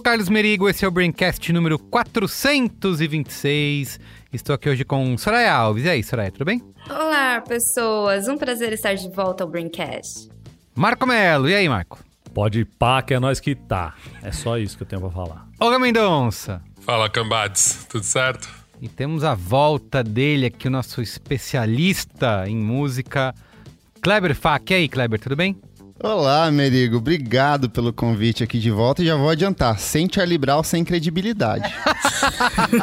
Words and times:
o 0.00 0.02
Carlos 0.02 0.30
Merigo, 0.30 0.68
esse 0.68 0.84
é 0.84 0.88
o 0.88 0.90
Braincast 0.90 1.52
número 1.52 1.78
426. 1.78 4.00
Estou 4.32 4.52
aqui 4.54 4.70
hoje 4.70 4.84
com 4.84 5.16
Soraya 5.18 5.52
Alves. 5.52 5.84
E 5.84 5.90
aí, 5.90 6.02
Soraya, 6.02 6.32
tudo 6.32 6.46
bem? 6.46 6.62
Olá, 6.88 7.42
pessoas. 7.42 8.26
Um 8.26 8.38
prazer 8.38 8.72
estar 8.72 8.94
de 8.94 9.10
volta 9.10 9.44
ao 9.44 9.50
Braincast. 9.50 10.30
Marco 10.74 11.06
Melo, 11.06 11.50
e 11.50 11.54
aí, 11.54 11.68
Marco? 11.68 11.98
Pode 12.32 12.60
ir 12.60 12.64
pá, 12.64 13.02
que 13.02 13.12
é 13.12 13.20
nós 13.20 13.40
que 13.40 13.54
tá. 13.54 13.94
É 14.22 14.32
só 14.32 14.56
isso 14.56 14.74
que 14.76 14.84
eu 14.84 14.86
tenho 14.86 15.02
pra 15.02 15.10
falar. 15.10 15.46
Olga 15.60 15.78
Mendonça. 15.78 16.62
Fala, 16.80 17.10
cambades, 17.10 17.86
tudo 17.90 18.04
certo? 18.04 18.48
E 18.80 18.88
temos 18.88 19.22
a 19.22 19.34
volta 19.34 20.02
dele 20.02 20.46
aqui, 20.46 20.68
o 20.68 20.70
nosso 20.70 21.02
especialista 21.02 22.48
em 22.48 22.56
música, 22.56 23.34
Kleber 24.00 24.34
Fak. 24.34 24.72
E 24.72 24.76
aí, 24.76 24.88
Kleber, 24.88 25.20
tudo 25.20 25.36
bem? 25.36 25.60
Olá, 26.02 26.50
Merigo. 26.50 26.96
Obrigado 26.96 27.68
pelo 27.68 27.92
convite 27.92 28.42
aqui 28.42 28.58
de 28.58 28.70
volta 28.70 29.02
e 29.02 29.06
já 29.06 29.16
vou 29.16 29.28
adiantar. 29.28 29.78
Sem 29.78 30.08
Charlie 30.10 30.38
Brown, 30.38 30.62
sem 30.62 30.82
credibilidade. 30.82 31.70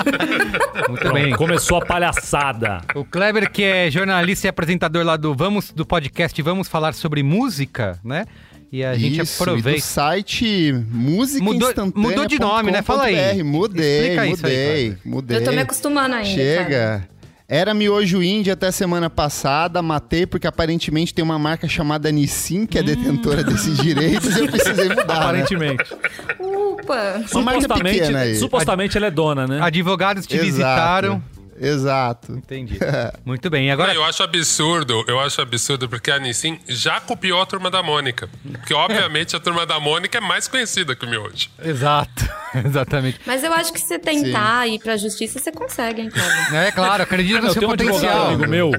Muito 0.87 1.11
bem. 1.11 1.35
Começou 1.35 1.77
a 1.79 1.85
palhaçada. 1.85 2.79
O 2.93 3.03
Kleber, 3.03 3.51
que 3.51 3.63
é 3.63 3.89
jornalista 3.89 4.45
e 4.47 4.49
apresentador 4.49 5.03
lá 5.03 5.17
do 5.17 5.33
Vamos 5.33 5.71
do 5.71 5.83
podcast 5.85 6.39
Vamos 6.43 6.67
Falar 6.67 6.93
sobre 6.93 7.23
Música, 7.23 7.99
né? 8.03 8.25
E 8.71 8.83
a 8.83 8.93
gente 8.95 9.21
Isso, 9.21 9.41
e 9.41 9.45
do 9.45 9.49
aproveita. 9.51 9.81
site 9.81 10.73
Música 10.91 11.43
Mudou- 11.43 11.69
Instantânea. 11.69 12.07
mudou 12.09 12.25
de 12.27 12.37
nome, 12.37 12.69
né? 12.71 12.81
Fala 12.83 13.05
aí. 13.05 13.41
Mudei, 13.41 14.01
Explica 14.01 14.27
isso 14.27 14.45
aí, 14.45 14.53
mudei, 14.53 14.97
mudei. 15.05 15.37
Eu 15.37 15.43
tô 15.43 15.51
me 15.51 15.59
acostumando 15.61 16.15
ainda. 16.15 16.65
cara. 16.65 17.09
Era 17.49 17.73
miojo 17.73 18.21
indie 18.21 18.51
até 18.51 18.69
semana 18.71 19.09
passada, 19.09 19.81
matei 19.81 20.25
porque 20.25 20.45
aparentemente 20.45 21.13
tem 21.13 21.23
uma 21.23 21.39
marca 21.39 21.65
chamada 21.65 22.11
Nissin 22.11 22.65
que 22.65 22.77
é 22.77 22.83
detentora 22.83 23.41
desses 23.41 23.77
direitos 23.77 24.35
e 24.35 24.39
eu 24.41 24.47
precisei 24.49 24.89
mudar, 24.89 25.05
né? 25.07 25.13
Aparentemente. 25.13 25.95
Upa! 26.37 27.21
Uma 27.31 27.41
marca 27.43 27.61
supostamente, 27.61 27.99
pequena 27.99 28.19
aí. 28.19 28.35
supostamente 28.35 28.97
ela 28.97 29.07
é 29.07 29.11
dona, 29.11 29.47
né? 29.47 29.59
Advogados 29.61 30.27
te 30.27 30.35
Exato. 30.35 30.45
visitaram. 30.45 31.23
Exato. 31.59 32.33
Entendi. 32.33 32.77
Muito 33.25 33.49
bem. 33.49 33.71
Agora. 33.71 33.93
eu 33.93 34.03
acho 34.03 34.23
absurdo, 34.23 35.03
eu 35.07 35.19
acho 35.19 35.41
absurdo 35.41 35.89
porque 35.89 36.11
a 36.11 36.19
Nissin 36.19 36.59
já 36.67 36.99
copiou 36.99 37.41
a 37.41 37.45
Turma 37.45 37.69
da 37.69 37.81
Mônica. 37.81 38.29
Porque, 38.51 38.73
obviamente, 38.73 39.35
a 39.35 39.39
Turma 39.39 39.65
da 39.65 39.79
Mônica 39.79 40.17
é 40.17 40.21
mais 40.21 40.47
conhecida 40.47 40.95
que 40.95 41.05
o 41.05 41.09
Miojo. 41.09 41.49
Exato. 41.63 42.29
Exatamente. 42.65 43.19
Mas 43.25 43.43
eu 43.43 43.51
acho 43.53 43.73
que 43.73 43.79
se 43.79 43.87
você 43.87 43.99
tentar 43.99 44.67
ir 44.67 44.79
pra 44.79 44.97
justiça, 44.97 45.39
você 45.39 45.51
consegue, 45.51 46.01
hein, 46.01 46.09
cara? 46.09 46.67
É 46.67 46.71
claro, 46.71 47.03
acredito 47.03 47.41
no 47.41 47.47
eu 47.47 47.53
seu 47.53 47.61
tenho 47.61 47.73
um 47.73 47.77
potencial. 47.77 48.27
amigo 48.27 48.47
meu. 48.47 48.71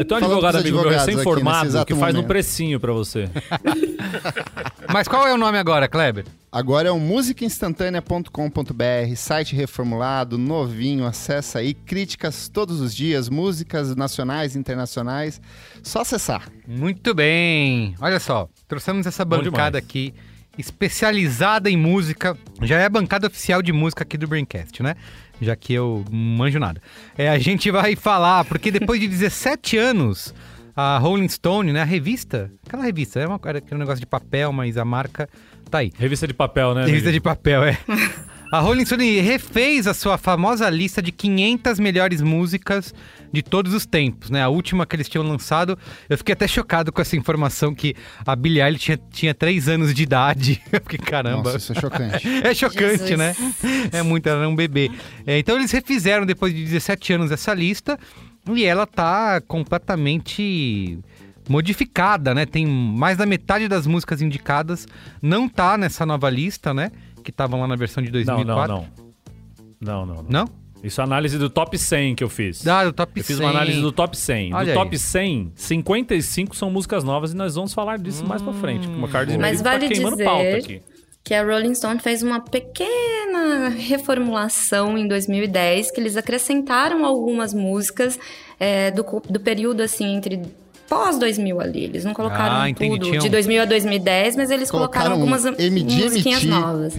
Eu 0.00 0.04
tenho 0.06 0.22
um 0.22 0.24
advogado 0.24 0.56
amigo 0.56 0.80
meu 0.80 0.88
recém-formado 0.88 1.84
que 1.84 1.94
faz 1.94 2.14
um 2.14 2.18
momento. 2.18 2.28
precinho 2.28 2.80
pra 2.80 2.90
você. 2.90 3.28
Mas 4.90 5.06
qual 5.06 5.28
é 5.28 5.34
o 5.34 5.36
nome 5.36 5.58
agora, 5.58 5.86
Kleber? 5.86 6.24
Agora 6.50 6.88
é 6.88 6.90
o 6.90 6.98
musicainstantanea.com.br, 6.98 9.14
site 9.14 9.54
reformulado, 9.54 10.38
novinho, 10.38 11.04
acessa 11.04 11.58
aí, 11.58 11.74
críticas 11.74 12.48
todos 12.48 12.80
os 12.80 12.96
dias, 12.96 13.28
músicas 13.28 13.94
nacionais, 13.94 14.56
internacionais, 14.56 15.38
só 15.82 16.00
acessar. 16.00 16.48
Muito 16.66 17.12
bem. 17.12 17.94
Olha 18.00 18.18
só, 18.18 18.48
trouxemos 18.66 19.06
essa 19.06 19.22
bancada 19.22 19.76
aqui, 19.76 20.14
especializada 20.56 21.68
em 21.68 21.76
música. 21.76 22.34
Já 22.62 22.78
é 22.78 22.86
a 22.86 22.90
bancada 22.90 23.26
oficial 23.26 23.60
de 23.60 23.70
música 23.70 24.02
aqui 24.02 24.16
do 24.16 24.26
Braincast, 24.26 24.82
né? 24.82 24.96
Já 25.40 25.56
que 25.56 25.72
eu 25.72 26.04
manjo 26.10 26.58
nada. 26.58 26.80
É, 27.16 27.28
a 27.28 27.38
gente 27.38 27.70
vai 27.70 27.96
falar, 27.96 28.44
porque 28.44 28.70
depois 28.70 29.00
de 29.00 29.08
17 29.08 29.78
anos, 29.78 30.34
a 30.76 30.98
Rolling 30.98 31.28
Stone, 31.28 31.72
né? 31.72 31.82
A 31.82 31.84
revista, 31.84 32.50
aquela 32.66 32.82
revista, 32.82 33.20
é 33.20 33.26
uma, 33.26 33.36
aquele 33.36 33.78
negócio 33.78 34.00
de 34.00 34.06
papel, 34.06 34.52
mas 34.52 34.76
a 34.76 34.84
marca 34.84 35.28
tá 35.70 35.78
aí. 35.78 35.92
Revista 35.98 36.26
de 36.26 36.34
papel, 36.34 36.74
né? 36.74 36.84
Revista 36.84 37.08
amigo? 37.08 37.12
de 37.12 37.20
papel, 37.20 37.64
é. 37.64 37.78
A 38.52 38.58
Rolling 38.58 38.84
Stone 38.84 39.20
refez 39.20 39.86
a 39.86 39.94
sua 39.94 40.18
famosa 40.18 40.68
lista 40.68 41.00
de 41.00 41.12
500 41.12 41.78
melhores 41.78 42.20
músicas 42.20 42.92
de 43.32 43.42
todos 43.42 43.72
os 43.72 43.86
tempos, 43.86 44.28
né? 44.28 44.42
A 44.42 44.48
última 44.48 44.84
que 44.84 44.96
eles 44.96 45.08
tinham 45.08 45.24
lançado, 45.24 45.78
eu 46.08 46.18
fiquei 46.18 46.32
até 46.32 46.48
chocado 46.48 46.90
com 46.90 47.00
essa 47.00 47.14
informação 47.14 47.72
que 47.72 47.94
a 48.26 48.34
Billie 48.34 48.60
Eilish 48.60 48.82
tinha, 48.82 49.00
tinha 49.12 49.34
3 49.34 49.68
anos 49.68 49.94
de 49.94 50.02
idade. 50.02 50.60
Eu 50.72 50.80
fiquei, 50.80 50.98
caramba. 50.98 51.52
Nossa, 51.52 51.58
isso 51.58 51.72
é 51.72 51.80
chocante. 51.80 52.28
É 52.42 52.52
chocante, 52.52 53.06
Jesus. 53.06 53.16
né? 53.16 53.36
É 53.92 54.02
muito, 54.02 54.28
ela 54.28 54.40
era 54.40 54.48
um 54.48 54.56
bebê. 54.56 54.90
É, 55.24 55.38
então 55.38 55.54
eles 55.56 55.70
refizeram 55.70 56.26
depois 56.26 56.52
de 56.52 56.64
17 56.64 57.12
anos 57.12 57.30
essa 57.30 57.54
lista 57.54 57.96
e 58.52 58.64
ela 58.64 58.84
tá 58.84 59.40
completamente 59.46 60.98
modificada, 61.48 62.34
né? 62.34 62.46
Tem 62.46 62.66
mais 62.66 63.16
da 63.16 63.26
metade 63.26 63.66
das 63.66 63.86
músicas 63.86 64.22
indicadas 64.22 64.86
não 65.20 65.48
tá 65.48 65.76
nessa 65.76 66.06
nova 66.06 66.30
lista, 66.30 66.72
né? 66.72 66.92
Que 67.30 67.34
estavam 67.34 67.60
lá 67.60 67.68
na 67.68 67.76
versão 67.76 68.02
de 68.02 68.10
Não, 68.10 68.22
2004. 68.24 68.74
não, 68.74 68.80
não. 68.82 68.86
Não, 69.80 70.06
não, 70.06 70.22
não. 70.22 70.26
Não? 70.28 70.48
Isso 70.82 71.00
é 71.00 71.04
análise 71.04 71.38
do 71.38 71.48
top 71.48 71.76
100 71.78 72.14
que 72.16 72.24
eu 72.24 72.28
fiz. 72.28 72.66
Ah, 72.66 72.84
do 72.84 72.92
top 72.92 73.12
eu 73.20 73.24
fiz 73.24 73.36
100. 73.36 73.46
uma 73.46 73.50
análise 73.52 73.80
do 73.80 73.92
top 73.92 74.16
100. 74.16 74.52
Olha 74.54 74.64
do 74.64 74.70
aí. 74.70 74.74
top 74.74 74.98
100, 74.98 75.52
55 75.54 76.56
são 76.56 76.70
músicas 76.70 77.04
novas 77.04 77.32
e 77.32 77.36
nós 77.36 77.54
vamos 77.54 77.72
falar 77.72 77.98
disso 77.98 78.26
mais 78.26 78.40
pra 78.42 78.52
frente. 78.54 78.88
O 78.88 79.06
Carlos 79.08 79.36
Mas 79.36 79.62
Merigo 79.62 79.64
vale 79.64 79.80
tá 79.88 79.88
queimando 79.94 80.16
dizer- 80.16 80.24
pauta 80.24 80.56
aqui. 80.56 80.82
Que 81.22 81.34
a 81.34 81.44
Rolling 81.44 81.74
Stone 81.74 82.00
fez 82.00 82.22
uma 82.22 82.40
pequena 82.40 83.68
reformulação 83.68 84.96
em 84.96 85.06
2010, 85.06 85.90
que 85.90 86.00
eles 86.00 86.16
acrescentaram 86.16 87.04
algumas 87.04 87.52
músicas 87.52 88.18
é, 88.58 88.90
do, 88.90 89.04
do 89.28 89.38
período, 89.38 89.82
assim, 89.82 90.16
entre 90.16 90.40
pós 90.90 91.18
2000 91.18 91.60
ali. 91.60 91.84
Eles 91.84 92.04
não 92.04 92.12
colocaram 92.12 92.56
Ah, 92.62 92.68
entendi. 92.68 92.98
tudo 92.98 93.06
Tinham- 93.10 93.22
de 93.22 93.28
2000 93.30 93.62
a 93.62 93.64
2010, 93.64 94.36
mas 94.36 94.50
eles 94.50 94.70
colocaram, 94.70 95.12
Colocaram 95.16 95.40
algumas 95.40 95.44
MD, 95.58 96.02
musiquinhas 96.02 96.44
novas. 96.44 96.94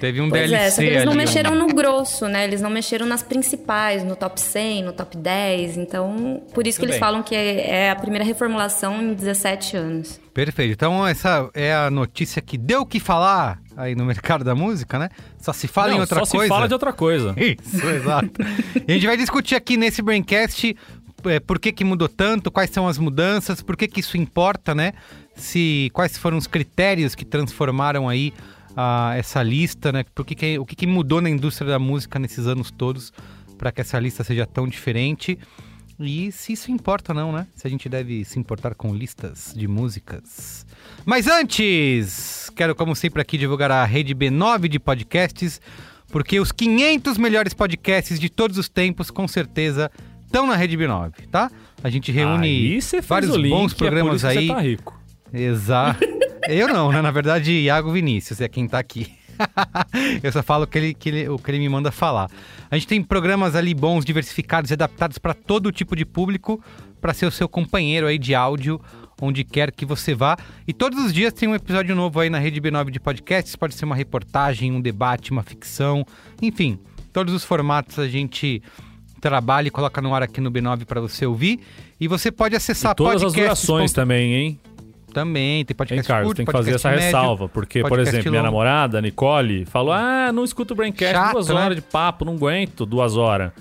Teve 0.00 0.20
um 0.20 0.28
Pois 0.28 0.50
DLC 0.50 0.66
é, 0.66 0.70
só 0.70 0.82
que 0.82 0.88
eles 0.88 1.04
não 1.04 1.12
ali. 1.12 1.18
mexeram 1.20 1.54
no 1.54 1.66
grosso, 1.68 2.26
né? 2.26 2.44
Eles 2.44 2.60
não 2.60 2.68
mexeram 2.68 3.06
nas 3.06 3.22
principais, 3.22 4.02
no 4.04 4.16
top 4.16 4.38
100, 4.40 4.82
no 4.82 4.92
top 4.92 5.16
10. 5.16 5.76
Então, 5.78 6.42
por 6.52 6.66
isso 6.66 6.78
que 6.78 6.82
Tudo 6.84 6.90
eles 6.90 6.96
bem. 6.96 7.00
falam 7.00 7.22
que 7.22 7.34
é 7.34 7.70
é 7.84 7.90
a 7.90 7.96
primeira 7.96 8.24
reformulação 8.24 9.00
em 9.00 9.14
17 9.14 9.76
anos. 9.76 10.20
Perfeito. 10.34 10.72
Então 10.72 11.06
essa 11.06 11.48
é 11.54 11.72
a 11.72 11.90
notícia 11.90 12.42
que 12.42 12.58
deu 12.58 12.80
o 12.80 12.86
que 12.86 12.98
falar 12.98 13.60
aí 13.76 13.94
no 13.94 14.04
mercado 14.04 14.44
da 14.44 14.54
música, 14.54 14.98
né? 14.98 15.08
Só 15.38 15.52
se 15.52 15.68
fala 15.68 15.88
Não, 15.90 15.98
em 15.98 16.00
outra 16.00 16.24
só 16.24 16.32
coisa. 16.32 16.44
se 16.44 16.48
fala 16.48 16.66
de 16.66 16.74
outra 16.74 16.92
coisa. 16.92 17.34
Isso, 17.38 17.86
exato. 17.86 18.30
E 18.86 18.90
a 18.90 18.94
gente 18.94 19.06
vai 19.06 19.16
discutir 19.16 19.54
aqui 19.54 19.76
nesse 19.76 20.02
Braincast 20.02 20.76
é, 21.26 21.40
por 21.40 21.58
que, 21.58 21.72
que 21.72 21.84
mudou 21.84 22.08
tanto, 22.08 22.50
quais 22.50 22.70
são 22.70 22.86
as 22.88 22.98
mudanças, 22.98 23.62
por 23.62 23.76
que, 23.76 23.88
que 23.88 24.00
isso 24.00 24.16
importa, 24.16 24.74
né? 24.74 24.92
Se, 25.36 25.90
quais 25.92 26.16
foram 26.16 26.36
os 26.38 26.46
critérios 26.46 27.14
que 27.14 27.24
transformaram 27.24 28.08
aí 28.08 28.32
ah, 28.76 29.12
essa 29.16 29.42
lista, 29.42 29.92
né? 29.92 30.04
Por 30.14 30.24
que 30.24 30.34
que- 30.34 30.58
o 30.58 30.64
que, 30.66 30.76
que 30.76 30.86
mudou 30.86 31.20
na 31.20 31.30
indústria 31.30 31.70
da 31.70 31.78
música 31.78 32.18
nesses 32.18 32.46
anos 32.46 32.70
todos 32.70 33.12
para 33.58 33.70
que 33.72 33.80
essa 33.80 33.98
lista 33.98 34.22
seja 34.24 34.46
tão 34.46 34.66
diferente? 34.68 35.38
E 35.98 36.32
se 36.32 36.52
isso 36.52 36.72
importa 36.72 37.12
ou 37.12 37.16
não, 37.18 37.32
né? 37.32 37.46
Se 37.54 37.66
a 37.66 37.70
gente 37.70 37.88
deve 37.88 38.24
se 38.24 38.38
importar 38.38 38.74
com 38.74 38.92
listas 38.94 39.52
de 39.56 39.68
músicas. 39.68 40.66
Mas 41.04 41.28
antes, 41.28 42.50
quero 42.56 42.74
como 42.74 42.96
sempre 42.96 43.22
aqui 43.22 43.38
divulgar 43.38 43.70
a 43.70 43.84
rede 43.84 44.12
B9 44.14 44.66
de 44.68 44.80
podcasts, 44.80 45.60
porque 46.08 46.40
os 46.40 46.50
500 46.50 47.16
melhores 47.16 47.54
podcasts 47.54 48.18
de 48.18 48.28
todos 48.28 48.58
os 48.58 48.68
tempos, 48.68 49.08
com 49.10 49.26
certeza, 49.28 49.90
estão 50.34 50.46
na 50.48 50.56
rede 50.56 50.76
B9, 50.76 51.12
tá? 51.30 51.48
A 51.82 51.88
gente 51.88 52.10
reúne 52.10 52.80
vários 53.06 53.36
bons 53.36 53.72
é 53.72 53.76
programas 53.76 54.22
que 54.22 54.26
aí. 54.26 54.46
Você 54.48 54.54
tá 54.54 54.60
rico. 54.60 55.00
Exato. 55.32 56.04
Eu 56.48 56.68
não, 56.68 56.90
né? 56.90 57.00
Na 57.00 57.12
verdade, 57.12 57.52
Iago 57.52 57.92
Vinícius 57.92 58.40
é 58.40 58.48
quem 58.48 58.66
tá 58.66 58.80
aqui. 58.80 59.12
Eu 60.22 60.32
só 60.32 60.42
falo 60.42 60.64
o 60.64 60.66
que, 60.66 60.76
ele, 60.76 60.94
que 60.94 61.08
ele- 61.08 61.28
o 61.28 61.38
que 61.38 61.50
ele 61.50 61.58
me 61.58 61.68
manda 61.68 61.90
falar. 61.92 62.28
A 62.70 62.76
gente 62.76 62.86
tem 62.88 63.02
programas 63.02 63.54
ali 63.54 63.72
bons, 63.74 64.04
diversificados 64.04 64.70
e 64.70 64.74
adaptados 64.74 65.18
para 65.18 65.34
todo 65.34 65.70
tipo 65.70 65.94
de 65.94 66.04
público, 66.04 66.62
para 67.00 67.14
ser 67.14 67.26
o 67.26 67.30
seu 67.30 67.48
companheiro 67.48 68.06
aí 68.06 68.18
de 68.18 68.34
áudio 68.34 68.80
onde 69.22 69.44
quer 69.44 69.70
que 69.70 69.86
você 69.86 70.14
vá. 70.14 70.36
E 70.66 70.72
todos 70.72 71.02
os 71.02 71.12
dias 71.12 71.32
tem 71.32 71.48
um 71.48 71.54
episódio 71.54 71.94
novo 71.94 72.18
aí 72.18 72.28
na 72.28 72.38
Rede 72.38 72.60
B9 72.60 72.90
de 72.90 72.98
podcasts. 72.98 73.54
Pode 73.54 73.74
ser 73.74 73.84
uma 73.84 73.94
reportagem, 73.94 74.72
um 74.72 74.80
debate, 74.80 75.30
uma 75.30 75.42
ficção, 75.42 76.04
enfim, 76.42 76.78
todos 77.12 77.32
os 77.32 77.44
formatos 77.44 77.98
a 77.98 78.08
gente 78.08 78.60
trabalha 79.28 79.68
e 79.68 79.70
coloca 79.70 80.00
no 80.02 80.14
ar 80.14 80.22
aqui 80.22 80.40
no 80.40 80.50
B9 80.50 80.84
para 80.84 81.00
você 81.00 81.24
ouvir. 81.26 81.60
E 82.00 82.06
você 82.06 82.30
pode 82.30 82.54
acessar 82.54 82.92
E 82.92 82.94
todas 82.96 83.22
as 83.22 83.32
durações 83.32 83.92
também, 83.92 84.34
hein? 84.34 84.60
Também, 85.12 85.64
tem 85.64 85.72
Hein, 85.72 85.76
podcast 85.76 86.08
Carlos? 86.08 86.26
curto, 86.28 86.36
Tem 86.38 86.44
que 86.46 86.52
fazer 86.52 86.74
essa 86.74 86.90
médio, 86.90 87.04
ressalva. 87.04 87.48
Porque, 87.48 87.82
por 87.82 87.98
exemplo, 88.00 88.30
minha 88.30 88.42
longo. 88.42 88.52
namorada, 88.52 89.00
Nicole, 89.00 89.64
falou: 89.64 89.92
Ah, 89.92 90.30
não 90.32 90.42
escuto 90.44 90.74
o 90.74 90.76
Braincast 90.76 91.14
Chato, 91.14 91.32
duas 91.32 91.48
né? 91.48 91.54
horas 91.54 91.76
de 91.76 91.82
papo, 91.82 92.24
não 92.24 92.34
aguento 92.34 92.84
duas 92.84 93.16
horas. 93.16 93.52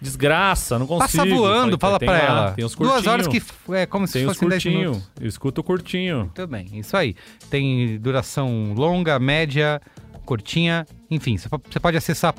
Desgraça, 0.00 0.78
não 0.78 0.86
consigo. 0.86 1.22
Passa 1.24 1.24
voando, 1.28 1.78
Falei, 1.78 1.78
fala 1.78 1.98
pra 1.98 2.10
lá, 2.12 2.18
ela. 2.18 2.50
Tem 2.52 2.64
os 2.64 2.74
Duas 2.74 2.90
curtinho, 2.92 3.12
horas 3.12 3.26
que 3.28 3.42
é 3.74 3.86
como 3.86 4.06
se 4.06 4.14
Tem 4.14 4.22
os 4.26 4.32
fossem 4.32 4.48
10 4.48 4.62
curtinho. 4.62 5.02
Eu 5.20 5.26
escuto 5.28 5.60
o 5.60 5.64
curtinho. 5.64 6.18
Muito 6.20 6.46
bem, 6.46 6.66
isso 6.74 6.96
aí. 6.96 7.14
Tem 7.50 7.98
duração 7.98 8.72
longa, 8.76 9.18
média, 9.18 9.80
curtinha, 10.24 10.86
enfim. 11.10 11.36
Você 11.36 11.48
po- 11.48 11.60
você 11.70 11.78
pode 11.80 11.96
acessar 11.96 12.32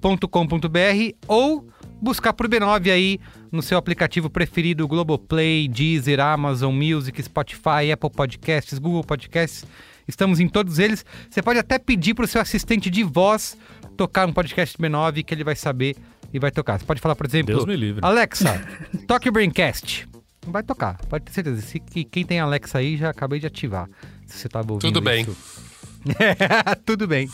podcasts.b9.com.br 0.00 1.16
ou 1.28 1.68
buscar 2.00 2.32
por 2.32 2.48
B9 2.48 2.90
aí 2.92 3.20
no 3.52 3.62
seu 3.62 3.76
aplicativo 3.78 4.30
preferido, 4.30 4.86
Globoplay, 4.88 5.68
Deezer, 5.68 6.20
Amazon 6.20 6.74
Music, 6.74 7.22
Spotify, 7.22 7.90
Apple 7.92 8.10
Podcasts, 8.10 8.78
Google 8.78 9.04
Podcasts. 9.04 9.64
Estamos 10.08 10.40
em 10.40 10.48
todos 10.48 10.78
eles. 10.78 11.04
Você 11.28 11.42
pode 11.42 11.58
até 11.58 11.78
pedir 11.78 12.14
para 12.14 12.24
o 12.24 12.28
seu 12.28 12.40
assistente 12.40 12.90
de 12.90 13.02
voz 13.04 13.56
tocar 13.96 14.26
um 14.28 14.32
podcast 14.32 14.76
B9 14.78 15.24
que 15.24 15.34
ele 15.34 15.44
vai 15.44 15.54
saber 15.54 15.96
e 16.32 16.38
vai 16.38 16.50
tocar. 16.50 16.78
Você 16.80 16.86
pode 16.86 17.00
falar, 17.00 17.14
por 17.14 17.26
exemplo, 17.26 17.54
Deus 17.54 17.66
me 17.66 17.76
livre. 17.76 18.00
Alexa, 18.04 18.60
toque 19.06 19.28
o 19.28 19.32
Braincast. 19.32 20.08
Não 20.44 20.52
vai 20.52 20.62
tocar, 20.62 20.96
pode 21.08 21.24
ter 21.24 21.32
certeza. 21.32 21.60
Se, 21.60 21.78
que- 21.78 22.04
quem 22.04 22.24
tem 22.24 22.40
Alexa 22.40 22.78
aí, 22.78 22.96
já 22.96 23.10
acabei 23.10 23.38
de 23.38 23.46
ativar. 23.46 23.88
Se 24.26 24.38
você 24.38 24.48
tava 24.48 24.72
ouvindo 24.72 24.92
Tudo 24.92 25.02
bem. 25.02 25.22
isso. 25.22 25.69
Tudo 26.84 27.06
bem. 27.06 27.28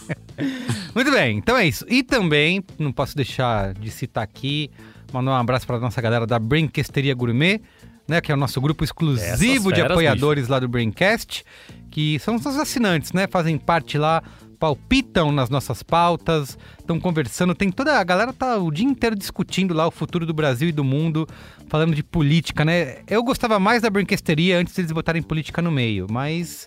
Muito 0.95 1.11
bem, 1.11 1.39
então 1.39 1.57
é 1.57 1.67
isso. 1.67 1.85
E 1.89 2.03
também, 2.03 2.65
não 2.79 2.93
posso 2.93 3.17
deixar 3.17 3.75
de 3.75 3.91
citar 3.91 4.25
aqui, 4.25 4.71
mandar 5.13 5.33
um 5.33 5.35
abraço 5.35 5.67
para 5.67 5.79
nossa 5.79 6.01
galera 6.01 6.27
da 6.27 6.39
Braincasteria 6.39 7.15
Gourmet, 7.15 7.61
né, 8.09 8.21
que 8.21 8.31
é 8.31 8.35
o 8.35 8.39
nosso 8.39 8.61
grupo 8.61 8.85
exclusivo 8.85 9.25
Essas 9.25 9.63
de 9.65 9.75
feras, 9.75 9.91
apoiadores 9.91 10.49
lá 10.49 10.59
do 10.59 10.69
Braincast, 10.69 11.45
que 11.91 12.19
são 12.21 12.37
os 12.37 12.47
assinantes, 12.47 13.13
né, 13.13 13.27
fazem 13.27 13.59
parte 13.59 13.99
lá, 13.99 14.23
palpitam 14.59 15.31
nas 15.33 15.51
nossas 15.51 15.83
pautas, 15.83 16.59
estão 16.79 16.99
conversando, 16.99 17.55
tem 17.55 17.71
toda 17.71 17.99
a 17.99 18.05
galera 18.05 18.33
tá 18.33 18.57
o 18.57 18.71
dia 18.71 18.87
inteiro 18.87 19.17
discutindo 19.17 19.75
lá 19.75 19.87
o 19.87 19.91
futuro 19.91 20.25
do 20.25 20.33
Brasil 20.33 20.69
e 20.69 20.73
do 20.73 20.85
mundo, 20.85 21.29
falando 21.69 21.95
de 21.95 22.03
política, 22.03 22.65
né? 22.65 22.99
Eu 23.07 23.23
gostava 23.23 23.59
mais 23.59 23.83
da 23.83 23.91
Braincasteria 23.91 24.59
antes 24.59 24.75
deles 24.75 24.93
botarem 24.93 25.23
política 25.23 25.61
no 25.61 25.71
meio, 25.71 26.07
mas 26.11 26.67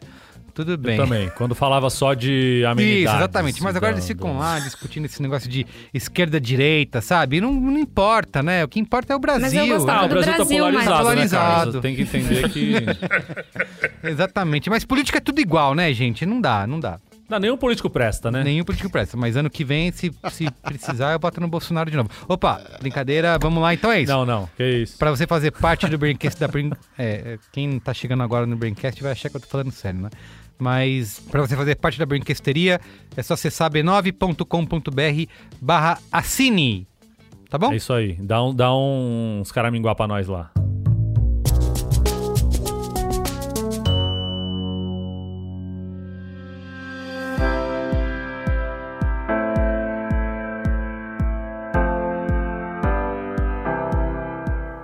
tudo 0.66 0.78
bem. 0.78 0.98
Também. 0.98 1.30
Quando 1.38 1.56
falava 1.56 1.90
só 1.90 2.14
de 2.14 2.64
amenidades. 2.66 3.06
Isso, 3.06 3.16
exatamente. 3.16 3.64
Mas 3.64 3.76
agora 3.76 3.94
eles 3.94 4.06
ficam 4.08 4.34
do- 4.34 4.40
lá 4.40 4.60
discutindo 4.60 5.06
esse 5.06 5.22
negócio 5.22 5.50
de 5.50 5.66
esquerda-direita, 5.94 7.02
sabe? 7.02 7.40
Não, 7.40 7.54
não 7.54 7.78
importa, 7.80 8.44
né? 8.44 8.64
O 8.64 8.68
que 8.68 8.80
importa 8.80 9.14
é 9.14 9.16
o 9.16 9.20
Brasil. 9.20 9.42
Mas 9.44 9.54
eu 9.54 9.68
gostava 9.68 10.02
Ah, 10.02 10.06
o 10.06 10.08
do 10.08 10.16
Brasil, 10.16 10.34
Brasil, 10.36 10.58
tá 10.58 10.64
polarizado, 10.66 11.04
Polarizado. 11.04 11.74
né? 11.74 11.82
Tem 11.82 11.96
que 11.96 12.02
entender 12.02 12.50
que... 12.50 12.74
Exatamente. 14.04 14.70
Mas 14.70 14.84
política 14.86 15.18
é 15.18 15.22
tudo 15.22 15.40
igual, 15.40 15.74
né, 15.76 15.92
gente? 15.94 16.26
Não 16.26 16.40
dá, 16.42 16.66
não 16.68 16.80
dá. 16.80 17.00
Não, 17.30 17.38
nenhum 17.38 17.58
político 17.58 17.92
presta, 17.92 18.32
né? 18.32 18.44
Nenhum 18.44 18.64
político 18.64 18.90
presta. 18.90 19.16
Mas 19.16 19.36
ano 19.38 19.52
que 19.52 19.64
vem, 19.64 19.92
se, 19.92 20.12
se 20.32 20.50
precisar, 20.64 21.12
eu 21.14 21.20
boto 21.20 21.40
no 21.40 21.48
Bolsonaro 21.48 21.92
de 21.92 21.96
novo. 21.96 22.10
Opa, 22.28 22.60
brincadeira, 22.80 23.38
vamos 23.40 23.62
lá. 23.62 23.72
Então 23.72 23.92
é 23.92 24.02
isso. 24.02 24.12
Não, 24.12 24.26
não. 24.26 24.50
Que 24.58 24.64
isso. 24.82 24.98
Pra 24.98 25.12
você 25.12 25.28
fazer 25.28 25.52
parte 25.52 25.88
do 25.88 25.96
Braincast 25.96 26.40
da 26.40 26.48
Brain... 26.48 26.72
é, 26.98 27.06
é, 27.06 27.40
quem 27.52 27.80
tá 27.80 27.94
chegando 27.94 28.24
agora 28.24 28.48
no 28.48 28.56
Braincast 28.56 29.04
vai 29.04 29.12
achar 29.12 29.30
que 29.30 29.38
eu 29.38 29.42
tô 29.42 29.48
falando 29.48 29.72
sério, 29.72 30.00
né? 30.02 30.10
Mas 30.60 31.20
pra 31.32 31.42
você 31.42 31.56
fazer 31.56 31.76
parte 31.76 31.98
da 31.98 32.06
Braincasteria, 32.06 32.82
é 33.16 33.24
só 33.24 33.34
acessar 33.34 33.72
b9.com.br 33.72 35.32
barra 35.62 35.98
assine. 36.12 36.86
Tá 37.50 37.58
bom? 37.58 37.72
É 37.72 37.78
isso 37.78 37.94
aí. 37.94 38.14
Dá, 38.22 38.44
um, 38.44 38.54
dá 38.54 38.76
uns 38.76 39.52
caraminguá 39.52 39.96
pra 39.96 40.06
nós 40.06 40.28
lá. 40.28 40.52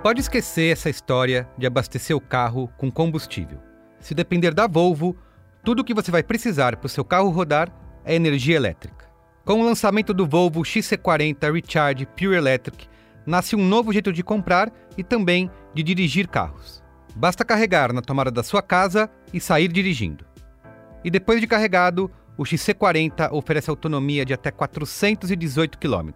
Pode 0.02 0.20
esquecer 0.20 0.72
essa 0.72 0.88
história 0.88 1.48
de 1.58 1.66
abastecer 1.66 2.16
o 2.16 2.20
carro 2.20 2.70
com 2.78 2.90
combustível. 2.92 3.58
Se 3.98 4.14
depender 4.14 4.54
da 4.54 4.68
Volvo, 4.68 5.16
tudo 5.66 5.80
o 5.80 5.84
que 5.84 5.92
você 5.92 6.12
vai 6.12 6.22
precisar 6.22 6.76
para 6.76 6.86
o 6.86 6.88
seu 6.88 7.04
carro 7.04 7.28
rodar 7.28 7.72
é 8.04 8.14
energia 8.14 8.54
elétrica. 8.54 9.10
Com 9.44 9.60
o 9.60 9.64
lançamento 9.64 10.14
do 10.14 10.24
Volvo 10.24 10.60
XC40 10.60 11.52
Recharge 11.52 12.06
Pure 12.06 12.36
Electric, 12.36 12.86
nasce 13.26 13.56
um 13.56 13.66
novo 13.66 13.92
jeito 13.92 14.12
de 14.12 14.22
comprar 14.22 14.72
e 14.96 15.02
também 15.02 15.50
de 15.74 15.82
dirigir 15.82 16.28
carros. 16.28 16.84
Basta 17.16 17.44
carregar 17.44 17.92
na 17.92 18.00
tomada 18.00 18.30
da 18.30 18.44
sua 18.44 18.62
casa 18.62 19.10
e 19.34 19.40
sair 19.40 19.66
dirigindo. 19.66 20.24
E 21.02 21.10
depois 21.10 21.40
de 21.40 21.48
carregado, 21.48 22.08
o 22.38 22.44
XC40 22.44 23.32
oferece 23.32 23.68
autonomia 23.68 24.24
de 24.24 24.32
até 24.32 24.52
418 24.52 25.78
km 25.78 26.10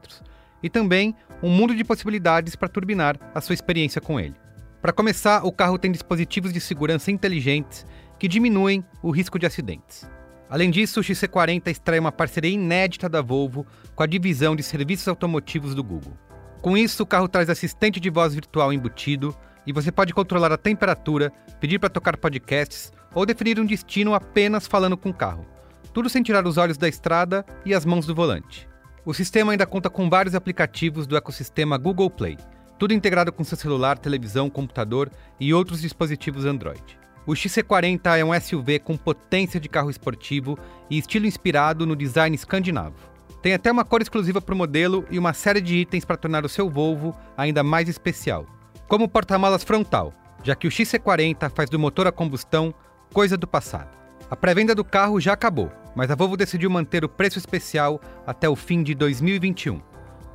e 0.62 0.70
também 0.70 1.12
um 1.42 1.50
mundo 1.50 1.74
de 1.74 1.82
possibilidades 1.82 2.54
para 2.54 2.68
turbinar 2.68 3.18
a 3.34 3.40
sua 3.40 3.54
experiência 3.54 4.00
com 4.00 4.20
ele. 4.20 4.36
Para 4.80 4.92
começar, 4.92 5.44
o 5.44 5.50
carro 5.50 5.76
tem 5.76 5.90
dispositivos 5.90 6.52
de 6.52 6.60
segurança 6.60 7.10
inteligentes 7.10 7.84
que 8.20 8.28
diminuem 8.28 8.84
o 9.02 9.10
risco 9.10 9.38
de 9.38 9.46
acidentes. 9.46 10.08
Além 10.50 10.70
disso, 10.70 11.00
o 11.00 11.02
XC40 11.02 11.68
extrai 11.68 11.98
uma 11.98 12.12
parceria 12.12 12.50
inédita 12.50 13.08
da 13.08 13.22
Volvo 13.22 13.66
com 13.94 14.02
a 14.02 14.06
divisão 14.06 14.54
de 14.54 14.62
serviços 14.62 15.08
automotivos 15.08 15.74
do 15.74 15.82
Google. 15.82 16.12
Com 16.60 16.76
isso, 16.76 17.02
o 17.02 17.06
carro 17.06 17.28
traz 17.28 17.48
assistente 17.48 17.98
de 17.98 18.10
voz 18.10 18.34
virtual 18.34 18.72
embutido 18.72 19.34
e 19.66 19.72
você 19.72 19.90
pode 19.90 20.12
controlar 20.12 20.52
a 20.52 20.58
temperatura, 20.58 21.32
pedir 21.58 21.78
para 21.78 21.88
tocar 21.88 22.18
podcasts 22.18 22.92
ou 23.14 23.24
definir 23.24 23.58
um 23.58 23.64
destino 23.64 24.12
apenas 24.12 24.66
falando 24.66 24.98
com 24.98 25.08
o 25.08 25.14
carro. 25.14 25.46
Tudo 25.94 26.10
sem 26.10 26.22
tirar 26.22 26.46
os 26.46 26.58
olhos 26.58 26.76
da 26.76 26.88
estrada 26.88 27.44
e 27.64 27.72
as 27.72 27.86
mãos 27.86 28.04
do 28.04 28.14
volante. 28.14 28.68
O 29.04 29.14
sistema 29.14 29.52
ainda 29.52 29.64
conta 29.64 29.88
com 29.88 30.10
vários 30.10 30.34
aplicativos 30.34 31.06
do 31.06 31.16
ecossistema 31.16 31.78
Google 31.78 32.10
Play, 32.10 32.36
tudo 32.78 32.92
integrado 32.92 33.32
com 33.32 33.42
seu 33.42 33.56
celular, 33.56 33.96
televisão, 33.98 34.50
computador 34.50 35.10
e 35.38 35.54
outros 35.54 35.80
dispositivos 35.80 36.44
Android. 36.44 36.99
O 37.26 37.32
XC40 37.32 38.18
é 38.18 38.24
um 38.24 38.38
SUV 38.40 38.78
com 38.78 38.96
potência 38.96 39.60
de 39.60 39.68
carro 39.68 39.90
esportivo 39.90 40.58
e 40.88 40.98
estilo 40.98 41.26
inspirado 41.26 41.86
no 41.86 41.94
design 41.94 42.34
escandinavo. 42.34 42.96
Tem 43.42 43.54
até 43.54 43.70
uma 43.70 43.84
cor 43.84 44.02
exclusiva 44.02 44.40
para 44.40 44.54
o 44.54 44.58
modelo 44.58 45.04
e 45.10 45.18
uma 45.18 45.32
série 45.32 45.60
de 45.60 45.76
itens 45.76 46.04
para 46.04 46.16
tornar 46.16 46.44
o 46.44 46.48
seu 46.48 46.68
Volvo 46.68 47.16
ainda 47.36 47.62
mais 47.62 47.88
especial, 47.88 48.46
como 48.88 49.04
o 49.04 49.08
porta-malas 49.08 49.64
frontal, 49.64 50.12
já 50.42 50.54
que 50.54 50.66
o 50.66 50.70
XC40 50.70 51.50
faz 51.50 51.70
do 51.70 51.78
motor 51.78 52.06
a 52.06 52.12
combustão 52.12 52.74
coisa 53.12 53.36
do 53.36 53.46
passado. 53.46 53.96
A 54.30 54.36
pré-venda 54.36 54.74
do 54.74 54.84
carro 54.84 55.20
já 55.20 55.32
acabou, 55.32 55.70
mas 55.94 56.10
a 56.10 56.14
Volvo 56.14 56.36
decidiu 56.36 56.70
manter 56.70 57.04
o 57.04 57.08
preço 57.08 57.38
especial 57.38 58.00
até 58.26 58.48
o 58.48 58.56
fim 58.56 58.82
de 58.82 58.94
2021. 58.94 59.80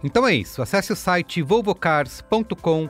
Então 0.04 0.28
é 0.28 0.36
isso, 0.36 0.62
acesse 0.62 0.92
o 0.92 0.96
site 0.96 1.42
volvocars.com.br 1.42 2.90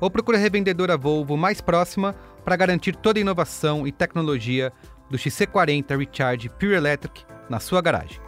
ou 0.00 0.10
procure 0.10 0.36
a 0.36 0.40
revendedora 0.40 0.96
Volvo 0.96 1.36
mais 1.36 1.60
próxima 1.60 2.14
para 2.46 2.54
garantir 2.54 2.94
toda 2.94 3.18
a 3.18 3.22
inovação 3.22 3.88
e 3.88 3.90
tecnologia 3.90 4.72
do 5.10 5.18
XC40 5.18 5.98
Recharge 5.98 6.48
Pure 6.48 6.74
Electric 6.74 7.24
na 7.50 7.58
sua 7.58 7.82
garagem. 7.82 8.20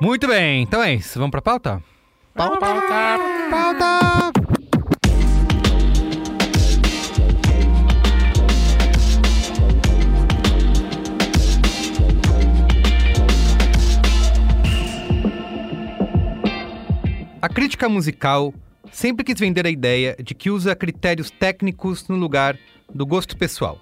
Muito 0.00 0.28
bem, 0.28 0.62
então 0.62 0.80
é 0.80 0.94
isso. 0.94 1.18
Vamos 1.18 1.32
para 1.32 1.42
pauta? 1.42 1.82
Pauta. 2.32 2.60
Pauta! 3.50 4.55
A 17.46 17.48
crítica 17.48 17.88
musical 17.88 18.52
sempre 18.90 19.24
quis 19.24 19.38
vender 19.38 19.64
a 19.64 19.70
ideia 19.70 20.16
de 20.20 20.34
que 20.34 20.50
usa 20.50 20.74
critérios 20.74 21.30
técnicos 21.30 22.08
no 22.08 22.16
lugar 22.16 22.58
do 22.92 23.06
gosto 23.06 23.36
pessoal. 23.36 23.80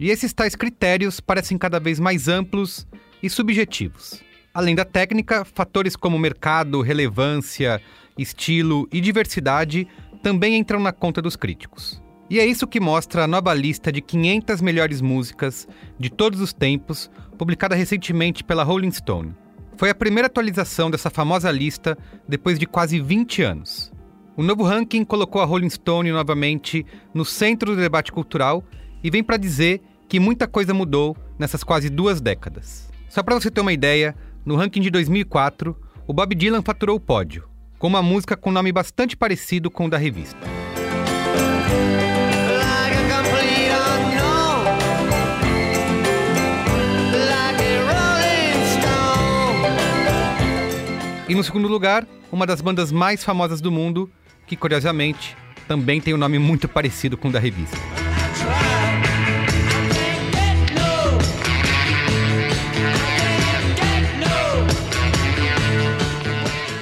E 0.00 0.10
esses 0.10 0.32
tais 0.32 0.56
critérios 0.56 1.20
parecem 1.20 1.56
cada 1.56 1.78
vez 1.78 2.00
mais 2.00 2.26
amplos 2.26 2.88
e 3.22 3.30
subjetivos. 3.30 4.20
Além 4.52 4.74
da 4.74 4.84
técnica, 4.84 5.44
fatores 5.44 5.94
como 5.94 6.18
mercado, 6.18 6.82
relevância, 6.82 7.80
estilo 8.18 8.88
e 8.92 9.00
diversidade 9.00 9.86
também 10.20 10.56
entram 10.56 10.80
na 10.80 10.90
conta 10.90 11.22
dos 11.22 11.36
críticos. 11.36 12.02
E 12.28 12.40
é 12.40 12.44
isso 12.44 12.66
que 12.66 12.80
mostra 12.80 13.22
a 13.22 13.28
nova 13.28 13.54
lista 13.54 13.92
de 13.92 14.00
500 14.00 14.60
melhores 14.60 15.00
músicas 15.00 15.68
de 15.96 16.10
todos 16.10 16.40
os 16.40 16.52
tempos, 16.52 17.08
publicada 17.38 17.76
recentemente 17.76 18.42
pela 18.42 18.64
Rolling 18.64 18.90
Stone. 18.90 19.36
Foi 19.76 19.90
a 19.90 19.94
primeira 19.94 20.26
atualização 20.26 20.90
dessa 20.90 21.10
famosa 21.10 21.50
lista 21.50 21.98
depois 22.28 22.58
de 22.58 22.66
quase 22.66 23.00
20 23.00 23.42
anos. 23.42 23.92
O 24.36 24.42
novo 24.42 24.62
ranking 24.62 25.04
colocou 25.04 25.40
a 25.40 25.44
Rolling 25.44 25.70
Stone 25.70 26.10
novamente 26.12 26.84
no 27.12 27.24
centro 27.24 27.74
do 27.74 27.80
debate 27.80 28.12
cultural 28.12 28.64
e 29.02 29.10
vem 29.10 29.22
para 29.22 29.36
dizer 29.36 29.80
que 30.08 30.20
muita 30.20 30.46
coisa 30.46 30.72
mudou 30.72 31.16
nessas 31.38 31.64
quase 31.64 31.90
duas 31.90 32.20
décadas. 32.20 32.88
Só 33.08 33.22
para 33.22 33.34
você 33.34 33.50
ter 33.50 33.60
uma 33.60 33.72
ideia, 33.72 34.14
no 34.44 34.56
ranking 34.56 34.80
de 34.80 34.90
2004, 34.90 35.76
o 36.06 36.12
Bob 36.12 36.34
Dylan 36.34 36.62
faturou 36.62 36.96
o 36.96 37.00
pódio, 37.00 37.48
com 37.78 37.86
uma 37.86 38.02
música 38.02 38.36
com 38.36 38.50
nome 38.50 38.72
bastante 38.72 39.16
parecido 39.16 39.70
com 39.70 39.86
o 39.86 39.90
da 39.90 39.98
revista. 39.98 40.38
E 51.26 51.34
no 51.34 51.42
segundo 51.42 51.66
lugar, 51.66 52.06
uma 52.30 52.46
das 52.46 52.60
bandas 52.60 52.92
mais 52.92 53.24
famosas 53.24 53.62
do 53.62 53.72
mundo, 53.72 54.10
que 54.46 54.56
curiosamente 54.56 55.34
também 55.66 55.98
tem 55.98 56.12
um 56.12 56.18
nome 56.18 56.38
muito 56.38 56.68
parecido 56.68 57.16
com 57.16 57.28
o 57.28 57.32
da 57.32 57.38
revista. 57.38 57.78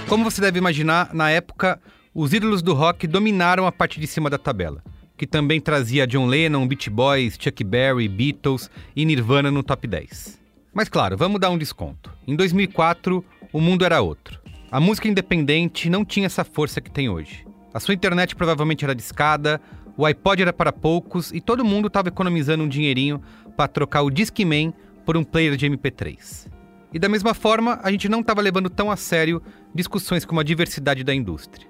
Como 0.08 0.24
você 0.24 0.40
deve 0.40 0.58
imaginar, 0.58 1.14
na 1.14 1.30
época, 1.30 1.80
os 2.12 2.32
ídolos 2.34 2.62
do 2.62 2.74
rock 2.74 3.06
dominaram 3.06 3.64
a 3.64 3.70
parte 3.70 4.00
de 4.00 4.08
cima 4.08 4.28
da 4.28 4.38
tabela, 4.38 4.82
que 5.16 5.26
também 5.26 5.60
trazia 5.60 6.04
John 6.04 6.26
Lennon, 6.26 6.66
Beach 6.66 6.90
Boys, 6.90 7.38
Chuck 7.38 7.62
Berry, 7.62 8.08
Beatles 8.08 8.68
e 8.96 9.04
Nirvana 9.04 9.52
no 9.52 9.62
top 9.62 9.86
10. 9.86 10.42
Mas 10.74 10.88
claro, 10.88 11.16
vamos 11.16 11.40
dar 11.40 11.50
um 11.50 11.58
desconto. 11.58 12.10
Em 12.26 12.34
2004, 12.34 13.24
o 13.52 13.60
mundo 13.60 13.84
era 13.84 14.00
outro. 14.00 14.40
A 14.70 14.80
música 14.80 15.06
independente 15.06 15.90
não 15.90 16.04
tinha 16.04 16.26
essa 16.26 16.44
força 16.44 16.80
que 16.80 16.90
tem 16.90 17.08
hoje. 17.08 17.46
A 17.74 17.78
sua 17.78 17.94
internet 17.94 18.34
provavelmente 18.34 18.84
era 18.84 18.94
discada, 18.94 19.60
o 19.96 20.06
iPod 20.06 20.40
era 20.40 20.52
para 20.52 20.72
poucos 20.72 21.30
e 21.32 21.40
todo 21.40 21.64
mundo 21.64 21.88
estava 21.88 22.08
economizando 22.08 22.64
um 22.64 22.68
dinheirinho 22.68 23.20
para 23.56 23.68
trocar 23.68 24.02
o 24.02 24.10
Discman 24.10 24.72
por 25.04 25.16
um 25.16 25.24
player 25.24 25.56
de 25.56 25.68
MP3. 25.68 26.50
E 26.92 26.98
da 26.98 27.08
mesma 27.08 27.34
forma, 27.34 27.78
a 27.82 27.90
gente 27.90 28.08
não 28.08 28.20
estava 28.20 28.40
levando 28.40 28.70
tão 28.70 28.90
a 28.90 28.96
sério 28.96 29.42
discussões 29.74 30.24
como 30.24 30.40
a 30.40 30.44
diversidade 30.44 31.04
da 31.04 31.14
indústria. 31.14 31.68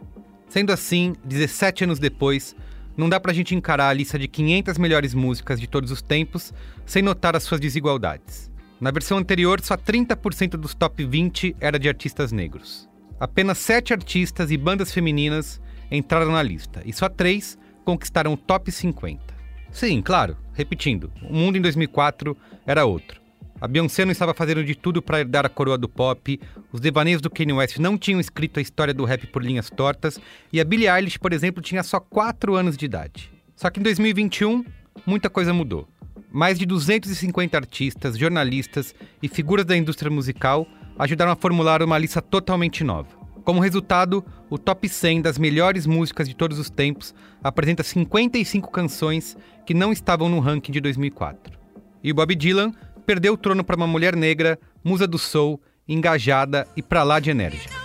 Sendo 0.49 0.73
assim, 0.73 1.15
17 1.25 1.85
anos 1.85 1.99
depois, 1.99 2.55
não 2.97 3.09
dá 3.09 3.19
pra 3.19 3.33
gente 3.33 3.55
encarar 3.55 3.89
a 3.89 3.93
lista 3.93 4.19
de 4.19 4.29
500 4.29 4.79
melhores 4.79 5.15
músicas 5.15 5.61
de 5.61 5.67
todos 5.67 5.91
os 5.91 6.03
tempos 6.03 6.53
sem 6.85 7.03
notar 7.03 7.35
as 7.35 7.43
suas 7.43 7.61
desigualdades. 7.61 8.51
Na 8.83 8.91
versão 8.91 9.17
anterior, 9.17 9.61
só 9.61 9.77
30% 9.77 10.57
dos 10.57 10.75
top 10.75 11.05
20 11.05 11.55
era 11.61 11.79
de 11.79 11.89
artistas 11.89 12.33
negros. 12.33 12.89
Apenas 13.21 13.59
7 13.59 13.93
artistas 13.93 14.51
e 14.51 14.57
bandas 14.57 14.93
femininas 14.93 15.62
entraram 15.89 16.33
na 16.33 16.43
lista, 16.43 16.83
e 16.85 16.93
só 16.93 17.09
3 17.09 17.57
conquistaram 17.85 18.33
o 18.33 18.37
top 18.37 18.73
50. 18.73 19.23
Sim, 19.71 20.03
claro, 20.03 20.37
repetindo, 20.53 21.12
o 21.23 21.33
mundo 21.33 21.57
em 21.57 21.61
2004 21.61 22.37
era 22.67 22.85
outro. 22.85 23.21
A 23.61 23.69
Beyoncé 23.69 24.05
não 24.05 24.11
estava 24.11 24.35
fazendo 24.35 24.65
de 24.65 24.75
tudo 24.75 25.01
para 25.01 25.21
herdar 25.21 25.47
a 25.47 25.49
coroa 25.49 25.79
do 25.79 25.89
pop, 25.89 26.41
os 26.73 26.81
devaneios 26.81 27.23
do 27.23 27.31
Kanye 27.31 27.53
West 27.53 27.79
não 27.79 27.97
tinham 27.97 28.19
escrito 28.19 28.59
a 28.59 28.62
história 28.62 28.93
do 28.93 29.05
rap 29.05 29.29
por 29.29 29.45
linhas 29.45 29.71
tortas, 29.71 30.19
e 30.53 30.61
a 30.61 30.65
Billie 30.65 30.89
Eilish, 30.89 31.21
por 31.21 31.33
exemplo, 31.33 31.62
tinha 31.62 31.85
só 31.85 32.01
4 32.01 32.57
anos 32.57 32.77
de 32.77 32.87
idade. 32.87 33.31
Só 33.55 33.71
que 33.71 33.79
em 33.79 33.83
2021, 33.85 34.65
muita 35.07 35.31
coisa 35.31 35.55
mudou. 35.55 35.87
Mais 36.33 36.59
de 36.59 36.65
250 36.65 37.57
artistas, 37.59 38.17
jornalistas 38.17 38.95
e 39.23 39.29
figuras 39.29 39.67
da 39.67 39.77
indústria 39.77 40.11
musical 40.11 40.67
ajudaram 40.99 41.31
a 41.31 41.37
formular 41.37 41.83
uma 41.83 41.99
lista 41.99 42.23
totalmente 42.23 42.83
nova. 42.83 43.11
Como 43.45 43.61
resultado, 43.61 44.25
o 44.49 44.57
top 44.57 44.89
100 44.89 45.21
das 45.21 45.37
melhores 45.37 45.85
músicas 45.85 46.27
de 46.27 46.35
todos 46.35 46.59
os 46.59 46.71
tempos 46.71 47.15
apresenta 47.43 47.83
55 47.83 48.71
canções 48.71 49.37
que 49.67 49.75
não 49.75 49.93
estavam 49.93 50.29
no 50.29 50.41
ranking 50.41 50.73
de 50.73 50.81
2004. 50.81 51.59
E 52.03 52.11
o 52.11 52.15
Bob 52.15 52.35
Dylan 52.35 52.73
perdeu 53.05 53.35
o 53.35 53.37
trono 53.37 53.62
para 53.62 53.77
uma 53.77 53.87
mulher 53.87 54.17
negra, 54.17 54.59
musa 54.83 55.07
do 55.07 55.19
soul, 55.19 55.61
engajada 55.87 56.67
e 56.77 56.83
pra 56.83 57.03
lá 57.03 57.21
de 57.21 57.31
enérgica. 57.31 57.82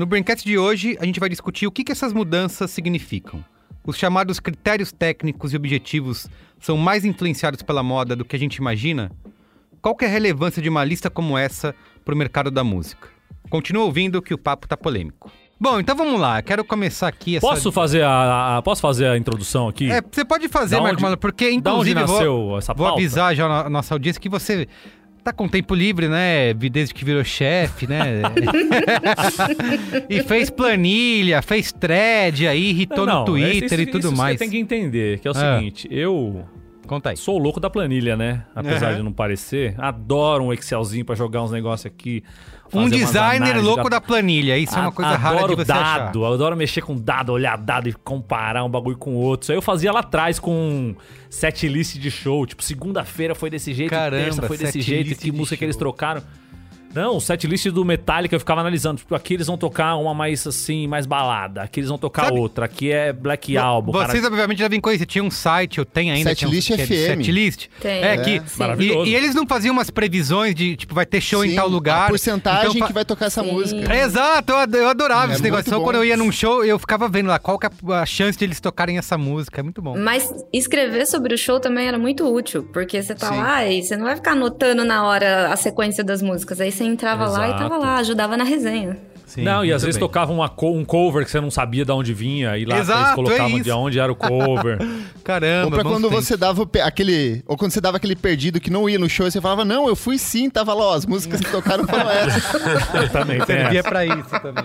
No 0.00 0.06
Braincast 0.06 0.46
de 0.46 0.56
hoje, 0.56 0.96
a 0.98 1.04
gente 1.04 1.20
vai 1.20 1.28
discutir 1.28 1.66
o 1.66 1.70
que, 1.70 1.84
que 1.84 1.92
essas 1.92 2.14
mudanças 2.14 2.70
significam. 2.70 3.44
Os 3.86 3.98
chamados 3.98 4.40
critérios 4.40 4.90
técnicos 4.92 5.52
e 5.52 5.56
objetivos 5.56 6.26
são 6.58 6.78
mais 6.78 7.04
influenciados 7.04 7.60
pela 7.60 7.82
moda 7.82 8.16
do 8.16 8.24
que 8.24 8.34
a 8.34 8.38
gente 8.38 8.56
imagina? 8.56 9.12
Qual 9.82 9.94
que 9.94 10.06
é 10.06 10.08
a 10.08 10.10
relevância 10.10 10.62
de 10.62 10.70
uma 10.70 10.82
lista 10.86 11.10
como 11.10 11.36
essa 11.36 11.74
para 12.02 12.14
o 12.14 12.16
mercado 12.16 12.50
da 12.50 12.64
música? 12.64 13.08
Continua 13.50 13.84
ouvindo 13.84 14.22
que 14.22 14.32
o 14.32 14.38
papo 14.38 14.66
tá 14.66 14.74
polêmico. 14.74 15.30
Bom, 15.60 15.78
então 15.78 15.94
vamos 15.94 16.18
lá. 16.18 16.40
Quero 16.40 16.64
começar 16.64 17.06
aqui 17.06 17.36
essa... 17.36 17.46
Posso 17.46 17.70
fazer 17.70 18.02
a, 18.02 18.56
a- 18.56 18.62
posso 18.62 18.80
fazer 18.80 19.06
a 19.06 19.18
introdução 19.18 19.68
aqui? 19.68 19.92
É, 19.92 20.00
você 20.00 20.24
pode 20.24 20.48
fazer, 20.48 20.76
Da 20.76 20.80
Marco 20.80 20.94
onde- 20.94 21.02
Mano, 21.02 21.18
porque 21.18 21.44
da 21.60 21.74
onde 21.74 21.90
inclusive 21.90 21.94
nasceu 21.94 22.32
vou, 22.46 22.58
essa 22.58 22.72
vou 22.72 22.86
pauta? 22.86 22.98
avisar 23.02 23.36
já 23.36 23.44
a 23.66 23.68
nossa 23.68 23.94
audiência 23.94 24.18
que 24.18 24.30
você 24.30 24.66
tá 25.22 25.32
com 25.32 25.48
tempo 25.48 25.74
livre, 25.74 26.08
né? 26.08 26.52
Desde 26.54 26.92
que 26.94 27.04
virou 27.04 27.22
chefe, 27.24 27.86
né? 27.86 28.22
e 30.08 30.22
fez 30.22 30.50
planilha, 30.50 31.42
fez 31.42 31.72
thread 31.72 32.46
aí, 32.46 32.70
irritou 32.70 33.06
Não, 33.06 33.20
no 33.20 33.24
Twitter 33.26 33.64
isso- 33.64 33.74
e 33.74 33.82
isso 33.82 33.92
tudo 33.92 34.10
você 34.10 34.16
mais. 34.16 34.38
tem 34.38 34.50
que 34.50 34.58
entender, 34.58 35.18
que 35.20 35.28
é 35.28 35.30
o 35.30 35.34
Ah. 35.36 35.58
seguinte, 35.58 35.88
eu 35.90 36.44
Conta 36.90 37.10
aí. 37.10 37.16
sou 37.16 37.38
louco 37.38 37.60
da 37.60 37.70
planilha, 37.70 38.16
né? 38.16 38.42
Apesar 38.52 38.94
de 38.94 39.02
não 39.02 39.12
parecer. 39.12 39.76
Adoro 39.78 40.42
um 40.42 40.52
Excelzinho 40.52 41.04
pra 41.04 41.14
jogar 41.14 41.40
uns 41.40 41.52
negócios 41.52 41.86
aqui. 41.86 42.24
Um 42.72 42.88
designer 42.88 43.60
louco 43.62 43.84
já- 43.84 43.88
da 43.90 44.00
planilha. 44.00 44.58
Isso 44.58 44.74
é 44.74 44.80
uma 44.80 44.88
A- 44.88 44.92
coisa 44.92 45.16
rara 45.16 45.36
de 45.38 45.44
adoro 45.44 45.56
você 45.64 45.70
achar. 45.72 45.98
dado, 46.06 46.24
eu 46.24 46.32
adoro 46.34 46.56
mexer 46.56 46.80
com 46.82 46.96
dado, 46.96 47.30
olhar 47.32 47.56
dado 47.56 47.88
e 47.88 47.92
comparar 47.92 48.64
um 48.64 48.68
bagulho 48.68 48.96
com 48.98 49.14
outro. 49.14 49.44
Isso 49.44 49.52
aí 49.52 49.58
eu 49.58 49.62
fazia 49.62 49.92
lá 49.92 50.00
atrás 50.00 50.40
com 50.40 50.94
set 51.28 51.68
list 51.68 51.96
de 51.96 52.10
show. 52.10 52.44
Tipo, 52.44 52.62
segunda-feira 52.64 53.36
foi 53.36 53.50
desse 53.50 53.72
jeito, 53.72 53.90
Caramba, 53.90 54.24
terça 54.24 54.42
foi 54.42 54.58
desse 54.58 54.80
jeito, 54.80 55.14
que 55.16 55.30
música 55.30 55.56
que 55.56 55.64
eles 55.64 55.74
show. 55.76 55.80
trocaram. 55.80 56.22
Não, 56.94 57.16
o 57.16 57.20
set 57.20 57.46
list 57.46 57.66
do 57.68 57.84
Metallica 57.84 58.34
eu 58.34 58.40
ficava 58.40 58.60
analisando. 58.60 58.98
Tipo, 58.98 59.14
aqui 59.14 59.34
eles 59.34 59.46
vão 59.46 59.56
tocar 59.56 59.96
uma 59.96 60.12
mais 60.14 60.46
assim, 60.46 60.86
mais 60.86 61.06
balada. 61.06 61.62
Aqui 61.62 61.80
eles 61.80 61.88
vão 61.88 61.98
tocar 61.98 62.24
Sabe- 62.26 62.38
outra. 62.38 62.64
Aqui 62.64 62.90
é 62.90 63.12
Black 63.12 63.56
Album. 63.56 63.92
cara. 63.92 64.08
Vocês 64.10 64.24
obviamente 64.24 64.58
devem 64.58 64.80
conhecer. 64.80 65.06
Tinha 65.06 65.22
um 65.24 65.30
site, 65.30 65.78
eu 65.78 65.84
tenho 65.84 66.12
ainda. 66.12 66.30
Setlist 66.34 66.66
tinha 66.66 66.78
um, 66.78 66.80
é 66.80 66.86
FM. 66.86 67.24
Setlist. 67.24 67.66
Tem. 67.80 68.02
É, 68.02 68.14
É. 68.14 68.16
que. 68.18 68.40
Sim. 68.40 68.58
Maravilhoso. 68.58 69.06
E, 69.08 69.12
e 69.12 69.14
eles 69.16 69.34
não 69.34 69.46
faziam 69.46 69.72
umas 69.72 69.90
previsões 69.90 70.54
de, 70.54 70.76
tipo, 70.76 70.94
vai 70.94 71.06
ter 71.06 71.20
show 71.20 71.44
em 71.44 71.50
Sim, 71.50 71.56
tal 71.56 71.68
lugar. 71.68 72.06
A 72.06 72.08
porcentagem 72.08 72.70
Então, 72.76 72.86
que 72.88 72.92
vai 72.92 73.04
tocar 73.04 73.26
essa 73.26 73.42
Sim. 73.42 73.52
música. 73.52 73.92
É, 73.94 74.02
Exato, 74.02 74.52
eu 74.52 74.58
ad- 74.58 74.76
eu 74.78 74.88
adorava 74.88 75.32
É 75.32 75.34
esse 75.34 75.42
negócio. 75.42 75.70
bom. 75.70 75.84
quando 75.84 75.96
eu 75.96 76.04
ia 76.04 76.16
num 76.16 76.32
show, 76.32 76.64
eu 76.64 76.78
ficava 76.78 77.08
vendo 77.08 77.28
lá 77.28 77.38
qual 77.38 77.58
que 77.58 77.66
é 77.66 77.70
a 77.94 78.06
chance 78.06 78.36
de 78.38 78.44
eles 78.44 78.60
tocarem 78.60 78.98
essa 78.98 79.16
música. 79.16 79.60
É 79.60 79.62
muito 79.62 79.80
bom. 79.80 79.96
Mas 79.96 80.32
escrever 80.52 81.06
sobre 81.06 81.34
o 81.34 81.38
show 81.38 81.60
também 81.60 81.86
era 81.86 81.98
muito 81.98 82.24
útil, 82.32 82.64
porque 82.72 83.00
você 83.02 83.14
tá 83.14 83.28
Sim. 83.28 83.36
lá 83.38 83.66
e 83.66 83.82
você 83.82 83.96
não 83.96 84.04
vai 84.06 84.16
ficar 84.16 84.32
anotando 84.32 84.84
na 84.84 85.04
hora 85.06 85.52
a 85.52 85.56
sequência 85.56 86.02
das 86.02 86.20
músicas. 86.22 86.60
Aí 86.60 86.72
você 86.72 86.79
entrava 86.84 87.28
lá 87.28 87.48
e 87.48 87.52
tava 87.52 87.64
Exato. 87.64 87.80
lá, 87.80 87.96
ajudava 87.96 88.36
na 88.36 88.44
resenha. 88.44 88.98
Sim, 89.26 89.42
não, 89.42 89.64
e 89.64 89.72
às 89.72 89.82
vezes 89.82 89.96
bem. 89.96 90.00
tocava 90.08 90.32
uma 90.32 90.52
um 90.64 90.84
cover 90.84 91.24
que 91.24 91.30
você 91.30 91.40
não 91.40 91.52
sabia 91.52 91.84
de 91.84 91.92
onde 91.92 92.12
vinha, 92.12 92.58
e 92.58 92.64
lá 92.64 92.80
Exato, 92.80 93.00
eles 93.00 93.14
colocavam 93.14 93.58
é 93.58 93.62
de 93.62 93.68
isso. 93.68 93.78
onde 93.78 93.98
era 94.00 94.10
o 94.10 94.16
cover. 94.16 94.78
Caramba, 95.22 95.66
Ou 95.66 95.70
pra 95.70 95.82
quando 95.84 96.08
tempos. 96.08 96.26
você 96.26 96.36
dava 96.36 96.68
aquele. 96.82 97.40
Ou 97.46 97.56
quando 97.56 97.70
você 97.70 97.80
dava 97.80 97.96
aquele 97.98 98.16
perdido 98.16 98.58
que 98.60 98.70
não 98.70 98.88
ia 98.90 98.98
no 98.98 99.08
show, 99.08 99.28
e 99.28 99.30
você 99.30 99.40
falava, 99.40 99.64
não, 99.64 99.86
eu 99.86 99.94
fui 99.94 100.18
sim, 100.18 100.50
tava 100.50 100.74
lá, 100.74 100.84
ó, 100.84 100.94
as 100.94 101.06
músicas 101.06 101.40
que 101.40 101.48
tocaram 101.48 101.86
foram 101.86 102.10
essas. 102.10 102.42
Também 103.12 103.36
tem 103.38 103.46
Servia 103.46 103.78
essa. 103.78 103.88
pra 103.88 104.04
isso 104.04 104.40
também. 104.42 104.64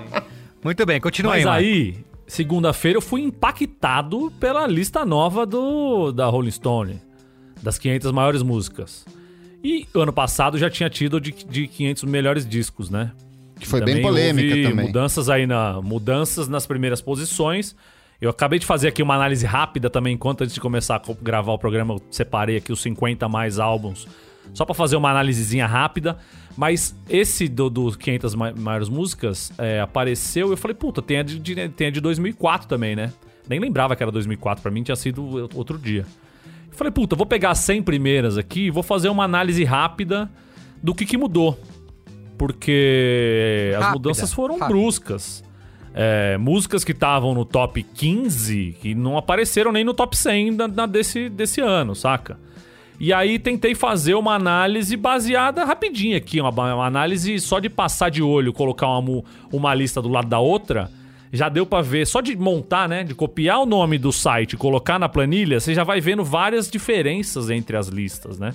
Muito 0.63 0.83
bem, 0.83 0.99
continua 0.99 1.33
Mas 1.33 1.45
aí. 1.45 1.63
aí, 1.65 1.97
segunda-feira, 2.25 2.97
eu 2.97 3.01
fui 3.03 3.21
impactado 3.21 4.33
pela 4.39 4.65
lista 4.65 5.05
nova 5.05 5.45
do 5.45 6.11
da 6.11 6.25
Rolling 6.25 6.49
Stone, 6.49 6.99
das 7.61 7.77
500 7.77 8.11
maiores 8.11 8.41
músicas. 8.41 9.05
E 9.65 9.87
ano 9.95 10.13
passado 10.13 10.59
já 10.59 10.69
tinha 10.69 10.87
tido 10.91 11.19
de, 11.19 11.31
de 11.31 11.67
500 11.67 12.03
melhores 12.03 12.45
discos, 12.47 12.91
né? 12.91 13.11
Que 13.59 13.65
foi 13.67 13.79
Também 13.79 13.95
bem 13.95 14.03
polêmica 14.03 14.69
também. 14.69 14.85
Mudanças 14.85 15.27
aí 15.27 15.47
na 15.47 15.81
mudanças 15.81 16.47
nas 16.47 16.67
primeiras 16.67 17.01
posições. 17.01 17.75
Eu 18.21 18.29
acabei 18.29 18.59
de 18.59 18.65
fazer 18.65 18.89
aqui 18.89 19.01
uma 19.01 19.15
análise 19.15 19.43
rápida 19.43 19.89
também, 19.89 20.13
enquanto 20.13 20.41
antes 20.43 20.53
de 20.53 20.61
começar 20.61 20.97
a 20.97 21.01
gravar 21.19 21.51
o 21.53 21.57
programa, 21.57 21.95
eu 21.95 22.01
separei 22.11 22.57
aqui 22.57 22.71
os 22.71 22.79
50 22.81 23.27
mais 23.27 23.57
álbuns, 23.57 24.07
só 24.53 24.65
pra 24.65 24.75
fazer 24.75 24.97
uma 24.97 25.09
análisezinha 25.09 25.65
rápida. 25.65 26.17
Mas 26.55 26.95
esse 27.09 27.47
do, 27.47 27.67
do 27.69 27.97
500 27.97 28.35
ma- 28.35 28.53
maiores 28.53 28.87
músicas 28.87 29.51
é, 29.57 29.79
apareceu 29.81 30.49
e 30.49 30.51
eu 30.51 30.57
falei, 30.57 30.75
puta, 30.75 31.01
tem 31.01 31.17
a 31.17 31.23
de, 31.23 31.69
tem 31.69 31.87
a 31.87 31.89
de 31.91 31.99
2004 31.99 32.67
também, 32.67 32.95
né? 32.95 33.11
Nem 33.49 33.59
lembrava 33.59 33.95
que 33.95 34.03
era 34.03 34.11
2004, 34.11 34.61
pra 34.61 34.71
mim 34.71 34.83
tinha 34.83 34.95
sido 34.95 35.49
outro 35.55 35.77
dia. 35.77 36.05
Falei, 36.75 36.91
puta, 36.91 37.15
vou 37.15 37.25
pegar 37.25 37.51
as 37.51 37.59
100 37.59 37.83
primeiras 37.83 38.37
aqui 38.37 38.67
e 38.67 38.71
vou 38.71 38.83
fazer 38.83 39.09
uma 39.09 39.23
análise 39.23 39.63
rápida 39.63 40.29
do 40.83 40.93
que, 40.93 41.05
que 41.05 41.17
mudou. 41.17 41.57
Porque 42.37 43.71
as 43.75 43.79
Rápida, 43.83 43.93
mudanças 43.93 44.33
foram 44.33 44.55
rápida. 44.57 44.67
bruscas. 44.79 45.43
é, 45.93 46.37
músicas 46.37 46.83
que 46.83 46.91
estavam 46.91 47.33
no 47.33 47.45
top 47.45 47.81
15 47.81 48.75
que 48.81 48.93
não 48.93 49.17
apareceram 49.17 49.71
nem 49.71 49.83
no 49.85 49.93
top 49.93 50.17
100 50.17 50.55
da, 50.55 50.67
da- 50.67 50.85
desse, 50.85 51.29
desse 51.29 51.61
ano, 51.61 51.95
saca? 51.95 52.37
E 52.99 53.11
aí 53.13 53.39
tentei 53.39 53.73
fazer 53.75 54.13
uma 54.15 54.35
análise 54.35 54.95
baseada 54.97 55.63
rapidinho 55.65 56.15
aqui, 56.17 56.39
uma, 56.41 56.49
uma 56.49 56.85
análise 56.85 57.39
só 57.39 57.59
de 57.59 57.69
passar 57.69 58.09
de 58.09 58.21
olho, 58.21 58.51
colocar 58.53 58.87
uma, 58.87 59.23
uma 59.51 59.73
lista 59.73 60.01
do 60.01 60.09
lado 60.09 60.27
da 60.27 60.39
outra, 60.39 60.89
já 61.31 61.49
deu 61.49 61.65
pra 61.65 61.81
ver, 61.81 62.05
só 62.07 62.21
de 62.21 62.35
montar, 62.35 62.87
né, 62.87 63.03
de 63.03 63.13
copiar 63.13 63.59
o 63.61 63.65
nome 63.65 63.97
do 63.97 64.11
site 64.11 64.53
e 64.53 64.57
colocar 64.57 64.97
na 64.99 65.09
planilha, 65.09 65.59
você 65.59 65.73
já 65.73 65.83
vai 65.83 65.99
vendo 65.99 66.23
várias 66.23 66.69
diferenças 66.69 67.49
entre 67.49 67.75
as 67.75 67.87
listas, 67.87 68.39
né? 68.39 68.53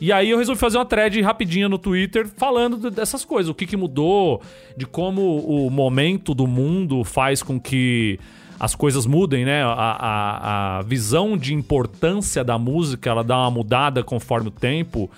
E 0.00 0.10
aí 0.12 0.30
eu 0.30 0.38
resolvi 0.38 0.60
fazer 0.60 0.78
uma 0.78 0.84
thread 0.84 1.20
rapidinha 1.20 1.68
no 1.68 1.78
Twitter 1.78 2.26
falando 2.26 2.76
de- 2.76 2.90
dessas 2.90 3.24
coisas, 3.24 3.48
o 3.48 3.54
que, 3.54 3.66
que 3.66 3.76
mudou, 3.76 4.42
de 4.76 4.84
como 4.84 5.38
o 5.38 5.70
momento 5.70 6.34
do 6.34 6.46
mundo 6.46 7.04
faz 7.04 7.40
com 7.42 7.60
que 7.60 8.18
as 8.58 8.74
coisas 8.74 9.06
mudem, 9.06 9.44
né? 9.44 9.62
A, 9.62 9.68
a, 9.72 10.78
a 10.78 10.82
visão 10.82 11.36
de 11.36 11.54
importância 11.54 12.42
da 12.44 12.58
música, 12.58 13.10
ela 13.10 13.22
dá 13.22 13.36
uma 13.38 13.50
mudada 13.50 14.02
conforme 14.02 14.48
o 14.48 14.52
tempo. 14.52 15.10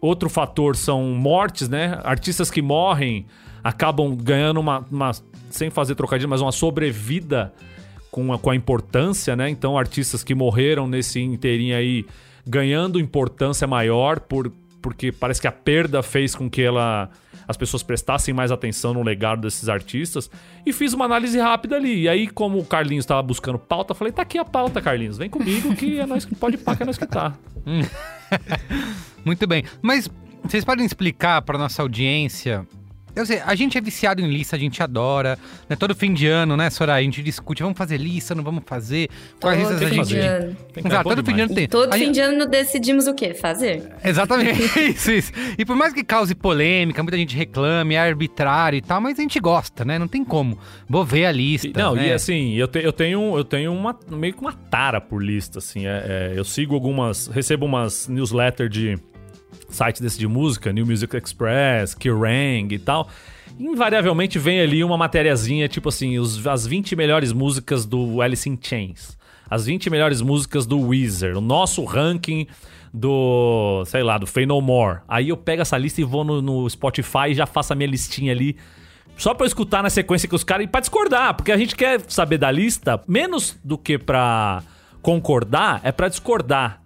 Outro 0.00 0.28
fator 0.28 0.74
são 0.74 1.04
mortes, 1.14 1.68
né? 1.68 2.00
Artistas 2.02 2.50
que 2.50 2.60
morrem 2.62 3.26
acabam 3.62 4.16
ganhando 4.16 4.58
uma, 4.58 4.84
uma 4.90 5.12
sem 5.56 5.70
fazer 5.70 5.94
trocadilho, 5.94 6.28
mas 6.28 6.40
uma 6.40 6.52
sobrevida 6.52 7.52
com 8.10 8.32
a, 8.32 8.38
com 8.38 8.50
a 8.50 8.56
importância, 8.56 9.34
né? 9.34 9.48
Então, 9.48 9.76
artistas 9.78 10.22
que 10.22 10.34
morreram 10.34 10.86
nesse 10.86 11.20
inteirinho 11.20 11.76
aí 11.76 12.04
ganhando 12.46 13.00
importância 13.00 13.66
maior 13.66 14.20
por, 14.20 14.52
porque 14.80 15.12
parece 15.12 15.40
que 15.40 15.46
a 15.46 15.52
perda 15.52 16.02
fez 16.02 16.34
com 16.34 16.50
que 16.50 16.62
ela 16.62 17.10
as 17.46 17.56
pessoas 17.56 17.82
prestassem 17.82 18.32
mais 18.32 18.52
atenção 18.52 18.94
no 18.94 19.02
legado 19.02 19.42
desses 19.42 19.68
artistas 19.68 20.30
e 20.64 20.72
fiz 20.72 20.92
uma 20.92 21.04
análise 21.04 21.38
rápida 21.38 21.76
ali. 21.76 22.02
E 22.02 22.08
aí, 22.08 22.28
como 22.28 22.58
o 22.58 22.64
Carlinhos 22.64 23.04
estava 23.04 23.22
buscando 23.22 23.58
pauta, 23.58 23.94
falei: 23.94 24.12
tá 24.12 24.22
aqui 24.22 24.38
a 24.38 24.44
pauta, 24.44 24.80
Carlinhos, 24.80 25.18
vem 25.18 25.28
comigo 25.28 25.74
que 25.74 25.98
é 25.98 26.06
nós 26.06 26.24
que 26.24 26.34
pode 26.34 26.56
pá, 26.56 26.76
que 26.76 26.82
é 26.82 26.86
nós 26.86 26.98
que 26.98 27.06
tá. 27.06 27.34
Muito 29.24 29.46
bem. 29.46 29.64
Mas 29.80 30.08
vocês 30.42 30.64
podem 30.64 30.84
explicar 30.84 31.42
para 31.42 31.58
nossa 31.58 31.82
audiência? 31.82 32.66
Eu 33.14 33.26
sei, 33.26 33.40
a 33.44 33.54
gente 33.54 33.76
é 33.76 33.80
viciado 33.80 34.22
em 34.22 34.26
lista, 34.30 34.56
a 34.56 34.58
gente 34.58 34.82
adora. 34.82 35.38
Né? 35.68 35.76
Todo 35.76 35.94
fim 35.94 36.14
de 36.14 36.26
ano, 36.26 36.56
né, 36.56 36.70
Soraya? 36.70 37.00
A 37.00 37.04
gente 37.04 37.22
discute, 37.22 37.62
vamos 37.62 37.76
fazer 37.76 37.98
lista, 37.98 38.34
não 38.34 38.42
vamos 38.42 38.62
fazer? 38.66 39.08
Quais 39.40 39.60
Todo 39.62 39.70
listas 39.70 39.86
a 39.86 39.90
fim 39.90 40.04
gente... 40.04 40.86
Exato, 40.86 41.08
todo 41.08 41.16
fim 41.18 41.22
de 41.22 41.24
demais. 41.32 41.40
ano 41.42 41.54
tem. 41.54 41.68
Todo 41.68 41.90
A 41.92 41.92
fim 41.98 42.04
gente- 42.06 42.14
de 42.14 42.20
ano 42.20 42.46
decidimos 42.46 43.06
o 43.06 43.14
quê? 43.14 43.34
Fazer. 43.34 43.82
Exatamente, 44.02 44.62
isso, 44.90 45.10
isso. 45.12 45.32
E 45.58 45.64
por 45.64 45.76
mais 45.76 45.92
que 45.92 46.02
cause 46.02 46.34
polêmica, 46.34 47.02
muita 47.02 47.18
gente 47.18 47.36
reclame, 47.36 47.94
é 47.94 47.98
arbitrário 47.98 48.76
e 48.78 48.80
tal, 48.80 49.00
mas 49.00 49.18
a 49.18 49.22
gente 49.22 49.38
gosta, 49.40 49.84
né? 49.84 49.98
Não 49.98 50.08
tem 50.08 50.24
como. 50.24 50.58
Vou 50.88 51.04
ver 51.04 51.26
a 51.26 51.32
lista. 51.32 51.68
E- 51.68 51.72
Não, 51.76 51.94
né? 51.94 52.08
e 52.08 52.12
assim, 52.12 52.54
eu, 52.54 52.66
te- 52.66 52.82
eu 52.82 52.92
tenho, 52.92 53.36
eu 53.36 53.44
tenho 53.44 53.72
uma, 53.74 53.98
meio 54.10 54.32
que 54.32 54.40
uma 54.40 54.52
tara 54.54 55.00
por 55.02 55.22
lista, 55.22 55.58
assim. 55.58 55.86
é- 55.86 56.30
é, 56.32 56.38
eu 56.38 56.44
sigo 56.44 56.74
algumas. 56.74 57.26
Recebo 57.26 57.66
umas 57.66 58.08
newsletters 58.08 58.70
de 58.70 58.98
sites 59.74 60.00
desse 60.00 60.18
de 60.18 60.26
música, 60.26 60.72
New 60.72 60.86
Music 60.86 61.16
Express, 61.16 61.94
Kerrang 61.94 62.74
e 62.74 62.78
tal. 62.78 63.08
Invariavelmente 63.58 64.38
vem 64.38 64.60
ali 64.60 64.82
uma 64.82 64.96
matériazinha, 64.96 65.68
tipo 65.68 65.88
assim, 65.88 66.18
os- 66.18 66.46
as 66.46 66.66
20 66.66 66.96
melhores 66.96 67.32
músicas 67.32 67.84
do 67.84 68.20
Alice 68.22 68.48
in 68.48 68.58
Chains. 68.60 69.16
As 69.50 69.66
20 69.66 69.90
melhores 69.90 70.20
músicas 70.22 70.64
do 70.66 70.80
Weezer. 70.80 71.36
O 71.36 71.40
nosso 71.40 71.84
ranking 71.84 72.46
do, 72.92 73.84
sei 73.86 74.02
lá, 74.02 74.16
do 74.18 74.26
Fey 74.26 74.46
No 74.46 74.60
More. 74.60 75.00
Aí 75.08 75.28
eu 75.28 75.36
pego 75.36 75.62
essa 75.62 75.76
lista 75.76 76.00
e 76.00 76.04
vou 76.04 76.24
no, 76.24 76.40
no 76.40 76.68
Spotify 76.68 77.28
e 77.30 77.34
já 77.34 77.46
faço 77.46 77.72
a 77.72 77.76
minha 77.76 77.88
listinha 77.88 78.32
ali. 78.32 78.56
Só 79.16 79.34
pra 79.34 79.44
eu 79.44 79.48
escutar 79.48 79.82
na 79.82 79.90
sequência 79.90 80.26
que 80.28 80.34
os 80.34 80.42
caras. 80.44 80.64
E 80.64 80.68
pra 80.68 80.80
discordar, 80.80 81.34
porque 81.34 81.52
a 81.52 81.56
gente 81.56 81.76
quer 81.76 82.00
saber 82.08 82.38
da 82.38 82.50
lista, 82.50 83.00
menos 83.06 83.58
do 83.62 83.76
que 83.76 83.98
pra 83.98 84.62
concordar, 85.02 85.80
é 85.84 85.92
pra 85.92 86.08
discordar. 86.08 86.80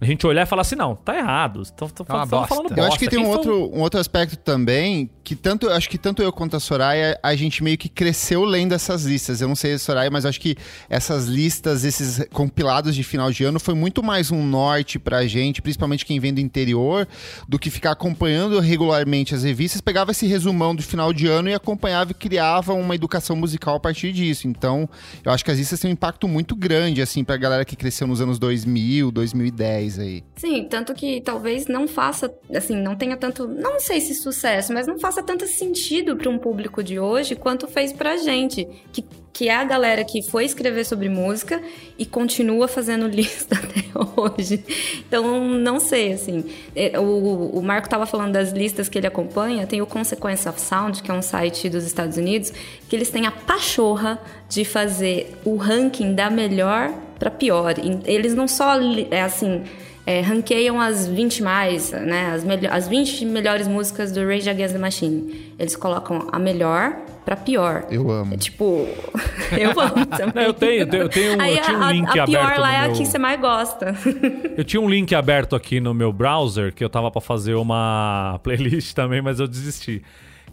A 0.00 0.04
gente 0.06 0.26
olhar 0.26 0.42
e 0.42 0.46
falar 0.46 0.62
assim: 0.62 0.76
não, 0.76 0.96
tá 0.96 1.16
errado. 1.16 1.60
Estão 1.62 1.88
bosta. 1.88 2.46
falando 2.46 2.76
Eu 2.76 2.84
acho 2.84 2.98
que 2.98 3.04
bosta. 3.04 3.10
tem 3.10 3.18
um 3.18 3.22
Quem 3.24 3.30
outro, 3.32 3.52
foi- 3.68 3.78
um 3.78 3.82
outro 3.82 4.00
aspecto 4.00 4.36
também, 4.36 5.10
que 5.22 5.36
tanto, 5.36 5.66
eu 5.66 5.74
acho 5.74 5.90
que 5.90 5.98
tanto 5.98 6.22
eu 6.22 6.32
quanto 6.32 6.56
a 6.56 6.60
Soraya, 6.60 7.18
a 7.22 7.34
gente 7.34 7.62
meio 7.62 7.76
que 7.76 7.88
cresceu 7.88 8.42
lendo 8.44 8.72
essas 8.74 9.04
listas. 9.04 9.40
Eu 9.42 9.48
não 9.48 9.54
sei 9.54 9.74
a 9.74 9.78
Soraya, 9.78 10.10
mas 10.10 10.24
acho 10.24 10.40
que 10.40 10.56
essas 10.88 11.26
listas, 11.26 11.84
esses 11.84 12.24
compilados 12.32 12.94
de 12.94 13.02
final 13.04 13.30
de 13.30 13.44
ano, 13.44 13.60
foi 13.60 13.74
muito 13.74 14.02
mais 14.02 14.30
um 14.30 14.42
norte 14.44 14.98
pra 14.98 15.26
gente, 15.26 15.60
principalmente 15.60 16.06
quem 16.06 16.18
vem 16.18 16.32
do 16.32 16.40
interior, 16.40 17.06
do 17.46 17.58
que 17.58 17.68
ficar 17.68 17.90
acompanhando 17.92 18.58
regularmente 18.58 19.34
as 19.34 19.42
revistas, 19.42 19.82
pegava 19.82 20.12
esse 20.12 20.26
resumão 20.26 20.74
do 20.74 20.82
final 20.82 21.12
de 21.12 21.26
ano 21.26 21.50
e 21.50 21.54
acompanhava 21.54 22.12
e 22.12 22.14
criava 22.14 22.72
uma 22.72 22.94
educação 22.94 23.36
musical 23.36 23.74
a 23.76 23.80
partir 23.80 24.12
disso. 24.12 24.48
Então, 24.48 24.88
eu 25.22 25.30
acho 25.30 25.44
que 25.44 25.50
as 25.50 25.58
listas 25.58 25.78
têm 25.78 25.90
um 25.90 25.92
impacto 25.92 26.26
muito 26.26 26.56
grande, 26.56 27.02
assim, 27.02 27.22
pra 27.22 27.36
galera 27.36 27.66
que 27.66 27.76
cresceu 27.76 28.06
nos 28.06 28.20
anos 28.22 28.38
2000, 28.38 29.10
2010 29.10 29.89
aí. 29.98 30.22
Sim, 30.36 30.66
tanto 30.68 30.94
que 30.94 31.20
talvez 31.20 31.66
não 31.66 31.86
faça, 31.88 32.32
assim, 32.54 32.76
não 32.76 32.96
tenha 32.96 33.16
tanto, 33.16 33.46
não 33.46 33.80
sei 33.80 34.00
se 34.00 34.14
sucesso, 34.14 34.72
mas 34.72 34.86
não 34.86 34.98
faça 34.98 35.22
tanto 35.22 35.46
sentido 35.46 36.16
para 36.16 36.30
um 36.30 36.38
público 36.38 36.82
de 36.82 36.98
hoje 36.98 37.34
quanto 37.34 37.66
fez 37.66 37.92
pra 37.92 38.16
gente, 38.16 38.66
que, 38.92 39.04
que 39.32 39.48
é 39.48 39.54
a 39.54 39.64
galera 39.64 40.04
que 40.04 40.22
foi 40.22 40.44
escrever 40.44 40.84
sobre 40.84 41.08
música 41.08 41.62
e 41.98 42.04
continua 42.06 42.68
fazendo 42.68 43.06
lista 43.08 43.56
até 43.56 44.20
hoje. 44.20 44.64
Então, 45.06 45.48
não 45.48 45.80
sei, 45.80 46.12
assim. 46.12 46.44
É, 46.74 46.98
O, 46.98 47.50
o 47.54 47.62
Marco 47.62 47.88
tava 47.88 48.06
falando 48.06 48.32
das 48.32 48.52
listas 48.52 48.88
que 48.88 48.98
ele 48.98 49.06
acompanha, 49.06 49.66
tem 49.66 49.80
o 49.82 49.86
Consequence 49.86 50.48
of 50.48 50.60
Sound, 50.60 51.02
que 51.02 51.10
é 51.10 51.14
um 51.14 51.22
site 51.22 51.68
dos 51.68 51.84
Estados 51.84 52.16
Unidos, 52.16 52.52
que 52.90 52.96
eles 52.96 53.08
têm 53.08 53.24
a 53.24 53.30
pachorra 53.30 54.18
de 54.48 54.64
fazer 54.64 55.34
o 55.44 55.56
ranking 55.56 56.12
da 56.14 56.28
melhor 56.28 56.90
pra 57.18 57.30
pior. 57.30 57.74
Eles 58.04 58.34
não 58.34 58.48
só, 58.48 58.74
é 59.10 59.22
assim, 59.22 59.62
é, 60.04 60.20
ranqueiam 60.20 60.80
as 60.80 61.06
20 61.06 61.40
mais, 61.42 61.92
né? 61.92 62.32
As, 62.34 62.44
as 62.70 62.88
20 62.88 63.24
melhores 63.26 63.68
músicas 63.68 64.10
do 64.10 64.26
Rage 64.26 64.50
Against 64.50 64.72
the 64.74 64.78
Machine. 64.80 65.54
Eles 65.58 65.76
colocam 65.76 66.26
a 66.32 66.38
melhor 66.38 66.96
pra 67.24 67.36
pior. 67.36 67.84
Eu 67.90 68.10
amo. 68.10 68.34
É 68.34 68.36
tipo, 68.36 68.88
eu 69.56 69.70
amo 69.80 70.04
também. 70.10 70.32
Não, 70.34 70.42
eu 70.42 70.52
tenho- 70.54 70.92
eu 70.92 71.08
tenho- 71.08 71.36
um- 71.36 71.40
Aí 71.40 71.56
eu 71.58 71.62
tinha 71.62 71.78
um 71.78 71.82
a, 71.84 71.92
link 71.92 72.18
a 72.18 72.24
pior 72.26 72.42
aberto 72.44 72.60
lá 72.60 72.74
é 72.74 72.78
a 72.86 72.88
que 72.90 73.06
você 73.06 73.18
mais 73.18 73.40
gosta. 73.40 73.94
Eu 74.58 74.64
tinha 74.64 74.80
um 74.80 74.88
link 74.88 75.14
aberto 75.14 75.54
aqui 75.54 75.78
no 75.80 75.94
meu 75.94 76.12
browser 76.12 76.74
que 76.74 76.82
eu 76.84 76.90
tava 76.90 77.08
pra 77.10 77.20
fazer 77.20 77.54
uma 77.54 78.40
playlist 78.42 78.94
também, 78.94 79.22
mas 79.22 79.38
eu 79.40 79.46
desisti. 79.46 80.02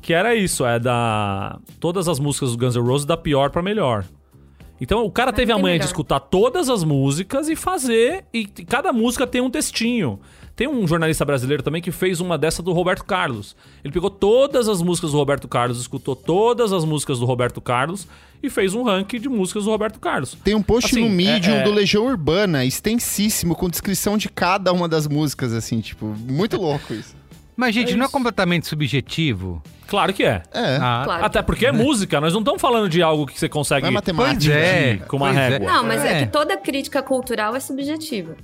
Que 0.01 0.13
era 0.13 0.35
isso, 0.35 0.65
é 0.65 0.79
da 0.79 1.59
todas 1.79 2.07
as 2.07 2.19
músicas 2.19 2.51
do 2.51 2.57
Guns 2.57 2.75
N' 2.75 2.81
Roses 2.81 3.05
da 3.05 3.17
pior 3.17 3.49
pra 3.49 3.61
melhor. 3.61 4.05
Então 4.79 5.03
o 5.03 5.11
cara 5.11 5.33
teve 5.33 5.51
a 5.51 5.57
manha 5.57 5.79
de 5.79 5.85
escutar 5.85 6.19
todas 6.19 6.69
as 6.69 6.83
músicas 6.83 7.49
e 7.49 7.55
fazer 7.55 8.25
e 8.33 8.45
cada 8.45 8.93
música 8.93 9.25
tem 9.25 9.41
um 9.41 9.49
textinho. 9.49 10.19
Tem 10.55 10.67
um 10.67 10.87
jornalista 10.87 11.23
brasileiro 11.25 11.61
também 11.61 11.81
que 11.81 11.91
fez 11.91 12.19
uma 12.19 12.35
dessa 12.37 12.63
do 12.63 12.71
Roberto 12.73 13.03
Carlos. 13.03 13.55
Ele 13.83 13.93
pegou 13.93 14.09
todas 14.09 14.67
as 14.67 14.81
músicas 14.81 15.11
do 15.11 15.17
Roberto 15.17 15.47
Carlos, 15.47 15.79
escutou 15.79 16.15
todas 16.15 16.73
as 16.73 16.83
músicas 16.85 17.19
do 17.19 17.25
Roberto 17.25 17.59
Carlos 17.61 18.07
e 18.41 18.49
fez 18.49 18.73
um 18.73 18.83
ranking 18.83 19.19
de 19.19 19.29
músicas 19.29 19.65
do 19.65 19.69
Roberto 19.71 19.99
Carlos. 19.99 20.35
Tem 20.43 20.55
um 20.55 20.61
post 20.63 20.91
Assim, 20.91 21.01
no 21.07 21.09
Medium 21.13 21.55
é- 21.55 21.59
é- 21.59 21.63
do 21.63 21.71
Legião 21.71 22.05
Urbana, 22.05 22.63
extensíssimo, 22.65 23.55
com 23.55 23.69
descrição 23.69 24.17
de 24.17 24.29
cada 24.29 24.71
uma 24.73 24.87
das 24.87 25.07
músicas, 25.07 25.53
assim, 25.53 25.79
tipo, 25.79 26.05
muito 26.05 26.57
louco 26.59 26.93
isso. 26.93 27.15
Mas, 27.57 27.73
gente, 27.73 27.95
não 27.95 28.05
é 28.05 28.07
completamente 28.07 28.67
subjetivo? 28.67 29.63
Claro 29.87 30.13
que 30.13 30.23
é. 30.23 30.43
É. 30.53 30.77
Ah, 30.79 31.01
Claro. 31.03 31.25
Até 31.25 31.41
porque 31.41 31.65
é 31.65 31.71
música, 31.71 32.21
nós 32.21 32.31
não 32.31 32.41
estamos 32.41 32.61
falando 32.61 32.87
de 32.87 33.01
algo 33.01 33.25
que 33.25 33.39
você 33.39 33.49
consegue 33.49 33.81
Não 33.81 33.89
é 33.89 33.93
matemática. 33.93 34.53
Pois 34.53 34.63
é. 34.63 34.97
com 35.07 35.17
uma 35.17 35.27
pois 35.27 35.37
é. 35.37 35.49
régua. 35.49 35.67
Não, 35.67 35.83
mas 35.83 36.05
é. 36.05 36.21
É. 36.21 36.25
que 36.25 36.31
toda 36.31 36.55
crítica 36.55 37.01
cultural 37.01 37.55
é 37.55 37.59
subjetiva. 37.59 38.35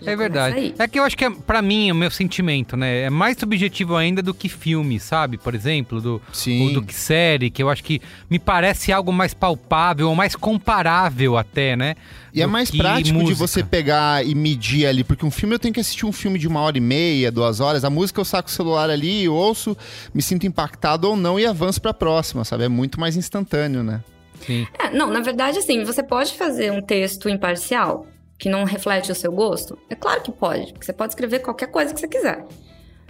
Já 0.00 0.12
É 0.12 0.16
verdade. 0.16 0.74
É 0.78 0.86
que 0.86 0.98
eu 0.98 1.04
acho 1.04 1.16
que, 1.16 1.24
é, 1.24 1.30
pra 1.30 1.60
mim, 1.60 1.90
o 1.90 1.94
meu 1.94 2.10
sentimento, 2.10 2.76
né? 2.76 3.02
É 3.02 3.10
mais 3.10 3.36
subjetivo 3.38 3.96
ainda 3.96 4.22
do 4.22 4.32
que 4.32 4.48
filme, 4.48 5.00
sabe? 5.00 5.36
Por 5.36 5.54
exemplo, 5.54 6.00
do, 6.00 6.22
Sim. 6.32 6.66
ou 6.66 6.72
do 6.74 6.82
que 6.82 6.94
série, 6.94 7.50
que 7.50 7.62
eu 7.62 7.68
acho 7.68 7.82
que 7.82 8.00
me 8.30 8.38
parece 8.38 8.92
algo 8.92 9.12
mais 9.12 9.34
palpável, 9.34 10.08
ou 10.08 10.14
mais 10.14 10.36
comparável 10.36 11.36
até, 11.36 11.76
né? 11.76 11.96
E 12.32 12.42
é 12.42 12.46
mais 12.46 12.70
prático 12.70 13.04
de 13.04 13.12
música. 13.12 13.38
você 13.38 13.64
pegar 13.64 14.24
e 14.24 14.34
medir 14.34 14.86
ali, 14.86 15.02
porque 15.02 15.26
um 15.26 15.30
filme 15.30 15.54
eu 15.54 15.58
tenho 15.58 15.74
que 15.74 15.80
assistir 15.80 16.06
um 16.06 16.12
filme 16.12 16.38
de 16.38 16.46
uma 16.46 16.60
hora 16.60 16.78
e 16.78 16.80
meia, 16.80 17.32
duas 17.32 17.58
horas. 17.58 17.84
A 17.84 17.90
música 17.90 18.20
eu 18.20 18.24
saco 18.24 18.48
o 18.48 18.52
celular 18.52 18.90
ali, 18.90 19.24
eu 19.24 19.34
ouço, 19.34 19.76
me 20.14 20.22
sinto 20.22 20.46
impactado 20.46 21.08
ou 21.08 21.16
não 21.16 21.40
e 21.40 21.46
avanço 21.46 21.80
pra 21.80 21.92
próxima, 21.92 22.44
sabe? 22.44 22.64
É 22.64 22.68
muito 22.68 23.00
mais 23.00 23.16
instantâneo, 23.16 23.82
né? 23.82 24.00
Sim. 24.46 24.66
É, 24.78 24.90
não, 24.90 25.10
na 25.10 25.20
verdade, 25.20 25.58
assim, 25.58 25.82
você 25.82 26.02
pode 26.02 26.34
fazer 26.34 26.70
um 26.70 26.80
texto 26.80 27.28
imparcial 27.28 28.06
que 28.38 28.48
não 28.48 28.64
reflete 28.64 29.10
o 29.10 29.14
seu 29.14 29.32
gosto? 29.32 29.78
É 29.90 29.94
claro 29.94 30.20
que 30.22 30.30
pode, 30.30 30.72
porque 30.72 30.86
você 30.86 30.92
pode 30.92 31.12
escrever 31.12 31.40
qualquer 31.40 31.66
coisa 31.66 31.92
que 31.92 32.00
você 32.00 32.08
quiser. 32.08 32.44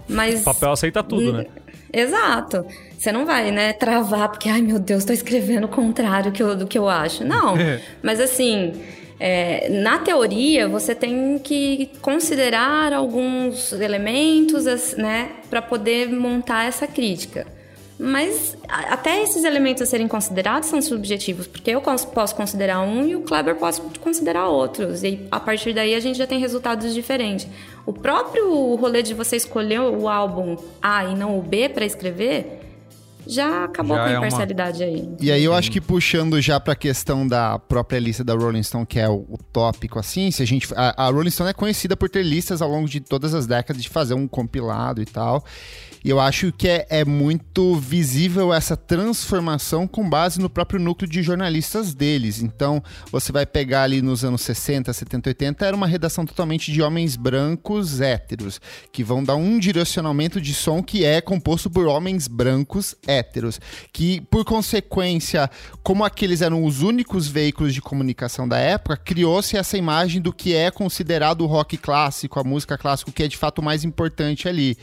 Mas. 0.07 0.41
O 0.41 0.43
papel 0.45 0.71
aceita 0.71 1.03
tudo, 1.03 1.33
né? 1.33 1.45
Exato. 1.93 2.65
Você 2.97 3.11
não 3.11 3.25
vai, 3.25 3.51
né, 3.51 3.73
travar 3.73 4.29
porque, 4.29 4.49
ai 4.49 4.61
meu 4.61 4.79
Deus, 4.79 5.05
tô 5.05 5.13
escrevendo 5.13 5.65
o 5.65 5.67
contrário 5.69 6.31
que 6.31 6.41
eu- 6.41 6.55
do 6.55 6.67
que 6.67 6.77
eu 6.77 6.87
acho. 6.89 7.23
Não. 7.23 7.55
Mas 8.03 8.19
assim, 8.19 8.73
é, 9.19 9.69
na 9.69 9.99
teoria, 9.99 10.67
você 10.67 10.93
tem 10.95 11.39
que 11.39 11.91
considerar 12.01 12.93
alguns 12.93 13.71
elementos, 13.73 14.65
né, 14.97 15.29
para 15.49 15.61
poder 15.61 16.09
montar 16.09 16.65
essa 16.65 16.85
crítica. 16.87 17.45
Mas 18.01 18.55
a- 18.67 18.93
até 18.93 19.21
esses 19.21 19.43
elementos 19.43 19.81
a 19.83 19.85
serem 19.85 20.07
considerados 20.07 20.69
são 20.69 20.81
subjetivos, 20.81 21.47
porque 21.47 21.69
eu 21.69 21.81
posso 21.81 22.33
considerar 22.33 22.79
um 22.79 23.05
e 23.05 23.15
o 23.15 23.21
Kleber 23.21 23.55
pode 23.55 23.81
considerar 23.99 24.47
outros. 24.47 25.03
E 25.03 25.27
a 25.29 25.39
partir 25.39 25.73
daí 25.73 25.93
a 25.93 25.99
gente 25.99 26.17
já 26.17 26.25
tem 26.25 26.39
resultados 26.39 26.93
diferentes. 26.93 27.45
O 27.85 27.91
próprio 27.91 28.75
rolê 28.75 29.03
de 29.03 29.13
você 29.13 29.35
escolher 29.35 29.81
o 29.81 30.07
álbum 30.07 30.55
A 30.81 31.03
e 31.05 31.15
não 31.15 31.37
o 31.37 31.41
B 31.41 31.67
para 31.67 31.83
escrever 31.85 32.55
já 33.27 33.65
acabou 33.65 33.95
Já 33.97 34.03
com 34.03 34.07
a 34.07 34.11
é 34.11 34.17
uma- 34.17 34.27
imparcialidade 34.27 34.81
aí. 34.83 35.07
E 35.19 35.29
aí 35.31 35.43
eu 35.43 35.53
acho 35.53 35.69
que 35.69 35.81
puxando 35.81 36.39
já 36.41 36.57
pra 36.59 36.75
questão 36.75 37.27
da 37.27 37.59
própria 37.59 37.99
lista 37.99 38.23
da 38.23 38.33
Rolling 38.33 38.63
Stone, 38.63 38.85
que 38.85 38.97
é 38.97 39.09
o, 39.09 39.25
o 39.29 39.37
tópico, 39.51 39.99
assim, 39.99 40.31
se 40.31 40.41
a 40.41 40.47
gente. 40.47 40.67
A, 40.73 41.05
a 41.05 41.09
Rolling 41.11 41.29
Stone 41.29 41.49
é 41.49 41.53
conhecida 41.53 41.97
por 41.97 42.09
ter 42.09 42.23
listas 42.23 42.61
ao 42.61 42.69
longo 42.69 42.87
de 42.87 43.01
todas 43.01 43.33
as 43.35 43.45
décadas 43.45 43.83
de 43.83 43.89
fazer 43.89 44.13
um 44.13 44.25
compilado 44.27 45.01
e 45.01 45.05
tal. 45.05 45.43
E 46.03 46.09
eu 46.09 46.19
acho 46.19 46.51
que 46.51 46.67
é, 46.67 46.87
é 46.89 47.05
muito 47.05 47.75
visível 47.75 48.53
essa 48.53 48.77
transformação 48.77 49.87
com 49.87 50.09
base 50.09 50.39
no 50.39 50.49
próprio 50.49 50.79
núcleo 50.79 51.09
de 51.09 51.21
jornalistas 51.21 51.93
deles. 51.93 52.41
Então, 52.41 52.81
você 53.11 53.31
vai 53.31 53.45
pegar 53.45 53.83
ali 53.83 54.01
nos 54.01 54.23
anos 54.23 54.41
60, 54.41 54.91
70, 54.91 55.29
80, 55.29 55.65
era 55.65 55.75
uma 55.75 55.87
redação 55.87 56.25
totalmente 56.25 56.71
de 56.71 56.81
homens 56.81 57.15
brancos 57.15 57.99
héteros, 57.99 58.61
que 58.91 59.03
vão 59.03 59.23
dar 59.23 59.35
um 59.35 59.59
direcionamento 59.59 60.39
de 60.39 60.53
som 60.53 60.81
que 60.81 61.03
é 61.03 61.21
composto 61.21 61.69
por 61.69 61.87
homens 61.87 62.27
brancos 62.27 62.95
héteros, 63.05 63.59
que 63.91 64.21
por 64.21 64.45
consequência, 64.45 65.49
como 65.83 66.03
aqueles 66.03 66.41
eram 66.41 66.63
os 66.63 66.81
únicos 66.81 67.27
veículos 67.27 67.73
de 67.73 67.81
comunicação 67.81 68.47
da 68.47 68.57
época, 68.57 68.97
criou-se 68.97 69.57
essa 69.57 69.77
imagem 69.77 70.21
do 70.21 70.31
que 70.31 70.55
é 70.55 70.71
considerado 70.71 71.41
o 71.41 71.47
rock 71.47 71.77
clássico, 71.77 72.39
a 72.39 72.43
música 72.43 72.77
clássica, 72.77 73.11
que 73.11 73.23
é 73.23 73.27
de 73.27 73.37
fato 73.37 73.59
o 73.59 73.63
mais 73.63 73.83
importante 73.83 74.47
ali. 74.47 74.77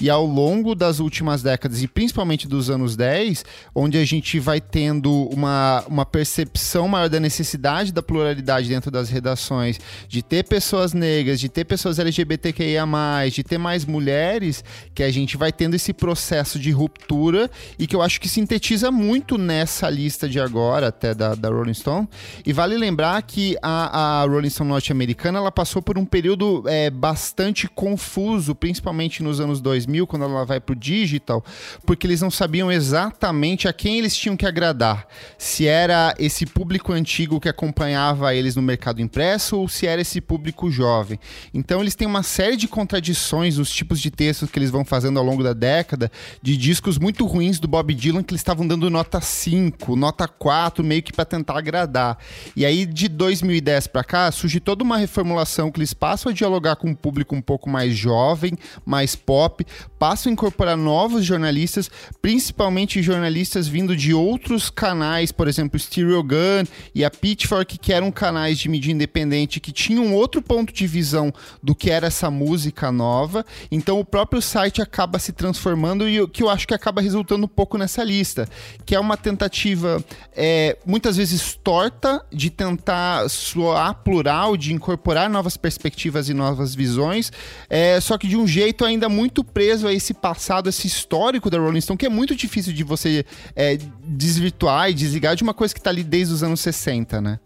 E 0.00 0.08
ao 0.08 0.24
longo 0.24 0.61
das 0.74 1.00
últimas 1.00 1.42
décadas, 1.42 1.82
e 1.82 1.88
principalmente 1.88 2.46
dos 2.46 2.70
anos 2.70 2.96
10, 2.96 3.44
onde 3.74 3.98
a 3.98 4.04
gente 4.04 4.38
vai 4.38 4.60
tendo 4.60 5.28
uma, 5.28 5.84
uma 5.88 6.06
percepção 6.06 6.88
maior 6.88 7.08
da 7.08 7.18
necessidade 7.18 7.92
da 7.92 8.02
pluralidade 8.02 8.68
dentro 8.68 8.90
das 8.90 9.08
redações, 9.10 9.78
de 10.08 10.22
ter 10.22 10.44
pessoas 10.44 10.92
negras, 10.92 11.40
de 11.40 11.48
ter 11.48 11.64
pessoas 11.64 11.98
LGBTQIA, 11.98 12.86
de 13.32 13.42
ter 13.42 13.58
mais 13.58 13.84
mulheres, 13.84 14.64
que 14.94 15.02
a 15.02 15.10
gente 15.10 15.36
vai 15.36 15.52
tendo 15.52 15.74
esse 15.74 15.92
processo 15.92 16.58
de 16.58 16.70
ruptura 16.70 17.50
e 17.78 17.86
que 17.86 17.94
eu 17.94 18.02
acho 18.02 18.20
que 18.20 18.28
sintetiza 18.28 18.90
muito 18.90 19.38
nessa 19.38 19.88
lista 19.88 20.28
de 20.28 20.40
agora, 20.40 20.88
até 20.88 21.14
da, 21.14 21.34
da 21.34 21.48
Rolling 21.48 21.74
Stone. 21.74 22.08
E 22.44 22.52
vale 22.52 22.76
lembrar 22.76 23.20
que 23.22 23.56
a, 23.62 24.22
a 24.22 24.26
Rolling 24.26 24.50
Stone 24.50 24.70
norte-americana 24.70 25.38
ela 25.38 25.52
passou 25.52 25.82
por 25.82 25.98
um 25.98 26.04
período 26.04 26.64
é, 26.66 26.90
bastante 26.90 27.68
confuso, 27.68 28.54
principalmente 28.54 29.22
nos 29.22 29.40
anos 29.40 29.60
2000, 29.60 30.06
quando 30.06 30.24
ela 30.24 30.44
vai 30.44 30.51
pro 30.60 30.74
digital, 30.74 31.44
porque 31.86 32.06
eles 32.06 32.20
não 32.20 32.30
sabiam 32.30 32.70
exatamente 32.70 33.68
a 33.68 33.72
quem 33.72 33.98
eles 33.98 34.16
tinham 34.16 34.36
que 34.36 34.46
agradar. 34.46 35.06
Se 35.38 35.66
era 35.66 36.14
esse 36.18 36.46
público 36.46 36.92
antigo 36.92 37.40
que 37.40 37.48
acompanhava 37.48 38.34
eles 38.34 38.56
no 38.56 38.62
mercado 38.62 39.00
impresso 39.00 39.58
ou 39.58 39.68
se 39.68 39.86
era 39.86 40.00
esse 40.00 40.20
público 40.20 40.70
jovem. 40.70 41.18
Então 41.52 41.80
eles 41.80 41.94
têm 41.94 42.06
uma 42.06 42.22
série 42.22 42.56
de 42.56 42.68
contradições 42.68 43.58
nos 43.58 43.70
tipos 43.70 44.00
de 44.00 44.10
textos 44.10 44.50
que 44.50 44.58
eles 44.58 44.70
vão 44.70 44.84
fazendo 44.84 45.18
ao 45.18 45.24
longo 45.24 45.42
da 45.42 45.52
década, 45.52 46.10
de 46.40 46.56
discos 46.56 46.98
muito 46.98 47.26
ruins 47.26 47.58
do 47.58 47.68
Bob 47.68 47.94
Dylan 47.94 48.22
que 48.22 48.32
eles 48.32 48.40
estavam 48.40 48.66
dando 48.66 48.88
nota 48.90 49.20
5, 49.20 49.96
nota 49.96 50.26
4, 50.26 50.84
meio 50.84 51.02
que 51.02 51.12
para 51.12 51.24
tentar 51.24 51.58
agradar. 51.58 52.18
E 52.56 52.64
aí 52.64 52.86
de 52.86 53.08
2010 53.08 53.86
para 53.88 54.04
cá 54.04 54.30
surge 54.30 54.60
toda 54.60 54.84
uma 54.84 54.96
reformulação 54.96 55.70
que 55.70 55.78
eles 55.78 55.94
passam 55.94 56.30
a 56.30 56.34
dialogar 56.34 56.76
com 56.76 56.88
um 56.88 56.94
público 56.94 57.34
um 57.34 57.42
pouco 57.42 57.68
mais 57.68 57.96
jovem, 57.96 58.52
mais 58.84 59.14
pop, 59.14 59.64
passam 59.98 60.32
incorporar 60.42 60.76
novos 60.76 61.24
jornalistas, 61.24 61.88
principalmente 62.20 63.00
jornalistas 63.00 63.68
vindo 63.68 63.96
de 63.96 64.12
outros 64.12 64.68
canais, 64.68 65.30
por 65.30 65.46
exemplo, 65.46 65.78
Stereo 65.78 66.22
Gun 66.22 66.64
e 66.92 67.04
a 67.04 67.10
Pitchfork, 67.10 67.78
que 67.78 67.92
eram 67.92 68.10
canais 68.10 68.58
de 68.58 68.68
mídia 68.68 68.90
independente 68.90 69.60
que 69.60 69.70
tinham 69.70 70.12
outro 70.12 70.42
ponto 70.42 70.72
de 70.72 70.84
visão 70.84 71.32
do 71.62 71.76
que 71.76 71.90
era 71.90 72.08
essa 72.08 72.28
música 72.28 72.90
nova. 72.90 73.46
Então 73.70 74.00
o 74.00 74.04
próprio 74.04 74.42
site 74.42 74.82
acaba 74.82 75.20
se 75.20 75.32
transformando 75.32 76.08
e 76.08 76.20
o 76.20 76.26
que 76.26 76.42
eu 76.42 76.50
acho 76.50 76.66
que 76.66 76.74
acaba 76.74 77.00
resultando 77.00 77.44
um 77.44 77.48
pouco 77.48 77.78
nessa 77.78 78.02
lista, 78.02 78.48
que 78.84 78.96
é 78.96 79.00
uma 79.00 79.16
tentativa 79.16 80.04
é, 80.34 80.76
muitas 80.84 81.16
vezes 81.16 81.54
torta 81.54 82.24
de 82.32 82.50
tentar 82.50 83.30
soar 83.30 83.94
plural, 84.02 84.56
de 84.56 84.72
incorporar 84.72 85.30
novas 85.30 85.56
perspectivas 85.56 86.28
e 86.28 86.34
novas 86.34 86.74
visões, 86.74 87.30
é, 87.70 88.00
só 88.00 88.18
que 88.18 88.26
de 88.26 88.36
um 88.36 88.46
jeito 88.46 88.84
ainda 88.84 89.08
muito 89.08 89.44
preso 89.44 89.86
a 89.86 89.92
esse 89.92 90.12
passado, 90.34 90.68
esse 90.68 90.86
histórico 90.86 91.50
da 91.50 91.58
Rolling 91.58 91.80
Stone, 91.80 91.98
que 91.98 92.06
é 92.06 92.08
muito 92.08 92.34
difícil 92.34 92.72
de 92.72 92.82
você 92.82 93.24
é, 93.54 93.78
desvirtuar 94.04 94.90
e 94.90 94.94
desligar 94.94 95.36
de 95.36 95.42
uma 95.42 95.52
coisa 95.52 95.74
que 95.74 95.80
tá 95.80 95.90
ali 95.90 96.02
desde 96.02 96.32
os 96.32 96.42
anos 96.42 96.60
60, 96.60 97.20
né? 97.20 97.38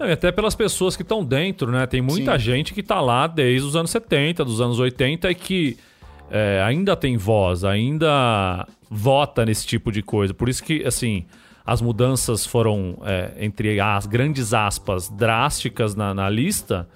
E 0.00 0.12
até 0.12 0.30
pelas 0.30 0.54
pessoas 0.54 0.94
que 0.94 1.02
estão 1.02 1.24
dentro, 1.24 1.72
né? 1.72 1.84
Tem 1.86 2.00
muita 2.00 2.38
Sim. 2.38 2.44
gente 2.44 2.72
que 2.72 2.82
tá 2.82 3.00
lá 3.00 3.26
desde 3.26 3.66
os 3.66 3.74
anos 3.74 3.90
70, 3.90 4.44
dos 4.44 4.60
anos 4.60 4.78
80 4.78 5.28
e 5.30 5.34
que 5.34 5.76
é, 6.30 6.62
ainda 6.64 6.94
tem 6.94 7.16
voz, 7.16 7.64
ainda 7.64 8.66
vota 8.88 9.44
nesse 9.44 9.66
tipo 9.66 9.90
de 9.90 10.00
coisa. 10.00 10.32
Por 10.32 10.48
isso 10.48 10.62
que, 10.62 10.84
assim, 10.84 11.26
as 11.66 11.82
mudanças 11.82 12.46
foram, 12.46 12.98
é, 13.04 13.32
entre 13.40 13.80
as 13.80 14.06
grandes 14.06 14.54
aspas, 14.54 15.08
drásticas 15.08 15.96
na, 15.96 16.14
na 16.14 16.30
lista, 16.30 16.88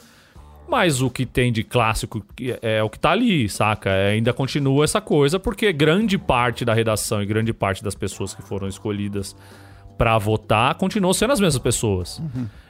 mas 0.68 1.02
o 1.02 1.10
que 1.10 1.26
tem 1.26 1.52
de 1.52 1.62
clássico 1.62 2.24
que 2.34 2.56
é 2.62 2.82
o 2.82 2.88
que 2.88 2.98
tá 2.98 3.10
ali, 3.10 3.48
saca? 3.48 3.90
É, 3.90 4.12
ainda 4.12 4.32
continua 4.32 4.84
essa 4.84 5.00
coisa, 5.00 5.38
porque 5.38 5.72
grande 5.72 6.16
parte 6.16 6.64
da 6.64 6.72
redação 6.72 7.22
e 7.22 7.26
grande 7.26 7.52
parte 7.52 7.82
das 7.84 7.94
pessoas 7.94 8.34
que 8.34 8.40
foram 8.42 8.66
escolhidas 8.68 9.36
pra 9.98 10.16
votar 10.18 10.74
continuam 10.76 11.12
sendo 11.12 11.32
as 11.32 11.40
mesmas 11.40 11.62
pessoas. 11.62 12.22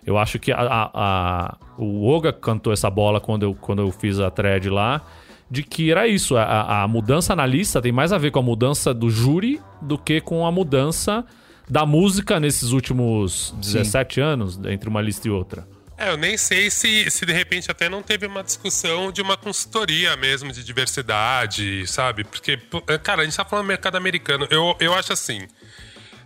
Eu 0.05 0.19
acho 0.19 0.39
que 0.39 0.51
a, 0.51 0.59
a- 0.59 0.91
a- 0.93 1.57
o 1.79 2.09
Oga 2.09 2.33
cantou 2.33 2.73
essa 2.73 2.91
bola 2.91 3.21
quando 3.21 3.45
eu, 3.45 3.55
quando 3.55 3.81
eu 3.83 3.91
fiz 3.93 4.19
a 4.19 4.31
thread 4.31 4.69
lá, 4.69 5.01
de 5.49 5.63
que 5.63 5.91
era 5.93 6.09
isso. 6.09 6.37
A, 6.37 6.43
a- 6.43 6.83
a 6.83 6.89
mudança 6.89 7.37
na 7.37 7.47
lista 7.47 7.81
tem 7.81 7.93
mais 7.93 8.13
a 8.13 8.19
ver 8.19 8.33
com 8.33 8.41
a 8.41 8.43
mudança 8.43 8.93
do 8.93 9.09
júri 9.09 9.61
do 9.81 9.97
que 9.97 10.21
com 10.21 10.45
a 10.45 10.51
mudança 10.51 11.25
da 11.71 11.87
música 11.87 12.41
nesses 12.41 12.73
últimos 12.73 13.55
17 13.61 14.21
anos, 14.21 14.59
entre 14.67 14.89
uma 14.89 15.01
lista 15.01 15.29
e 15.29 15.31
outra. 15.31 15.67
É, 15.97 16.11
eu 16.11 16.17
nem 16.17 16.37
sei 16.37 16.71
se, 16.71 17.11
se 17.11 17.25
de 17.25 17.33
repente 17.33 17.71
até 17.71 17.89
não 17.89 18.03
teve 18.03 18.27
uma 18.27 18.43
discussão 18.43 19.13
de 19.13 19.21
uma 19.23 19.37
consultoria 19.37 20.17
mesmo 20.17 20.51
de 20.53 20.65
diversidade, 20.65 21.87
sabe? 21.87 22.25
Porque, 22.25 22.57
pô, 22.57 22.81
cara, 23.03 23.23
a 23.23 23.25
gente 23.25 23.37
tá 23.37 23.45
falando 23.45 23.67
do 23.67 23.69
mercado 23.69 23.97
americano. 23.97 24.47
Eu, 24.51 24.77
eu 24.81 24.95
acho 24.95 25.13
assim. 25.13 25.47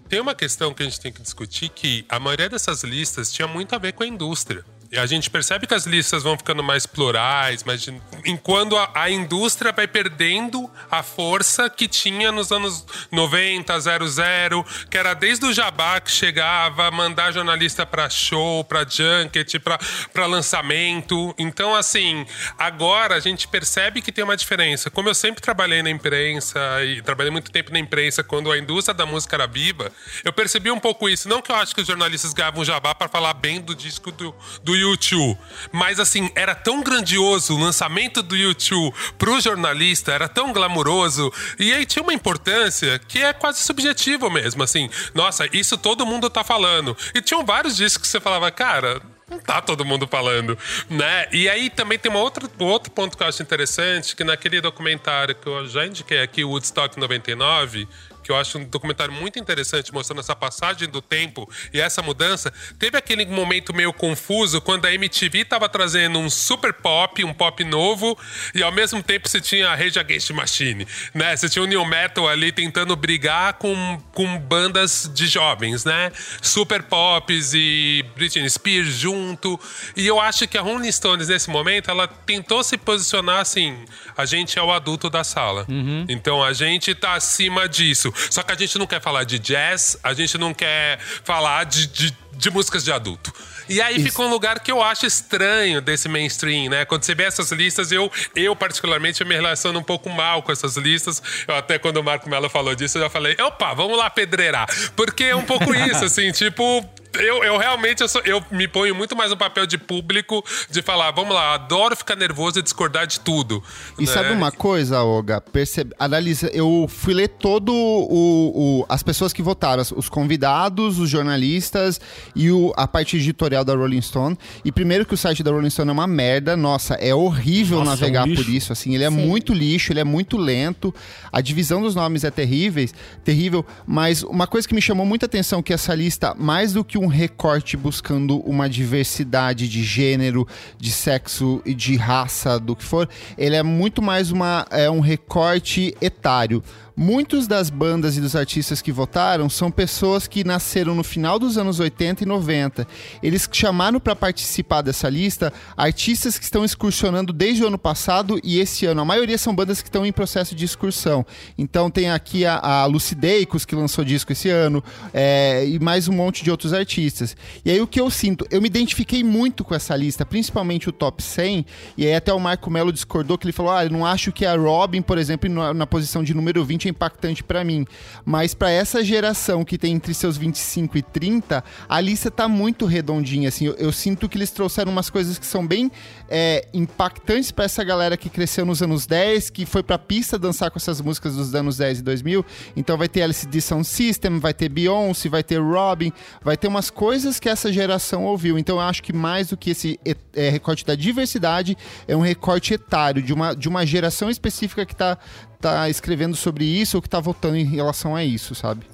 Tem 0.09 0.20
uma 0.20 0.35
questão 0.35 0.72
que 0.72 0.83
a 0.83 0.87
gente 0.87 1.00
tem 1.00 1.12
que 1.12 1.20
discutir 1.20 1.68
que 1.68 2.07
a 2.09 2.20
maioria 2.20 2.48
dessas 2.48 2.85
listas 2.85 3.33
tinha 3.33 3.48
muito 3.48 3.74
a 3.74 3.79
ver 3.79 3.92
com 3.92 4.05
a 4.05 4.07
indústria. 4.07 4.64
E 4.90 4.99
a 4.99 5.07
gente 5.07 5.29
percebe 5.29 5.66
que 5.66 5.75
as 5.75 5.85
listas 5.85 6.22
vão 6.22 6.37
ficando 6.37 6.62
mais 6.62 6.87
plurais, 6.87 7.64
mas 7.64 7.88
enquanto 8.25 8.77
a, 8.77 8.90
a 8.94 9.11
indústria 9.11 9.72
vai 9.72 9.88
perdendo 9.88 10.70
a 10.90 11.03
força 11.03 11.68
que 11.68 11.88
tinha 11.88 12.31
nos 12.31 12.53
anos 12.53 12.85
90, 13.11 13.81
00, 13.81 14.66
que 14.90 14.96
era 14.96 15.14
desde 15.14 15.46
o 15.46 15.53
jabá 15.53 16.01
que 16.01 16.11
chegava, 16.11 16.90
mandar 16.90 17.33
jornalista 17.33 17.85
para 17.85 18.09
show, 18.09 18.62
para 18.64 18.87
junket, 18.88 19.59
para 19.59 20.27
lançamento. 20.27 21.35
Então, 21.38 21.75
assim, 21.75 22.27
agora 22.59 23.16
a 23.16 23.20
gente 23.20 23.49
percebe 23.49 24.01
que 24.01 24.12
tem 24.12 24.22
uma 24.22 24.37
diferença. 24.37 24.90
Como 24.90 25.09
eu 25.09 25.14
sempre 25.14 25.42
trabalhei 25.42 25.83
na 25.83 25.90
imprensa 25.90 26.59
e 26.85 27.03
trabalhei 27.03 27.33
muito 27.33 27.51
tempo 27.51 27.72
na 27.72 27.79
imprensa 27.79 28.22
quando 28.22 28.53
a 28.53 28.59
indústria 28.59 28.94
da 28.94 29.07
música 29.07 29.37
era 29.37 29.46
viva, 29.46 29.90
eu 30.25 30.33
percebi 30.33 30.70
um 30.70 30.79
pouco 30.79 31.09
isso. 31.09 31.29
Não 31.29 31.42
que 31.42 31.51
eu 31.51 31.57
acho 31.57 31.75
que 31.75 31.81
os 31.81 31.87
jornalistas 31.87 32.33
ganhavam 32.33 32.64
jabá 32.64 32.94
para 32.94 33.09
falar 33.09 33.35
bem 33.35 33.61
do 33.61 33.75
disco 33.75 34.12
do, 34.12 34.35
do 34.62 34.76
YouTube, 34.77 35.39
mas 35.73 35.99
assim, 35.99 36.31
era 36.35 36.55
tão 36.55 36.83
grandioso 36.83 37.55
o 37.55 37.59
lançamento 37.59 38.23
do 38.23 38.37
YouTube 38.37 38.95
pro 39.19 39.41
jornalista, 39.41 40.12
era 40.12 40.29
tão 40.29 40.53
glamuroso, 40.53 41.33
e 41.59 41.73
aí 41.73 41.85
tinha 41.87 42.03
uma 42.03 42.15
importância 42.15 42.99
que 42.99 43.23
é 43.23 43.33
quase 43.33 43.61
subjetivo 43.61 44.31
mesmo, 44.31 44.62
assim. 44.62 44.89
Nossa, 45.15 45.49
isso 45.53 45.77
todo 45.77 46.07
mundo 46.07 46.31
tá 46.31 46.45
falando. 46.45 46.97
E 47.15 47.21
tinham 47.21 47.45
vários 47.45 47.77
discos 47.77 48.03
que 48.03 48.09
você 48.09 48.21
falava, 48.21 48.51
cara, 48.51 49.01
não 49.29 49.39
tá 49.39 49.61
todo 49.61 49.85
mundo 49.85 50.07
falando, 50.07 50.57
né? 50.89 51.27
E 51.33 51.49
aí 51.49 51.69
também 51.69 51.99
tem 51.99 52.11
uma 52.11 52.21
outra, 52.21 52.49
outro 52.61 52.93
ponto 52.93 53.17
que 53.17 53.23
eu 53.23 53.27
acho 53.27 53.43
interessante, 53.43 54.15
que 54.15 54.23
naquele 54.23 54.61
documentário 54.61 55.35
que 55.35 55.49
eu 55.49 55.67
já 55.67 55.85
indiquei 55.85 56.23
aqui, 56.23 56.45
Woodstock 56.45 56.99
99, 56.99 57.89
que 58.27 58.33
eu 58.33 58.37
acho 58.37 58.59
um 58.59 58.65
documentário 58.65 59.15
muito 59.15 59.39
interessante, 59.39 59.95
mostrando 59.95 60.19
essa 60.19 60.35
passagem 60.35 60.89
do 60.89 61.01
tempo 61.01 61.49
e 61.73 61.81
essa 61.81 62.03
mudança, 62.03 62.53
teve 62.77 62.99
aquele 62.99 63.25
momento 63.25 63.73
meio 63.73 63.93
confuso 63.93 64.61
quando 64.61 64.85
a 64.85 64.93
MTV 64.93 65.45
tava 65.45 65.69
trazendo 65.69 66.19
um 66.19 66.29
super 66.29 66.73
pop, 66.73 67.23
um 67.23 67.33
pop 67.33 67.62
novo, 67.62 68.19
e 68.53 68.65
ao 68.65 68.73
mesmo 68.73 69.01
tempo 69.01 69.29
você 69.29 69.41
tinha 69.41 69.69
a 69.69 69.77
Rage 69.77 69.97
Against 70.01 70.27
the 70.27 70.35
Machine, 70.35 70.89
né? 71.15 71.37
Você 71.37 71.49
tinha 71.49 71.62
o 71.62 71.67
New 71.67 71.85
Metal 71.85 72.29
ali 72.29 72.51
tentando 72.51 72.97
brigar 72.97 73.53
com, 73.55 74.03
com 74.12 74.37
bandas 74.41 75.09
de 75.15 75.29
jovens, 75.29 75.85
né? 75.85 76.11
Super 76.43 76.83
pops 76.83 77.55
e 77.55 78.05
Britney 78.17 78.51
Spears 78.51 78.89
junto. 78.89 79.61
E 79.97 80.05
eu 80.05 80.19
acho 80.19 80.49
que 80.49 80.59
a 80.59 80.62
Rolling 80.62 80.91
Stones, 80.91 81.29
nesse 81.29 81.49
momento, 81.49 81.93
ela 81.93 82.09
tentou 82.09 82.65
se 82.65 82.77
posicionar 82.77 83.39
assim: 83.39 83.85
a 84.17 84.25
gente 84.25 84.59
é 84.59 84.62
o 84.62 84.73
adulto 84.73 85.09
da 85.09 85.23
sala. 85.23 85.65
Então 86.09 86.43
a 86.43 86.53
gente 86.53 86.93
tá 86.93 87.15
acima 87.15 87.69
disso. 87.69 88.12
Só 88.31 88.42
que 88.42 88.52
a 88.52 88.57
gente 88.57 88.79
não 88.79 88.87
quer 88.87 89.00
falar 89.00 89.24
de 89.24 89.38
jazz, 89.38 89.98
a 90.02 90.14
gente 90.14 90.37
não 90.38 90.52
quer 90.55 90.98
falar 91.24 91.64
de, 91.64 91.87
de, 91.87 92.16
de 92.33 92.50
músicas 92.50 92.85
de 92.85 92.92
adulto. 92.92 93.33
E 93.68 93.81
aí 93.81 94.00
fica 94.00 94.22
um 94.22 94.29
lugar 94.29 94.61
que 94.61 94.70
eu 94.70 94.81
acho 94.81 95.07
estranho 95.07 95.81
desse 95.81 96.09
mainstream, 96.09 96.70
né? 96.70 96.85
Quando 96.85 97.02
você 97.02 97.14
vê 97.14 97.24
essas 97.24 97.50
listas, 97.50 97.90
eu, 97.90 98.11
eu 98.35 98.55
particularmente 98.55 99.24
me 99.24 99.35
relaciono 99.35 99.79
um 99.81 99.83
pouco 99.83 100.09
mal 100.09 100.42
com 100.42 100.52
essas 100.52 100.76
listas. 100.76 101.20
Eu 101.48 101.57
até 101.57 101.79
quando 101.79 101.96
o 101.96 102.05
Marco 102.05 102.29
Mello 102.29 102.48
falou 102.48 102.74
disso, 102.74 102.98
eu 102.98 103.02
já 103.02 103.11
falei, 103.11 103.37
opa, 103.40 103.74
vamos 103.74 103.98
lá 103.98 104.09
pedreirar. 104.09 104.68
Porque 104.94 105.24
é 105.24 105.37
um 105.37 105.44
pouco 105.44 105.74
isso, 105.74 106.05
assim, 106.05 106.31
tipo, 106.31 106.88
eu, 107.20 107.44
eu 107.44 107.59
realmente 107.59 108.02
eu, 108.02 108.09
sou- 108.09 108.22
eu 108.24 108.42
me 108.50 108.66
ponho 108.68 108.94
muito 108.94 109.16
mais 109.16 109.31
no 109.31 109.37
papel 109.37 109.66
de 109.66 109.79
público 109.79 110.44
de 110.70 110.83
falar, 110.83 111.11
vamos 111.11 111.35
lá, 111.35 111.55
adoro 111.55 111.96
ficar 111.96 112.16
nervoso 112.16 112.59
e 112.59 112.62
discordar 112.62 113.07
de 113.07 113.20
tudo. 113.20 113.62
E 113.98 114.05
né? 114.05 114.12
sabe 114.12 114.33
uma 114.33 114.50
coisa, 114.52 115.02
Olga? 115.02 115.40
Percebe, 115.40 115.94
analisa, 115.98 116.48
eu 116.52 116.87
fui 116.88 117.14
ler 117.14 117.29
todo 117.29 117.72
o, 117.72 118.81
o- 118.81 118.87
as 118.88 119.02
pessoas 119.02 119.33
que 119.33 119.42
votaram, 119.42 119.83
os 119.94 120.09
convidados, 120.09 120.98
os 120.98 121.09
jornalistas 121.09 122.00
e 122.35 122.50
o- 122.50 122.72
a 122.76 122.87
parte 122.87 123.16
editorial 123.16 123.64
da 123.64 123.74
Rolling 123.74 124.00
Stone. 124.02 124.37
E 124.64 124.72
primeiro 124.72 125.05
que 125.07 125.14
o 125.14 125.16
site 125.16 125.42
da 125.42 125.50
Rolling 125.50 125.70
Stone 125.70 125.88
é 125.88 125.92
uma 125.92 126.07
merda, 126.07 126.57
nossa, 126.57 126.94
é 126.94 127.14
horrível 127.14 127.79
Nossa, 127.79 127.90
navegar 127.90 128.26
é 128.29 128.33
um 128.33 128.35
por 128.35 128.48
isso, 128.48 128.72
assim, 128.72 128.94
ele 128.94 129.05
é 129.05 129.11
Sim. 129.11 129.16
muito 129.16 129.52
lixo, 129.52 129.92
ele 129.92 130.00
é 130.00 130.05
muito 130.05 130.37
lento. 130.37 130.94
A 131.33 131.40
divisão 131.40 131.81
dos 131.83 131.94
nomes 131.94 132.24
é 132.24 132.31
terríveis, 132.31 132.94
terrível, 133.24 133.64
mas 133.87 134.22
uma 134.22 134.46
coisa 134.46 134.66
que 134.66 134.74
me 134.74 134.83
chamou 134.83 135.05
muita 135.07 135.26
atenção 135.26 135.62
que 135.62 135.72
essa 135.72 135.94
lista, 135.94 136.35
mais 136.38 136.72
do 136.72 136.85
que 136.85 136.98
um 136.98 137.06
recorte 137.07 137.77
buscando 137.77 138.38
uma 138.40 138.69
diversidade 138.69 139.69
de 139.69 139.83
gênero, 139.83 140.47
de 140.79 140.90
sexo 140.90 141.61
e 141.64 141.75
de 141.75 141.97
raça, 141.97 142.59
do 142.59 142.77
que 142.77 142.85
for, 142.85 143.09
ele 143.37 143.57
é 143.57 143.62
muito 143.62 144.01
mais 144.01 144.31
uma, 144.31 144.66
é 144.71 144.90
um 144.90 145.01
recorte 145.01 145.95
etário. 146.01 146.62
Muitos 146.99 147.47
das 147.47 147.69
bandas 147.69 148.17
e 148.17 148.23
dos 148.23 148.35
artistas 148.35 148.81
que 148.81 148.91
votaram 148.91 149.51
são 149.51 149.71
pessoas 149.71 150.27
que 150.27 150.43
nasceram 150.43 150.95
no 150.95 151.05
final 151.05 151.39
dos 151.39 151.59
anos 151.59 151.79
80 151.79 152.25
e 152.25 152.27
90. 152.27 152.89
Eles 153.23 153.47
chamaram 153.53 154.01
para 154.01 154.17
participar 154.17 154.81
dessa 154.81 155.07
lista 155.11 155.53
artistas 155.77 156.39
que 156.39 156.45
estão 156.45 156.65
excursionando 156.65 157.35
desde 157.35 157.63
o 157.63 157.67
ano 157.67 157.77
passado 157.77 158.41
e 158.43 158.59
esse 158.61 158.87
ano. 158.87 159.03
A 159.03 159.05
maioria 159.05 159.37
são 159.37 159.55
bandas 159.55 159.83
que 159.83 159.89
estão 159.89 160.07
em 160.07 160.13
processo 160.13 160.55
de 160.55 160.65
excursão. 160.65 161.27
Então 161.59 161.91
tem 161.91 162.11
aqui 162.11 162.47
a, 162.47 162.57
a 162.61 162.87
Lucideicos, 162.87 163.67
que 163.67 163.75
lançou 163.75 164.03
disco 164.03 164.33
esse 164.33 164.49
ano, 164.49 164.83
é, 165.13 165.69
e 165.69 165.79
mais 165.79 166.09
um 166.09 166.15
monte 166.15 166.43
de 166.43 166.51
outros 166.51 166.73
artistas. 166.73 167.37
E 167.63 167.71
aí 167.71 167.81
o 167.81 167.87
que 167.87 168.01
eu 168.01 168.09
sinto, 168.09 168.47
eu 168.51 168.63
me 168.63 168.69
identifiquei 168.69 169.23
muito 169.23 169.65
com 169.65 169.75
essa 169.75 169.95
lista, 169.95 170.25
principalmente 170.25 170.89
o 170.89 170.93
top 170.93 171.23
100, 171.23 171.67
e 171.99 172.07
aí 172.07 172.15
até 172.15 172.33
o 172.33 172.41
Marco 172.41 172.71
Melo 172.71 172.91
discordou 172.91 173.37
que 173.37 173.45
ele 173.45 173.53
falou: 173.53 173.73
"Ah, 173.73 173.85
eu 173.85 173.91
não 173.91 174.07
acho 174.07 174.33
que 174.33 174.47
a 174.47 174.57
Robin, 174.57 175.03
por 175.03 175.19
exemplo, 175.19 175.47
na, 175.51 175.75
na 175.75 175.87
posição 175.87 176.25
de 176.25 176.33
número 176.33 176.65
20 176.65 176.86
é 176.88 176.90
impactante 176.90 177.42
pra 177.42 177.64
mim". 177.64 177.87
Mas 178.25 178.55
pra 178.55 178.70
essa 178.70 179.05
geração 179.05 179.64
que 179.64 179.79
tem 179.79 179.94
entre 179.94 180.12
seus 180.14 180.37
25 180.37 180.99
e 180.99 181.03
30, 181.03 181.62
a 181.88 182.01
lista 182.01 182.31
tá 182.31 182.49
muito 182.49 182.87
redondinha 182.87 183.49
assim. 183.49 183.66
Eu, 183.66 183.75
eu 183.75 183.92
sinto 183.92 184.29
que 184.29 184.37
eles 184.37 184.51
trouxeram 184.51 184.90
umas 184.92 185.11
coisas 185.11 185.38
que 185.38 185.46
são 185.46 185.66
bem 185.66 185.90
é, 186.29 186.66
impactantes 186.75 187.51
pra 187.51 187.64
essa 187.64 187.83
galera 187.85 188.16
que 188.16 188.29
cresceu 188.29 188.64
nos 188.64 188.83
anos 188.83 189.07
10, 189.07 189.51
que 189.51 189.66
foi 189.66 189.83
pra 189.83 189.99
pista 189.99 190.38
dançar 190.38 190.70
com 190.70 190.79
essas 190.79 191.01
músicas 191.01 191.35
dos 191.37 191.55
anos 191.55 191.77
10 191.77 192.01
e 192.01 192.03
2000. 192.03 192.44
Então 192.77 192.96
vai 192.96 193.09
ter 193.09 193.20
LCD 193.20 193.61
Sound 193.61 193.87
System, 193.87 194.38
vai 194.38 194.53
ter 194.55 194.68
Beyoncé, 194.68 195.29
vai 195.29 195.42
ter 195.42 195.59
Robin, 195.59 196.12
vai 196.42 196.57
ter 196.57 196.68
umas 196.68 196.90
coisas 196.90 197.38
que 197.38 197.49
essa 197.49 197.72
geração 197.72 198.25
ouviu. 198.25 198.59
Então 198.59 198.77
eu 198.77 198.81
acho 198.83 199.03
que 199.03 199.12
mais 199.12 199.49
do 199.49 199.57
que 199.57 199.70
esse 199.70 199.99
e- 200.05 200.16
é, 200.35 200.49
recorte 200.49 200.85
da 200.85 200.94
diversidade, 200.94 201.77
é 202.07 202.16
um 202.16 202.20
recorte 202.20 202.75
etário 202.75 203.22
de 203.22 203.33
uma, 203.33 203.55
de 203.55 203.68
uma 203.68 203.85
geração 203.87 204.29
específica 204.31 204.85
que 204.85 204.94
tá, 204.94 205.18
tá 205.61 205.88
escrevendo 205.88 206.37
sobre 206.37 206.64
isso 206.64 206.97
ou 206.97 207.03
que 207.03 207.09
tá 207.09 207.21
votando 207.21 207.57
em 207.57 207.64
relação 207.64 208.14
a 208.14 208.25
isso, 208.25 208.55
sabe? 208.55 208.87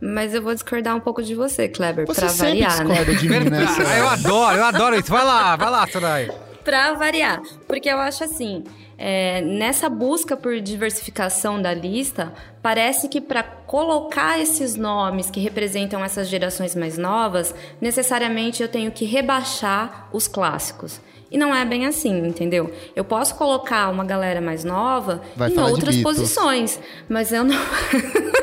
Mas 0.00 0.32
eu 0.34 0.42
vou 0.42 0.54
discordar 0.54 0.96
um 0.96 1.00
pouco 1.00 1.22
de 1.22 1.34
você, 1.34 1.68
Kleber, 1.68 2.06
Você 2.06 2.20
pra 2.22 2.32
variar, 2.32 2.84
né? 2.84 2.94
discorda 2.94 3.14
de 3.14 3.28
mim 3.28 3.50
nessa. 3.50 3.82
Ah, 3.86 3.98
eu 3.98 4.08
adoro, 4.08 4.56
eu 4.56 4.64
adoro 4.64 4.98
isso. 4.98 5.10
Vai 5.10 5.24
lá, 5.24 5.56
vai 5.56 5.70
lá, 5.70 5.86
Soraya. 5.86 6.34
Pra 6.64 6.94
variar. 6.94 7.42
Porque 7.66 7.88
eu 7.88 7.98
acho 7.98 8.24
assim, 8.24 8.64
é, 8.96 9.42
nessa 9.42 9.90
busca 9.90 10.36
por 10.36 10.58
diversificação 10.60 11.60
da 11.60 11.74
lista, 11.74 12.32
parece 12.62 13.08
que 13.08 13.20
para 13.20 13.42
colocar 13.42 14.38
esses 14.40 14.74
nomes 14.74 15.30
que 15.30 15.40
representam 15.40 16.02
essas 16.02 16.28
gerações 16.28 16.74
mais 16.74 16.96
novas, 16.96 17.54
necessariamente 17.80 18.62
eu 18.62 18.68
tenho 18.68 18.90
que 18.90 19.04
rebaixar 19.04 20.08
os 20.12 20.26
clássicos. 20.26 21.00
E 21.30 21.38
não 21.38 21.54
é 21.54 21.64
bem 21.64 21.86
assim, 21.86 22.26
entendeu? 22.26 22.72
Eu 22.94 23.04
posso 23.04 23.34
colocar 23.36 23.88
uma 23.88 24.04
galera 24.04 24.40
mais 24.40 24.64
nova 24.64 25.22
Vai 25.36 25.50
em 25.50 25.58
outras 25.58 25.96
posições, 25.98 26.80
mas 27.08 27.32
eu 27.32 27.44
não. 27.44 27.56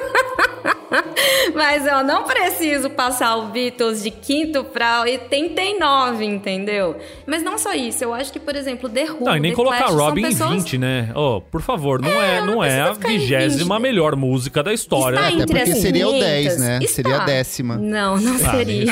Mas 1.54 1.86
eu 1.86 2.04
não 2.04 2.24
preciso 2.24 2.90
passar 2.90 3.36
o 3.38 3.48
Beatles 3.48 4.04
de 4.04 4.12
quinto 4.12 4.64
pra 4.64 5.02
89, 5.02 6.26
entendeu? 6.26 6.96
Mas 7.26 7.44
não 7.44 7.58
só 7.58 7.74
isso, 7.74 8.04
eu 8.04 8.14
acho 8.14 8.32
que, 8.32 8.40
por 8.40 8.56
exemplo, 8.56 8.90
The 8.90 9.06
Who, 9.12 9.26
Não, 9.26 9.38
e 9.38 9.40
nem 9.40 9.52
The 9.52 9.56
colocar 9.56 9.78
Clash, 9.86 9.94
Robin 9.94 10.22
pessoas- 10.24 10.52
em 10.52 10.58
20, 10.58 10.78
né? 10.78 11.12
Oh, 11.16 11.42
por 11.42 11.62
favor, 11.62 12.02
não 12.02 12.10
é, 12.22 12.38
É, 12.38 12.40
não 12.42 12.48
não 12.58 12.64
é 12.64 12.82
a 12.82 12.94
vigésima 12.94 13.76
20. 13.76 13.82
melhor 13.84 14.16
música 14.16 14.64
da 14.64 14.74
história. 14.74 15.16
Está 15.18 15.22
né? 15.22 15.28
Até 15.28 15.44
entre 15.44 15.58
porque 15.60 15.72
as 15.72 15.78
seria 15.80 16.08
o 16.08 16.12
500, 16.12 16.28
10, 16.30 16.60
né? 16.60 16.80
Está. 16.82 16.94
Seria 16.96 17.16
a 17.18 17.26
décima. 17.26 17.78
Não, 17.78 18.18
não 18.18 18.36
Ah, 18.36 18.52
seria. 18.52 18.92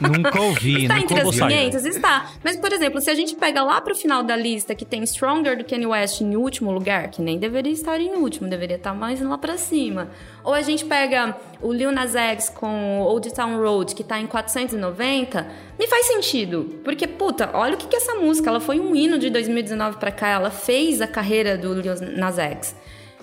Nunca 0.00 0.40
ouvi, 0.40 0.82
Está 0.82 0.94
nunca 0.94 1.04
entre 1.04 1.20
as 1.20 1.26
ouvi. 1.26 1.38
sair. 1.38 1.70
500? 1.70 1.84
Está. 1.86 2.26
Mas, 2.44 2.56
por 2.56 2.72
exemplo, 2.72 3.00
se 3.00 3.10
a 3.10 3.14
gente 3.14 3.34
pega 3.34 3.62
lá 3.62 3.80
pro 3.80 3.94
final 3.94 4.22
da 4.22 4.36
lista 4.36 4.74
que 4.74 4.84
tem 4.84 5.02
Stronger 5.04 5.56
do 5.58 5.64
Kanye 5.64 5.86
West 5.86 6.20
em 6.20 6.36
último 6.36 6.70
lugar, 6.70 7.08
que 7.10 7.20
nem 7.22 7.38
deveria 7.38 7.72
estar 7.72 8.00
em 8.00 8.14
último, 8.14 8.48
deveria 8.48 8.76
estar 8.76 8.94
mais 8.94 9.20
lá 9.20 9.36
pra 9.38 9.56
cima. 9.56 10.08
Ou 10.44 10.54
a 10.54 10.62
gente 10.62 10.84
pega 10.84 10.97
o 11.60 11.72
Lil 11.72 11.92
Nas 11.92 12.14
X 12.14 12.48
com 12.48 13.00
Old 13.00 13.32
Town 13.32 13.58
Road, 13.58 13.94
que 13.94 14.04
tá 14.04 14.18
em 14.18 14.26
490, 14.26 15.46
me 15.78 15.86
faz 15.86 16.06
sentido. 16.06 16.80
Porque, 16.84 17.06
puta, 17.06 17.50
olha 17.52 17.74
o 17.74 17.76
que 17.76 17.86
que 17.86 17.96
é 17.96 17.98
essa 17.98 18.14
música. 18.14 18.48
Ela 18.48 18.60
foi 18.60 18.80
um 18.80 18.94
hino 18.94 19.18
de 19.18 19.30
2019 19.30 19.98
pra 19.98 20.10
cá, 20.10 20.28
ela 20.28 20.50
fez 20.50 21.00
a 21.00 21.06
carreira 21.06 21.56
do 21.56 21.74
Lil 21.74 21.94
Nas 22.16 22.38
X. 22.38 22.74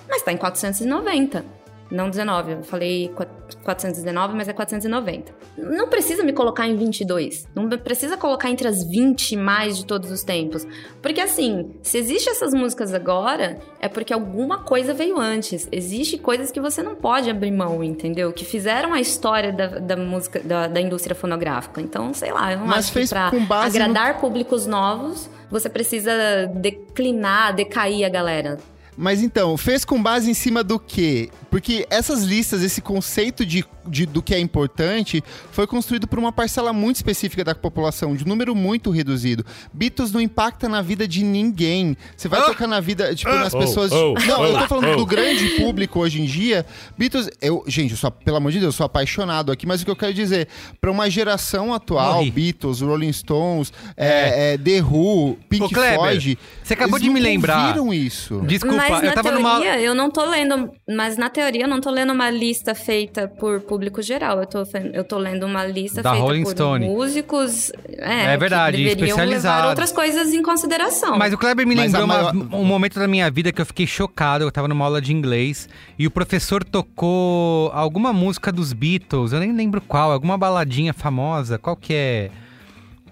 Mas 0.08 0.22
tá 0.22 0.32
em 0.32 0.38
490. 0.38 1.65
Não 1.92 2.10
19, 2.10 2.52
eu 2.52 2.64
falei 2.64 3.10
qua- 3.16 3.28
419, 3.64 4.34
mas 4.36 4.48
é 4.48 4.54
490. 4.54 5.32
Não 5.56 5.88
precisa 5.88 6.24
me 6.24 6.34
colocar 6.34 6.68
em 6.68 6.76
22. 6.76 7.48
Não 7.54 7.70
precisa 7.70 8.18
colocar 8.18 8.50
entre 8.50 8.68
as 8.68 8.84
20 8.84 9.36
mais 9.38 9.78
de 9.78 9.86
todos 9.86 10.10
os 10.10 10.24
tempos. 10.24 10.66
Porque 11.02 11.22
assim, 11.22 11.72
se 11.84 11.98
existe 12.00 12.28
essas 12.28 12.54
músicas 12.56 12.92
agora, 12.92 13.60
é 13.80 13.88
porque 13.88 14.12
alguma 14.12 14.64
coisa 14.64 14.94
veio 14.96 15.20
antes. 15.20 15.68
Existe 15.72 16.18
coisas 16.18 16.52
que 16.52 16.60
você 16.60 16.82
não 16.82 16.96
pode 16.96 17.30
abrir 17.30 17.52
mão, 17.52 17.84
entendeu? 17.84 18.34
Que 18.34 18.44
fizeram 18.46 18.92
a 18.92 19.00
história 19.00 19.54
da, 19.54 19.68
da 19.68 19.96
música, 19.96 20.40
da, 20.40 20.68
da 20.68 20.82
indústria 20.82 21.16
fonográfica. 21.16 21.80
Então, 21.82 22.14
sei 22.16 22.32
lá, 22.34 22.52
eu 22.52 22.60
não 22.60 22.66
Mas 22.68 22.80
acho 22.80 22.88
que 22.88 22.94
fez 22.96 23.10
pra 23.12 23.30
com 23.30 23.46
base 23.46 23.78
no- 23.78 23.86
agradar 23.86 24.20
públicos 24.20 24.66
novos, 24.66 25.30
você 25.52 25.70
precisa 25.70 26.12
declinar, 26.56 27.54
decair 27.54 28.04
a 28.06 28.10
galera. 28.10 28.58
Mas 28.98 29.22
então, 29.22 29.58
fez 29.58 29.84
com 29.84 30.02
base 30.02 30.30
em 30.30 30.34
cima 30.34 30.64
do 30.64 30.80
quê? 30.80 31.30
Porque 31.50 31.86
essas 31.90 32.24
listas, 32.24 32.62
esse 32.64 32.82
conceito 32.82 33.46
de, 33.46 33.64
de- 33.88 34.06
do 34.06 34.22
que 34.22 34.34
é 34.34 34.40
importante, 34.40 35.24
foi 35.52 35.66
construído 35.68 36.06
por 36.08 36.20
uma 36.20 36.32
parcela 36.32 36.72
muito 36.74 36.98
específica 36.98 37.44
da 37.44 37.56
população, 37.56 38.16
de 38.16 38.24
um 38.24 38.28
número 38.28 38.54
muito 38.56 38.90
reduzido. 38.92 39.46
Beatles 39.74 40.12
não 40.12 40.20
impacta 40.20 40.68
na 40.68 40.82
vida 40.82 41.08
de 41.08 41.24
ninguém. 41.24 41.96
Você 42.16 42.28
vai 42.28 42.42
tocar 42.46 42.68
na 42.68 42.80
vida, 42.80 43.14
tipo, 43.16 43.32
nas 43.32 43.54
Oh, 43.54 43.60
pessoas. 43.60 43.92
oh, 43.92 44.14
não, 44.26 44.44
eu 44.46 44.58
tô 44.58 44.64
oh, 44.64 44.68
falando 44.68 44.94
oh. 44.94 44.96
do 44.98 45.06
grande 45.06 45.50
público 45.52 46.00
hoje 46.00 46.22
em 46.22 46.26
dia. 46.26 46.66
Beatles, 46.98 47.30
eu, 47.42 47.64
gente, 47.68 47.92
eu 47.92 47.98
sou, 47.98 48.12
pelo 48.12 48.38
amor 48.38 48.52
de 48.52 48.60
Deus, 48.60 48.74
eu 48.74 48.78
sou 48.78 48.86
apaixonado 48.86 49.52
aqui, 49.52 49.66
mas 49.66 49.82
o 49.82 49.86
que 49.86 49.92
eu 49.92 49.96
quero 49.96 50.14
dizer, 50.14 50.48
pra 50.82 50.92
uma 50.92 51.10
geração 51.10 51.74
atual, 51.74 52.16
Morri. 52.16 52.32
Beatles, 52.32 52.82
Rolling 52.82 53.14
Stones, 53.14 53.72
é, 53.96 54.54
é, 54.54 54.58
The 54.58 54.82
Who, 54.82 55.38
Pink 55.50 55.64
Ô, 55.66 55.70
Kleber, 55.70 55.96
Floyd. 56.00 56.38
você 56.64 56.74
acabou 56.74 57.00
de 57.00 57.10
me 57.10 57.20
lembrar. 57.20 57.68
ouviram 57.68 57.94
isso. 57.94 58.42
Desculpa, 58.46 58.85
mas 58.92 59.04
eu 59.04 59.10
na 59.10 59.14
tava 59.16 59.30
teoria, 59.30 59.44
numa. 59.44 59.66
eu 59.82 59.96
não 59.96 60.10
tô 60.10 60.26
lendo. 60.26 60.72
Mas 60.90 61.18
na 61.18 61.30
teoria, 61.30 61.64
eu 61.64 61.68
não 61.68 61.80
tô 61.82 61.90
lendo 61.90 62.14
uma 62.14 62.30
lista 62.30 62.74
feita 62.76 63.28
por 63.28 63.62
público 63.62 64.02
geral. 64.02 64.40
Eu 64.40 64.46
tô, 64.46 64.64
eu 64.94 65.04
tô 65.04 65.18
lendo 65.18 65.46
uma 65.46 65.66
lista 65.66 66.02
Da 66.02 66.12
feita 66.12 66.24
Rolling 66.26 66.44
por 66.44 66.52
Stone. 66.52 66.86
músicos. 66.88 67.72
É, 67.98 68.34
É 68.34 68.38
verdade, 68.38 68.78
que 68.78 68.84
especializado. 68.90 69.56
levar 69.58 69.70
outras 69.70 69.92
coisas 69.92 70.34
em 70.34 70.42
consideração. 70.42 71.18
Mas 71.18 71.34
o 71.34 71.38
Kleber 71.38 71.66
me 71.68 71.76
Mas 71.76 71.86
lembrou 71.86 72.06
uma- 72.06 72.32
maior- 72.34 72.36
um 72.60 72.64
momento 72.66 73.00
da 73.00 73.08
minha 73.08 73.30
vida 73.32 73.52
que 73.52 73.62
eu 73.62 73.66
fiquei 73.66 73.88
chocado. 73.88 74.44
Eu 74.44 74.52
tava 74.52 74.68
numa 74.68 74.86
aula 74.86 75.02
de 75.02 75.14
inglês 75.14 75.68
e 75.98 76.06
o 76.08 76.12
professor 76.12 76.64
tocou 76.64 77.72
alguma 77.74 78.12
música 78.14 78.52
dos 78.52 78.74
Beatles, 78.74 79.32
eu 79.34 79.40
nem 79.40 79.54
lembro 79.56 79.82
qual, 79.82 80.12
alguma 80.12 80.38
baladinha 80.38 80.94
famosa. 80.94 81.58
Qual 81.58 81.76
que 81.76 81.94
é? 81.94 82.30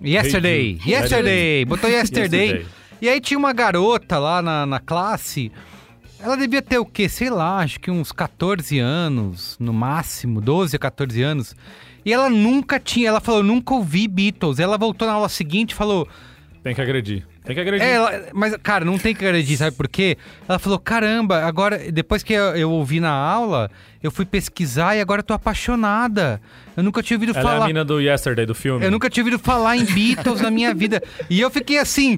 Yesterday. 0.02 0.74
Jude. 0.80 0.92
Yesterday. 0.92 1.66
Botou 1.66 1.90
yesterday. 1.92 2.46
Yesterday. 2.48 2.83
E 3.04 3.10
aí 3.10 3.20
tinha 3.20 3.38
uma 3.38 3.52
garota 3.52 4.18
lá 4.18 4.42
na, 4.42 4.66
na 4.66 4.80
classe. 4.80 5.52
Ela 6.22 6.38
devia 6.38 6.62
ter 6.62 6.78
o 6.78 6.86
quê? 6.86 7.10
Sei 7.10 7.30
lá, 7.30 7.58
acho 7.58 7.78
que 7.78 7.92
uns 7.92 8.14
14 8.14 8.80
anos, 8.80 9.58
no 9.60 9.74
máximo, 9.74 10.40
12 10.40 10.74
a 10.78 10.80
14 10.80 11.22
anos. 11.22 11.54
E 12.06 12.14
ela 12.14 12.30
nunca 12.30 12.80
tinha, 12.80 13.10
ela 13.10 13.20
falou, 13.20 13.44
nunca 13.44 13.74
ouvi 13.74 14.08
Beatles. 14.08 14.58
Ela 14.58 14.78
voltou 14.78 15.06
na 15.06 15.16
aula 15.16 15.28
seguinte 15.28 15.72
e 15.72 15.76
falou: 15.76 16.08
Tem 16.64 16.74
que 16.74 16.80
agredir. 16.80 17.28
Tem 17.44 17.54
que 17.54 17.60
agredir. 17.60 17.86
É, 17.86 17.92
ela- 17.96 18.24
mas, 18.34 18.56
cara, 18.64 18.86
não 18.86 18.98
tem 18.98 19.14
que 19.14 19.26
agredir, 19.26 19.58
sabe 19.58 19.76
por 19.76 19.90
quê? 19.90 20.18
Ela 20.48 20.58
falou, 20.58 20.80
caramba, 20.80 21.44
agora, 21.44 21.92
depois 21.92 22.24
que 22.24 22.32
eu, 22.32 22.56
eu 22.56 22.72
ouvi 22.72 23.02
na 23.02 23.12
aula, 23.12 23.70
eu 24.02 24.12
fui 24.12 24.24
pesquisar 24.26 24.96
e 24.96 25.02
agora 25.02 25.20
eu 25.20 25.26
tô 25.26 25.34
apaixonada. 25.34 26.42
Eu 26.78 26.84
nunca 26.84 27.04
tinha 27.04 27.18
ouvido 27.18 27.32
Ela 27.32 27.40
é 27.40 27.42
a 27.42 27.54
falar. 27.56 27.68
mina 27.68 27.84
do 27.84 28.00
Yesterday, 28.00 28.46
do 28.46 28.56
filme. 28.56 28.86
Eu 28.86 28.92
nunca 28.92 29.10
tinha 29.10 29.26
ouvido 29.26 29.38
falar 29.44 29.76
em 29.76 29.84
Beatles 29.84 30.40
na 30.40 30.50
minha 30.50 30.74
vida. 30.74 31.04
E 31.30 31.42
eu 31.42 31.52
fiquei 31.52 31.80
assim. 31.80 32.18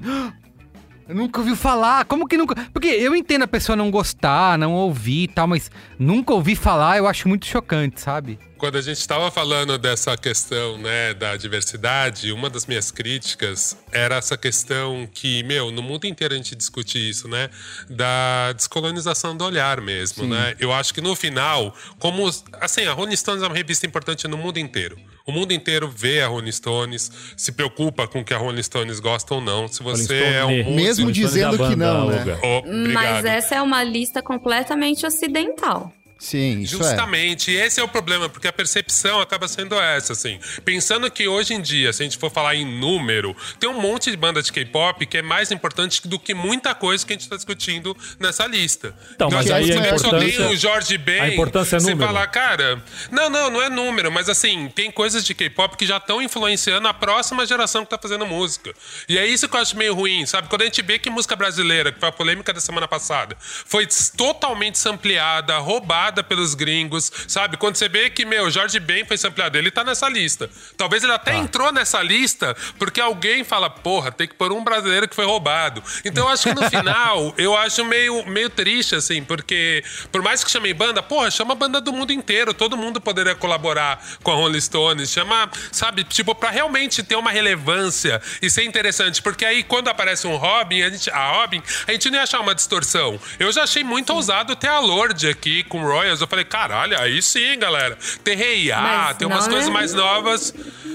Nunca 1.08 1.40
ouvi 1.40 1.54
falar. 1.54 2.04
Como 2.04 2.26
que 2.26 2.36
nunca. 2.36 2.54
Porque 2.72 2.88
eu 2.88 3.14
entendo 3.14 3.42
a 3.42 3.48
pessoa 3.48 3.76
não 3.76 3.90
gostar, 3.90 4.58
não 4.58 4.72
ouvir 4.72 5.24
e 5.24 5.28
tal, 5.28 5.46
mas 5.46 5.70
nunca 5.98 6.32
ouvi 6.32 6.54
falar, 6.56 6.98
eu 6.98 7.06
acho 7.06 7.28
muito 7.28 7.46
chocante, 7.46 8.00
sabe? 8.00 8.38
Quando 8.58 8.76
a 8.76 8.80
gente 8.80 8.98
estava 8.98 9.30
falando 9.30 9.76
dessa 9.76 10.16
questão, 10.16 10.78
né, 10.78 11.12
da 11.12 11.36
diversidade, 11.36 12.32
uma 12.32 12.48
das 12.48 12.64
minhas 12.66 12.90
críticas 12.90 13.76
era 13.92 14.16
essa 14.16 14.36
questão 14.36 15.06
que, 15.12 15.42
meu, 15.42 15.70
no 15.70 15.82
mundo 15.82 16.06
inteiro 16.06 16.32
a 16.32 16.36
gente 16.38 16.54
discute 16.56 16.98
isso, 17.10 17.28
né, 17.28 17.50
da 17.88 18.52
descolonização 18.54 19.36
do 19.36 19.44
olhar 19.44 19.80
mesmo, 19.82 20.26
né? 20.26 20.54
Eu 20.58 20.72
acho 20.72 20.94
que 20.94 21.00
no 21.02 21.14
final, 21.14 21.74
como, 21.98 22.24
os- 22.24 22.44
assim, 22.60 22.86
a 22.86 22.92
Rolling 22.92 23.14
Stones 23.16 23.42
é 23.42 23.46
uma 23.46 23.54
revista 23.54 23.86
importante 23.86 24.26
no 24.26 24.38
mundo 24.38 24.58
inteiro. 24.58 24.96
O 25.26 25.32
mundo 25.32 25.52
inteiro 25.52 25.88
vê 25.94 26.22
a 26.22 26.28
Rolling 26.28 26.52
Stones, 26.52 27.10
se 27.36 27.52
preocupa 27.52 28.06
com 28.08 28.20
o 28.20 28.24
que 28.24 28.32
a 28.32 28.38
Rolling 28.38 28.62
Stones 28.62 29.00
gosta 29.00 29.34
ou 29.34 29.40
não. 29.40 29.68
Se 29.68 29.82
você 29.82 30.16
é 30.22 30.44
um 30.44 30.56
músico... 30.58 30.70
Mesmo 30.70 31.12
dizendo 31.12 31.62
é 31.62 31.66
a 31.66 31.68
que 31.70 31.76
não, 31.76 32.06
né? 32.08 32.38
Oh, 32.42 32.58
obrigado. 32.58 32.92
Mas 32.94 33.24
essa 33.24 33.56
é 33.56 33.60
uma 33.62 33.82
lista 33.84 34.22
completamente 34.22 35.04
ocidental. 35.04 35.92
Sim, 36.18 36.60
isso 36.62 36.76
é. 36.76 36.78
Justamente, 36.78 37.50
e 37.50 37.56
esse 37.56 37.78
é 37.78 37.82
o 37.84 37.88
problema, 37.88 38.28
porque 38.28 38.48
a 38.48 38.52
percepção 38.52 39.20
acaba 39.20 39.46
sendo 39.46 39.78
essa, 39.78 40.14
assim. 40.14 40.40
Pensando 40.64 41.10
que 41.10 41.28
hoje 41.28 41.52
em 41.52 41.60
dia, 41.60 41.92
se 41.92 42.02
a 42.02 42.04
gente 42.04 42.16
for 42.16 42.30
falar 42.30 42.54
em 42.54 42.64
número, 42.64 43.36
tem 43.60 43.68
um 43.68 43.78
monte 43.78 44.10
de 44.10 44.16
banda 44.16 44.42
de 44.42 44.50
K-pop 44.50 45.04
que 45.04 45.18
é 45.18 45.22
mais 45.22 45.50
importante 45.52 46.08
do 46.08 46.18
que 46.18 46.32
muita 46.32 46.74
coisa 46.74 47.04
que 47.04 47.12
a 47.12 47.14
gente 47.14 47.24
está 47.24 47.36
discutindo 47.36 47.94
nessa 48.18 48.46
lista. 48.46 48.94
Então, 49.14 49.28
mas 49.30 49.50
aí 49.50 49.64
a 49.70 49.74
simplesmente 49.74 50.00
só 50.00 50.10
tem 50.18 50.28
importância- 50.30 50.48
o 50.50 50.56
Jorge 50.56 50.98
Ben. 50.98 51.20
a 51.20 51.28
importância 51.28 51.76
é 51.76 51.80
Você 51.80 51.90
número. 51.90 52.06
fala, 52.12 52.26
cara. 52.26 52.82
Não, 53.10 53.28
não, 53.28 53.50
não 53.50 53.62
é 53.62 53.68
número, 53.68 54.10
mas 54.10 54.30
assim, 54.30 54.68
tem 54.74 54.90
coisas 54.90 55.22
de 55.22 55.34
K-pop 55.34 55.76
que 55.76 55.84
já 55.84 55.98
estão 55.98 56.22
influenciando 56.22 56.88
a 56.88 56.94
próxima 56.94 57.44
geração 57.44 57.84
que 57.84 57.90
tá 57.90 57.98
fazendo 57.98 58.24
música. 58.24 58.72
E 59.06 59.18
é 59.18 59.26
isso 59.26 59.46
que 59.48 59.54
eu 59.54 59.60
acho 59.60 59.76
meio 59.76 59.94
ruim, 59.94 60.24
sabe? 60.24 60.48
Quando 60.48 60.62
a 60.62 60.64
gente 60.64 60.80
vê 60.80 60.98
que 60.98 61.10
música 61.10 61.36
brasileira, 61.36 61.92
que 61.92 62.00
foi 62.00 62.08
a 62.08 62.12
polêmica 62.12 62.54
da 62.54 62.60
semana 62.60 62.88
passada, 62.88 63.36
foi 63.40 63.86
totalmente 64.16 64.78
sampleada, 64.78 65.58
roubada 65.58 66.05
pelos 66.22 66.54
gringos, 66.54 67.10
sabe? 67.26 67.56
Quando 67.56 67.76
você 67.76 67.88
vê 67.88 68.10
que, 68.10 68.24
meu, 68.24 68.50
Jorge 68.50 68.78
Ben 68.80 69.04
foi 69.04 69.16
sampleado, 69.16 69.56
ele 69.58 69.70
tá 69.70 69.84
nessa 69.84 70.08
lista. 70.08 70.50
Talvez 70.76 71.02
ele 71.02 71.12
até 71.12 71.36
entrou 71.36 71.72
nessa 71.72 72.02
lista 72.02 72.56
porque 72.78 73.00
alguém 73.00 73.44
fala, 73.44 73.68
porra, 73.68 74.10
tem 74.10 74.26
que 74.26 74.34
pôr 74.34 74.52
um 74.52 74.62
brasileiro 74.62 75.08
que 75.08 75.14
foi 75.14 75.24
roubado. 75.24 75.82
Então 76.04 76.24
eu 76.24 76.28
acho 76.30 76.44
que 76.44 76.54
no 76.54 76.62
final, 76.70 77.34
eu 77.36 77.56
acho 77.56 77.84
meio, 77.84 78.24
meio 78.26 78.50
triste, 78.50 78.94
assim, 78.94 79.22
porque 79.22 79.82
por 80.10 80.22
mais 80.22 80.42
que 80.42 80.50
chamem 80.50 80.74
banda, 80.74 81.02
porra, 81.02 81.30
chama 81.30 81.52
a 81.52 81.56
banda 81.56 81.80
do 81.80 81.92
mundo 81.92 82.12
inteiro, 82.12 82.52
todo 82.54 82.76
mundo 82.76 83.00
poderia 83.00 83.34
colaborar 83.34 84.02
com 84.22 84.30
a 84.30 84.34
Rolling 84.34 84.60
Stones, 84.60 85.10
chama, 85.10 85.50
sabe, 85.72 86.04
tipo, 86.04 86.34
pra 86.34 86.50
realmente 86.50 87.02
ter 87.02 87.16
uma 87.16 87.30
relevância 87.30 88.20
e 88.40 88.50
ser 88.50 88.64
interessante, 88.64 89.22
porque 89.22 89.44
aí 89.44 89.62
quando 89.62 89.88
aparece 89.88 90.26
um 90.26 90.36
Robin, 90.36 90.82
a, 90.82 90.90
gente, 90.90 91.10
a 91.10 91.32
Robin, 91.32 91.62
a 91.86 91.92
gente 91.92 92.10
não 92.10 92.18
ia 92.18 92.22
achar 92.22 92.40
uma 92.40 92.54
distorção. 92.54 93.18
Eu 93.38 93.50
já 93.52 93.62
achei 93.64 93.84
muito 93.84 94.12
ousado 94.12 94.56
ter 94.56 94.68
a 94.68 94.78
Lorde 94.78 95.28
aqui 95.28 95.62
com 95.64 95.84
Royals, 95.96 96.20
eu 96.20 96.26
falei, 96.26 96.44
caralho, 96.44 96.98
aí 97.00 97.20
sim, 97.22 97.58
galera, 97.58 97.96
ter 98.22 98.34
Rei 98.34 98.70
A, 98.72 98.80
Mas 98.80 99.16
tem 99.16 99.26
umas 99.26 99.46
coisas 99.48 99.68
é- 99.68 99.70
mais 99.72 99.92
novas. 99.94 100.54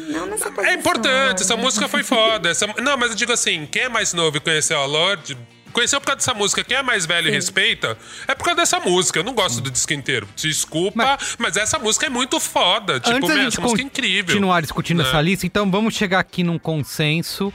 Não 0.10 0.26
nessa 0.28 0.48
É 0.48 0.52
posição, 0.52 0.74
importante, 0.76 1.42
essa 1.42 1.56
né? 1.56 1.62
música 1.62 1.88
foi 1.88 2.04
foda. 2.04 2.50
Essa- 2.50 2.68
Não, 2.82 2.98
mas 2.98 3.12
eu 3.12 3.16
digo 3.16 3.32
assim, 3.32 3.66
quem 3.66 3.84
é 3.84 3.90
mais 3.90 4.14
novo 4.14 4.38
e 4.38 4.40
conheceu 4.40 4.80
a 4.80 4.86
Lorde, 4.86 5.38
conheceu 5.72 6.02
por 6.02 6.08
causa 6.08 6.18
dessa 6.18 6.34
música. 6.34 6.64
Quem 6.66 6.76
é 6.78 6.84
mais 6.84 7.06
velho 7.06 7.30
e 7.30 7.32
respeita, 7.32 7.98
é 8.28 8.36
por 8.36 8.44
causa 8.44 8.60
dessa 8.60 8.80
música. 8.82 9.20
Eu 9.20 9.24
não 9.24 9.34
gosto 9.34 9.62
do 9.62 9.72
disco 9.72 9.94
inteiro. 9.94 10.28
Desculpa, 10.36 11.18
mas, 11.38 11.56
essa 11.56 11.80
música 11.80 12.08
é 12.08 12.10
muito 12.10 12.40
foda. 12.42 13.00
Tipo, 13.00 13.16
Antes 13.16 13.30
meu, 13.30 13.38
gente 13.38 13.48
essa 13.54 13.62
música 13.62 13.82
é 13.82 13.86
incrível. 13.86 14.26
continuar 14.36 14.62
discutindo 14.62 15.02
né? 15.02 15.08
essa 15.08 15.22
lista, 15.22 15.46
então 15.46 15.70
vamos 15.72 15.94
chegar 15.96 16.20
aqui 16.20 16.44
num 16.44 16.60
consenso. 16.60 17.54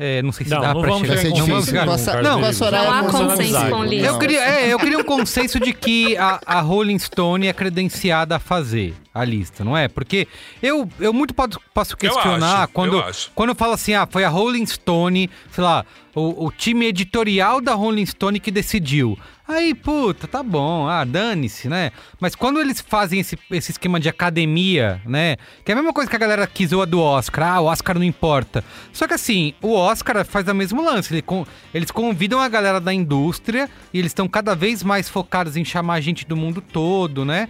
É, 0.00 0.22
não 0.22 0.30
sei 0.32 0.46
se 0.46 0.52
Não, 0.52 0.60
dá 0.60 0.74
não 0.74 0.80
pra 0.80 0.90
vamos 0.90 1.08
chegar. 1.08 1.20
Chegar 1.22 1.38
não 1.38 1.46
vamos 1.46 1.64
chegar. 1.66 1.84
Com 1.84 1.90
a 1.90 1.96
num, 1.96 1.98
Sa- 1.98 2.12
Carlos 2.12 2.28
Não, 2.30 2.40
Não 2.70 2.92
há 2.92 3.02
vamos 3.02 3.12
consenso 3.12 3.70
com. 3.70 3.84
Eu 3.84 4.18
queria, 4.18 4.40
é, 4.44 4.72
eu 4.72 4.78
queria 4.78 4.98
um 4.98 5.04
consenso 5.04 5.58
de 5.60 5.72
que 5.72 6.16
a, 6.16 6.40
a 6.46 6.60
Rolling 6.60 6.98
Stone 6.98 7.46
é 7.48 7.52
credenciada 7.52 8.36
a 8.36 8.38
fazer 8.38 8.94
a 9.20 9.24
lista, 9.24 9.64
não 9.64 9.76
é? 9.76 9.88
Porque 9.88 10.26
eu, 10.62 10.88
eu 11.00 11.12
muito 11.12 11.34
posso, 11.34 11.96
questionar 11.96 12.64
acho, 12.64 12.72
quando, 12.72 12.94
eu 12.94 13.04
acho. 13.04 13.30
quando 13.34 13.50
eu 13.50 13.54
falo 13.56 13.72
assim, 13.72 13.94
ah, 13.94 14.06
foi 14.10 14.24
a 14.24 14.28
Rolling 14.28 14.66
Stone, 14.66 15.28
sei 15.50 15.64
lá, 15.64 15.84
o, 16.14 16.46
o 16.46 16.52
time 16.52 16.86
editorial 16.86 17.60
da 17.60 17.74
Rolling 17.74 18.06
Stone 18.06 18.40
que 18.40 18.50
decidiu. 18.50 19.18
Aí, 19.46 19.74
puta, 19.74 20.28
tá 20.28 20.42
bom, 20.42 20.86
ah, 20.86 21.04
dane-se, 21.04 21.70
né? 21.70 21.90
Mas 22.20 22.34
quando 22.34 22.60
eles 22.60 22.82
fazem 22.82 23.20
esse, 23.20 23.38
esse 23.50 23.70
esquema 23.70 23.98
de 23.98 24.06
academia, 24.06 25.00
né? 25.06 25.36
Que 25.64 25.70
é 25.70 25.74
a 25.74 25.76
mesma 25.76 25.90
coisa 25.90 26.10
que 26.10 26.14
a 26.14 26.18
galera 26.18 26.46
que 26.46 26.66
zoa 26.66 26.84
do 26.84 27.00
Oscar, 27.00 27.54
ah, 27.54 27.60
o 27.60 27.64
Oscar 27.64 27.96
não 27.96 28.04
importa. 28.04 28.62
Só 28.92 29.08
que 29.08 29.14
assim, 29.14 29.54
o 29.62 29.72
Oscar 29.72 30.22
faz 30.26 30.46
o 30.48 30.54
mesmo 30.54 30.82
lance, 30.82 31.14
ele 31.14 31.22
con- 31.22 31.46
eles 31.72 31.90
convidam 31.90 32.40
a 32.40 32.48
galera 32.48 32.78
da 32.78 32.92
indústria 32.92 33.70
e 33.90 33.98
eles 33.98 34.10
estão 34.10 34.28
cada 34.28 34.54
vez 34.54 34.82
mais 34.82 35.08
focados 35.08 35.56
em 35.56 35.64
chamar 35.64 36.02
gente 36.02 36.26
do 36.26 36.36
mundo 36.36 36.60
todo, 36.60 37.24
né? 37.24 37.48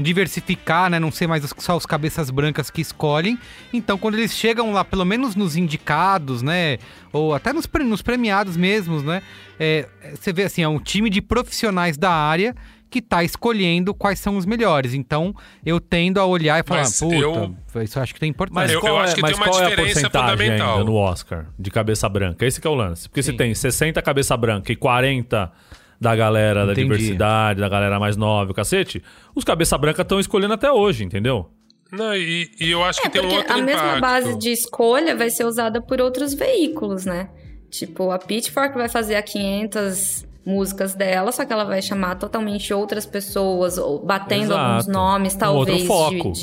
Diversificar, 0.00 0.90
né? 0.90 0.98
Não 0.98 1.10
ser 1.10 1.26
mais 1.26 1.44
os- 1.44 1.54
só 1.58 1.76
os 1.76 1.86
cabeças 1.86 2.30
brancas 2.30 2.70
que 2.70 2.80
escolhem. 2.80 3.38
Então, 3.72 3.96
quando 3.98 4.14
eles 4.16 4.32
chegam 4.34 4.72
lá, 4.72 4.84
pelo 4.84 5.04
menos 5.04 5.34
nos 5.34 5.56
indicados, 5.56 6.42
né? 6.42 6.78
Ou 7.12 7.34
até 7.34 7.52
nos, 7.52 7.68
nos 7.86 8.02
premiados 8.02 8.56
mesmos, 8.56 9.02
né? 9.02 9.22
É, 9.58 9.86
você 10.14 10.32
vê 10.32 10.44
assim, 10.44 10.62
é 10.62 10.68
um 10.68 10.78
time 10.78 11.10
de 11.10 11.20
profissionais 11.20 11.96
da 11.96 12.10
área 12.10 12.54
que 12.88 13.00
tá 13.00 13.22
escolhendo 13.22 13.94
quais 13.94 14.18
são 14.18 14.36
os 14.36 14.44
melhores. 14.44 14.94
Então, 14.94 15.32
eu 15.64 15.78
tendo 15.78 16.18
a 16.18 16.26
olhar 16.26 16.58
e 16.58 16.64
falar, 16.66 16.80
Mas 16.80 16.98
puta, 16.98 17.14
eu- 17.14 17.56
isso 17.84 17.96
eu 17.96 18.02
acho 18.02 18.12
que 18.12 18.18
tem 18.18 18.30
Mas 18.30 18.34
importância. 18.34 18.72
Eu- 18.72 18.80
qual, 18.80 18.94
eu 18.94 19.00
é, 19.00 19.04
acho 19.04 19.14
que 19.14 19.22
mas 19.22 19.30
tem 19.30 19.40
uma 19.40 19.46
qual 19.48 19.60
é 19.60 19.64
a 19.66 19.68
diferença 19.70 20.00
porcentagem 20.00 20.36
fundamental. 20.38 20.72
ainda 20.78 20.84
no 20.84 20.94
Oscar 20.96 21.46
de 21.56 21.70
cabeça 21.70 22.08
branca? 22.08 22.44
Esse 22.44 22.60
que 22.60 22.66
é 22.66 22.70
o 22.70 22.74
lance. 22.74 23.08
Porque 23.08 23.22
você 23.22 23.30
Sim. 23.30 23.36
tem 23.36 23.54
60 23.54 24.02
cabeça 24.02 24.36
branca 24.36 24.72
e 24.72 24.76
40 24.76 25.52
da 26.00 26.16
galera 26.16 26.64
da 26.64 26.72
Entendi. 26.72 26.88
diversidade, 26.88 27.60
da 27.60 27.68
galera 27.68 28.00
mais 28.00 28.16
nova, 28.16 28.52
o 28.52 28.54
cacete. 28.54 29.02
Os 29.34 29.44
cabeça 29.44 29.76
branca 29.76 30.02
estão 30.02 30.18
escolhendo 30.18 30.54
até 30.54 30.72
hoje, 30.72 31.04
entendeu? 31.04 31.50
Não, 31.92 32.14
e, 32.14 32.48
e 32.60 32.70
eu 32.70 32.82
acho 32.84 33.00
É, 33.00 33.02
que 33.02 33.10
tem 33.10 33.20
um 33.20 33.34
outro 33.34 33.52
a 33.52 33.56
mesma 33.58 33.96
impacto. 33.98 34.00
base 34.00 34.38
de 34.38 34.50
escolha 34.50 35.14
vai 35.16 35.28
ser 35.28 35.44
usada 35.44 35.82
por 35.82 36.00
outros 36.00 36.32
veículos, 36.32 37.04
né? 37.04 37.28
Tipo, 37.68 38.10
a 38.10 38.18
Pitchfork 38.18 38.74
vai 38.76 38.88
fazer 38.88 39.16
a 39.16 39.22
500 39.22 40.24
músicas 40.44 40.94
dela, 40.94 41.30
só 41.32 41.44
que 41.44 41.52
ela 41.52 41.64
vai 41.64 41.82
chamar 41.82 42.14
totalmente 42.16 42.72
outras 42.72 43.04
pessoas, 43.04 43.76
ou 43.78 44.04
batendo 44.04 44.44
Exato. 44.44 44.60
alguns 44.60 44.86
nomes, 44.86 45.34
Um 45.34 45.38
talvez, 45.38 45.88
outro 45.88 46.32
de, 46.32 46.40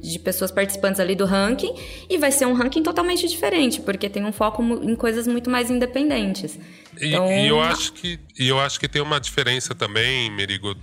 de, 0.00 0.10
de 0.12 0.18
pessoas 0.18 0.50
participantes 0.50 1.00
ali 1.00 1.14
do 1.14 1.24
ranking, 1.24 1.74
e 2.10 2.18
vai 2.18 2.32
ser 2.32 2.46
um 2.46 2.54
ranking 2.54 2.82
totalmente 2.82 3.28
diferente, 3.28 3.80
porque 3.80 4.08
tem 4.08 4.24
um 4.24 4.32
foco 4.32 4.62
em 4.62 4.96
coisas 4.96 5.26
muito 5.26 5.48
mais 5.48 5.70
independentes. 5.70 6.58
E, 7.00 7.08
Então, 7.08 7.30
e 7.30 7.46
eu 7.46 7.60
acho 7.60 7.92
que 7.92 8.18
e 8.38 8.48
eu 8.48 8.58
acho 8.58 8.78
que 8.80 8.88
tem 8.88 9.00
uma 9.00 9.20
diferença 9.20 9.74
também, 9.74 10.30
Merigo, 10.30 10.74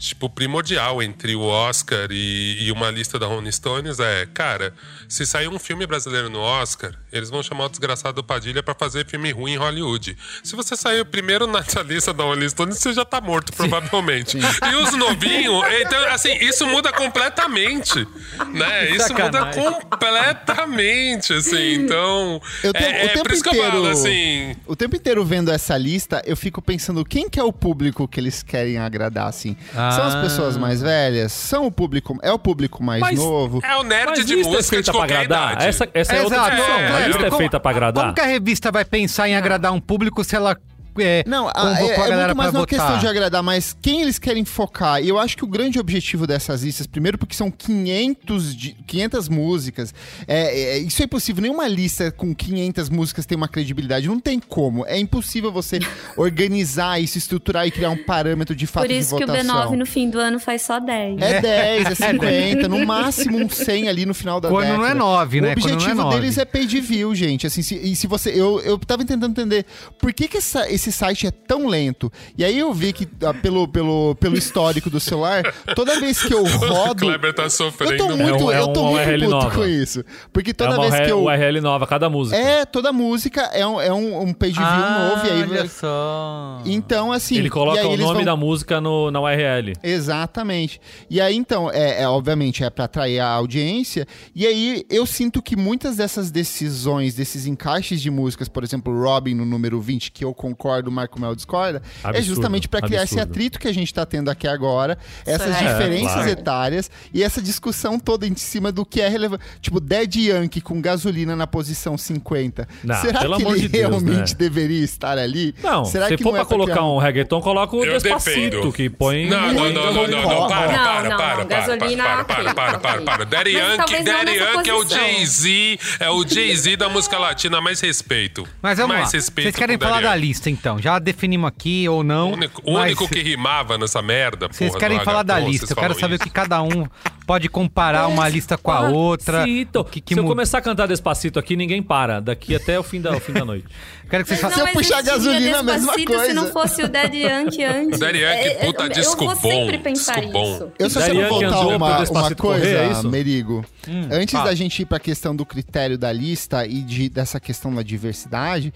tipo 0.00 0.30
primordial 0.30 1.02
entre 1.02 1.36
o 1.36 1.42
Oscar 1.42 2.08
e, 2.10 2.56
e 2.64 2.72
uma 2.72 2.90
lista 2.90 3.18
da 3.18 3.26
Rolling 3.26 3.52
Stones 3.52 4.00
é, 4.00 4.26
cara, 4.32 4.72
se 5.06 5.26
sair 5.26 5.46
um 5.46 5.58
filme 5.58 5.86
brasileiro 5.86 6.30
no 6.30 6.40
Oscar, 6.40 6.92
eles 7.12 7.28
vão 7.28 7.42
chamar 7.42 7.66
o 7.66 7.68
desgraçado 7.68 8.24
Padilha 8.24 8.62
pra 8.62 8.74
fazer 8.74 9.06
filme 9.06 9.30
ruim 9.30 9.52
em 9.52 9.56
Hollywood. 9.58 10.16
Se 10.42 10.56
você 10.56 10.74
sair 10.74 11.04
primeiro 11.04 11.46
nessa 11.46 11.82
lista 11.84 12.14
da 12.14 12.24
Rolling 12.24 12.48
Stones, 12.48 12.78
você 12.78 12.94
já 12.94 13.04
tá 13.04 13.20
morto 13.20 13.52
provavelmente. 13.52 14.38
E 14.38 14.74
os 14.76 14.96
novinhos, 14.96 15.62
então 15.82 16.04
assim, 16.08 16.32
isso 16.40 16.66
muda 16.66 16.90
completamente, 16.92 18.06
né? 18.54 18.90
Isso 18.90 19.12
muda 19.12 19.50
completamente, 19.52 21.32
assim. 21.34 21.74
Então, 21.74 22.40
Eu 22.62 22.72
tenho- 22.72 22.86
é, 22.86 22.90
o 22.90 23.06
é 23.06 23.08
tempo 23.08 23.22
por 23.24 23.32
isso 23.32 23.42
que 23.42 23.48
eu 23.50 23.52
inteiro- 23.54 23.72
falo 23.72 23.86
assim, 23.88 24.56
O 24.66 24.74
tempo 24.76 24.96
inteiro 24.96 25.24
vendo 25.24 25.50
essa 25.50 25.76
lista, 25.76 26.22
eu 26.24 26.36
fico 26.36 26.62
pensando 26.62 27.04
quem 27.04 27.28
que 27.28 27.38
é 27.38 27.44
o 27.44 27.52
público 27.52 28.08
que 28.08 28.18
eles 28.18 28.42
querem 28.42 28.78
agradar, 28.78 29.26
assim. 29.26 29.56
São 29.92 30.04
as 30.06 30.14
Ah. 30.14 30.20
pessoas 30.22 30.56
mais 30.56 30.80
velhas? 30.82 31.32
São 31.32 31.66
o 31.66 31.70
público... 31.72 32.18
É 32.22 32.32
o 32.32 32.38
público 32.38 32.82
mais 32.82 33.00
Mas 33.00 33.18
novo? 33.18 33.60
É 33.64 33.76
o 33.76 33.82
nerd 33.82 34.06
Mas 34.10 34.24
de 34.26 34.32
é 34.34 34.36
música 34.36 34.62
de 34.62 34.68
feita 34.68 34.92
pra 34.92 35.00
qualquer 35.00 35.16
agradar? 35.20 35.52
idade. 35.52 35.66
Essa, 35.68 35.88
essa 35.94 36.12
é, 36.16 36.22
outra 36.22 36.36
Exato. 36.38 36.56
discussão. 36.56 36.78
É, 36.80 36.86
a 36.88 37.06
lista 37.06 37.22
é 37.22 37.24
Como- 37.26 37.38
feita 37.38 37.60
pra 37.60 37.70
agradar? 37.70 38.02
Como 38.04 38.14
que 38.14 38.20
a 38.20 38.26
revista 38.26 38.70
vai 38.72 38.84
pensar 38.84 39.28
em 39.28 39.36
agradar 39.36 39.72
um 39.72 39.80
público 39.80 40.22
se 40.24 40.34
ela 40.36 40.56
é, 40.98 41.24
Não, 41.26 41.48
a- 41.48 41.52
é, 41.78 41.82
a 41.82 41.84
é 41.84 41.96
galera 41.96 42.26
muito 42.28 42.36
mais 42.36 42.50
uma 42.50 42.60
votar? 42.60 42.66
questão 42.78 42.98
de 42.98 43.06
agradar, 43.06 43.42
mas 43.42 43.76
quem 43.80 44.02
eles 44.02 44.18
querem 44.18 44.44
focar? 44.44 45.02
E 45.02 45.08
eu 45.08 45.18
acho 45.18 45.36
que 45.36 45.44
o 45.44 45.46
grande 45.46 45.78
objetivo 45.78 46.26
dessas 46.26 46.62
listas, 46.62 46.86
primeiro 46.86 47.16
porque 47.18 47.34
são 47.34 47.50
500, 47.50 48.54
de, 48.56 48.72
500 48.86 49.28
músicas, 49.28 49.94
é, 50.26 50.76
é- 50.76 50.78
isso 50.78 51.00
é 51.02 51.04
impossível. 51.04 51.42
Nenhuma 51.42 51.66
lista 51.68 52.10
com 52.10 52.34
500 52.34 52.88
músicas 52.88 53.26
tem 53.26 53.36
uma 53.36 53.48
credibilidade, 53.48 54.08
não 54.08 54.20
tem 54.20 54.38
como. 54.40 54.84
É 54.86 54.98
impossível 54.98 55.50
você 55.52 55.78
organizar 56.16 57.00
isso, 57.00 57.18
estruturar 57.18 57.66
e 57.66 57.70
criar 57.70 57.90
um 57.90 57.96
parâmetro 57.96 58.54
de 58.54 58.66
fato 58.66 58.86
Por 58.86 58.90
isso 58.92 59.10
de 59.16 59.24
que 59.24 59.24
o 59.24 59.26
votação. 59.26 59.70
B9 59.72 59.76
no 59.76 59.86
fim 59.86 60.08
do 60.08 60.18
ano 60.18 60.38
faz 60.38 60.62
só 60.62 60.78
10. 60.78 61.20
É 61.20 61.40
10, 61.40 61.86
é 61.86 61.94
50, 62.12 62.68
no 62.68 62.84
máximo 62.86 63.38
um 63.38 63.48
100 63.48 63.88
ali 63.88 64.06
no 64.06 64.14
final 64.14 64.40
da 64.40 64.48
Quando 64.48 64.66
década. 64.66 64.78
não 64.78 64.86
é 64.86 64.94
9, 64.94 65.40
né? 65.40 65.48
O 65.48 65.50
é 65.50 65.52
objetivo 65.52 65.94
9. 66.02 66.16
deles 66.16 66.38
é 66.38 66.44
page 66.44 66.80
view, 66.80 67.14
gente. 67.14 67.46
Assim, 67.46 67.62
se, 67.62 67.74
e 67.76 67.96
se 67.96 68.06
você. 68.06 68.30
Eu, 68.30 68.60
eu 68.60 68.78
tava 68.78 69.04
tentando 69.04 69.30
entender 69.32 69.64
por 69.98 70.12
que, 70.12 70.28
que 70.28 70.38
essa- 70.38 70.70
esse 70.70 70.89
site 70.92 71.26
é 71.26 71.30
tão 71.30 71.66
lento. 71.66 72.10
E 72.36 72.44
aí 72.44 72.58
eu 72.58 72.72
vi 72.72 72.92
que, 72.92 73.06
ah, 73.24 73.34
pelo, 73.34 73.66
pelo, 73.68 74.14
pelo 74.16 74.36
histórico 74.36 74.88
do 74.90 75.00
celular, 75.00 75.42
toda 75.74 75.98
vez 76.00 76.22
que 76.22 76.32
eu 76.34 76.42
O 76.44 76.46
rodo. 76.48 77.06
Kleber 77.06 77.32
tá 77.34 77.44
Eu 77.44 77.50
sofrendo. 77.50 77.96
tô 77.96 78.14
né? 78.16 78.24
muito, 78.24 78.40
É 78.40 78.44
um- 78.44 78.52
é 78.52 78.60
eu 78.60 78.68
tô 78.72 78.84
muito 78.86 78.96
URL 79.08 79.20
puto 79.24 79.30
nova. 79.30 79.50
com 79.54 79.64
isso. 79.66 80.04
Porque 80.32 80.50
É 80.50 80.54
toda 80.54 80.70
uma 80.74 80.80
vez 80.82 80.92
URL, 80.94 81.04
que 81.06 81.12
eu. 81.12 81.24
URL 81.24 81.60
nova, 81.60 81.86
cada 81.86 82.08
música. 82.10 82.36
É, 82.36 82.64
toda 82.64 82.92
música 82.92 83.42
é 83.52 83.66
um, 83.66 83.80
é 83.80 83.92
um, 83.92 84.22
um 84.22 84.32
page 84.32 84.54
view 84.54 84.62
Ah, 84.64 85.08
novo. 85.14 85.26
E 85.26 85.30
aí, 85.30 85.42
olha 85.42 85.68
só. 85.68 86.60
então, 86.64 87.12
assim. 87.12 87.36
Ele 87.36 87.50
coloca 87.50 87.76
e 87.78 87.80
aí 87.80 87.86
o 87.86 87.96
nome 87.96 88.14
vão- 88.16 88.24
da 88.24 88.36
música 88.36 88.80
no, 88.80 89.10
na 89.10 89.20
URL. 89.20 89.72
Exatamente. 89.82 90.80
E 91.08 91.20
aí, 91.20 91.36
então, 91.36 91.70
é, 91.70 92.02
é, 92.02 92.08
obviamente, 92.08 92.64
é 92.64 92.70
para 92.70 92.84
atrair 92.84 93.20
a 93.20 93.28
audiência. 93.28 94.06
E 94.34 94.46
aí, 94.46 94.84
eu 94.90 95.06
sinto 95.06 95.40
que 95.42 95.56
muitas 95.56 95.96
dessas 95.96 96.30
decisões, 96.30 97.14
desses 97.14 97.46
encaixes 97.46 98.00
de 98.00 98.10
músicas, 98.10 98.48
por 98.48 98.64
exemplo, 98.64 98.92
Robin 99.00 99.34
no 99.34 99.44
número 99.44 99.80
20, 99.80 100.10
que 100.10 100.24
eu 100.24 100.34
concordo, 100.34 100.69
o 100.88 100.92
Marco 100.92 101.20
Mel 101.20 101.34
discorda, 101.34 101.82
é 102.02 102.08
Absurdo, 102.08 102.26
justamente 102.26 102.68
para 102.68 102.80
criar 102.82 103.02
esse 103.02 103.14
absurdo. 103.14 103.30
atrito 103.30 103.58
que 103.58 103.68
a 103.68 103.72
gente 103.72 103.92
tá 103.92 104.06
tendo 104.06 104.30
aqui 104.30 104.46
agora, 104.46 104.98
essas 105.26 105.56
é. 105.56 105.58
diferenças 105.58 106.12
claro. 106.12 106.30
etárias 106.30 106.90
e 107.12 107.22
essa 107.22 107.42
discussão 107.42 107.98
toda 107.98 108.26
em 108.26 108.36
cima 108.36 108.70
do 108.70 108.84
que 108.84 109.00
é 109.00 109.08
relevante. 109.08 109.44
Tipo, 109.60 109.80
Dead 109.80 110.16
Yankee 110.16 110.60
com 110.60 110.80
gasolina 110.80 111.34
na 111.34 111.46
posição 111.46 111.98
50. 111.98 112.68
Não, 112.84 112.94
Será 112.96 113.20
pelo 113.20 113.36
que 113.36 113.42
amor 113.42 113.54
ele 113.54 113.62
de 113.62 113.68
Deus, 113.68 113.88
realmente 113.88 114.32
né? 114.32 114.36
deveria 114.38 114.84
estar 114.84 115.18
ali? 115.18 115.54
Não, 115.62 115.84
Será 115.84 116.08
se 116.08 116.16
que 116.16 116.22
for 116.22 116.32
não 116.32 116.36
é 116.36 116.40
pra 116.40 116.48
colocar 116.48 116.72
criar 116.72 116.84
um 116.84 116.98
reggaeton, 116.98 117.40
coloca 117.40 117.76
o 117.76 117.84
Eu 117.84 117.94
Despacito, 117.94 118.72
que 118.72 118.88
põe... 118.88 119.28
Não, 119.28 119.52
não, 119.52 119.70
não, 119.70 119.92
não, 119.92 119.92
não, 119.92 120.08
não, 120.08 120.48
gasolina. 120.48 120.48
para, 120.48 121.08
Não, 121.08 121.16
para, 121.16 121.16
para, 121.16 121.44
gasolina, 121.44 122.04
para, 122.04 122.24
para, 122.24 122.54
para, 122.54 122.78
para, 122.78 123.02
para. 123.02 123.24
Daddy 123.24 123.50
Yankee, 123.52 124.02
Daddy 124.02 124.38
é 124.38 124.74
o. 124.74 124.84
Jay-Z, 124.90 125.78
é 126.00 126.10
o 126.10 126.26
Jay-Z 126.26 126.76
da 126.76 126.88
música 126.88 127.18
latina, 127.18 127.60
mais 127.60 127.80
respeito. 127.80 128.46
Mas 128.60 128.78
vamos 128.78 128.94
mais 128.94 129.06
lá. 129.06 129.12
respeito 129.12 129.46
Vocês 129.46 129.56
querem 129.56 129.78
falar 129.78 130.02
da 130.02 130.14
lista, 130.14 130.50
então? 130.50 130.59
Já 130.80 130.98
definimos 130.98 131.48
aqui 131.48 131.88
ou 131.88 132.02
não. 132.02 132.30
O 132.30 132.34
único, 132.34 132.62
mas 132.66 132.84
único 132.86 133.08
que 133.08 133.22
rimava 133.22 133.76
nessa 133.78 134.00
merda, 134.02 134.48
Vocês 134.50 134.70
porra, 134.70 134.80
querem 134.80 135.00
falar 135.04 135.22
da 135.22 135.38
lista. 135.38 135.72
Eu 135.72 135.76
quero 135.76 135.98
saber 135.98 136.14
isso. 136.14 136.22
o 136.22 136.26
que 136.26 136.30
cada 136.30 136.62
um 136.62 136.86
pode 137.26 137.48
comparar 137.48 138.08
uma 138.08 138.28
lista 138.28 138.58
com 138.58 138.70
a 138.70 138.88
outra. 138.88 139.44
Que, 139.44 140.00
que 140.00 140.14
Se 140.14 140.18
eu 140.20 140.24
muda. 140.24 140.34
começar 140.34 140.58
a 140.58 140.60
cantar 140.60 140.86
Despacito 140.88 141.38
aqui, 141.38 141.56
ninguém 141.56 141.82
para. 141.82 142.20
Daqui 142.20 142.54
até 142.54 142.78
o 142.78 142.82
fim 142.82 143.00
da, 143.00 143.12
o 143.16 143.20
fim 143.20 143.32
da 143.32 143.44
noite. 143.44 143.66
Quero 144.10 144.24
que 144.24 144.28
vocês 144.30 144.40
falem. 144.40 144.56
Se 144.56 144.62
eu 144.62 144.72
puxar 144.72 145.02
gasolina, 145.02 145.58
a 145.58 145.62
mesma 145.62 145.92
Despacito 145.92 146.12
coisa. 146.12 146.26
Se 146.26 146.32
não 146.34 146.46
fosse 146.48 146.82
o 146.82 146.88
Daddy 146.88 147.18
Yankee 147.18 147.62
antes. 147.64 147.96
O 147.96 148.00
Daddy 148.00 148.18
Yankee, 148.18 148.48
É, 148.48 148.52
é, 148.52 148.66
puta, 148.66 148.82
eu 148.82 148.88
disco 148.88 149.24
vou 149.24 149.36
bom, 149.36 149.40
sempre 149.40 149.78
pensar 149.78 150.16
disco 150.16 150.32
bom. 150.32 150.54
isso. 150.54 150.72
Eu 150.78 150.90
só 150.90 151.00
quero 151.00 151.28
voltar 151.28 151.60
uma, 151.60 151.76
uma 151.76 152.04
coisa, 152.04 152.34
correr, 152.34 152.76
é 152.76 152.90
isso? 152.90 153.08
Merigo. 153.08 153.64
Antes 154.10 154.32
fala. 154.32 154.46
da 154.46 154.54
gente 154.56 154.82
ir 154.82 154.86
pra 154.86 154.98
questão 154.98 155.34
do 155.36 155.46
critério 155.46 155.96
da 155.96 156.12
lista 156.12 156.66
e 156.66 156.82
de, 156.82 157.08
dessa 157.08 157.38
questão 157.38 157.72
da 157.72 157.82
diversidade, 157.82 158.74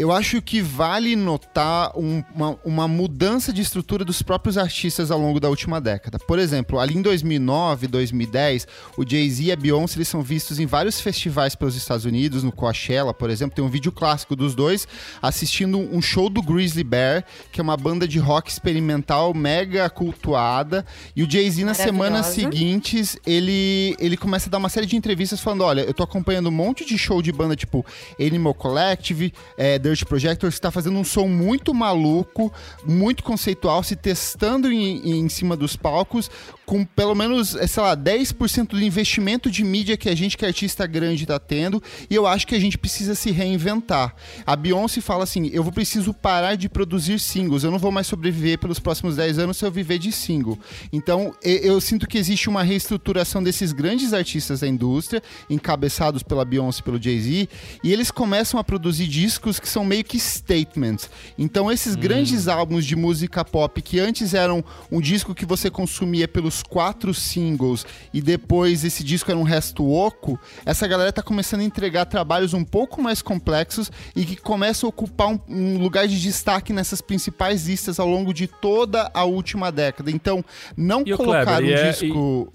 eu 0.00 0.12
acho 0.12 0.40
que 0.40 0.60
vale 0.62 1.16
notar 1.16 1.90
um- 1.98 2.22
uma, 2.34 2.58
uma 2.64 2.88
mudança 2.88 3.52
de 3.52 3.60
estrutura 3.62 4.04
dos 4.04 4.22
próprios 4.22 4.56
artistas 4.56 5.10
ao 5.10 5.18
longo 5.18 5.40
da 5.40 5.48
última 5.48 5.80
década. 5.80 6.18
Por 6.18 6.38
exemplo, 6.38 6.78
ali 6.78 6.96
em 6.96 7.02
2009, 7.02 7.86
2010, 7.88 8.66
o 8.96 9.04
Jay-Z 9.08 9.42
e 9.44 9.52
a 9.52 9.56
Beyoncé 9.56 9.96
eles 9.98 10.08
são 10.08 10.22
vistos 10.22 10.58
em 10.60 10.66
vários 10.66 11.00
festivais 11.00 11.54
pelos 11.54 11.74
Estados 11.76 12.04
Unidos, 12.04 12.42
no 12.42 12.52
Coachella, 12.52 13.12
por 13.12 13.30
exemplo. 13.30 13.56
Tem 13.56 13.64
um 13.64 13.68
vídeo 13.68 13.90
clássico 13.92 14.36
dos 14.36 14.54
dois 14.54 14.86
assistindo 15.20 15.78
um 15.78 16.00
show 16.00 16.28
do 16.30 16.40
Grizzly 16.42 16.84
Bear, 16.84 17.24
que 17.50 17.60
é 17.60 17.62
uma 17.62 17.76
banda 17.76 18.06
de 18.06 18.18
rock 18.18 18.50
experimental 18.50 19.34
mega 19.34 19.88
cultuada. 19.90 20.84
E 21.16 21.22
o 21.22 21.30
Jay-Z, 21.30 21.64
na 21.64 21.74
semana 21.74 22.20
Maravilhosa. 22.20 22.34
seguintes, 22.52 23.16
ele, 23.26 23.96
ele 23.98 24.16
começa 24.16 24.48
a 24.48 24.50
dar 24.50 24.58
uma 24.58 24.68
série 24.68 24.86
de 24.86 24.96
entrevistas 24.96 25.40
falando: 25.40 25.62
olha, 25.64 25.80
eu 25.82 25.94
tô 25.94 26.02
acompanhando 26.02 26.48
um 26.48 26.52
monte 26.52 26.84
de 26.84 26.96
show 26.96 27.20
de 27.20 27.32
banda 27.32 27.56
tipo 27.56 27.84
Animal 28.20 28.54
Collective, 28.54 29.32
é, 29.56 29.78
Dirt 29.88 30.04
Projectors, 30.04 30.56
que 30.56 30.60
tá 30.60 30.70
fazendo 30.70 30.98
um 30.98 31.04
som 31.04 31.26
muito 31.26 31.72
maluco, 31.72 32.52
muito 32.84 33.22
conceitual, 33.22 33.82
se 33.82 33.96
testando 33.96 34.70
em, 34.70 35.20
em 35.20 35.28
cima 35.28 35.56
dos 35.56 35.76
palcos, 35.76 36.30
com 36.68 36.84
pelo 36.84 37.14
menos, 37.14 37.56
é, 37.56 37.66
sei 37.66 37.82
lá, 37.82 37.96
10% 37.96 38.68
do 38.68 38.82
investimento 38.82 39.50
de 39.50 39.64
mídia 39.64 39.96
que 39.96 40.06
a 40.06 40.14
gente, 40.14 40.36
que 40.36 40.44
é 40.44 40.48
artista 40.48 40.86
grande, 40.86 41.24
tá 41.24 41.38
tendo. 41.38 41.82
E 42.10 42.14
eu 42.14 42.26
acho 42.26 42.46
que 42.46 42.54
a 42.54 42.60
gente 42.60 42.76
precisa 42.76 43.14
se 43.14 43.30
reinventar. 43.30 44.14
A 44.44 44.54
Beyoncé 44.54 45.00
fala 45.00 45.24
assim: 45.24 45.48
eu 45.50 45.64
vou 45.64 45.72
preciso 45.72 46.12
parar 46.12 46.56
de 46.56 46.68
produzir 46.68 47.18
singles, 47.20 47.64
eu 47.64 47.70
não 47.70 47.78
vou 47.78 47.90
mais 47.90 48.06
sobreviver 48.06 48.58
pelos 48.58 48.78
próximos 48.78 49.16
10 49.16 49.38
anos 49.38 49.56
se 49.56 49.64
eu 49.64 49.70
viver 49.70 49.98
de 49.98 50.12
single. 50.12 50.58
Então, 50.92 51.34
eu 51.42 51.80
sinto 51.80 52.06
que 52.06 52.18
existe 52.18 52.50
uma 52.50 52.62
reestruturação 52.62 53.42
desses 53.42 53.72
grandes 53.72 54.12
artistas 54.12 54.60
da 54.60 54.68
indústria, 54.68 55.22
encabeçados 55.48 56.22
pela 56.22 56.44
Beyoncé 56.44 56.80
e 56.80 56.82
pelo 56.82 57.02
Jay-Z, 57.02 57.48
e 57.82 57.92
eles 57.94 58.10
começam 58.10 58.60
a 58.60 58.64
produzir 58.64 59.06
discos 59.06 59.58
que 59.58 59.68
são 59.68 59.86
meio 59.86 60.04
que 60.04 60.18
statements. 60.18 61.08
Então, 61.38 61.72
esses 61.72 61.94
grandes 61.94 62.46
álbuns 62.46 62.84
de 62.84 62.94
música 62.94 63.42
pop 63.42 63.80
que 63.80 63.98
antes 63.98 64.34
eram 64.34 64.62
um 64.92 65.00
disco 65.00 65.34
que 65.34 65.46
você 65.46 65.70
consumia 65.70 66.28
pelos 66.28 66.57
quatro 66.62 67.12
singles 67.14 67.86
e 68.12 68.20
depois 68.20 68.84
esse 68.84 69.02
disco 69.04 69.30
era 69.30 69.38
um 69.38 69.42
resto 69.42 69.88
oco, 69.90 70.38
essa 70.64 70.86
galera 70.86 71.12
tá 71.12 71.22
começando 71.22 71.60
a 71.60 71.64
entregar 71.64 72.04
trabalhos 72.06 72.54
um 72.54 72.64
pouco 72.64 73.00
mais 73.02 73.22
complexos 73.22 73.90
e 74.14 74.24
que 74.24 74.36
começam 74.36 74.86
a 74.86 74.90
ocupar 74.90 75.28
um, 75.28 75.40
um 75.48 75.78
lugar 75.78 76.06
de 76.08 76.20
destaque 76.20 76.72
nessas 76.72 77.00
principais 77.00 77.66
listas 77.66 77.98
ao 78.00 78.08
longo 78.08 78.32
de 78.32 78.46
toda 78.46 79.10
a 79.14 79.24
última 79.24 79.70
década. 79.72 80.10
Então, 80.10 80.44
não 80.76 81.02
E 81.06 81.12
o 81.12 81.16
colocar 81.16 81.44
Kleber, 81.44 81.64
um 81.64 81.68
e 81.68 81.74
é- 81.74 81.90
disco. 81.90 82.52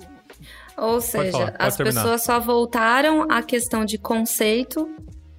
Ou 0.75 0.99
seja, 0.99 1.31
falar, 1.31 1.55
as 1.59 1.75
terminar. 1.77 2.01
pessoas 2.01 2.23
só 2.23 2.39
voltaram 2.39 3.27
à 3.29 3.43
questão 3.43 3.85
de 3.85 3.97
conceito 3.99 4.89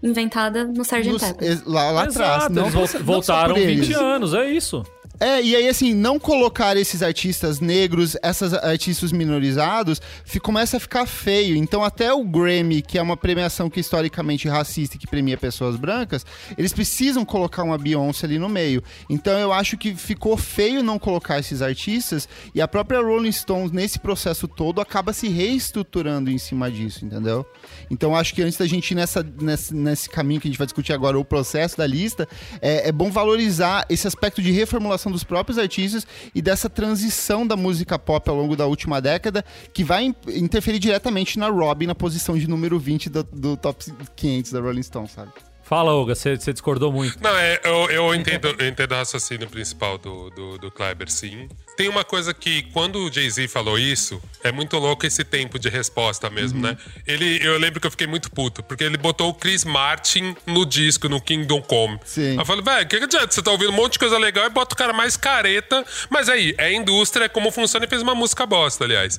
inventada 0.03 0.65
no 0.65 0.83
Sgt. 0.83 1.19
Pepper. 1.19 1.62
lá, 1.67 1.91
lá 1.91 2.03
atrás. 2.05 2.49
Não, 2.51 2.62
eles 2.67 2.75
não 2.75 2.83
não 2.83 3.05
voltaram 3.05 3.55
por 3.55 3.61
20 3.65 3.85
eles. 3.87 3.97
anos, 3.97 4.35
é 4.35 4.45
isso. 4.51 4.85
É, 5.21 5.41
e 5.41 5.55
aí, 5.55 5.69
assim, 5.69 5.95
não 5.95 6.19
colocar 6.19 6.77
esses 6.77 7.03
artistas 7.03 7.61
negros, 7.61 8.17
esses 8.23 8.53
artistas 8.53 9.12
minorizados, 9.12 10.01
começa 10.43 10.77
a 10.77 10.81
ficar 10.81 11.07
feio. 11.07 11.57
Então, 11.57 11.83
até 11.83 12.12
o 12.12 12.25
Grammy, 12.25 12.83
que 12.83 12.99
é 12.99 13.03
uma 13.03 13.17
premiação 13.17 13.71
que 13.71 13.79
é 13.79 13.83
historicamente 13.83 14.49
racista 14.49 14.97
e 14.97 14.99
que 14.99 15.07
premia 15.07 15.39
pessoas 15.39 15.77
brancas, 15.77 16.27
eles 16.59 16.73
precisam 16.73 17.25
colocar 17.25 17.62
uma 17.62 17.79
Beyoncé 17.79 18.27
ali 18.27 18.39
no 18.39 18.49
meio. 18.49 18.83
Então, 19.09 19.39
eu 19.39 19.53
acho 19.53 19.79
que 19.79 19.95
ficou 19.95 20.37
feio 20.37 20.83
não 20.83 20.99
colocar 20.99 21.39
esses 21.39 21.62
artistas, 21.62 22.29
e 22.55 22.61
a 22.61 22.69
própria 22.69 23.01
Rolling 23.01 23.33
Stones, 23.33 23.71
nesse 23.71 23.99
processo 23.99 24.47
todo, 24.47 24.81
acaba 24.81 25.12
se 25.12 25.29
reestruturando 25.29 26.31
em 26.31 26.39
cima 26.39 26.71
disso, 26.71 27.05
entendeu? 27.05 27.47
Então, 27.91 28.15
acho 28.15 28.35
que 28.35 28.43
antes 28.43 28.59
da 28.59 28.67
gente 28.67 28.91
ir 28.91 28.95
nessa, 28.97 29.23
nesse, 29.41 29.75
nesse 29.75 30.11
caminho 30.11 30.41
que 30.41 30.49
a 30.49 30.51
gente 30.51 30.59
vai 30.59 30.67
discutir 30.67 30.93
agora, 30.93 31.19
o 31.19 31.25
processo 31.25 31.79
da 31.79 31.87
lista, 31.87 32.29
é, 32.61 32.89
é 32.89 32.93
bom 32.93 33.11
valorizar 33.11 33.87
esse 33.89 34.07
aspecto 34.07 34.43
de 34.43 34.51
reformulação 34.51 35.03
dos 35.11 35.24
próprios 35.24 35.59
artistas 35.59 36.07
e 36.34 36.40
dessa 36.42 36.68
transição 36.70 37.46
da 37.46 37.57
música 37.57 37.98
pop 37.98 38.28
ao 38.28 38.36
longo 38.36 38.57
da 38.57 38.66
última 38.66 39.00
década, 39.00 39.44
que 39.72 39.82
vai 39.84 40.05
in- 40.05 40.14
interferir 40.28 40.78
diretamente 40.78 41.38
na 41.38 41.48
Robin, 41.48 41.86
na 41.86 41.94
posição 41.94 42.36
de 42.38 42.48
número 42.48 42.78
20 42.78 43.09
do, 43.11 43.22
do 43.24 43.57
top 43.57 43.84
500 44.16 44.52
da 44.52 44.61
Rolling 44.61 44.82
Stone, 44.82 45.09
sabe? 45.09 45.30
Fala, 45.62 45.94
Olga, 45.94 46.14
você 46.14 46.36
você 46.36 46.52
discordou 46.52 46.92
muito. 46.92 47.18
Não, 47.22 47.34
é, 47.34 47.59
eu, 47.64 47.90
eu, 47.90 48.14
entendo, 48.14 48.55
eu 48.59 48.68
entendo 48.68 48.92
o 48.92 48.96
raciocínio 48.96 49.48
principal 49.48 49.96
do, 49.96 50.28
do, 50.28 50.59
do 50.59 50.70
Kleber, 50.70 51.11
sim. 51.11 51.48
Tem 51.77 51.89
uma 51.89 52.05
coisa 52.05 52.33
que, 52.33 52.62
quando 52.72 53.01
o 53.01 53.12
Jay-Z 53.12 53.49
falou 53.49 53.79
isso, 53.79 54.22
é 54.43 54.53
muito 54.53 54.77
louco 54.79 55.05
esse 55.07 55.25
tempo 55.25 55.59
de 55.59 55.68
resposta 55.68 56.31
mesmo, 56.31 56.61
né? 56.61 56.77
Ele, 57.07 57.41
eu 57.43 57.59
lembro 57.59 57.81
que 57.81 57.87
eu 57.87 57.91
fiquei 57.91 58.07
muito 58.07 58.31
puto, 58.31 58.62
porque 58.62 58.85
ele 58.85 58.97
botou 58.97 59.31
o 59.31 59.35
Chris 59.35 59.64
Martin 59.64 60.37
no 60.47 60.64
disco, 60.64 61.09
no 61.09 61.20
Kingdom 61.20 61.61
Come. 61.62 61.99
Sim. 62.05 62.37
Eu 62.39 62.45
falei, 62.45 62.62
velho, 62.62 62.85
o 62.85 62.89
que, 62.89 62.99
que 62.99 63.05
adianta? 63.05 63.33
Você 63.33 63.43
tá 63.43 63.51
ouvindo 63.51 63.70
um 63.70 63.75
monte 63.75 63.95
de 63.95 63.99
coisa 63.99 64.18
legal 64.18 64.47
e 64.47 64.51
bota 64.51 64.75
o 64.75 64.79
cara 64.79 64.93
mais 64.93 65.16
careta. 65.16 65.85
Mas 66.09 66.29
aí, 66.29 66.55
é 66.59 66.72
indústria, 66.72 67.25
é 67.25 67.29
como 67.29 67.51
funciona 67.51 67.87
e 67.87 67.89
fez 67.89 68.03
uma 68.03 68.14
música 68.14 68.47
bosta, 68.47 68.85
aliás. 68.85 69.18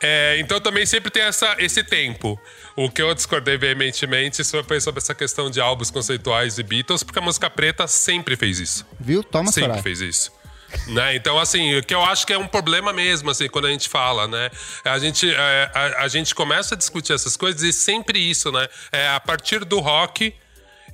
É, 0.00 0.36
então 0.38 0.60
também 0.60 0.86
sempre 0.86 1.10
tem 1.10 1.22
essa, 1.22 1.56
esse 1.58 1.82
tempo. 1.82 2.38
O 2.76 2.88
que 2.88 3.02
eu 3.02 3.12
discordei 3.12 3.56
veementemente 3.56 4.42
foi 4.64 4.80
sobre 4.80 4.98
essa 5.00 5.14
questão 5.14 5.50
de 5.50 5.60
álbuns 5.60 5.90
conceituais 5.90 6.58
e 6.58 6.62
Beatles, 6.62 7.02
porque 7.02 7.18
a 7.18 7.22
música 7.22 7.50
preta 7.50 7.88
sempre 7.88 8.36
fez 8.36 8.60
isso. 8.60 8.86
Viu? 9.00 9.24
Toma, 9.24 9.50
sempre 9.50 9.82
fez 9.82 10.00
isso. 10.00 10.37
Né? 10.86 11.16
Então, 11.16 11.38
assim, 11.38 11.76
o 11.76 11.82
que 11.82 11.94
eu 11.94 12.02
acho 12.02 12.26
que 12.26 12.32
é 12.32 12.38
um 12.38 12.46
problema 12.46 12.92
mesmo, 12.92 13.30
assim, 13.30 13.48
quando 13.48 13.66
a 13.66 13.70
gente 13.70 13.88
fala, 13.88 14.26
né? 14.28 14.50
A 14.84 14.98
gente, 14.98 15.30
é, 15.30 15.70
a, 15.74 16.04
a 16.04 16.08
gente 16.08 16.34
começa 16.34 16.74
a 16.74 16.78
discutir 16.78 17.12
essas 17.12 17.36
coisas 17.36 17.62
e 17.62 17.72
sempre 17.72 18.18
isso, 18.18 18.52
né? 18.52 18.68
É, 18.92 19.08
a 19.08 19.20
partir 19.20 19.64
do 19.64 19.80
rock, 19.80 20.34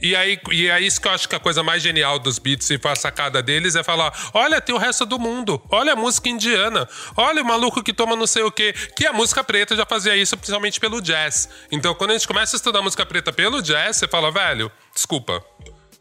E 0.00 0.14
aí, 0.16 0.38
e 0.50 0.68
é 0.68 0.80
isso 0.80 1.00
que 1.00 1.08
eu 1.08 1.12
acho 1.12 1.28
que 1.28 1.34
a 1.34 1.40
coisa 1.40 1.62
mais 1.62 1.82
genial 1.82 2.18
dos 2.18 2.38
Beatles 2.38 2.68
e 2.68 2.80
a 2.82 2.96
sacada 2.96 3.42
deles 3.42 3.76
é 3.76 3.82
falar: 3.82 4.12
olha, 4.34 4.60
tem 4.60 4.74
o 4.74 4.78
resto 4.78 5.06
do 5.06 5.18
mundo, 5.18 5.62
olha 5.70 5.92
a 5.92 5.96
música 5.96 6.28
indiana, 6.28 6.88
olha 7.16 7.42
o 7.42 7.44
maluco 7.44 7.82
que 7.82 7.92
toma 7.92 8.16
não 8.16 8.26
sei 8.26 8.42
o 8.42 8.50
quê. 8.50 8.74
Que 8.96 9.06
a 9.06 9.12
música 9.12 9.42
preta 9.44 9.76
já 9.76 9.86
fazia 9.86 10.16
isso, 10.16 10.36
principalmente 10.36 10.80
pelo 10.80 11.00
jazz. 11.00 11.48
Então, 11.70 11.94
quando 11.94 12.10
a 12.10 12.14
gente 12.14 12.26
começa 12.26 12.56
a 12.56 12.58
estudar 12.58 12.82
música 12.82 13.06
preta 13.06 13.32
pelo 13.32 13.62
jazz, 13.62 13.96
você 13.96 14.08
fala, 14.08 14.30
velho, 14.30 14.70
desculpa, 14.92 15.42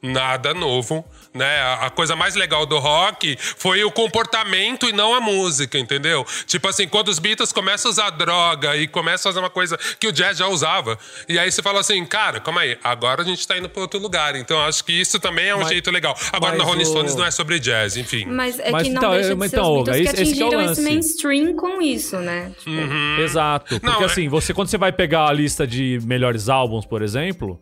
nada 0.03 0.53
novo, 0.53 1.03
né? 1.33 1.61
A, 1.79 1.89
coisa 1.89 2.13
mais 2.15 2.35
legal 2.35 2.65
do 2.65 2.77
rock 2.77 3.37
foi 3.39 3.83
o 3.85 3.91
comportamento 3.91 4.87
e 4.87 4.91
não 4.91 5.15
a 5.15 5.21
música, 5.21 5.79
entendeu? 5.79 6.25
Tipo 6.45 6.67
assim, 6.67 6.87
quando 6.87 7.07
os 7.07 7.19
Beatles 7.19 7.53
começam 7.53 7.89
a 7.89 7.91
usar 7.93 8.09
droga 8.09 8.75
e 8.75 8.85
começam 8.87 9.29
a 9.29 9.33
fazer 9.33 9.39
uma 9.43 9.49
coisa 9.49 9.77
que 9.99 10.07
o 10.07 10.11
jazz 10.11 10.37
já 10.37 10.47
usava, 10.47 10.99
e 11.29 11.39
aí 11.39 11.49
você 11.49 11.61
fala 11.61 11.79
assim, 11.79 12.05
cara, 12.05 12.39
calma 12.41 12.61
aí, 12.61 12.77
agora 12.83 13.21
a 13.21 13.25
gente 13.25 13.47
tá 13.47 13.57
indo 13.57 13.69
pra 13.69 13.81
outro 13.81 13.99
lugar. 13.99 14.35
Então 14.35 14.61
acho 14.65 14.83
que 14.83 14.91
isso 14.91 15.19
também 15.19 15.47
é 15.47 15.55
um 15.55 15.59
Mas- 15.59 15.69
jeito 15.69 15.89
legal. 15.89 16.15
Agora 16.33 16.57
na 16.57 16.63
Rolling 16.65 16.83
o- 16.83 16.85
Stones 16.85 17.15
não 17.15 17.25
é 17.25 17.31
sobre 17.31 17.57
jazz, 17.59 17.95
enfim. 17.95 18.25
Mas 18.25 18.59
é 18.59 18.69
Mas 18.71 18.83
que 18.83 18.89
não 18.89 18.97
então, 19.01 19.11
deixa 19.13 19.29
de 19.29 19.35
mas 19.35 19.49
ser 19.51 19.57
então, 19.57 19.77
os 19.79 19.83
Beatles 19.85 20.07
que 20.11 20.13
esse- 20.15 20.21
esse 20.23 20.33
que 20.35 20.41
é 20.41 20.45
o 20.45 20.47
atingiram 20.49 20.71
esse 20.71 20.81
lance. 20.81 20.93
mainstream 20.93 21.55
com 21.55 21.81
isso, 21.81 22.17
né? 22.17 22.51
Tipo, 22.59 23.21
Exato. 23.21 23.79
Porque 23.79 23.85
Não, 23.85 24.01
é- 24.01 24.05
assim, 24.05 24.27
você 24.27 24.53
quando 24.53 24.67
você 24.67 24.77
vai 24.77 24.91
pegar 24.91 25.27
a 25.29 25.31
lista 25.33 25.65
de 25.65 25.99
melhores 26.03 26.49
álbuns, 26.49 26.85
por 26.85 27.01
exemplo, 27.01 27.59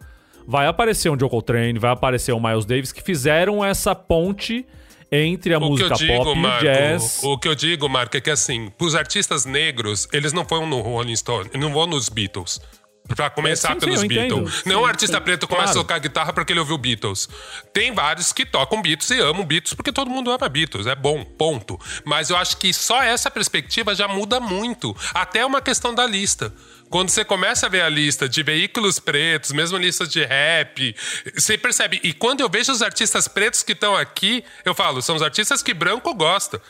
vai 0.48 0.68
aparecer 0.68 1.10
um 1.10 1.20
Joe 1.20 1.30
Coltrane, 1.30 1.78
vai 1.80 1.92
aparecer 1.92 2.34
um 2.34 2.39
Miles 2.39 2.66
Davis 2.66 2.92
que 2.92 3.02
fizeram 3.02 3.64
essa 3.64 3.94
ponte 3.96 4.66
entre 5.12 5.54
a 5.54 5.58
O 5.58 5.62
música 5.62 5.94
digo, 5.96 6.14
pop 6.14 6.30
e 6.30 6.32
o 6.32 6.36
Marco, 6.36 6.64
jazz. 6.64 7.22
o 7.24 7.38
que 7.38 7.48
eu 7.48 7.54
digo, 7.56 7.89
Marco, 7.89 8.16
é 8.16 8.22
que 8.22 8.30
assim, 8.30 8.70
pros 8.78 8.96
artistas 8.96 9.46
negros, 9.46 10.08
eles 10.14 10.32
não 10.32 10.46
foram 10.46 10.66
no 10.66 10.80
Rolling 10.80 11.16
Stone, 11.16 11.50
não 11.56 11.74
vão 11.74 11.86
nos 11.86 12.08
Beatles. 12.08 12.62
Pra 13.08 13.30
começar 13.30 13.70
É, 13.70 13.74
sim, 13.74 13.80
sim, 13.80 13.86
pelos 13.86 14.04
entendo. 14.04 14.36
Beatles. 14.36 14.64
Não 14.66 14.82
Sim, 14.82 14.88
artista 14.88 15.18
sim, 15.18 15.24
preto 15.24 15.47
começa 15.47 15.74
claro. 15.74 15.80
a 15.80 15.84
tocar 15.84 15.99
guitarra 15.99 16.34
porque 16.34 16.54
ele 16.54 16.60
ouviu 16.60 16.78
Beatles. 16.78 17.28
Tem 17.74 17.93
vários 17.93 18.32
que 18.32 18.45
tocam 18.45 18.82
Beatles 18.82 19.10
e 19.12 19.20
amam 19.20 19.45
Beatles 19.45 19.74
porque 19.74 19.91
todo 19.91 20.10
mundo 20.10 20.32
ama 20.32 20.47
Beatles. 20.47 20.88
É 20.88 20.95
bom, 20.95 21.24
ponto. 21.24 21.80
Mas 22.06 22.30
eu 22.30 22.38
acho 22.38 22.58
que 22.58 22.74
só 22.74 23.02
essa 23.04 23.30
perspectiva 23.30 23.93
já 23.93 24.08
muda 24.08 24.39
muito. 24.39 24.95
Até 25.14 25.45
uma 25.45 25.62
questão 25.62 25.93
da 25.93 26.06
lista. 26.06 26.54
Quando 26.89 27.10
você 27.10 27.24
começa 27.24 27.68
a 27.68 27.70
ver 27.70 27.82
a 27.82 27.89
lista 27.89 28.28
de 28.28 28.43
veículos 28.43 28.99
pretos, 28.99 29.54
mesmo 29.54 29.78
lista 29.78 30.06
de 30.06 30.26
rap, 30.26 30.93
você 31.34 31.58
percebe. 31.58 32.02
E 32.04 32.12
quando 32.12 32.41
eu 32.41 32.49
vejo 32.49 32.70
os 32.70 32.82
artistas 32.82 33.30
pretos 33.30 33.64
que 33.64 33.72
estão 33.72 33.95
aqui, 33.95 34.43
eu 34.66 34.76
falo, 34.76 35.02
são 35.02 35.16
os 35.16 35.22
artistas 35.22 35.64
que 35.64 35.74
branco 35.74 36.14
gosta. 36.14 36.62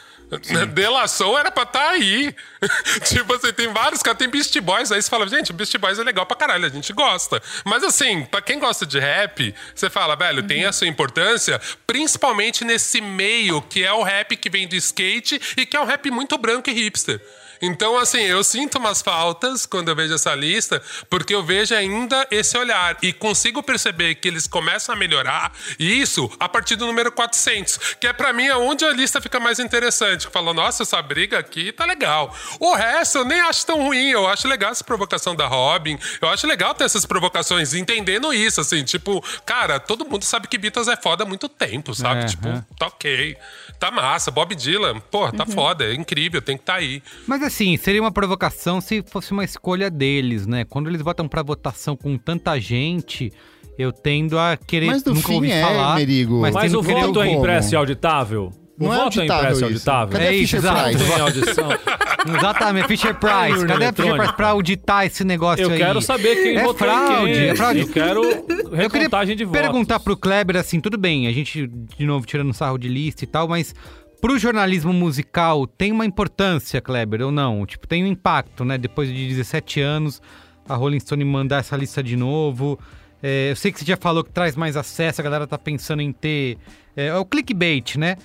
Delação 0.73 1.37
era 1.37 1.51
pra 1.51 1.63
estar 1.63 1.89
aí. 1.89 2.33
tipo 3.05 3.33
assim, 3.33 3.51
tem 3.53 3.67
vários 3.73 4.01
caras, 4.01 4.17
tem 4.17 4.29
Beast 4.29 4.57
Boys, 4.59 4.91
aí 4.91 5.01
você 5.01 5.09
fala, 5.09 5.27
gente, 5.27 5.51
Beast 5.51 5.77
Boys 5.77 5.99
é 5.99 6.03
legal 6.03 6.25
pra 6.25 6.37
caralho, 6.37 6.65
a 6.65 6.69
gente 6.69 6.93
gosta. 6.93 7.41
Mas 7.65 7.83
assim, 7.83 8.23
pra 8.25 8.41
quem 8.41 8.59
gosta 8.59 8.85
de 8.85 8.99
rap, 8.99 9.53
você 9.75 9.89
fala, 9.89 10.15
velho, 10.15 10.43
tem 10.43 10.65
a 10.65 10.71
sua 10.71 10.87
importância, 10.87 11.59
principalmente 11.85 12.63
nesse 12.63 13.01
meio 13.01 13.61
que 13.61 13.83
é 13.83 13.91
o 13.91 14.03
rap 14.03 14.35
que 14.37 14.49
vem 14.49 14.67
do 14.67 14.75
skate 14.75 15.41
e 15.57 15.65
que 15.65 15.75
é 15.75 15.81
um 15.81 15.85
rap 15.85 16.09
muito 16.09 16.37
branco 16.37 16.69
e 16.69 16.73
hipster. 16.73 17.21
Então, 17.61 17.97
assim, 17.97 18.21
eu 18.21 18.43
sinto 18.43 18.77
umas 18.77 19.01
faltas 19.01 19.65
quando 19.65 19.89
eu 19.89 19.95
vejo 19.95 20.13
essa 20.13 20.33
lista, 20.33 20.81
porque 21.09 21.33
eu 21.33 21.43
vejo 21.43 21.75
ainda 21.75 22.27
esse 22.31 22.57
olhar 22.57 22.97
e 23.01 23.13
consigo 23.13 23.61
perceber 23.61 24.15
que 24.15 24.27
eles 24.27 24.47
começam 24.47 24.95
a 24.95 24.97
melhorar 24.97 25.51
e 25.77 26.01
isso 26.01 26.29
a 26.39 26.49
partir 26.49 26.75
do 26.75 26.85
número 26.85 27.11
400, 27.11 27.95
que 27.99 28.07
é 28.07 28.13
pra 28.13 28.33
mim 28.33 28.49
onde 28.51 28.83
a 28.83 28.91
lista 28.91 29.21
fica 29.21 29.39
mais 29.39 29.59
interessante. 29.59 30.27
Que 30.27 30.33
fala, 30.33 30.53
nossa, 30.53 30.83
essa 30.83 31.01
briga 31.01 31.39
aqui 31.39 31.71
tá 31.71 31.85
legal. 31.85 32.35
O 32.59 32.73
resto 32.73 33.19
eu 33.19 33.25
nem 33.25 33.39
acho 33.41 33.65
tão 33.65 33.83
ruim, 33.83 34.09
eu 34.09 34.27
acho 34.27 34.47
legal 34.47 34.71
essa 34.71 34.83
provocação 34.83 35.35
da 35.35 35.47
Robin, 35.47 35.97
eu 36.21 36.29
acho 36.29 36.47
legal 36.47 36.73
ter 36.73 36.85
essas 36.85 37.05
provocações, 37.05 37.73
entendendo 37.73 38.33
isso, 38.33 38.61
assim, 38.61 38.83
tipo, 38.83 39.23
cara, 39.45 39.79
todo 39.79 40.05
mundo 40.05 40.23
sabe 40.23 40.47
que 40.47 40.57
Beatles 40.57 40.87
é 40.87 40.95
foda 40.95 41.23
há 41.23 41.27
muito 41.27 41.47
tempo, 41.47 41.93
sabe? 41.93 42.23
É, 42.23 42.25
tipo, 42.25 42.47
é. 42.47 42.63
tá 42.77 42.87
ok, 42.87 43.37
tá 43.79 43.91
massa, 43.91 44.31
Bob 44.31 44.55
Dylan, 44.55 44.99
pô, 44.99 45.31
tá 45.31 45.45
foda, 45.45 45.85
é 45.85 45.93
incrível, 45.93 46.41
tem 46.41 46.57
que 46.57 46.63
tá 46.63 46.75
aí. 46.75 47.03
Mas 47.27 47.41
assim, 47.51 47.77
seria 47.77 48.01
uma 48.01 48.11
provocação 48.11 48.79
se 48.81 49.03
fosse 49.05 49.31
uma 49.31 49.43
escolha 49.43 49.89
deles, 49.89 50.47
né? 50.47 50.63
Quando 50.65 50.89
eles 50.89 51.01
botam 51.01 51.27
pra 51.27 51.43
votação 51.43 51.95
com 51.95 52.17
tanta 52.17 52.59
gente, 52.59 53.31
eu 53.77 53.91
tendo 53.91 54.39
a 54.39 54.57
querer 54.57 54.87
Mas 54.87 55.03
no 55.03 55.13
nunca 55.13 55.27
fim 55.27 55.35
ouvi 55.35 55.51
é, 55.51 55.61
falar. 55.61 55.95
Merigo. 55.95 56.39
Mas, 56.41 56.53
Mas 56.53 56.73
o 56.73 56.81
voto 56.81 57.21
é 57.21 57.29
impresso 57.31 57.73
e 57.73 57.75
auditável? 57.75 58.51
O 58.79 58.85
Não 58.85 58.93
é 58.93 58.97
voto 58.97 59.19
é 59.19 59.21
auditável 59.21 59.43
impresso 59.43 59.53
e 59.53 59.57
isso. 59.57 59.65
auditável? 59.65 60.13
Cadê 60.13 60.25
É 60.25 60.33
isso, 60.35 60.55
exato. 60.55 60.97
Exatamente, 62.37 62.87
Fisher 62.87 63.15
Price. 63.15 63.65
Cadê 63.65 63.85
a 63.85 63.93
Fisher 63.93 64.15
Price 64.17 64.33
pra 64.33 64.47
auditar 64.49 65.05
esse 65.05 65.23
negócio 65.23 65.63
Eu 65.63 65.71
aí? 65.71 65.77
quero 65.77 66.01
saber 66.01 66.35
quem 66.35 66.55
é 66.57 66.61
votou 66.63 66.87
fraude, 66.87 67.31
em 67.31 67.33
quem. 67.33 67.49
É 67.49 67.55
fraude. 67.55 67.79
Eu 67.79 67.87
quero 67.87 68.21
Eu 68.71 68.89
queria 68.89 68.89
recontagem 69.03 69.35
de 69.35 69.43
votos. 69.43 69.61
perguntar 69.61 69.99
pro 69.99 70.15
Kleber 70.17 70.55
assim, 70.57 70.79
tudo 70.79 70.97
bem, 70.97 71.27
a 71.27 71.31
gente, 71.31 71.67
de 71.67 72.05
novo, 72.05 72.25
tirando 72.25 72.53
sarro 72.53 72.77
de 72.77 72.87
lista 72.87 73.23
e 73.23 73.27
tal, 73.27 73.47
mas 73.47 73.73
pro 74.21 74.37
jornalismo 74.37 74.93
musical 74.93 75.65
tem 75.65 75.91
uma 75.91 76.05
importância, 76.05 76.79
Kleber, 76.79 77.21
ou 77.23 77.31
não? 77.31 77.65
Tipo, 77.65 77.87
tem 77.87 78.03
um 78.03 78.07
impacto, 78.07 78.63
né? 78.63 78.77
Depois 78.77 79.09
de 79.09 79.27
17 79.27 79.81
anos, 79.81 80.21
a 80.69 80.75
Rolling 80.75 80.99
Stone 80.99 81.25
mandar 81.25 81.57
essa 81.57 81.75
lista 81.75 82.03
de 82.03 82.15
novo. 82.15 82.79
É, 83.21 83.51
eu 83.51 83.55
sei 83.55 83.71
que 83.71 83.79
você 83.79 83.85
já 83.85 83.97
falou 83.97 84.23
que 84.23 84.31
traz 84.31 84.55
mais 84.55 84.77
acesso, 84.77 85.19
a 85.19 85.23
galera 85.23 85.47
tá 85.47 85.57
pensando 85.57 86.01
em 86.01 86.13
ter. 86.13 86.57
É, 86.95 87.07
é 87.07 87.15
o 87.15 87.25
clickbait, 87.25 87.97
né? 87.97 88.15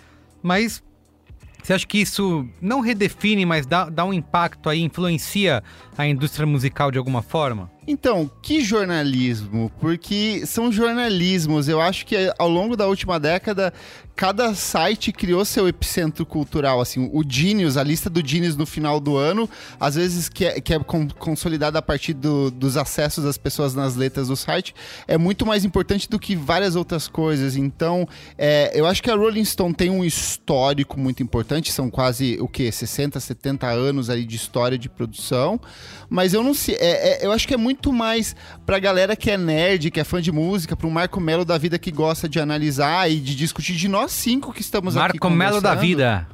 Mas 0.43 0.85
você 1.63 1.73
acha 1.73 1.87
que 1.87 1.99
isso 1.99 2.47
não 2.61 2.81
redefine, 2.81 3.45
mas 3.45 3.67
dá, 3.67 3.89
dá 3.89 4.05
um 4.05 4.13
impacto 4.13 4.69
aí, 4.69 4.83
influencia 4.83 5.65
a 5.97 6.07
indústria 6.07 6.47
musical 6.47 6.91
de 6.91 6.99
alguma 6.99 7.23
forma? 7.23 7.71
Então, 7.87 8.29
que 8.43 8.63
jornalismo? 8.63 9.71
Porque 9.81 10.45
são 10.47 10.73
jornalismos. 10.73 11.69
Eu 11.69 11.81
acho 11.81 12.05
que 12.05 12.17
ao 12.39 12.49
longo 12.49 12.77
da 12.77 12.87
última 12.89 13.21
década, 13.21 13.73
cada 14.17 14.55
site 14.55 15.13
criou 15.13 15.45
seu 15.45 15.69
epicentro 15.69 16.27
cultural. 16.27 16.81
Assim, 16.81 17.09
o 17.13 17.23
Genius, 17.29 17.77
a 17.77 17.85
lista 17.85 18.11
do 18.11 18.27
Genius 18.27 18.57
no 18.57 18.67
final 18.67 18.99
do 18.99 19.17
ano, 19.17 19.49
às 19.79 19.95
vezes 19.95 20.29
que 20.29 20.45
é, 20.47 20.61
que 20.61 20.75
é 20.75 20.79
con- 20.81 21.07
consolidada 21.19 21.79
a 21.79 21.83
partir 21.83 22.15
do- 22.15 22.51
dos 22.51 22.77
acessos 22.77 23.23
das 23.23 23.39
pessoas 23.39 23.75
nas 23.75 23.95
letras 23.95 24.29
do 24.29 24.37
site, 24.37 24.75
é 25.07 25.17
muito 25.17 25.47
mais 25.47 25.65
importante 25.65 26.09
do 26.09 26.19
que 26.19 26.35
várias 26.35 26.75
outras 26.75 27.07
coisas. 27.07 27.55
Então, 27.57 28.09
é, 28.37 28.73
eu 28.75 28.87
acho 28.87 29.03
que 29.03 29.11
a 29.11 29.15
Rolling 29.15 29.45
Stone 29.45 29.75
tem 29.75 29.91
um 29.91 30.03
histórico 30.05 30.99
muito 30.99 31.23
importante. 31.23 31.71
São 31.73 31.89
quase, 31.91 32.37
o 32.41 32.49
quê? 32.49 32.73
60, 32.73 33.21
70 33.21 33.69
anos 33.69 34.11
aí 34.11 34.25
de 34.25 34.35
história 34.35 34.77
de 34.79 34.89
produção. 34.89 35.61
Mas 36.09 36.33
eu 36.35 36.43
não 36.43 36.55
sei. 36.55 36.77
é- 36.77 37.23
é- 37.23 37.27
eu 37.27 37.33
acho 37.33 37.47
que 37.49 37.55
é 37.55 37.57
muito 37.57 37.93
mais 37.93 38.35
pra 38.65 38.79
galera 38.79 39.17
que 39.17 39.31
é 39.31 39.37
nerd, 39.37 39.91
que 39.91 39.99
é 40.01 40.05
fã 40.05 40.21
de 40.21 40.31
música, 40.31 40.77
pro 40.77 40.91
Marco 40.91 41.21
Melo 41.21 41.45
da 41.45 41.59
vida 41.59 41.79
que 41.79 41.91
gosta 41.91 42.29
de 42.29 42.39
analisar 42.39 43.11
e 43.11 43.17
de 43.21 43.35
discutir 43.35 43.75
de 43.75 43.89
nós 43.89 44.13
cinco 44.13 44.53
que 44.53 44.61
estamos 44.61 44.97
aqui. 44.97 45.01
Marco 45.15 45.31
Melo 45.31 45.61
da 45.61 45.75
vida. 45.75 46.27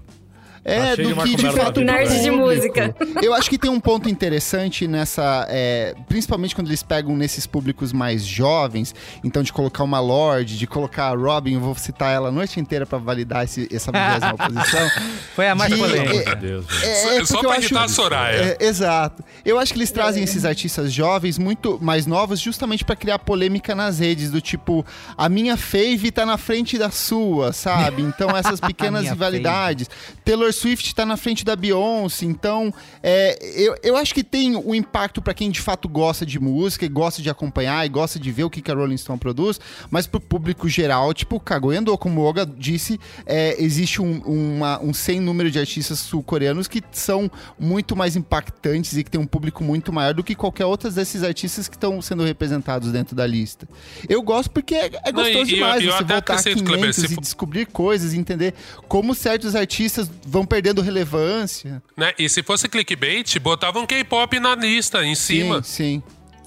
É, 0.64 0.94
Tá 0.96 1.02
do 1.02 1.14
que 1.22 1.34
de 1.36 1.50
fato. 1.50 1.80
Nerd 1.80 2.22
de 2.22 2.30
música. 2.30 2.94
Eu 3.20 3.34
acho 3.34 3.50
que 3.50 3.58
tem 3.58 3.70
um 3.70 3.80
ponto 3.80 4.08
interessante 4.08 4.86
nessa. 4.86 5.46
é, 5.48 5.94
principalmente 6.08 6.54
quando 6.54 6.68
eles 6.68 6.82
pegam 6.82 7.16
nesses 7.16 7.46
públicos 7.46 7.92
mais 7.92 8.24
jovens. 8.24 8.94
Então, 9.24 9.42
de 9.42 9.52
colocar 9.52 9.82
uma 9.82 9.98
Lorde, 9.98 10.56
de 10.56 10.66
colocar 10.66 11.06
a 11.08 11.14
Robin, 11.16 11.54
eu 11.54 11.60
vou 11.60 11.74
citar 11.74 12.14
ela 12.14 12.28
a 12.28 12.32
noite 12.32 12.60
inteira 12.60 12.86
pra 12.86 12.98
validar 12.98 13.44
esse, 13.44 13.68
essa 13.74 13.90
vigésima 13.90 14.36
posição. 14.38 14.90
Foi 15.34 15.48
a 15.48 15.54
mais 15.54 15.72
De- 15.72 15.78
polêmica. 15.80 16.30
Meu 16.30 16.36
Deus. 16.36 16.66
É, 16.82 16.94
Só- 16.94 17.10
é 17.10 17.24
só 17.24 17.36
eu 17.38 17.40
pra 17.42 17.50
acho- 17.52 17.60
irritar 17.60 17.84
a 17.84 17.88
Soraya. 17.88 18.56
É, 18.60 18.64
exato. 18.64 19.24
Eu 19.44 19.58
acho 19.58 19.72
que 19.72 19.78
eles 19.78 19.90
trazem 19.90 20.22
esses 20.22 20.44
artistas 20.44 20.92
jovens 20.92 21.38
muito 21.38 21.78
mais 21.82 22.06
novos 22.06 22.38
justamente 22.38 22.84
pra 22.84 22.94
criar 22.94 23.18
polêmica 23.18 23.74
nas 23.74 23.98
redes, 23.98 24.30
do 24.30 24.40
tipo, 24.40 24.86
a 25.16 25.28
minha 25.28 25.56
fave 25.56 26.12
tá 26.12 26.24
na 26.24 26.38
frente 26.38 26.78
da 26.78 26.90
sua, 26.90 27.52
sabe? 27.52 28.02
Então 28.02 28.30
essas 28.36 28.60
pequenas 28.60 29.02
rivalidades. 29.08 29.88
Taylor 30.24 30.51
Swift 30.52 30.94
tá 30.94 31.04
na 31.06 31.16
frente 31.16 31.44
da 31.44 31.56
Beyoncé, 31.56 32.24
então 32.26 32.72
é, 33.02 33.38
eu, 33.60 33.76
eu 33.82 33.96
acho 33.96 34.14
que 34.14 34.22
tem 34.24 34.56
um 34.56 34.74
impacto 34.74 35.20
pra 35.22 35.34
quem 35.34 35.50
de 35.50 35.60
fato 35.60 35.88
gosta 35.88 36.24
de 36.26 36.38
música 36.38 36.84
e 36.84 36.88
gosta 36.88 37.20
de 37.22 37.30
acompanhar 37.30 37.84
e 37.84 37.88
gosta 37.88 38.18
de 38.18 38.30
ver 38.30 38.44
o 38.44 38.50
que, 38.50 38.60
que 38.62 38.70
a 38.70 38.74
Rolling 38.74 38.96
Stone 38.96 39.18
produz, 39.18 39.58
mas 39.90 40.06
pro 40.06 40.20
público 40.20 40.68
geral, 40.68 41.12
tipo, 41.14 41.38
Kagoendo, 41.40 41.96
como 41.98 42.20
o 42.20 42.24
Oga 42.24 42.44
disse, 42.46 42.98
é, 43.26 43.62
existe 43.62 44.00
um, 44.00 44.18
uma- 44.22 44.80
um 44.82 44.92
sem 44.94 45.20
número 45.20 45.50
de 45.50 45.58
artistas 45.58 45.98
sul-coreanos 46.00 46.68
que 46.68 46.82
são 46.92 47.30
muito 47.58 47.94
mais 47.96 48.16
impactantes 48.16 48.96
e 48.96 49.04
que 49.04 49.10
tem 49.10 49.20
um 49.20 49.26
público 49.26 49.62
muito 49.64 49.92
maior 49.92 50.14
do 50.14 50.22
que 50.24 50.34
qualquer 50.34 50.64
outro 50.66 50.90
desses 50.90 51.22
artistas 51.22 51.68
que 51.68 51.76
estão 51.76 52.00
sendo 52.02 52.24
representados 52.24 52.90
dentro 52.92 53.14
da 53.16 53.26
lista. 53.26 53.68
Eu 54.08 54.22
gosto 54.22 54.50
porque 54.50 54.74
é, 54.74 54.86
é 55.04 55.12
Não, 55.12 55.22
gostoso 55.22 55.50
e- 55.50 55.52
e 55.52 55.54
demais 55.56 55.82
e 55.82 55.86
eu 55.86 55.92
você 55.92 56.04
voltar 56.04 56.14
a 56.34 56.36
acrescento, 56.38 56.64
Kleber, 56.64 56.90
500 56.92 57.10
se 57.10 57.14
e 57.14 57.20
descobrir 57.20 57.66
coisas, 57.66 58.14
entender 58.14 58.54
como 58.88 59.14
certos 59.14 59.54
artistas 59.54 60.10
vão 60.26 60.41
perdendo 60.44 60.82
relevância. 60.82 61.82
Né? 61.96 62.12
E 62.18 62.28
se 62.28 62.42
fosse 62.42 62.68
clickbait, 62.68 63.38
botava 63.38 63.78
um 63.78 63.86
K-pop 63.86 64.38
na 64.38 64.54
lista, 64.54 65.04
em 65.04 65.14
cima. 65.14 65.62
Sim, 65.62 66.00
sim. 66.00 66.02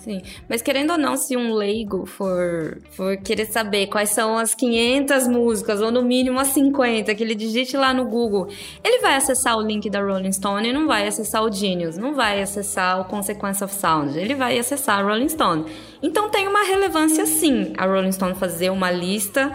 Sim, 0.06 0.22
mas 0.48 0.62
querendo 0.62 0.92
ou 0.92 1.00
não, 1.00 1.18
se 1.18 1.36
um 1.36 1.56
leigo 1.56 2.06
for, 2.06 2.78
for 2.92 3.18
querer 3.18 3.48
saber 3.48 3.88
quais 3.88 4.12
são 4.12 4.38
as 4.38 4.54
500 4.54 5.28
músicas, 5.28 5.82
ou 5.82 5.92
no 5.92 6.04
mínimo 6.04 6.40
as 6.40 6.50
50, 6.50 7.16
que 7.16 7.24
ele 7.24 7.34
digite 7.34 7.76
lá 7.76 7.92
no 7.92 8.06
Google, 8.06 8.48
ele 8.84 9.00
vai 9.00 9.16
acessar 9.16 9.58
o 9.58 9.62
link 9.64 9.90
da 9.90 10.00
Rolling 10.00 10.32
Stone 10.32 10.70
e 10.70 10.72
não 10.72 10.86
vai 10.86 11.08
acessar 11.08 11.44
o 11.44 11.52
Genius, 11.52 11.98
não 11.98 12.14
vai 12.14 12.40
acessar 12.40 13.02
o 13.02 13.06
Consequence 13.06 13.64
of 13.64 13.74
Sound, 13.74 14.16
ele 14.16 14.36
vai 14.36 14.60
acessar 14.60 15.00
a 15.00 15.02
Rolling 15.02 15.30
Stone. 15.30 15.66
Então 16.04 16.30
tem 16.30 16.48
uma 16.48 16.62
relevância 16.62 17.26
sim, 17.26 17.74
a 17.76 17.88
Rolling 17.88 18.12
Stone 18.12 18.36
fazer 18.36 18.70
uma 18.70 18.92
lista, 18.92 19.52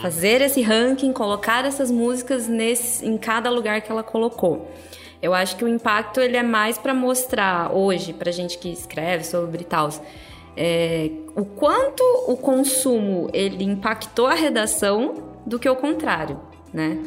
fazer 0.00 0.42
esse 0.42 0.62
ranking, 0.62 1.12
colocar 1.12 1.64
essas 1.64 1.90
músicas 1.90 2.46
nesse, 2.46 3.04
em 3.04 3.18
cada 3.18 3.50
lugar 3.50 3.80
que 3.80 3.90
ela 3.90 4.04
colocou. 4.04 4.70
Eu 5.20 5.34
acho 5.34 5.56
que 5.56 5.64
o 5.64 5.68
impacto 5.68 6.20
ele 6.20 6.36
é 6.36 6.42
mais 6.42 6.78
para 6.78 6.94
mostrar 6.94 7.74
hoje, 7.74 8.12
pra 8.12 8.30
gente 8.30 8.58
que 8.58 8.70
escreve 8.70 9.24
sobre 9.24 9.64
tal, 9.64 9.90
é, 10.56 11.10
o 11.34 11.44
quanto 11.44 12.02
o 12.26 12.36
consumo 12.36 13.28
ele 13.32 13.64
impactou 13.64 14.26
a 14.26 14.34
redação 14.34 15.14
do 15.44 15.58
que 15.58 15.68
o 15.68 15.76
contrário, 15.76 16.40
né? 16.72 16.98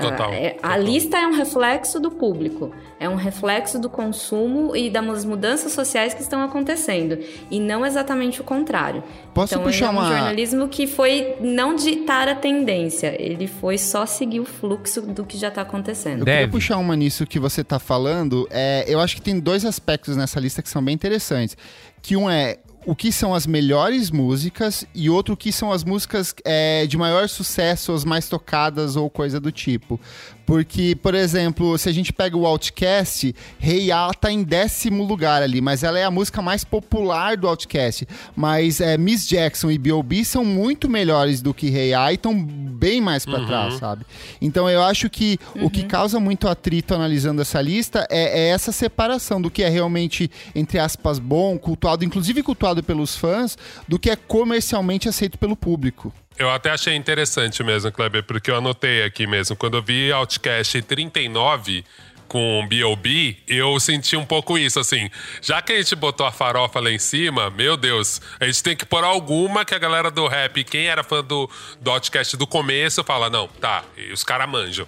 Total, 0.00 0.30
Ah, 0.30 0.34
é- 0.34 0.56
a 0.62 0.68
total. 0.70 0.80
lista 0.82 1.18
é 1.18 1.26
um 1.26 1.32
reflexo 1.34 2.00
do 2.00 2.10
público, 2.10 2.72
é 2.98 3.08
um 3.08 3.14
reflexo 3.14 3.78
do 3.78 3.90
consumo 3.90 4.74
e 4.74 4.88
das 4.88 5.24
mudanças 5.24 5.72
sociais 5.72 6.14
que 6.14 6.22
estão 6.22 6.40
acontecendo, 6.42 7.18
e 7.50 7.60
não 7.60 7.84
exatamente 7.84 8.40
o 8.40 8.44
contrário. 8.44 9.02
Posso 9.34 9.54
então, 9.54 9.64
puxar 9.64 9.86
é 9.86 9.88
um 9.88 9.92
uma- 9.92 10.08
jornalismo 10.08 10.68
que 10.68 10.86
foi 10.86 11.36
não 11.40 11.74
ditar 11.76 12.28
a 12.28 12.34
tendência, 12.34 13.14
ele 13.20 13.46
foi 13.46 13.76
só 13.76 14.06
seguir 14.06 14.40
o 14.40 14.44
fluxo 14.44 15.02
do 15.02 15.24
que 15.24 15.36
já 15.36 15.48
está 15.48 15.62
acontecendo. 15.62 16.20
Eu 16.20 16.24
queria 16.24 16.48
puxar 16.48 16.78
uma 16.78 16.96
nisso 16.96 17.26
que 17.26 17.38
você 17.38 17.62
tá 17.62 17.78
falando. 17.78 18.46
É, 18.50 18.84
eu 18.88 18.98
acho 19.00 19.14
que 19.16 19.22
tem 19.22 19.38
dois 19.38 19.64
aspectos 19.64 20.16
nessa 20.16 20.40
lista 20.40 20.62
que 20.62 20.68
são 20.70 20.82
bem 20.82 20.94
interessantes. 20.94 21.56
Que 22.00 22.16
um 22.16 22.28
é 22.30 22.56
o 22.86 22.96
que 22.96 23.12
são 23.12 23.34
as 23.34 23.46
melhores 23.46 24.10
músicas 24.10 24.84
e 24.94 25.08
outro 25.08 25.34
o 25.34 25.36
que 25.36 25.52
são 25.52 25.70
as 25.70 25.84
músicas 25.84 26.34
é, 26.44 26.86
de 26.86 26.96
maior 26.96 27.28
sucesso, 27.28 27.92
as 27.92 28.04
mais 28.04 28.28
tocadas 28.28 28.96
ou 28.96 29.08
coisa 29.08 29.38
do 29.38 29.52
tipo. 29.52 30.00
Porque, 30.44 30.96
por 30.96 31.14
exemplo, 31.14 31.76
se 31.78 31.88
a 31.88 31.92
gente 31.92 32.12
pega 32.12 32.36
o 32.36 32.46
Outcast, 32.46 33.34
Hey 33.60 33.88
Ya 33.88 34.10
tá 34.12 34.30
em 34.30 34.42
décimo 34.42 35.04
lugar 35.04 35.42
ali, 35.42 35.60
mas 35.60 35.82
ela 35.82 35.98
é 35.98 36.04
a 36.04 36.10
música 36.10 36.42
mais 36.42 36.64
popular 36.64 37.36
do 37.36 37.48
Outcast. 37.48 38.06
Mas 38.34 38.80
é, 38.80 38.98
Miss 38.98 39.26
Jackson 39.26 39.70
e 39.70 39.78
B.O.B. 39.78 40.24
são 40.24 40.44
muito 40.44 40.88
melhores 40.88 41.40
do 41.40 41.54
que 41.54 41.68
Hey 41.68 41.90
Ya 41.90 42.12
e 42.12 42.14
estão 42.14 42.42
bem 42.42 43.00
mais 43.00 43.24
pra 43.24 43.44
trás, 43.46 43.74
sabe? 43.74 44.04
Então 44.40 44.68
eu 44.68 44.82
acho 44.82 45.08
que 45.08 45.38
o 45.56 45.70
que 45.70 45.84
causa 45.84 46.18
muito 46.18 46.48
atrito 46.48 46.94
analisando 46.94 47.42
essa 47.42 47.60
lista 47.60 48.06
é, 48.10 48.40
é 48.40 48.48
essa 48.48 48.72
separação 48.72 49.40
do 49.40 49.50
que 49.50 49.62
é 49.62 49.68
realmente, 49.68 50.30
entre 50.54 50.78
aspas, 50.78 51.18
bom, 51.18 51.58
cultuado, 51.58 52.04
inclusive 52.04 52.42
cultuado 52.42 52.82
pelos 52.82 53.16
fãs, 53.16 53.56
do 53.86 53.98
que 53.98 54.10
é 54.10 54.16
comercialmente 54.16 55.08
aceito 55.08 55.38
pelo 55.38 55.56
público. 55.56 56.12
Eu 56.38 56.50
até 56.50 56.70
achei 56.70 56.94
interessante 56.94 57.62
mesmo, 57.62 57.92
Kleber, 57.92 58.24
porque 58.24 58.50
eu 58.50 58.56
anotei 58.56 59.04
aqui 59.04 59.26
mesmo. 59.26 59.54
Quando 59.54 59.76
eu 59.76 59.82
vi 59.82 60.10
Outcast 60.10 60.80
39 60.82 61.84
com 62.26 62.66
B.O.B., 62.66 63.36
eu 63.46 63.78
senti 63.78 64.16
um 64.16 64.24
pouco 64.24 64.56
isso, 64.56 64.80
assim. 64.80 65.10
Já 65.42 65.60
que 65.60 65.72
a 65.72 65.76
gente 65.76 65.94
botou 65.94 66.24
a 66.24 66.32
farofa 66.32 66.80
lá 66.80 66.90
em 66.90 66.98
cima, 66.98 67.50
meu 67.50 67.76
Deus, 67.76 68.22
a 68.40 68.46
gente 68.46 68.62
tem 68.62 68.74
que 68.74 68.86
pôr 68.86 69.04
alguma 69.04 69.66
que 69.66 69.74
a 69.74 69.78
galera 69.78 70.10
do 70.10 70.26
rap, 70.26 70.64
quem 70.64 70.86
era 70.86 71.04
fã 71.04 71.22
do, 71.22 71.48
do 71.78 71.90
Outcast 71.90 72.36
do 72.38 72.46
começo, 72.46 73.04
fala, 73.04 73.28
não, 73.28 73.46
tá, 73.48 73.84
os 74.10 74.24
caras 74.24 74.48
manjam. 74.48 74.86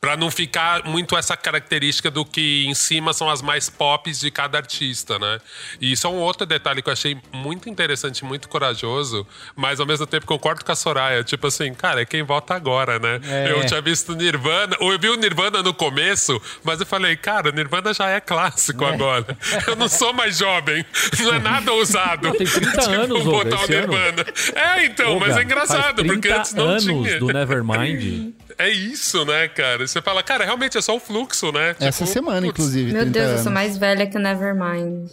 Pra 0.00 0.16
não 0.16 0.30
ficar 0.30 0.84
muito 0.86 1.14
essa 1.14 1.36
característica 1.36 2.10
do 2.10 2.24
que 2.24 2.64
em 2.66 2.72
cima 2.72 3.12
são 3.12 3.28
as 3.28 3.42
mais 3.42 3.68
pops 3.68 4.18
de 4.20 4.30
cada 4.30 4.56
artista, 4.56 5.18
né? 5.18 5.38
E 5.78 5.92
isso 5.92 6.06
é 6.06 6.10
um 6.10 6.16
outro 6.16 6.46
detalhe 6.46 6.80
que 6.80 6.88
eu 6.88 6.92
achei 6.92 7.18
muito 7.30 7.68
interessante, 7.68 8.24
muito 8.24 8.48
corajoso, 8.48 9.26
mas 9.54 9.78
ao 9.78 9.84
mesmo 9.86 10.06
tempo 10.06 10.24
concordo 10.24 10.64
com 10.64 10.72
a 10.72 10.74
Soraya. 10.74 11.22
Tipo 11.22 11.48
assim, 11.48 11.74
cara, 11.74 12.00
é 12.00 12.06
quem 12.06 12.22
vota 12.22 12.54
agora, 12.54 12.98
né? 12.98 13.20
É. 13.24 13.52
Eu 13.52 13.66
tinha 13.66 13.82
visto 13.82 14.14
Nirvana, 14.14 14.74
ou 14.80 14.90
eu 14.90 14.98
vi 14.98 15.10
o 15.10 15.16
Nirvana 15.16 15.62
no 15.62 15.74
começo, 15.74 16.40
mas 16.64 16.80
eu 16.80 16.86
falei, 16.86 17.14
cara, 17.14 17.52
Nirvana 17.52 17.92
já 17.92 18.08
é 18.08 18.20
clássico 18.20 18.86
agora. 18.86 19.36
Eu 19.66 19.76
não 19.76 19.88
sou 19.88 20.14
mais 20.14 20.38
jovem, 20.38 20.82
não 21.18 21.34
é 21.34 21.38
nada 21.38 21.72
ousado. 21.72 22.32
Tem 22.32 22.46
30 22.46 22.70
tipo, 22.78 22.90
anos, 22.94 23.22
botar 23.22 23.60
o 23.60 23.64
esse 23.64 23.74
ano. 23.74 23.92
Nirvana. 23.92 24.24
É, 24.54 24.86
então, 24.86 25.20
mas 25.20 25.36
é 25.36 25.42
engraçado, 25.42 25.82
faz 25.82 25.94
30 25.96 26.12
porque 26.14 26.28
antes 26.28 26.54
não 26.54 26.68
anos 26.68 26.84
tinha. 26.84 27.18
do 27.18 27.26
Nevermind. 27.26 28.32
É 28.60 28.68
isso, 28.68 29.24
né, 29.24 29.48
cara? 29.48 29.86
Você 29.88 30.02
fala, 30.02 30.22
cara, 30.22 30.44
realmente 30.44 30.76
é 30.76 30.82
só 30.82 30.94
o 30.94 31.00
fluxo, 31.00 31.50
né? 31.50 31.74
Essa 31.80 32.04
Tipo, 32.04 32.12
semana, 32.12 32.42
putz, 32.46 32.50
inclusive. 32.60 32.92
Meu 32.92 33.02
30 33.04 33.10
Deus, 33.10 33.24
eu 33.24 33.30
anos. 33.32 33.42
sou 33.42 33.52
mais 33.52 33.78
velha 33.78 34.06
que 34.06 34.18
o 34.18 34.20
Nevermind. 34.20 35.08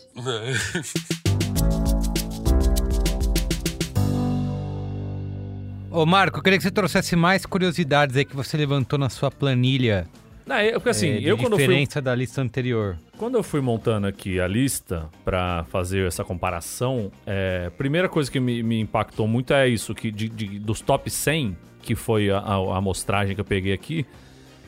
Ô, 5.90 6.06
Marco, 6.06 6.40
eu 6.40 6.44
queria 6.44 6.58
que 6.60 6.64
você 6.64 6.72
trouxesse 6.72 7.16
mais 7.16 7.46
curiosidades 7.46 8.16
aí 8.16 8.26
que 8.26 8.36
você 8.36 8.58
levantou 8.58 9.00
na 9.00 9.10
sua 9.10 9.32
planilha. 9.32 10.06
Não, 10.46 10.56
é, 10.56 10.72
porque 10.74 10.90
assim, 10.90 11.10
é, 11.10 11.20
de 11.20 11.28
eu 11.28 11.38
quando 11.38 11.54
eu, 11.54 11.58
fui, 11.58 11.68
diferença 11.68 12.02
da 12.02 12.14
lista 12.16 12.42
anterior. 12.42 12.98
quando 13.18 13.36
eu 13.36 13.44
fui 13.44 13.60
montando 13.62 14.08
aqui 14.08 14.40
a 14.40 14.48
lista 14.48 15.10
pra 15.26 15.66
fazer 15.72 16.06
essa 16.08 16.24
comparação, 16.24 17.12
é, 17.26 17.70
primeira 17.78 18.08
coisa 18.08 18.30
que 18.32 18.40
me, 18.40 18.62
me 18.64 18.80
impactou 18.80 19.28
muito 19.28 19.54
é 19.54 19.68
isso, 19.68 19.94
que 19.96 20.10
de- 20.12 20.30
de- 20.30 20.60
dos 20.60 20.80
top 20.82 21.10
100, 21.10 21.58
que 21.88 21.96
foi 21.96 22.30
a, 22.30 22.38
a- 22.40 22.74
a 22.74 22.78
amostragem 22.78 23.34
que 23.34 23.42
eu 23.42 23.46
peguei 23.46 23.72
aqui, 23.74 24.06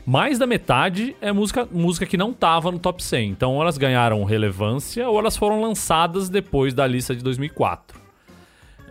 mais 0.06 0.40
da 0.40 0.48
metade 0.48 1.16
é 1.22 1.32
música, 1.32 1.68
música 1.72 2.06
que 2.06 2.16
não 2.18 2.32
tava 2.34 2.72
no 2.72 2.80
top 2.80 3.04
100. 3.04 3.30
Então, 3.30 3.54
ou 3.56 3.62
elas 3.62 3.78
ganharam 3.78 4.24
relevância 4.24 5.08
ou 5.08 5.20
elas 5.20 5.36
foram 5.38 5.62
lançadas 5.62 6.30
depois 6.30 6.74
da 6.74 6.88
lista 6.88 7.14
de 7.16 7.22
2004. 7.24 8.00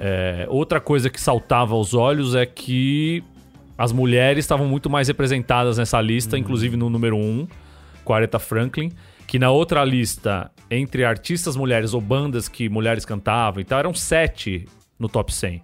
É, 0.00 0.46
outra 0.48 0.80
coisa 0.80 1.10
que 1.10 1.20
saltava 1.20 1.74
aos 1.74 1.92
olhos 1.94 2.34
é 2.34 2.46
que 2.46 3.24
as 3.76 3.90
mulheres 3.92 4.44
estavam 4.44 4.66
muito 4.68 4.88
mais 4.88 5.08
representadas 5.08 5.78
nessa 5.78 6.00
lista, 6.00 6.38
inclusive 6.38 6.76
no 6.76 6.88
número 6.90 7.16
1, 7.16 7.48
com 8.04 8.12
Aretha 8.12 8.38
Franklin, 8.38 8.92
que 9.26 9.38
na 9.38 9.50
outra 9.50 9.84
lista, 9.84 10.50
entre 10.70 11.04
artistas 11.04 11.56
mulheres 11.56 11.94
ou 11.94 12.00
bandas 12.00 12.48
que 12.48 12.68
mulheres 12.68 13.04
cantavam 13.04 13.60
e 13.60 13.64
tal, 13.64 13.78
eram 13.80 13.94
sete 13.94 14.66
no 14.98 15.08
top 15.08 15.34
100. 15.34 15.62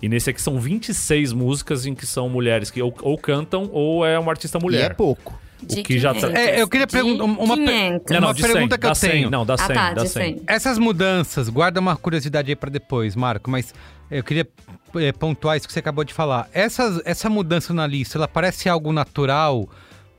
E 0.00 0.08
nesse 0.08 0.30
aqui 0.30 0.40
são 0.40 0.58
26 0.60 1.32
músicas 1.32 1.84
em 1.86 1.94
que 1.94 2.06
são 2.06 2.28
mulheres 2.28 2.70
que 2.70 2.80
ou, 2.80 2.94
ou 3.02 3.18
cantam 3.18 3.68
ou 3.72 4.06
é 4.06 4.18
uma 4.18 4.30
artista 4.30 4.58
E 4.58 4.62
mulher. 4.62 4.90
é 4.92 4.94
pouco. 4.94 5.38
De 5.60 5.82
que 5.82 5.98
já 5.98 6.14
tá- 6.14 6.20
500. 6.28 6.36
É, 6.38 6.60
eu 6.62 6.68
queria 6.68 6.86
perguntar 6.86 7.24
uma 7.24 7.56
500. 7.56 8.12
Não, 8.12 8.20
não, 8.20 8.28
Uma 8.28 8.34
de 8.34 8.42
pergunta 8.42 8.60
100, 8.60 8.68
que 8.78 8.86
eu 8.86 8.90
dá 8.90 8.94
100, 8.94 9.10
tenho. 9.10 9.30
Não, 9.30 9.44
dá 9.44 9.56
100, 9.56 9.64
ah, 9.64 9.74
tá, 9.74 9.94
dá 9.94 10.02
de 10.04 10.08
100. 10.08 10.36
100. 10.36 10.42
Essas 10.46 10.78
mudanças, 10.78 11.48
guarda 11.48 11.80
uma 11.80 11.96
curiosidade 11.96 12.48
aí 12.48 12.54
pra 12.54 12.70
depois, 12.70 13.16
Marco, 13.16 13.50
mas 13.50 13.74
eu 14.08 14.22
queria 14.22 14.46
eh, 14.94 15.10
pontuar 15.10 15.56
isso 15.56 15.66
que 15.66 15.72
você 15.72 15.80
acabou 15.80 16.04
de 16.04 16.14
falar. 16.14 16.48
Essas, 16.52 17.02
essa 17.04 17.28
mudança 17.28 17.74
na 17.74 17.88
lista, 17.88 18.16
ela 18.18 18.28
parece 18.28 18.68
algo 18.68 18.92
natural, 18.92 19.68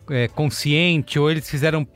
eh, 0.09 0.27
consciente, 0.27 1.17
ou 1.17 1.32
eles 1.32 1.49
fizeram, 1.49 1.88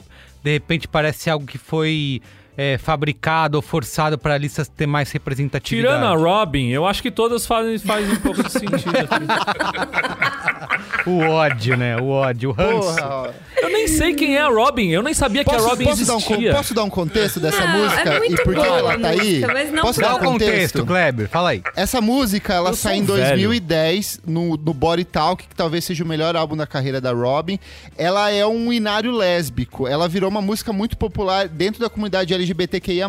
de 0.42 0.52
repente, 0.54 0.88
parece 0.88 1.30
algo 1.30 1.46
que 1.46 1.58
foi 1.58 2.22
eh, 2.58 2.78
fabricado 2.78 3.58
ou 3.58 3.62
forçado 3.62 4.18
para 4.18 4.34
a 4.34 4.38
lista 4.38 4.66
ter 4.66 4.88
mais 4.88 5.12
representatividade? 5.12 5.94
Tirando 5.98 6.06
a 6.06 6.16
Robin, 6.16 6.70
eu 6.70 6.86
acho 6.86 7.02
que 7.02 7.12
todas 7.12 7.46
fazem, 7.46 7.78
fazem 7.80 8.12
um 8.12 8.16
pouco 8.18 8.44
de 8.44 8.52
sentido. 8.52 8.96
aqui. 8.98 10.44
O 11.06 11.20
ódio, 11.20 11.76
né? 11.76 11.98
O 11.98 12.08
ódio, 12.10 12.50
o 12.52 12.54
ranço. 12.54 12.96
Porra. 12.96 13.34
Eu 13.62 13.70
nem 13.70 13.88
sei 13.88 14.14
quem 14.14 14.36
é 14.38 14.42
a 14.42 14.48
Robin. 14.48 14.90
Eu 14.90 15.02
nem 15.04 15.14
sabia 15.14 15.44
que 15.44 15.52
Posso, 15.52 15.66
a 15.66 15.70
Robin 15.70 15.84
posso 15.86 16.06
dar 16.06 16.14
um, 16.14 16.18
existia. 16.18 16.54
posso 16.54 16.74
dar 16.74 16.84
um 16.84 16.90
contexto 16.90 17.40
dessa 17.40 17.66
Não, 17.66 17.80
música 17.80 18.10
é 18.10 18.20
muito 18.20 18.34
e 18.34 18.44
por 18.44 18.54
que 18.54 18.60
ela 18.62 18.94
a 18.94 19.00
tá 19.00 19.10
aí? 19.10 19.18
música, 19.42 19.82
Posso 19.82 20.00
dar 20.00 20.16
um 20.16 20.20
contexto, 20.20 20.52
contexto? 20.80 20.86
Kleber, 20.86 21.28
fala 21.30 21.50
aí. 21.50 21.62
Essa 21.76 22.00
música, 22.00 22.54
ela 22.54 22.70
Eu 22.70 22.76
sai 22.76 22.98
em 22.98 23.02
um 23.02 23.06
velho. 23.06 23.28
2010 23.30 24.22
no, 24.26 24.56
no 24.58 24.74
Body 24.74 25.04
Talk, 25.04 25.46
que 25.48 25.56
talvez 25.56 25.84
seja 25.84 26.04
o 26.04 26.08
melhor 26.08 26.36
álbum 26.38 26.56
da 26.56 26.66
carreira 26.66 27.02
da 27.02 27.12
Robin. 27.12 27.60
Ela 27.98 28.32
é 28.32 28.46
um 28.46 28.72
inário 28.72 29.12
lésbico. 29.12 29.88
Ela 29.88 30.08
virou 30.08 30.30
uma 30.30 30.42
música 30.42 30.72
muito 30.72 30.96
popular 30.98 31.48
dentro 31.50 31.82
da 31.82 31.90
comunidade 31.90 32.34
LGBTQIA+. 32.44 33.08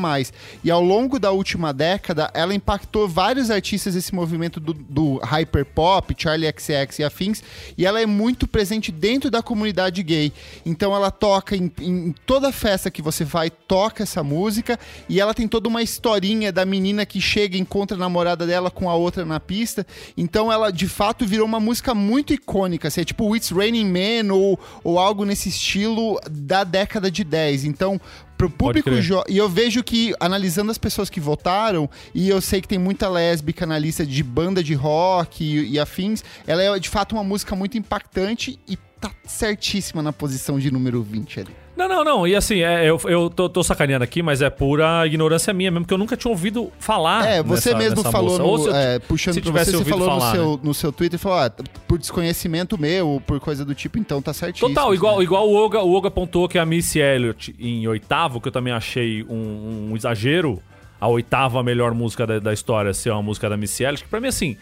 E 0.62 0.70
ao 0.70 0.82
longo 0.82 1.18
da 1.18 1.30
última 1.30 1.72
década, 1.72 2.30
ela 2.32 2.54
impactou 2.54 3.08
vários 3.08 3.50
artistas 3.50 3.94
desse 3.94 4.14
movimento 4.14 4.58
do, 4.60 4.72
do 4.72 5.18
hyperpop, 5.18 6.14
Charlie 6.16 6.48
XX 6.48 6.98
e 6.98 7.04
afins. 7.04 7.42
E 7.76 7.84
ela 7.84 8.00
é 8.00 8.06
muito 8.06 8.46
presente 8.46 8.90
dentro 8.90 9.30
da 9.30 9.42
comunidade 9.42 10.02
gay. 10.02 10.32
Então 10.64 10.94
ela 10.94 11.10
toca 11.10 11.56
em, 11.56 11.70
em 11.80 12.14
toda 12.24 12.52
festa 12.52 12.90
que 12.90 13.02
você 13.02 13.24
vai, 13.24 13.50
toca 13.50 14.02
essa 14.02 14.22
música. 14.22 14.78
E 15.08 15.20
ela 15.20 15.34
tem 15.34 15.48
toda 15.48 15.68
uma 15.68 15.82
historinha 15.82 16.52
da 16.52 16.64
menina 16.64 17.04
que 17.04 17.20
chega 17.20 17.56
e 17.56 17.60
encontra 17.60 17.96
a 17.96 18.00
namorada 18.00 18.46
dela 18.46 18.70
com 18.70 18.88
a 18.88 18.94
outra 18.94 19.24
na 19.24 19.40
pista. 19.40 19.86
Então 20.16 20.52
ela, 20.52 20.70
de 20.70 20.88
fato, 20.88 21.26
virou 21.26 21.46
uma 21.46 21.60
música 21.60 21.94
muito 21.94 22.32
icônica. 22.32 22.88
Assim, 22.88 23.00
é 23.00 23.04
tipo 23.04 23.34
It's 23.34 23.50
Raining 23.50 23.86
Men 23.86 24.30
ou, 24.30 24.58
ou 24.82 24.98
algo 24.98 25.24
nesse 25.24 25.48
estilo 25.48 26.20
da 26.30 26.64
década 26.64 27.10
de 27.10 27.24
10. 27.24 27.64
Então, 27.64 28.00
pro 28.36 28.50
público 28.50 28.90
E 29.28 29.36
eu 29.36 29.48
vejo 29.48 29.82
que, 29.82 30.14
analisando 30.20 30.70
as 30.70 30.78
pessoas 30.78 31.08
que 31.08 31.20
votaram, 31.20 31.88
e 32.14 32.28
eu 32.28 32.40
sei 32.40 32.60
que 32.60 32.68
tem 32.68 32.78
muita 32.78 33.08
lésbica 33.08 33.66
na 33.66 33.78
lista 33.78 34.04
de 34.04 34.22
banda 34.22 34.62
de 34.62 34.74
rock 34.74 35.44
e, 35.44 35.72
e 35.72 35.78
afins, 35.78 36.22
ela 36.46 36.62
é 36.62 36.78
de 36.78 36.88
fato 36.88 37.14
uma 37.14 37.24
música 37.24 37.54
muito 37.54 37.78
impactante 37.78 38.58
e 38.68 38.76
tá 39.00 39.10
certíssima 39.24 40.02
na 40.02 40.12
posição 40.12 40.58
de 40.58 40.70
número 40.70 41.02
20 41.02 41.40
ali. 41.40 41.63
Não, 41.76 41.88
não, 41.88 42.04
não. 42.04 42.26
E 42.26 42.36
assim, 42.36 42.60
é, 42.60 42.88
eu, 42.88 43.00
eu 43.06 43.28
tô, 43.28 43.48
tô 43.48 43.62
sacaneando 43.64 44.04
aqui, 44.04 44.22
mas 44.22 44.40
é 44.40 44.48
pura 44.48 45.04
ignorância 45.06 45.52
minha 45.52 45.70
mesmo, 45.72 45.84
porque 45.84 45.94
eu 45.94 45.98
nunca 45.98 46.16
tinha 46.16 46.30
ouvido 46.30 46.70
falar. 46.78 47.26
É, 47.26 47.42
você 47.42 47.70
nessa- 47.70 47.78
mesmo 47.78 47.96
nessa 47.96 48.12
falou. 48.12 48.40
Ou 48.40 48.58
se 48.58 48.64
no, 48.66 48.70
eu- 48.70 48.76
é, 48.76 48.98
puxando 49.00 49.34
se 49.34 49.40
pra 49.40 49.50
tivesse 49.50 49.70
você, 49.72 49.78
você 49.84 49.90
falou 49.90 50.06
falar, 50.08 50.30
no, 50.30 50.36
seu, 50.36 50.50
né? 50.52 50.58
no 50.62 50.74
seu 50.74 50.92
Twitter, 50.92 51.18
falou, 51.18 51.38
ah, 51.38 51.50
por 51.88 51.98
desconhecimento 51.98 52.78
meu, 52.78 53.20
por 53.26 53.40
coisa 53.40 53.64
do 53.64 53.74
tipo, 53.74 53.98
então 53.98 54.22
tá 54.22 54.32
certíssimo. 54.32 54.68
Total, 54.68 54.94
igual, 54.94 55.18
né? 55.18 55.24
igual 55.24 55.48
o 55.48 55.54
Oga, 55.56 55.82
o 55.82 55.96
apontou 56.06 56.48
que 56.48 56.58
a 56.58 56.64
Missy 56.64 57.00
Elliott 57.00 57.54
em 57.58 57.86
oitavo, 57.88 58.40
que 58.40 58.46
eu 58.48 58.52
também 58.52 58.72
achei 58.72 59.24
um, 59.24 59.88
um 59.90 59.96
exagero, 59.96 60.62
a 61.00 61.08
oitava 61.08 61.60
melhor 61.62 61.92
música 61.92 62.24
da, 62.24 62.38
da 62.38 62.52
história 62.52 62.94
ser 62.94 63.10
uma 63.10 63.22
música 63.22 63.48
da 63.48 63.56
Missy 63.56 63.82
Elliott, 63.82 64.04
que 64.04 64.08
pra 64.08 64.20
mim, 64.20 64.28
assim, 64.28 64.56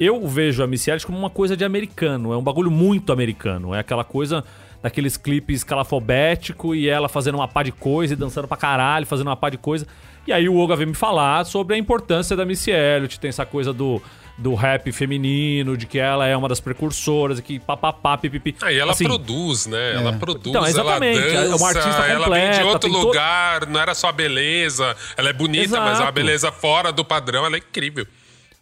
eu 0.00 0.26
vejo 0.26 0.62
a 0.62 0.66
Missy 0.66 0.88
Elliott 0.90 1.04
como 1.06 1.18
uma 1.18 1.28
coisa 1.30 1.54
de 1.56 1.62
americano, 1.64 2.32
é 2.32 2.36
um 2.38 2.42
bagulho 2.42 2.70
muito 2.70 3.12
americano, 3.12 3.74
é 3.74 3.80
aquela 3.80 4.02
coisa 4.02 4.42
daqueles 4.84 5.16
clipes 5.16 5.64
calafobético 5.64 6.74
e 6.74 6.90
ela 6.90 7.08
fazendo 7.08 7.36
uma 7.36 7.48
pá 7.48 7.62
de 7.62 7.72
coisa 7.72 8.12
e 8.12 8.16
dançando 8.16 8.46
pra 8.46 8.54
caralho, 8.56 9.06
fazendo 9.06 9.28
uma 9.28 9.36
pá 9.36 9.48
de 9.48 9.56
coisa. 9.56 9.86
E 10.26 10.32
aí 10.32 10.46
o 10.46 10.58
Oga 10.58 10.76
veio 10.76 10.88
me 10.90 10.94
falar 10.94 11.44
sobre 11.46 11.74
a 11.74 11.78
importância 11.78 12.36
da 12.36 12.44
Missy 12.44 12.70
Elliott, 12.70 13.18
tem 13.18 13.30
essa 13.30 13.46
coisa 13.46 13.72
do, 13.72 14.00
do 14.36 14.54
rap 14.54 14.92
feminino, 14.92 15.74
de 15.74 15.86
que 15.86 15.98
ela 15.98 16.26
é 16.26 16.36
uma 16.36 16.48
das 16.50 16.60
precursoras, 16.60 17.38
e 17.38 17.42
que 17.42 17.58
papapá, 17.58 18.18
pipipi. 18.18 18.56
Aí 18.62 18.78
ela 18.78 18.92
Assim, 18.92 19.04
produz, 19.04 19.66
né? 19.66 19.94
Ela 19.94 20.12
produz, 20.12 20.46
Então, 20.48 20.66
exatamente, 20.66 21.18
ela 21.18 21.28
é 21.28 21.34
dança, 21.48 21.56
uma 21.56 21.68
artista 21.68 21.88
ela 22.06 22.28
vem 22.28 22.42
de 22.50 22.56
completa, 22.58 22.66
outro 22.66 22.90
to- 22.90 22.98
lugar, 22.98 23.66
não 23.66 23.80
era 23.80 23.94
só 23.94 24.12
beleza. 24.12 24.94
Ela 25.16 25.30
é 25.30 25.32
bonita, 25.32 25.78
mas 25.80 25.88
é 25.88 25.92
uma 25.92 25.92
Exato. 25.94 26.12
beleza 26.12 26.52
fora 26.52 26.92
do 26.92 27.04
padrão, 27.04 27.46
ela 27.46 27.56
é 27.56 27.58
incrível. 27.58 28.06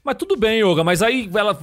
Mas 0.04 0.16
tudo 0.16 0.36
bem, 0.36 0.60
Yoga, 0.64 0.84
mas 0.84 1.02
aí 1.02 1.28
ela. 1.34 1.58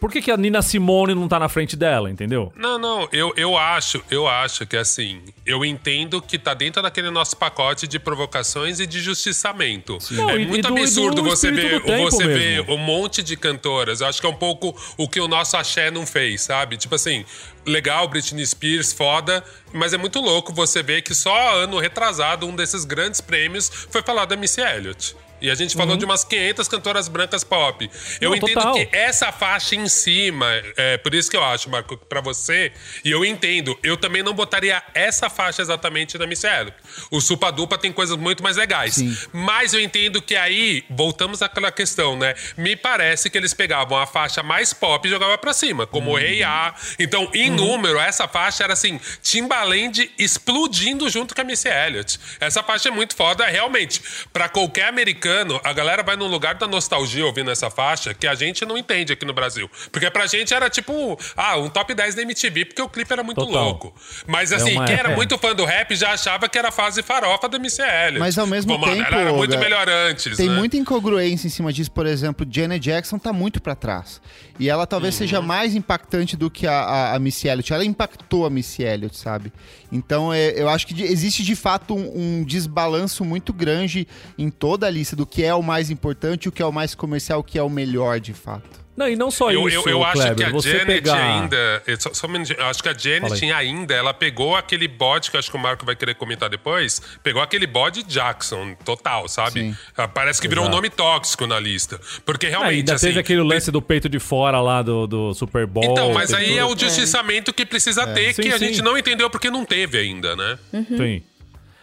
Por 0.00 0.10
que, 0.10 0.22
que 0.22 0.30
a 0.30 0.36
Nina 0.36 0.62
Simone 0.62 1.14
não 1.14 1.28
tá 1.28 1.38
na 1.38 1.48
frente 1.48 1.76
dela, 1.76 2.10
entendeu? 2.10 2.50
Não, 2.56 2.78
não, 2.78 3.06
eu, 3.12 3.34
eu 3.36 3.56
acho, 3.56 4.02
eu 4.10 4.26
acho 4.26 4.66
que 4.66 4.76
assim, 4.76 5.20
eu 5.44 5.62
entendo 5.64 6.22
que 6.22 6.38
tá 6.38 6.54
dentro 6.54 6.80
daquele 6.80 7.10
nosso 7.10 7.36
pacote 7.36 7.86
de 7.86 7.98
provocações 7.98 8.80
e 8.80 8.86
de 8.86 8.98
justiçamento. 9.00 9.98
Não, 10.12 10.30
é 10.30 10.36
e- 10.40 10.46
muito 10.46 10.66
e 10.66 10.72
do- 10.72 10.78
absurdo 10.78 11.16
do 11.22 11.28
você 11.28 11.50
ver, 11.52 11.80
você 12.00 12.26
ver 12.26 12.70
um 12.70 12.78
monte 12.78 13.22
de 13.22 13.36
cantoras. 13.36 14.00
Eu 14.00 14.06
acho 14.06 14.20
que 14.20 14.26
é 14.26 14.30
um 14.30 14.34
pouco 14.36 14.74
o 14.96 15.06
que 15.06 15.20
o 15.20 15.28
nosso 15.28 15.56
axé 15.56 15.90
não 15.90 16.06
fez, 16.06 16.40
sabe? 16.40 16.76
Tipo 16.78 16.94
assim, 16.94 17.24
legal, 17.66 18.08
Britney 18.08 18.46
Spears, 18.46 18.92
foda, 18.94 19.44
mas 19.72 19.92
é 19.92 19.98
muito 19.98 20.18
louco 20.20 20.52
você 20.52 20.82
ver 20.82 21.02
que 21.02 21.14
só 21.14 21.56
ano 21.62 21.78
retrasado 21.78 22.46
um 22.46 22.56
desses 22.56 22.84
grandes 22.86 23.20
prêmios 23.20 23.70
foi 23.90 24.02
falar 24.02 24.24
da 24.24 24.34
Missy 24.36 24.62
Elliott. 24.62 25.14
E 25.40 25.50
a 25.50 25.54
gente 25.54 25.76
falou 25.76 25.96
de 25.96 26.04
umas 26.04 26.24
500 26.24 26.68
cantoras 26.68 27.08
brancas 27.08 27.44
pop. 27.44 27.90
Eu 28.20 28.30
Uhum. 28.30 28.36
Não, 28.36 28.42
entendo 28.48 28.54
total. 28.54 28.74
que 28.74 28.88
essa 28.92 29.32
faixa 29.32 29.74
em 29.74 29.88
cima, 29.88 30.46
é 30.76 30.96
por 30.98 31.14
isso 31.14 31.30
que 31.30 31.36
eu 31.36 31.42
acho, 31.44 31.68
Marco, 31.70 31.96
pra 31.96 32.20
você, 32.20 32.72
e 33.04 33.10
eu 33.10 33.24
entendo, 33.24 33.78
eu 33.82 33.96
também 33.96 34.22
não 34.22 34.32
botaria 34.32 34.82
essa 34.94 35.28
faixa 35.30 35.60
exatamente 35.62 36.16
na 36.18 36.26
Missy 36.26 36.46
Elliott. 36.46 36.76
O 37.10 37.20
Supa 37.20 37.50
Dupa 37.50 37.76
tem 37.78 37.92
coisas 37.92 38.16
muito 38.16 38.42
mais 38.42 38.56
legais. 38.56 39.02
Mas 39.32 39.72
eu 39.72 39.80
entendo 39.80 40.20
que 40.22 40.36
aí, 40.36 40.84
voltamos 40.90 41.42
àquela 41.42 41.70
questão, 41.72 42.16
né? 42.16 42.34
Me 42.56 42.76
parece 42.76 43.28
que 43.30 43.36
eles 43.38 43.52
pegavam 43.54 43.98
a 43.98 44.06
faixa 44.06 44.42
mais 44.42 44.72
pop 44.72 45.06
e 45.06 45.10
jogavam 45.10 45.36
pra 45.38 45.52
cima, 45.52 45.86
como 45.86 46.10
o 46.12 46.16
Rei 46.16 46.42
A. 46.42 46.74
Então, 46.98 47.30
em 47.34 47.50
número, 47.50 47.98
essa 47.98 48.28
faixa 48.28 48.64
era 48.64 48.72
assim, 48.72 49.00
Timbaland 49.22 50.10
explodindo 50.18 51.08
junto 51.08 51.34
com 51.34 51.40
a 51.40 51.44
Missy 51.44 51.68
Elliott. 51.68 52.18
Essa 52.38 52.62
faixa 52.62 52.88
é 52.88 52.92
muito 52.92 53.14
foda, 53.16 53.46
realmente. 53.46 54.02
Pra 54.32 54.48
qualquer 54.48 54.86
americano, 54.88 55.29
a 55.64 55.72
galera 55.72 56.02
vai 56.02 56.16
num 56.16 56.26
lugar 56.26 56.54
da 56.54 56.66
nostalgia 56.66 57.24
ouvindo 57.26 57.50
essa 57.50 57.70
faixa 57.70 58.12
que 58.14 58.26
a 58.26 58.34
gente 58.34 58.64
não 58.64 58.76
entende 58.76 59.12
aqui 59.12 59.24
no 59.24 59.32
Brasil. 59.32 59.70
Porque 59.92 60.10
pra 60.10 60.26
gente 60.26 60.52
era 60.52 60.68
tipo, 60.68 61.18
ah, 61.36 61.56
um 61.58 61.68
top 61.68 61.94
10 61.94 62.14
da 62.14 62.22
MTV, 62.22 62.64
porque 62.66 62.82
o 62.82 62.88
clipe 62.88 63.12
era 63.12 63.22
muito 63.22 63.38
Total. 63.44 63.64
louco. 63.64 63.94
Mas 64.26 64.52
assim, 64.52 64.72
uma- 64.72 64.84
quem 64.86 64.96
era 64.96 65.12
é. 65.12 65.16
muito 65.16 65.36
fã 65.38 65.54
do 65.54 65.64
rap 65.64 65.94
já 65.94 66.12
achava 66.12 66.48
que 66.48 66.58
era 66.58 66.68
a 66.68 66.72
fase 66.72 67.02
farofa 67.02 67.48
da 67.48 67.56
Elliott. 67.56 68.18
Mas 68.18 68.38
ao 68.38 68.46
mesmo 68.46 68.78
Pô, 68.78 68.84
tempo, 68.86 69.14
era 69.14 69.32
muito 69.32 69.58
melhor 69.58 69.88
antes, 69.88 70.36
Tem 70.36 70.48
né? 70.48 70.54
muita 70.56 70.76
incongruência 70.76 71.46
em 71.46 71.50
cima 71.50 71.72
disso, 71.72 71.90
por 71.90 72.06
exemplo, 72.06 72.46
Janet 72.48 72.80
Jackson 72.82 73.18
tá 73.18 73.32
muito 73.32 73.60
pra 73.60 73.74
trás. 73.74 74.20
E 74.60 74.68
ela 74.68 74.86
talvez 74.86 75.14
Uhum. 75.14 75.18
seja 75.18 75.40
mais 75.40 75.74
impactante 75.74 76.36
do 76.36 76.50
que 76.50 76.66
a, 76.66 76.80
a, 76.80 77.14
a 77.16 77.18
Missy 77.18 77.48
Elliott. 77.48 77.72
Ela 77.72 77.84
impactou 77.84 78.44
a 78.46 78.50
Missy 78.50 78.82
Elliott, 78.82 79.16
sabe? 79.16 79.50
Então 79.90 80.32
é, 80.32 80.50
eu 80.50 80.68
acho 80.68 80.86
que 80.86 80.92
de- 80.94 81.02
existe 81.04 81.42
de 81.42 81.56
fato 81.56 81.94
um, 81.94 82.40
um 82.40 82.44
desbalanço 82.44 83.24
muito 83.24 83.52
grande 83.52 84.06
em 84.38 84.50
toda 84.50 84.86
a 84.86 84.90
lista 84.90 85.16
do 85.16 85.24
que 85.26 85.42
é 85.42 85.54
o 85.54 85.62
mais 85.62 85.90
importante, 85.90 86.48
o 86.48 86.52
que 86.52 86.62
é 86.62 86.66
o 86.66 86.72
mais 86.72 86.94
comercial, 86.94 87.40
o 87.40 87.42
que 87.44 87.58
é 87.58 87.62
o 87.62 87.70
melhor 87.70 88.20
de 88.20 88.34
fato. 88.34 88.78
Não, 89.00 89.08
e 89.08 89.16
não 89.16 89.30
só 89.30 89.50
Eu, 89.50 89.66
isso, 89.66 89.78
eu, 89.88 89.92
eu 89.92 90.04
acho 90.04 90.12
Kleber, 90.20 90.36
que 90.36 90.44
a 90.44 90.50
você 90.50 90.70
Janet 90.78 90.86
pegar... 91.02 91.14
ainda. 91.16 91.82
Só, 91.98 92.12
só 92.12 92.26
um 92.26 92.30
minutinho, 92.30 92.58
eu 92.60 92.66
acho 92.66 92.82
que 92.82 92.88
a 92.88 92.92
Janet 92.96 93.50
ainda, 93.52 93.94
ela 93.94 94.12
pegou 94.12 94.54
aquele 94.54 94.86
bode 94.86 95.30
que 95.30 95.36
eu 95.36 95.38
acho 95.38 95.50
que 95.50 95.56
o 95.56 95.60
Marco 95.60 95.86
vai 95.86 95.96
querer 95.96 96.14
comentar 96.14 96.50
depois. 96.50 97.00
Pegou 97.22 97.40
aquele 97.40 97.66
bode 97.66 98.02
Jackson, 98.02 98.74
total, 98.84 99.26
sabe? 99.26 99.60
Sim. 99.60 99.76
Ah, 99.96 100.06
Parece 100.06 100.40
que 100.40 100.46
virou 100.48 100.64
um 100.64 100.66
Exato. 100.68 100.76
nome 100.76 100.90
tóxico 100.90 101.46
na 101.46 101.58
lista. 101.58 101.98
Porque 102.26 102.46
Ah, 102.46 102.50
realmente. 102.50 102.74
ainda 102.80 102.94
assim, 102.94 103.06
teve 103.06 103.20
aquele 103.20 103.42
lance 103.42 103.70
do 103.70 103.80
peito 103.80 104.08
de 104.08 104.18
fora 104.18 104.60
lá 104.60 104.82
do, 104.82 105.06
do 105.06 105.32
Super 105.32 105.66
Bowl. 105.66 105.84
Então, 105.84 106.12
mas 106.12 106.34
aí 106.34 106.58
é 106.58 106.62
tudo. 106.62 106.76
o 106.76 106.78
justiçamento 106.78 107.52
que 107.54 107.64
precisa 107.64 108.06
ter, 108.08 108.34
Sim, 108.34 108.42
que 108.42 108.48
a 108.48 108.58
sim. 108.58 108.66
gente 108.66 108.82
não 108.82 108.98
entendeu 108.98 109.30
porque 109.30 109.48
não 109.50 109.64
teve 109.64 109.96
ainda, 109.98 110.36
né? 110.36 110.58
Sim. 110.88 111.22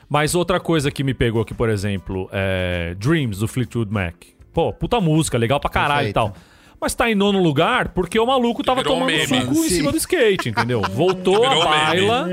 Mas 0.10 0.36
outra 0.36 0.60
coisa 0.60 0.90
que 0.92 1.04
me 1.04 1.14
pegou 1.14 1.42
aqui, 1.42 1.54
por 1.54 1.68
exemplo, 1.70 2.30
é 2.32 2.96
Dreams, 2.98 3.40
do 3.40 3.48
Fleetwood 3.48 3.92
Mac. 3.92 4.14
Pô, 4.54 4.72
puta 4.72 5.00
música, 5.02 5.38
legal 5.38 5.60
pra 5.60 5.70
caralho 5.70 6.10
e 6.10 6.14
Perfeita. 6.14 6.20
tal. 6.34 6.38
Mas 6.80 6.94
tá 6.94 7.10
em 7.10 7.16
nono 7.16 7.42
lugar 7.42 7.90
porque 7.90 8.20
o 8.20 8.26
maluco 8.26 8.64
tava 8.64 8.82
Virou 8.82 9.00
tomando 9.00 9.12
meme. 9.12 9.26
suco 9.42 9.52
em 9.54 9.64
Sim. 9.64 9.70
cima 9.70 9.92
do 9.92 9.98
skate, 9.98 10.50
entendeu? 10.50 10.82
Voltou 10.82 11.44
a 11.44 11.50
Virou 11.50 11.64
baila 11.66 12.30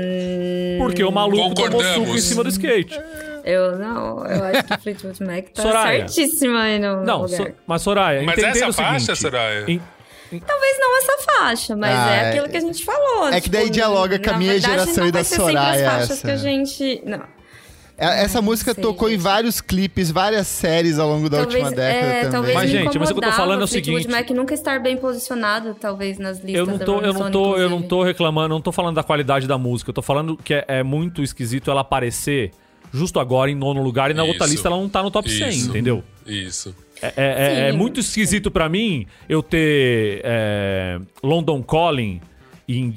porque 0.77 1.03
o 1.03 1.11
maluco 1.11 1.55
tomou 1.55 1.83
suco 1.83 2.15
em 2.15 2.19
cima 2.19 2.43
do 2.43 2.49
skate. 2.49 2.99
Eu 3.43 3.77
não, 3.77 4.25
eu 4.25 4.43
acho 4.43 4.63
que 4.63 4.77
Fleetwood 4.81 5.23
Mac 5.23 5.45
tá 5.53 5.61
Soraya. 5.63 6.07
certíssima 6.07 6.61
aí 6.61 6.79
no 6.79 7.03
Não, 7.03 7.23
lugar. 7.23 7.37
so- 7.37 7.51
mas 7.67 7.81
Soraya, 7.81 8.23
Mas 8.23 8.37
entendendo 8.37 8.55
essa 8.57 8.67
o 8.69 8.73
seguinte, 8.73 8.91
faixa, 9.05 9.15
Soraya? 9.15 9.65
em- 9.67 9.81
Talvez 10.45 10.77
não 10.79 10.97
essa 10.97 11.17
faixa, 11.31 11.75
mas 11.75 11.95
Ah, 11.95 12.11
é 12.11 12.15
é- 12.17 12.29
aquilo 12.29 12.49
que 12.49 12.57
a 12.57 12.59
gente 12.59 12.83
falou. 12.83 13.27
é 13.29 13.39
que 13.39 13.49
daí 13.49 13.69
dialoga 13.69 14.17
com 14.19 14.29
a 14.31 14.37
minha 14.37 14.51
verdade, 14.53 14.71
geração 14.73 15.03
não 15.03 15.07
e 15.07 15.11
da 15.11 15.17
vai 15.19 15.23
ser 15.23 15.35
sempre 15.35 15.51
Soraya 15.53 15.71
as 15.87 15.91
faixas 15.93 16.11
essa. 16.11 16.25
que 16.27 16.31
a 16.31 16.37
gente... 16.37 17.01
Não. 17.05 17.34
É- 17.97 18.23
Essa 18.23 18.41
música 18.41 18.73
sei, 18.73 18.83
tocou 18.83 19.07
em 19.07 19.13
gente. 19.13 19.21
vários 19.21 19.61
clipes, 19.61 20.11
várias 20.11 20.47
séries 20.47 20.99
ao 20.99 21.07
longo 21.07 21.29
da 21.29 21.37
Talvez, 21.39 21.63
última 21.63 21.75
década 21.75 22.05
é, 22.05 22.11
também. 22.19 22.31
talvez 22.31 22.53
Mas, 22.55 22.69
gente, 22.69 22.99
mas 22.99 23.09
o 23.09 23.13
que 23.13 23.19
eu 23.25 23.29
tô 23.29 23.35
falando 23.35 23.61
é 23.61 23.63
o 23.63 23.67
seguinte- 23.67 24.07
Mac 24.09 24.29
nunca 24.31 24.53
estar 24.53 24.79
bem 24.81 24.97
posicionado, 24.97 25.73
talvez, 25.79 26.17
nas 26.17 26.37
listas 26.39 26.55
Eu 26.55 26.65
não 26.65 26.77
tô, 26.77 26.99
eu 26.99 27.13
não 27.13 27.31
tô, 27.31 27.57
eu 27.57 27.69
não 27.69 27.81
tô 27.81 28.03
reclamando, 28.03 28.49
não 28.49 28.61
tô 28.61 28.71
falando 28.73 28.95
da 28.95 29.03
qualidade 29.03 29.47
da 29.47 29.57
música, 29.57 29.89
eu 29.89 29.93
tô 29.93 30.01
falando 30.01 30.35
que 30.35 30.53
é, 30.53 30.65
é 30.67 30.83
muito 30.83 31.23
esquisito 31.23 31.71
ela 31.71 31.81
aparecer 31.81 32.51
justo 32.93 33.19
agora 33.19 33.49
em 33.49 33.55
nono 33.55 33.81
lugar 33.81 34.11
e 34.11 34.13
na 34.13 34.23
outra 34.23 34.45
Isso. 34.45 34.53
lista 34.55 34.67
ela 34.67 34.77
não 34.77 34.89
tá 34.89 35.01
no 35.01 35.09
top 35.09 35.29
100, 35.29 35.49
Isso. 35.49 35.69
entendeu? 35.69 36.03
Isso. 36.25 36.75
É, 37.01 37.07
é- 37.07 37.13
é- 37.17 37.69
é 37.69 37.71
muito 37.71 37.99
esquisito 37.99 38.49
pra 38.51 38.67
mim 38.69 39.05
eu 39.29 39.41
ter 39.43 40.21
é, 40.23 40.99
London 41.23 41.61
Calling 41.63 42.19
em, 42.67 42.93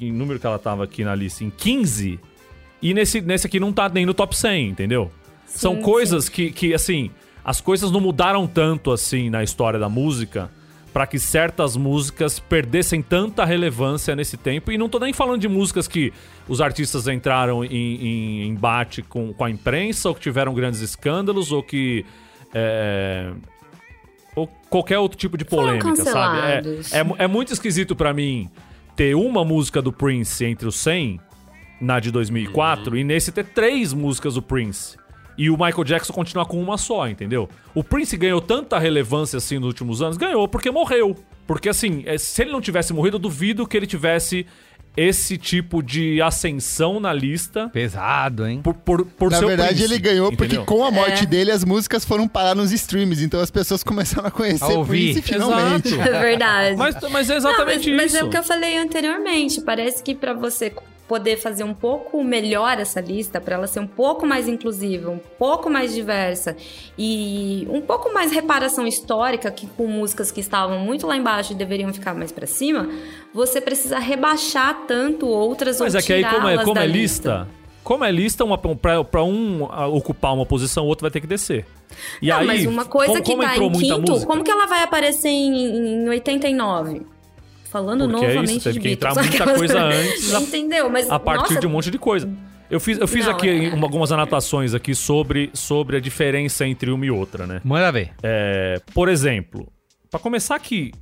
em. 0.00 0.12
Número 0.12 0.38
que 0.40 0.46
ela 0.46 0.58
tava 0.58 0.84
aqui 0.84 1.04
na 1.04 1.14
lista? 1.14 1.44
Em 1.44 1.50
15. 1.50 2.18
E 2.82 2.94
nesse, 2.94 3.20
nesse 3.20 3.46
aqui 3.46 3.60
não 3.60 3.72
tá 3.72 3.88
nem 3.88 4.06
no 4.06 4.14
top 4.14 4.36
100, 4.36 4.68
entendeu? 4.68 5.10
São 5.46 5.76
Sim, 5.76 5.82
coisas 5.82 6.28
que, 6.28 6.50
que, 6.50 6.72
assim, 6.72 7.10
as 7.44 7.60
coisas 7.60 7.90
não 7.90 8.00
mudaram 8.00 8.46
tanto 8.46 8.90
assim 8.90 9.28
na 9.28 9.42
história 9.42 9.78
da 9.78 9.88
música 9.88 10.50
pra 10.92 11.06
que 11.06 11.18
certas 11.18 11.76
músicas 11.76 12.40
perdessem 12.40 13.00
tanta 13.00 13.44
relevância 13.44 14.16
nesse 14.16 14.36
tempo. 14.36 14.72
E 14.72 14.78
não 14.78 14.88
tô 14.88 14.98
nem 14.98 15.12
falando 15.12 15.40
de 15.40 15.48
músicas 15.48 15.86
que 15.86 16.12
os 16.48 16.60
artistas 16.60 17.06
entraram 17.06 17.64
em, 17.64 17.70
em 17.70 18.48
embate 18.48 19.02
com, 19.02 19.32
com 19.32 19.44
a 19.44 19.50
imprensa, 19.50 20.08
ou 20.08 20.14
que 20.14 20.20
tiveram 20.20 20.52
grandes 20.52 20.80
escândalos, 20.80 21.52
ou 21.52 21.62
que. 21.62 22.04
é, 22.52 23.32
ou 24.34 24.46
qualquer 24.68 24.98
outro 24.98 25.18
tipo 25.18 25.36
de 25.36 25.44
polêmica, 25.44 26.04
sabe? 26.04 26.38
É, 26.38 26.98
é, 26.98 27.24
é 27.24 27.26
muito 27.26 27.52
esquisito 27.52 27.94
pra 27.96 28.12
mim 28.12 28.48
ter 28.96 29.14
uma 29.14 29.44
música 29.44 29.80
do 29.82 29.92
Prince 29.92 30.44
entre 30.44 30.66
os 30.68 30.76
100, 30.76 31.20
na 31.80 31.98
de 32.00 32.10
2004, 32.10 32.96
e 32.96 33.04
nesse 33.04 33.32
ter 33.32 33.44
três 33.46 33.92
músicas 33.92 34.34
do 34.34 34.42
Prince. 34.42 34.96
E 35.38 35.48
o 35.48 35.54
Michael 35.54 35.84
Jackson 35.84 36.12
continuar 36.12 36.44
com 36.44 36.60
uma 36.60 36.76
só, 36.76 37.08
entendeu? 37.08 37.48
O 37.74 37.82
Prince 37.82 38.14
ganhou 38.16 38.42
tanta 38.42 38.78
relevância 38.78 39.38
assim 39.38 39.58
nos 39.58 39.68
últimos 39.68 40.02
anos, 40.02 40.18
ganhou 40.18 40.46
porque 40.46 40.70
morreu. 40.70 41.16
Porque 41.46 41.68
assim, 41.70 42.02
é, 42.04 42.18
se 42.18 42.42
ele 42.42 42.52
não 42.52 42.60
tivesse 42.60 42.92
morrido, 42.92 43.16
eu 43.16 43.20
duvido 43.20 43.66
que 43.66 43.74
ele 43.76 43.86
tivesse 43.86 44.46
esse 44.96 45.38
tipo 45.38 45.82
de 45.82 46.20
ascensão 46.20 46.98
na 47.00 47.12
lista 47.12 47.68
Pesado, 47.68 48.44
hein? 48.46 48.60
por, 48.62 48.74
por, 48.74 49.06
por 49.06 49.30
Na 49.30 49.38
verdade, 49.40 49.76
Prince, 49.78 49.84
ele 49.84 49.98
ganhou 49.98 50.30
porque 50.30 50.44
entendeu? 50.56 50.64
com 50.66 50.84
a 50.84 50.90
morte 50.90 51.22
É. 51.22 51.26
dele 51.26 51.52
as 51.52 51.64
músicas 51.64 52.04
foram 52.04 52.26
parar 52.28 52.54
nos 52.56 52.72
streams, 52.72 53.22
então 53.24 53.40
as 53.40 53.50
pessoas 53.52 53.82
começaram 53.84 54.26
a 54.28 54.30
conhecer 54.32 54.64
A 54.64 54.68
ouvir. 54.68 55.12
Prince 55.14 55.22
finalmente. 55.22 55.94
Exato. 55.94 56.02
É 56.10 56.20
verdade. 56.20 56.76
Mas, 56.76 56.96
mas 57.10 57.30
é 57.30 57.36
exatamente 57.36 57.88
Não, 57.88 57.96
mas, 57.96 58.06
isso. 58.06 58.14
Mas 58.16 58.22
é 58.22 58.24
o 58.24 58.28
que 58.28 58.36
eu 58.36 58.42
falei 58.42 58.76
anteriormente. 58.76 59.60
Parece 59.62 60.02
que 60.02 60.14
pra 60.14 60.34
você 60.34 60.70
poder 61.10 61.38
fazer 61.38 61.64
um 61.64 61.74
pouco 61.74 62.22
melhor 62.22 62.78
essa 62.78 63.00
lista, 63.00 63.40
para 63.40 63.56
ela 63.56 63.66
ser 63.66 63.80
um 63.80 63.86
pouco 63.86 64.24
mais 64.24 64.46
inclusiva, 64.46 65.10
um 65.10 65.18
pouco 65.18 65.68
mais 65.68 65.92
diversa 65.92 66.56
e 66.96 67.66
um 67.68 67.80
pouco 67.80 68.14
mais 68.14 68.30
reparação 68.30 68.86
histórica, 68.86 69.50
que 69.50 69.66
com 69.66 69.88
músicas 69.88 70.30
que 70.30 70.38
estavam 70.38 70.78
muito 70.78 71.08
lá 71.08 71.16
embaixo 71.16 71.52
e 71.52 71.56
deveriam 71.56 71.92
ficar 71.92 72.14
mais 72.14 72.30
pra 72.30 72.46
cima, 72.46 72.88
você 73.34 73.60
precisa 73.60 73.98
rebaixar 73.98 74.86
tanto 74.86 75.26
outras 75.26 75.80
Mas 75.80 75.94
ou 75.94 75.98
é 75.98 76.02
que 76.04 76.12
aí, 76.12 76.24
como 76.24 76.46
é, 76.46 76.64
como 76.64 76.78
é 76.78 76.86
lista, 76.86 77.48
como 77.82 78.04
é 78.04 78.12
lista, 78.12 78.44
pra 79.10 79.24
um 79.24 79.64
ocupar 79.92 80.32
uma 80.32 80.46
posição, 80.46 80.84
o 80.84 80.86
outro 80.86 81.02
vai 81.02 81.10
ter 81.10 81.20
que 81.20 81.26
descer. 81.26 81.66
E 82.22 82.28
Não, 82.28 82.36
aí, 82.36 82.46
mas 82.46 82.66
uma 82.66 82.84
coisa 82.84 83.14
como, 83.14 83.24
que 83.24 83.30
como 83.32 83.42
tá 83.42 83.56
em 83.56 83.72
quinto, 83.72 84.12
música, 84.12 84.26
como 84.30 84.44
que 84.44 84.50
ela 84.52 84.66
vai 84.66 84.84
aparecer 84.84 85.28
em, 85.28 86.04
em 86.04 86.08
89? 86.08 87.02
Falando 87.70 88.08
Porque 88.08 88.24
é 88.24 88.28
isso, 88.28 88.34
novamente 88.36 88.64
teve 88.64 88.72
de 88.74 88.80
que 88.80 88.88
entrar 88.90 89.14
Beatles. 89.14 89.38
muita 89.38 89.54
coisa 89.54 89.80
antes, 89.82 90.34
a- 90.34 90.40
Entendeu? 90.40 90.90
Mas, 90.90 91.08
a 91.10 91.18
partir 91.20 91.50
nossa, 91.54 91.60
de 91.60 91.66
um 91.66 91.70
monte 91.70 91.90
de 91.90 91.98
coisa. 91.98 92.28
Eu 92.68 92.78
fiz, 92.80 92.98
eu 92.98 93.06
fiz 93.08 93.24
Não, 93.26 93.32
aqui 93.32 93.48
é- 93.48 93.74
uma- 93.74 93.86
algumas 93.86 94.10
anotações 94.12 94.74
aqui 94.74 94.94
sobre, 94.94 95.50
sobre 95.52 95.96
a 95.96 96.00
diferença 96.00 96.66
entre 96.66 96.90
uma 96.90 97.04
e 97.06 97.10
outra, 97.10 97.46
né? 97.46 97.60
Manda 97.64 97.90
ver. 97.92 98.10
É, 98.22 98.80
por 98.94 99.08
exemplo, 99.08 99.66
pra 100.10 100.18
começar 100.20 100.54
aqui, 100.56 100.92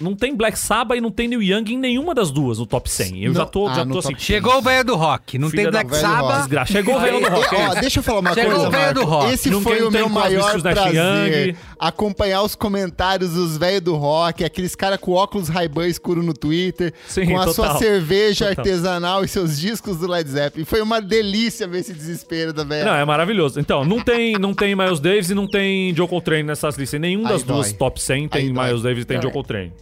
não 0.00 0.16
tem 0.16 0.34
Black 0.34 0.58
Sabbath 0.58 0.98
e 0.98 1.00
não 1.00 1.10
tem 1.10 1.28
Neil 1.28 1.40
Young 1.42 1.72
em 1.72 1.78
nenhuma 1.78 2.14
das 2.14 2.32
duas 2.32 2.58
no 2.58 2.66
top 2.66 2.90
100. 2.90 3.22
Eu 3.24 3.32
Não, 3.32 3.40
já 3.40 3.46
tô, 3.46 3.68
ah, 3.68 3.74
já 3.74 3.86
tô 3.86 3.98
assim. 3.98 4.14
Chegou 4.18 4.56
o 4.58 4.60
velho 4.62 4.84
do 4.84 4.96
rock. 4.96 5.38
Não 5.38 5.48
Filha 5.48 5.62
tem 5.64 5.70
Black 5.70 5.96
Sabbath. 5.96 6.66
Chegou 6.66 6.96
o 6.96 7.00
velho 7.00 7.20
do 7.20 7.28
rock. 7.28 7.54
Ó, 7.54 7.74
deixa 7.80 7.98
eu 8.00 8.02
falar 8.02 8.18
uma 8.20 8.34
Chegou 8.34 8.50
coisa, 8.52 8.68
o 8.68 8.70
velho 8.72 8.94
do 8.94 9.04
rock. 9.04 9.32
Esse 9.32 9.50
Não 9.50 9.60
foi 9.60 9.82
o 9.82 9.90
meu 9.92 10.08
maior 10.08 10.60
prazer. 10.60 11.56
Acompanhar 11.78 12.42
os 12.42 12.54
comentários 12.56 13.32
dos 13.34 13.56
velhos 13.56 13.82
do 13.82 13.94
rock, 13.94 14.42
aqueles 14.44 14.74
caras 14.74 14.98
com 14.98 15.12
óculos 15.12 15.48
Ray-Ban 15.48 15.86
escuro 15.86 16.22
no 16.22 16.34
Twitter, 16.34 16.92
Sim, 17.06 17.26
com 17.26 17.38
a 17.38 17.44
total. 17.44 17.54
sua 17.54 17.78
cerveja 17.78 18.48
Total. 18.48 18.64
artesanal 18.64 19.24
e 19.24 19.28
seus 19.28 19.60
discos 19.60 19.98
do 19.98 20.08
Led 20.08 20.28
Zeppelin. 20.28 20.64
Foi 20.64 20.80
uma 20.80 21.00
delícia 21.00 21.68
ver 21.68 21.80
esse 21.80 21.92
desespero 21.92 22.52
da 22.52 22.64
velha. 22.64 22.84
Não, 22.86 22.94
é 22.94 23.04
maravilhoso. 23.04 23.60
Então, 23.60 23.84
não 23.84 24.00
tem, 24.00 24.32
não 24.38 24.54
tem 24.54 24.74
Miles 24.74 24.98
Davis 24.98 25.30
e 25.30 25.34
não 25.34 25.46
tem 25.46 25.94
Joe 25.94 26.08
Coltrane 26.08 26.42
nessas 26.42 26.76
listas. 26.76 26.98
Em 26.98 27.00
nenhum 27.00 27.22
Aí 27.26 27.32
das 27.32 27.42
duas 27.44 27.68
dói. 27.68 27.78
top 27.78 28.02
100 28.02 28.28
tem 28.28 28.42
Aí 28.46 28.52
dói. 28.52 28.66
Miles 28.66 28.82
Davis 28.82 29.02
e 29.02 29.06
tem 29.06 29.16
Dói. 29.18 29.22
Joe 29.22 29.32
Coltrane. 29.32 29.72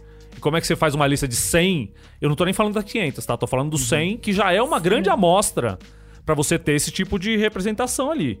Como 0.43 0.57
é 0.57 0.61
que 0.61 0.67
você 0.67 0.75
faz 0.75 0.93
uma 0.93 1.07
lista 1.07 1.27
de 1.27 1.35
100? 1.35 1.91
Eu 2.21 2.27
não 2.29 2.35
tô 2.35 2.43
nem 2.45 2.53
falando 2.53 2.73
das 2.73 2.83
500, 2.83 3.25
tá? 3.25 3.37
Tô 3.37 3.47
falando 3.47 3.71
dos 3.71 3.87
100, 3.87 4.17
que 4.17 4.33
já 4.33 4.51
é 4.51 4.61
uma 4.61 4.79
grande 4.79 5.09
amostra 5.09 5.79
pra 6.25 6.35
você 6.35 6.59
ter 6.59 6.73
esse 6.73 6.91
tipo 6.91 7.17
de 7.17 7.37
representação 7.37 8.11
ali. 8.11 8.39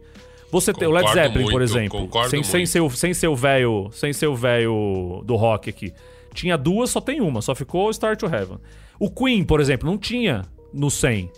Você 0.51 0.71
tem 0.73 0.87
o 0.87 0.91
Led 0.91 1.09
Zeppelin, 1.11 1.45
por 1.45 1.51
muito, 1.53 1.63
exemplo, 1.63 1.99
concordo 2.01 2.29
sem, 2.45 2.65
sem 2.65 2.81
o- 2.81 2.89
sem 2.91 3.13
ser 3.13 3.27
o 3.27 3.35
velho, 3.35 3.89
sem 3.91 4.13
ser 4.13 4.27
o 4.27 4.35
velho 4.35 5.23
do 5.25 5.35
rock 5.35 5.69
aqui. 5.69 5.91
Tinha 6.33 6.57
duas, 6.57 6.89
só 6.91 6.99
tem 7.01 7.21
uma, 7.21 7.41
só 7.41 7.55
ficou 7.55 7.91
Star 7.93 8.15
to 8.17 8.25
Heaven. 8.27 8.57
O 8.99 9.09
Queen, 9.09 9.43
por 9.43 9.59
exemplo, 9.59 9.89
não 9.89 9.97
tinha 9.97 10.43
no 10.73 10.91
100. 10.91 11.31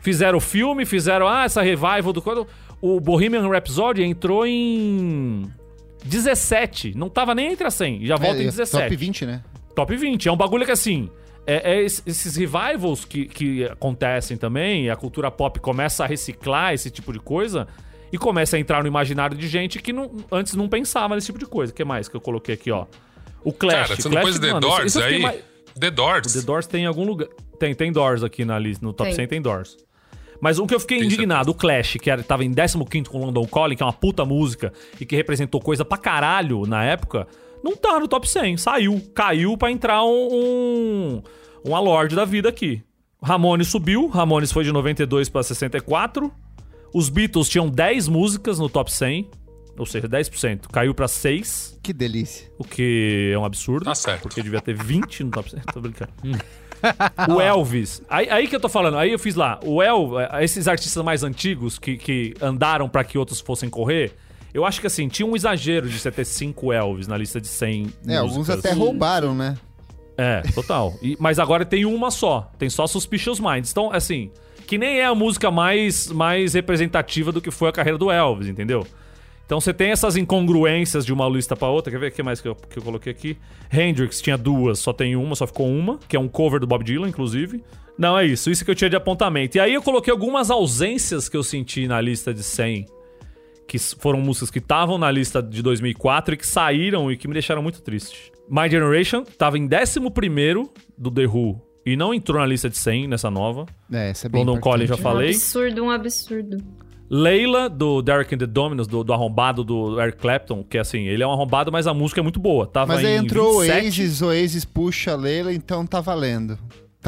Fizeram 0.00 0.38
o 0.38 0.40
filme, 0.40 0.84
fizeram 0.84 1.26
ah, 1.26 1.44
essa 1.44 1.62
revival 1.62 2.12
do 2.12 2.20
quando 2.20 2.46
o 2.80 3.00
Bohemian 3.00 3.48
Rhapsody 3.48 4.02
entrou 4.02 4.46
em 4.46 5.48
17, 6.04 6.96
não 6.96 7.08
tava 7.08 7.34
nem 7.34 7.52
entre 7.52 7.66
as 7.66 7.74
100, 7.74 8.04
já 8.06 8.16
volta 8.16 8.38
É, 8.38 8.42
em 8.42 8.46
17 8.46 8.82
Top 8.84 8.96
20, 8.96 9.26
né? 9.26 9.42
Top 9.78 9.96
20. 9.96 10.28
É 10.28 10.32
um 10.32 10.36
bagulho 10.36 10.64
que, 10.64 10.72
assim, 10.72 11.08
é, 11.46 11.74
é 11.74 11.82
es- 11.82 12.02
esses 12.06 12.36
revivals 12.36 13.04
que, 13.04 13.26
que 13.26 13.64
acontecem 13.64 14.36
também, 14.36 14.90
a 14.90 14.96
cultura 14.96 15.30
pop 15.30 15.58
começa 15.60 16.04
a 16.04 16.06
reciclar 16.06 16.74
esse 16.74 16.90
tipo 16.90 17.12
de 17.12 17.20
coisa 17.20 17.66
e 18.12 18.18
começa 18.18 18.56
a 18.56 18.60
entrar 18.60 18.82
no 18.82 18.88
imaginário 18.88 19.36
de 19.36 19.46
gente 19.46 19.78
que 19.80 19.92
não- 19.92 20.10
antes 20.32 20.54
não 20.54 20.68
pensava 20.68 21.14
nesse 21.14 21.26
tipo 21.26 21.38
de 21.38 21.46
coisa. 21.46 21.72
O 21.72 21.74
que 21.76 21.84
mais 21.84 22.08
que 22.08 22.16
eu 22.16 22.20
coloquei 22.20 22.54
aqui, 22.54 22.70
ó? 22.70 22.86
O 23.44 23.52
Clash. 23.52 23.74
Cara, 23.88 23.96
você 23.96 24.08
Clash, 24.08 24.14
não 24.14 24.22
pôs 24.22 24.38
The 24.40 24.46
mano, 24.48 24.60
Doors 24.60 24.84
isso 24.86 25.00
fiquei 25.00 25.16
aí? 25.16 25.22
mais- 25.22 25.40
The 25.78 25.90
Doors. 25.92 26.32
The 26.32 26.40
Doors 26.42 26.66
tem 26.66 26.82
em 26.82 26.86
algum 26.86 27.04
lugar. 27.04 27.28
Tem, 27.58 27.74
tem 27.74 27.92
Doors 27.92 28.22
aqui 28.24 28.44
na 28.44 28.58
lista, 28.58 28.84
no 28.84 28.92
top 28.92 29.08
Tem. 29.10 29.16
100 29.16 29.28
tem 29.28 29.40
Doors. 29.40 29.76
Mas 30.40 30.58
o 30.58 30.66
que 30.66 30.74
eu 30.74 30.80
fiquei 30.80 30.98
Tem 30.98 31.06
indignado, 31.06 31.50
o 31.50 31.54
Clash, 31.54 31.96
que 32.00 32.10
era, 32.10 32.22
tava 32.22 32.44
em 32.44 32.52
15 32.52 33.08
com 33.08 33.18
London 33.24 33.44
Calling, 33.46 33.74
que 33.76 33.82
é 33.82 33.86
uma 33.86 33.92
puta 33.92 34.24
música 34.24 34.72
e 35.00 35.04
que 35.06 35.14
representou 35.16 35.60
coisa 35.60 35.84
pra 35.84 35.98
caralho 35.98 36.64
na 36.66 36.84
época, 36.84 37.26
não 37.62 37.76
tá 37.76 37.98
no 37.98 38.08
top 38.08 38.28
100. 38.28 38.56
Saiu. 38.56 39.00
Caiu 39.14 39.56
pra 39.56 39.70
entrar 39.70 40.04
um, 40.04 40.28
um, 40.32 41.22
uma 41.64 41.80
Lorde 41.80 42.14
da 42.16 42.24
vida 42.24 42.48
aqui. 42.48 42.82
Ramones 43.22 43.68
subiu, 43.68 44.06
Ramones 44.08 44.52
foi 44.52 44.62
de 44.64 44.70
92 44.72 45.28
pra 45.28 45.42
64. 45.42 46.32
Os 46.94 47.08
Beatles 47.08 47.48
tinham 47.48 47.68
10 47.68 48.08
músicas 48.08 48.58
no 48.58 48.68
top 48.68 48.92
100, 48.92 49.28
ou 49.76 49.84
seja, 49.84 50.08
10%. 50.08 50.68
Caiu 50.72 50.94
pra 50.94 51.08
6, 51.08 51.78
Que 51.82 51.92
delícia. 51.92 52.50
o 52.58 52.64
que 52.64 53.30
é 53.34 53.38
um 53.38 53.44
absurdo. 53.44 53.84
Tá 53.84 53.94
certo. 53.94 54.22
Porque 54.22 54.42
devia 54.42 54.60
ter 54.60 54.74
20 54.74 55.24
no 55.24 55.30
top 55.30 55.50
100. 55.50 55.60
Tô 55.74 55.80
brincando. 55.80 56.12
O 57.28 57.40
Elvis. 57.40 58.02
Aí, 58.08 58.30
aí 58.30 58.46
que 58.46 58.54
eu 58.54 58.60
tô 58.60 58.68
falando, 58.68 58.96
aí 58.96 59.10
eu 59.10 59.18
fiz 59.18 59.34
lá. 59.34 59.58
O 59.64 59.82
El, 59.82 60.20
eh, 60.20 60.44
esses 60.44 60.68
artistas 60.68 61.02
mais 61.04 61.24
antigos 61.24 61.76
que, 61.78 61.96
que 61.96 62.34
andaram 62.40 62.88
pra 62.88 63.02
que 63.02 63.18
outros 63.18 63.40
fossem 63.40 63.68
correr, 63.68 64.14
eu 64.54 64.64
acho 64.64 64.80
que 64.80 64.86
assim, 64.86 65.08
tinha 65.08 65.26
um 65.26 65.36
exagero 65.36 65.88
de 65.88 65.98
você 65.98 66.10
ter 66.10 66.24
cinco 66.24 66.72
Elvis 66.72 67.06
na 67.06 67.16
lista 67.16 67.40
de 67.40 67.46
100 67.48 67.86
É, 68.06 68.16
alguns 68.16 68.36
músicas. 68.38 68.58
até 68.64 68.72
roubaram, 68.72 69.34
né? 69.34 69.56
É, 70.16 70.42
total. 70.54 70.94
E- 71.02 71.16
mas 71.20 71.38
agora 71.38 71.64
tem 71.64 71.84
uma 71.84 72.10
só. 72.10 72.50
Tem 72.58 72.68
só 72.68 72.86
Suspicious 72.86 73.38
Minds. 73.38 73.70
Então, 73.70 73.92
assim, 73.92 74.30
que 74.66 74.76
nem 74.76 74.98
é 74.98 75.04
a 75.04 75.14
música 75.14 75.50
mais, 75.50 76.08
mais 76.10 76.54
representativa 76.54 77.30
do 77.30 77.40
que 77.40 77.50
foi 77.50 77.68
a 77.68 77.72
carreira 77.72 77.96
do 77.98 78.10
Elvis, 78.10 78.48
entendeu? 78.48 78.84
Então 79.46 79.60
você 79.60 79.72
tem 79.72 79.90
essas 79.92 80.14
incongruências 80.16 81.06
de 81.06 81.12
uma 81.12 81.26
lista 81.28 81.56
pra 81.56 81.68
outra. 81.68 81.90
Quer 81.90 81.98
ver 81.98 82.08
o 82.08 82.12
que 82.12 82.22
mais 82.22 82.40
que 82.40 82.48
eu, 82.48 82.54
que 82.54 82.78
eu 82.78 82.82
coloquei 82.82 83.12
aqui? 83.12 83.38
Hendrix 83.72 84.20
tinha 84.20 84.36
duas, 84.36 84.78
só 84.78 84.92
tem 84.92 85.16
uma, 85.16 85.34
só 85.34 85.46
ficou 85.46 85.66
uma, 85.70 85.98
que 86.06 86.16
é 86.16 86.20
um 86.20 86.28
cover 86.28 86.60
do 86.60 86.66
Bob 86.66 86.84
Dylan, 86.84 87.08
inclusive. 87.08 87.62
Não, 87.96 88.18
é 88.18 88.26
isso. 88.26 88.50
Isso 88.50 88.62
que 88.64 88.70
eu 88.70 88.74
tinha 88.74 88.90
de 88.90 88.96
apontamento. 88.96 89.56
E 89.56 89.60
aí 89.60 89.72
eu 89.72 89.80
coloquei 89.82 90.12
algumas 90.12 90.50
ausências 90.50 91.28
que 91.30 91.36
eu 91.36 91.42
senti 91.42 91.86
na 91.88 91.98
lista 92.00 92.34
de 92.34 92.42
100 92.42 92.86
que 93.68 93.78
foram 93.78 94.18
músicas 94.20 94.50
que 94.50 94.58
estavam 94.58 94.96
na 94.96 95.10
lista 95.10 95.42
de 95.42 95.62
2004 95.62 96.34
e 96.34 96.36
que 96.38 96.46
saíram 96.46 97.12
e 97.12 97.16
que 97.16 97.28
me 97.28 97.34
deixaram 97.34 97.62
muito 97.62 97.82
triste. 97.82 98.32
My 98.48 98.68
Generation 98.68 99.24
tava 99.36 99.58
em 99.58 99.68
11º 99.68 100.70
do 100.96 101.10
The 101.10 101.26
Who 101.26 101.60
e 101.84 101.94
não 101.94 102.14
entrou 102.14 102.40
na 102.40 102.46
lista 102.46 102.70
de 102.70 102.78
100 102.78 103.08
nessa 103.08 103.30
nova. 103.30 103.66
É, 103.92 104.08
essa 104.08 104.26
é 104.26 104.30
bem 104.30 104.42
London 104.42 104.58
Calling 104.58 104.86
já 104.86 104.96
falei. 104.96 105.28
Um 105.28 105.30
absurdo, 105.30 105.84
um 105.84 105.90
absurdo. 105.90 106.56
Leila, 107.10 107.68
do 107.68 108.02
Derek 108.02 108.34
and 108.34 108.38
the 108.38 108.46
Dominos, 108.46 108.86
do, 108.86 109.04
do 109.04 109.12
arrombado 109.12 109.62
do 109.62 110.00
Eric 110.00 110.18
Clapton, 110.18 110.62
que 110.62 110.78
assim, 110.78 111.06
ele 111.06 111.22
é 111.22 111.26
um 111.26 111.32
arrombado, 111.32 111.70
mas 111.70 111.86
a 111.86 111.92
música 111.92 112.20
é 112.20 112.22
muito 112.22 112.40
boa. 112.40 112.66
Tava 112.66 112.94
Mas 112.94 113.04
aí 113.04 113.12
em 113.12 113.16
entrou 113.16 113.56
o 113.56 113.60
27. 113.60 113.84
Oasis, 113.84 114.22
o 114.22 114.26
Oasis 114.26 114.64
puxa 114.64 115.12
a 115.12 115.16
Leila, 115.16 115.52
então 115.52 115.86
tá 115.86 116.00
valendo. 116.00 116.58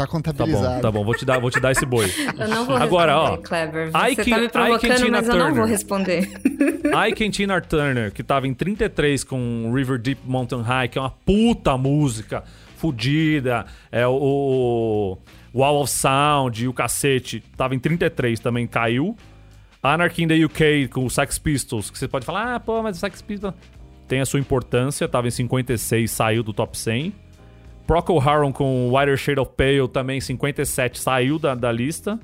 Tá 0.01 0.07
Tá 0.07 0.12
contabilizado. 0.12 0.74
bom, 0.76 0.80
tá 0.80 0.90
bom, 0.90 1.05
vou 1.05 1.14
te 1.14 1.24
dar, 1.24 1.38
vou 1.38 1.51
te 1.51 1.61
dar 1.61 1.72
esse 1.72 1.84
boi. 1.86 2.07
Eu 2.38 2.48
não 2.48 2.64
vou 2.66 2.76
Agora, 2.76 3.16
ó, 3.16 3.36
Clever. 3.36 3.88
I 3.88 4.14
Você 4.14 4.24
can- 4.24 4.30
tá 4.30 4.40
me 4.40 4.48
provocando, 4.48 5.11
mas 5.11 5.28
eu 5.28 5.34
não 5.36 5.44
vou 5.46 5.55
Turner. 5.55 5.66
responder. 5.66 6.28
Ike 7.09 7.24
and 7.24 7.30
Tina 7.30 7.61
Turner, 7.61 8.12
que 8.12 8.22
tava 8.22 8.46
em 8.48 8.55
33 8.55 9.22
com 9.24 9.72
River 9.74 9.98
Deep 9.98 10.20
Mountain 10.24 10.62
High, 10.62 10.88
que 10.88 10.98
é 10.98 11.01
uma 11.01 11.11
puta 11.11 11.76
música, 11.76 12.42
fudida, 12.76 13.66
é 13.92 14.07
o, 14.07 14.12
o 14.12 15.18
Wall 15.59 15.82
of 15.82 15.90
Sound 15.92 16.64
e 16.64 16.68
o 16.68 16.72
cacete, 16.72 17.42
tava 17.57 17.74
em 17.74 17.78
33 17.78 18.40
também, 18.40 18.66
caiu. 18.66 19.16
Anarchy 19.82 20.24
in 20.24 20.28
the 20.28 20.44
UK 20.44 20.88
com 20.88 21.05
o 21.07 21.11
Sex 21.11 21.38
Pistols, 21.38 21.90
que 21.90 21.98
você 21.98 22.07
pode 22.09 22.24
falar, 22.26 22.55
ah, 22.55 22.61
pô, 22.61 22.82
mas 22.82 22.96
o 22.96 23.01
Sex 23.01 23.22
Pistols 23.22 23.55
tem 24.09 24.20
a 24.20 24.26
sua 24.26 24.40
importância, 24.40 25.07
tava 25.09 25.28
em 25.28 25.30
56, 25.30 26.11
saiu 26.11 26.42
do 26.42 26.53
top 26.53 26.76
100. 26.76 27.14
Procol 27.91 28.20
Harum 28.20 28.53
com 28.53 28.93
Whiter 28.97 29.16
Shade 29.16 29.41
of 29.41 29.51
Pale 29.57 29.88
também 29.93 30.20
57 30.20 30.97
saiu 31.01 31.41
da, 31.41 31.57
da 31.57 31.72
lista. 31.72 32.20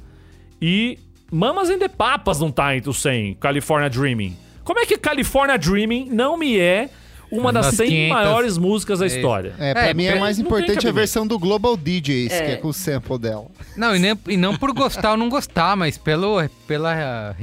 E 0.62 0.96
Mamas 1.28 1.68
and 1.68 1.78
the 1.80 1.88
Papas 1.88 2.38
não 2.38 2.52
tá 2.52 2.76
entre 2.76 2.88
os 2.88 3.02
100, 3.02 3.34
California 3.34 3.90
Dreaming. 3.90 4.36
Como 4.62 4.78
é 4.78 4.86
que 4.86 4.96
California 4.96 5.58
Dreaming 5.58 6.08
não 6.12 6.36
me 6.36 6.56
é 6.56 6.88
uma 7.32 7.52
das 7.52 7.66
Das 7.66 7.74
100 7.78 7.88
500. 7.88 8.08
maiores 8.14 8.58
músicas 8.58 9.00
da 9.00 9.06
história? 9.08 9.54
É, 9.58 9.72
pra 9.74 9.88
É, 9.88 9.94
mim 9.94 10.04
é 10.04 10.14
mais 10.20 10.38
importante 10.38 10.86
a 10.86 10.92
versão 10.92 11.26
do 11.26 11.36
Global 11.36 11.76
DJs, 11.76 12.30
É. 12.32 12.46
que 12.46 12.52
é 12.52 12.56
com 12.58 12.68
o 12.68 12.72
sample 12.72 13.18
dela. 13.18 13.46
Não, 13.76 13.96
e, 13.96 13.98
nem- 13.98 14.16
e 14.28 14.36
não 14.36 14.56
por 14.56 14.72
gostar 14.72 15.10
ou 15.10 15.16
não 15.16 15.28
gostar, 15.28 15.76
mas 15.76 15.98
pelo 15.98 16.48
pela 16.68 17.34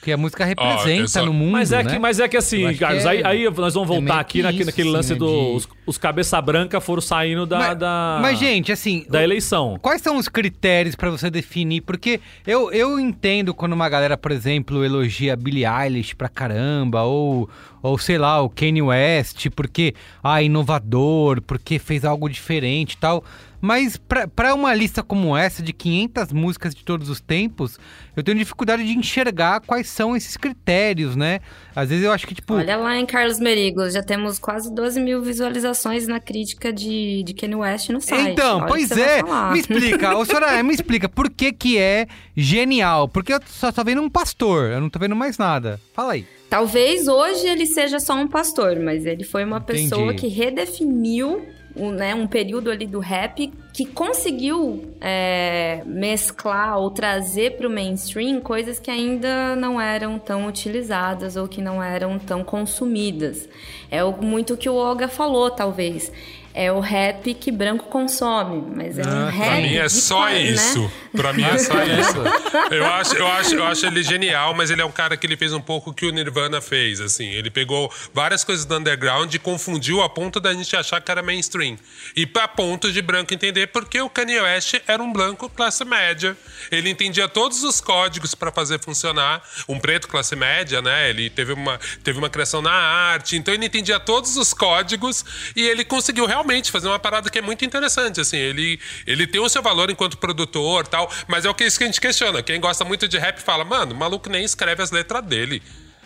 que 0.00 0.12
a 0.12 0.16
música 0.16 0.44
representa 0.44 1.08
só- 1.08 1.26
no 1.26 1.32
mundo, 1.32 1.52
Mas 1.52 1.72
é, 1.72 1.82
né? 1.82 1.90
que, 1.92 1.98
mas 1.98 2.20
é 2.20 2.28
que 2.28 2.36
assim, 2.36 2.64
acho 2.64 2.74
que 2.74 2.78
Carlos, 2.80 3.04
é- 3.04 3.08
aí, 3.08 3.24
aí 3.24 3.44
nós 3.50 3.74
vamos 3.74 3.90
é 3.90 3.92
voltar 3.94 4.00
meio 4.02 4.14
aqui 4.20 4.32
que 4.38 4.42
naquele, 4.42 4.60
isso, 4.62 4.66
naquele 4.70 4.88
assim, 4.88 4.96
lance 4.96 5.12
né, 5.12 5.18
dos 5.18 5.30
de- 5.30 5.56
os, 5.56 5.68
os 5.86 5.98
cabeça 5.98 6.40
branca 6.40 6.80
foram 6.80 7.02
saindo 7.02 7.44
da, 7.44 7.58
mas, 7.58 7.78
da, 7.78 8.18
mas, 8.22 8.38
gente, 8.38 8.70
assim, 8.70 9.04
da 9.08 9.22
eleição. 9.22 9.76
Quais 9.82 10.00
são 10.00 10.16
os 10.16 10.28
critérios 10.28 10.94
pra 10.94 11.10
você 11.10 11.28
definir? 11.30 11.80
Porque 11.80 12.20
eu, 12.46 12.70
eu 12.72 12.98
entendo 13.00 13.52
quando 13.52 13.72
uma 13.72 13.88
galera, 13.88 14.16
por 14.16 14.30
exemplo, 14.30 14.84
elogia 14.84 15.34
Billie 15.36 15.64
Eilish 15.66 16.14
pra 16.14 16.28
caramba, 16.28 17.02
ou, 17.02 17.50
ou 17.82 17.98
sei 17.98 18.18
lá, 18.18 18.40
o 18.40 18.48
Kanye 18.48 18.82
West, 18.82 19.48
porque, 19.54 19.94
ah, 20.22 20.40
inovador, 20.42 21.42
porque 21.42 21.78
fez 21.78 22.04
algo 22.04 22.28
diferente 22.28 22.92
e 22.92 22.98
tal. 22.98 23.24
Mas 23.60 23.96
pra, 23.96 24.28
pra 24.28 24.54
uma 24.54 24.72
lista 24.72 25.02
como 25.02 25.36
essa, 25.36 25.62
de 25.62 25.72
500 25.72 26.32
músicas 26.32 26.74
de 26.74 26.84
todos 26.84 27.08
os 27.08 27.20
tempos, 27.20 27.78
eu 28.16 28.22
tenho 28.22 28.38
dificuldade 28.38 28.84
de 28.84 28.96
enxergar 28.96 29.60
quais 29.60 29.88
são 29.88 30.16
esses 30.16 30.36
critérios, 30.36 31.16
né? 31.16 31.40
Às 31.74 31.88
vezes 31.90 32.04
eu 32.04 32.12
acho 32.12 32.26
que, 32.26 32.34
tipo... 32.34 32.54
Olha 32.54 32.76
lá 32.76 32.96
em 32.96 33.06
Carlos 33.06 33.40
Merigo, 33.40 33.88
já 33.90 34.02
temos 34.02 34.38
quase 34.38 34.72
12 34.72 35.00
mil 35.00 35.22
visualizações 35.22 36.06
na 36.06 36.20
crítica 36.20 36.72
de, 36.72 37.22
de 37.24 37.34
Kanye 37.34 37.56
West 37.56 37.90
no 37.90 38.00
site. 38.00 38.32
Então, 38.32 38.58
Olha 38.58 38.66
pois 38.66 38.90
é. 38.92 39.22
Me 39.52 39.58
explica, 39.58 40.16
ô 40.16 40.24
Soraya, 40.24 40.62
me 40.62 40.74
explica 40.74 41.08
por 41.08 41.28
que 41.28 41.52
que 41.52 41.78
é 41.78 42.06
genial? 42.36 43.08
Porque 43.08 43.32
eu 43.32 43.40
só 43.46 43.72
tô 43.72 43.82
vendo 43.82 44.02
um 44.02 44.10
pastor, 44.10 44.70
eu 44.70 44.80
não 44.80 44.88
tô 44.88 44.98
vendo 44.98 45.16
mais 45.16 45.36
nada. 45.36 45.80
Fala 45.94 46.12
aí. 46.12 46.26
Talvez 46.48 47.08
hoje 47.08 47.46
ele 47.46 47.66
seja 47.66 48.00
só 48.00 48.14
um 48.14 48.26
pastor, 48.26 48.80
mas 48.80 49.04
ele 49.04 49.22
foi 49.22 49.44
uma 49.44 49.58
Entendi. 49.58 49.82
pessoa 49.82 50.14
que 50.14 50.28
redefiniu 50.28 51.46
um, 51.78 51.90
né, 51.90 52.14
um 52.14 52.26
período 52.26 52.70
ali 52.70 52.86
do 52.86 52.98
rap 52.98 53.52
que 53.72 53.86
conseguiu 53.86 54.94
é, 55.00 55.82
mesclar 55.86 56.78
ou 56.78 56.90
trazer 56.90 57.56
para 57.56 57.68
o 57.68 57.70
mainstream 57.70 58.40
coisas 58.40 58.78
que 58.78 58.90
ainda 58.90 59.54
não 59.54 59.80
eram 59.80 60.18
tão 60.18 60.46
utilizadas 60.46 61.36
ou 61.36 61.46
que 61.46 61.62
não 61.62 61.82
eram 61.82 62.18
tão 62.18 62.42
consumidas. 62.42 63.48
É 63.90 64.02
muito 64.04 64.54
o 64.54 64.56
que 64.56 64.68
o 64.68 64.74
Olga 64.74 65.06
falou, 65.06 65.50
talvez. 65.50 66.10
É 66.60 66.72
o 66.72 66.80
rap 66.80 67.32
que 67.34 67.52
branco 67.52 67.84
consome, 67.86 68.60
mas 68.74 68.98
é 68.98 69.02
um 69.06 69.26
Ah, 69.28 69.30
rap. 69.30 69.46
Pra 69.48 69.60
mim 69.60 69.76
é 69.76 69.88
só 69.88 70.16
qua- 70.22 70.30
né? 70.30 70.40
isso. 70.42 70.92
Pra 71.16 71.32
mim 71.32 71.44
é 71.44 71.56
só 71.58 71.72
isso. 71.84 72.74
Eu 72.74 72.84
acho, 72.84 73.14
eu, 73.14 73.26
acho, 73.28 73.54
eu 73.54 73.64
acho 73.64 73.86
ele 73.86 74.02
genial, 74.02 74.52
mas 74.54 74.68
ele 74.68 74.82
é 74.82 74.84
um 74.84 74.90
cara 74.90 75.16
que 75.16 75.24
ele 75.24 75.36
fez 75.36 75.52
um 75.52 75.60
pouco 75.60 75.90
o 75.90 75.94
que 75.94 76.04
o 76.04 76.10
Nirvana 76.10 76.60
fez, 76.60 77.00
assim. 77.00 77.26
Ele 77.28 77.48
pegou 77.48 77.92
várias 78.12 78.42
coisas 78.42 78.64
do 78.64 78.76
underground 78.76 79.32
e 79.32 79.38
confundiu 79.38 80.02
a 80.02 80.08
ponto 80.08 80.40
da 80.40 80.52
gente 80.52 80.74
achar 80.74 81.00
que 81.00 81.08
era 81.12 81.22
mainstream. 81.22 81.76
E 82.16 82.26
pra 82.26 82.48
ponto 82.48 82.90
de 82.92 83.00
branco 83.02 83.32
entender 83.32 83.68
porque 83.68 84.00
o 84.00 84.10
Kanye 84.10 84.40
West 84.40 84.74
era 84.88 85.00
um 85.00 85.12
branco 85.12 85.48
classe 85.48 85.84
média. 85.84 86.36
Ele 86.72 86.90
entendia 86.90 87.28
todos 87.28 87.62
os 87.62 87.80
códigos 87.80 88.34
pra 88.34 88.50
fazer 88.50 88.80
funcionar. 88.82 89.42
Um 89.68 89.78
preto 89.78 90.08
classe 90.08 90.34
média, 90.34 90.82
né? 90.82 91.08
Ele 91.08 91.30
teve 91.30 91.52
uma, 91.52 91.78
teve 92.02 92.18
uma 92.18 92.28
criação 92.28 92.60
na 92.60 92.72
arte. 92.72 93.36
Então 93.36 93.54
ele 93.54 93.66
entendia 93.66 94.00
todos 94.00 94.36
os 94.36 94.52
códigos 94.52 95.24
e 95.54 95.64
ele 95.64 95.84
conseguiu 95.84 96.26
realmente 96.26 96.47
fazer 96.70 96.88
uma 96.88 96.98
parada 96.98 97.30
que 97.30 97.38
é 97.38 97.42
muito 97.42 97.64
interessante, 97.64 98.20
assim. 98.20 98.36
Ele, 98.36 98.78
ele 99.06 99.26
tem 99.26 99.40
o 99.40 99.48
seu 99.48 99.62
valor 99.62 99.90
enquanto 99.90 100.16
produtor 100.18 100.86
tal, 100.86 101.10
mas 101.26 101.44
é 101.44 101.50
o 101.50 101.54
que 101.54 101.64
isso 101.64 101.78
que 101.78 101.84
a 101.84 101.86
gente 101.86 102.00
questiona. 102.00 102.42
Quem 102.42 102.60
gosta 102.60 102.84
muito 102.84 103.06
de 103.08 103.18
rap 103.18 103.38
fala, 103.40 103.64
mano, 103.64 103.92
o 103.94 103.96
maluco 103.96 104.28
nem 104.28 104.44
escreve 104.44 104.82
as 104.82 104.90
letras 104.90 105.22
dele. 105.24 105.62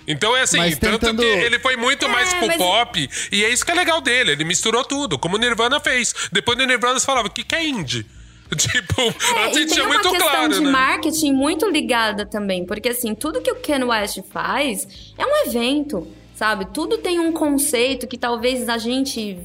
Então 0.06 0.36
é 0.36 0.42
assim, 0.42 0.58
Mas 0.58 0.76
tanto 0.78 0.98
tentando- 0.98 1.22
que 1.22 1.28
ele 1.28 1.58
foi 1.60 1.76
muito 1.76 2.08
mais 2.08 2.34
pro 2.34 2.48
mas- 2.48 2.56
pop, 2.56 3.08
e 3.30 3.44
é 3.44 3.48
isso 3.48 3.64
que 3.64 3.70
é 3.70 3.74
legal 3.74 4.00
dele, 4.00 4.32
ele 4.32 4.42
misturou 4.44 4.82
tudo, 4.84 5.16
como 5.18 5.36
o 5.36 5.38
Nirvana 5.38 5.78
fez. 5.78 6.12
Depois 6.32 6.58
do 6.58 6.66
Nirvana 6.66 6.98
você 6.98 7.06
falava, 7.06 7.28
o 7.28 7.30
que, 7.30 7.44
que 7.44 7.54
é 7.54 7.64
indie? 7.64 8.04
Tipo, 8.56 9.00
É, 9.00 9.44
antes 9.46 9.56
e 9.58 9.64
tem 9.64 9.66
tinha 9.68 9.84
uma 9.84 9.94
muito 9.94 10.10
questão 10.10 10.28
claro, 10.28 10.52
de 10.52 10.60
né? 10.60 10.70
marketing 10.70 11.32
muito 11.32 11.70
ligada 11.70 12.26
também, 12.26 12.66
porque 12.66 12.88
assim, 12.90 13.14
tudo 13.14 13.40
que 13.40 13.50
o 13.50 13.54
Ken 13.56 13.82
West 13.84 14.18
faz 14.30 14.86
é 15.16 15.24
um 15.24 15.46
evento, 15.46 16.06
sabe? 16.34 16.66
Tudo 16.74 16.98
tem 16.98 17.18
um 17.20 17.32
conceito 17.32 18.06
que 18.08 18.18
talvez 18.18 18.68
a 18.68 18.76
gente 18.76 19.38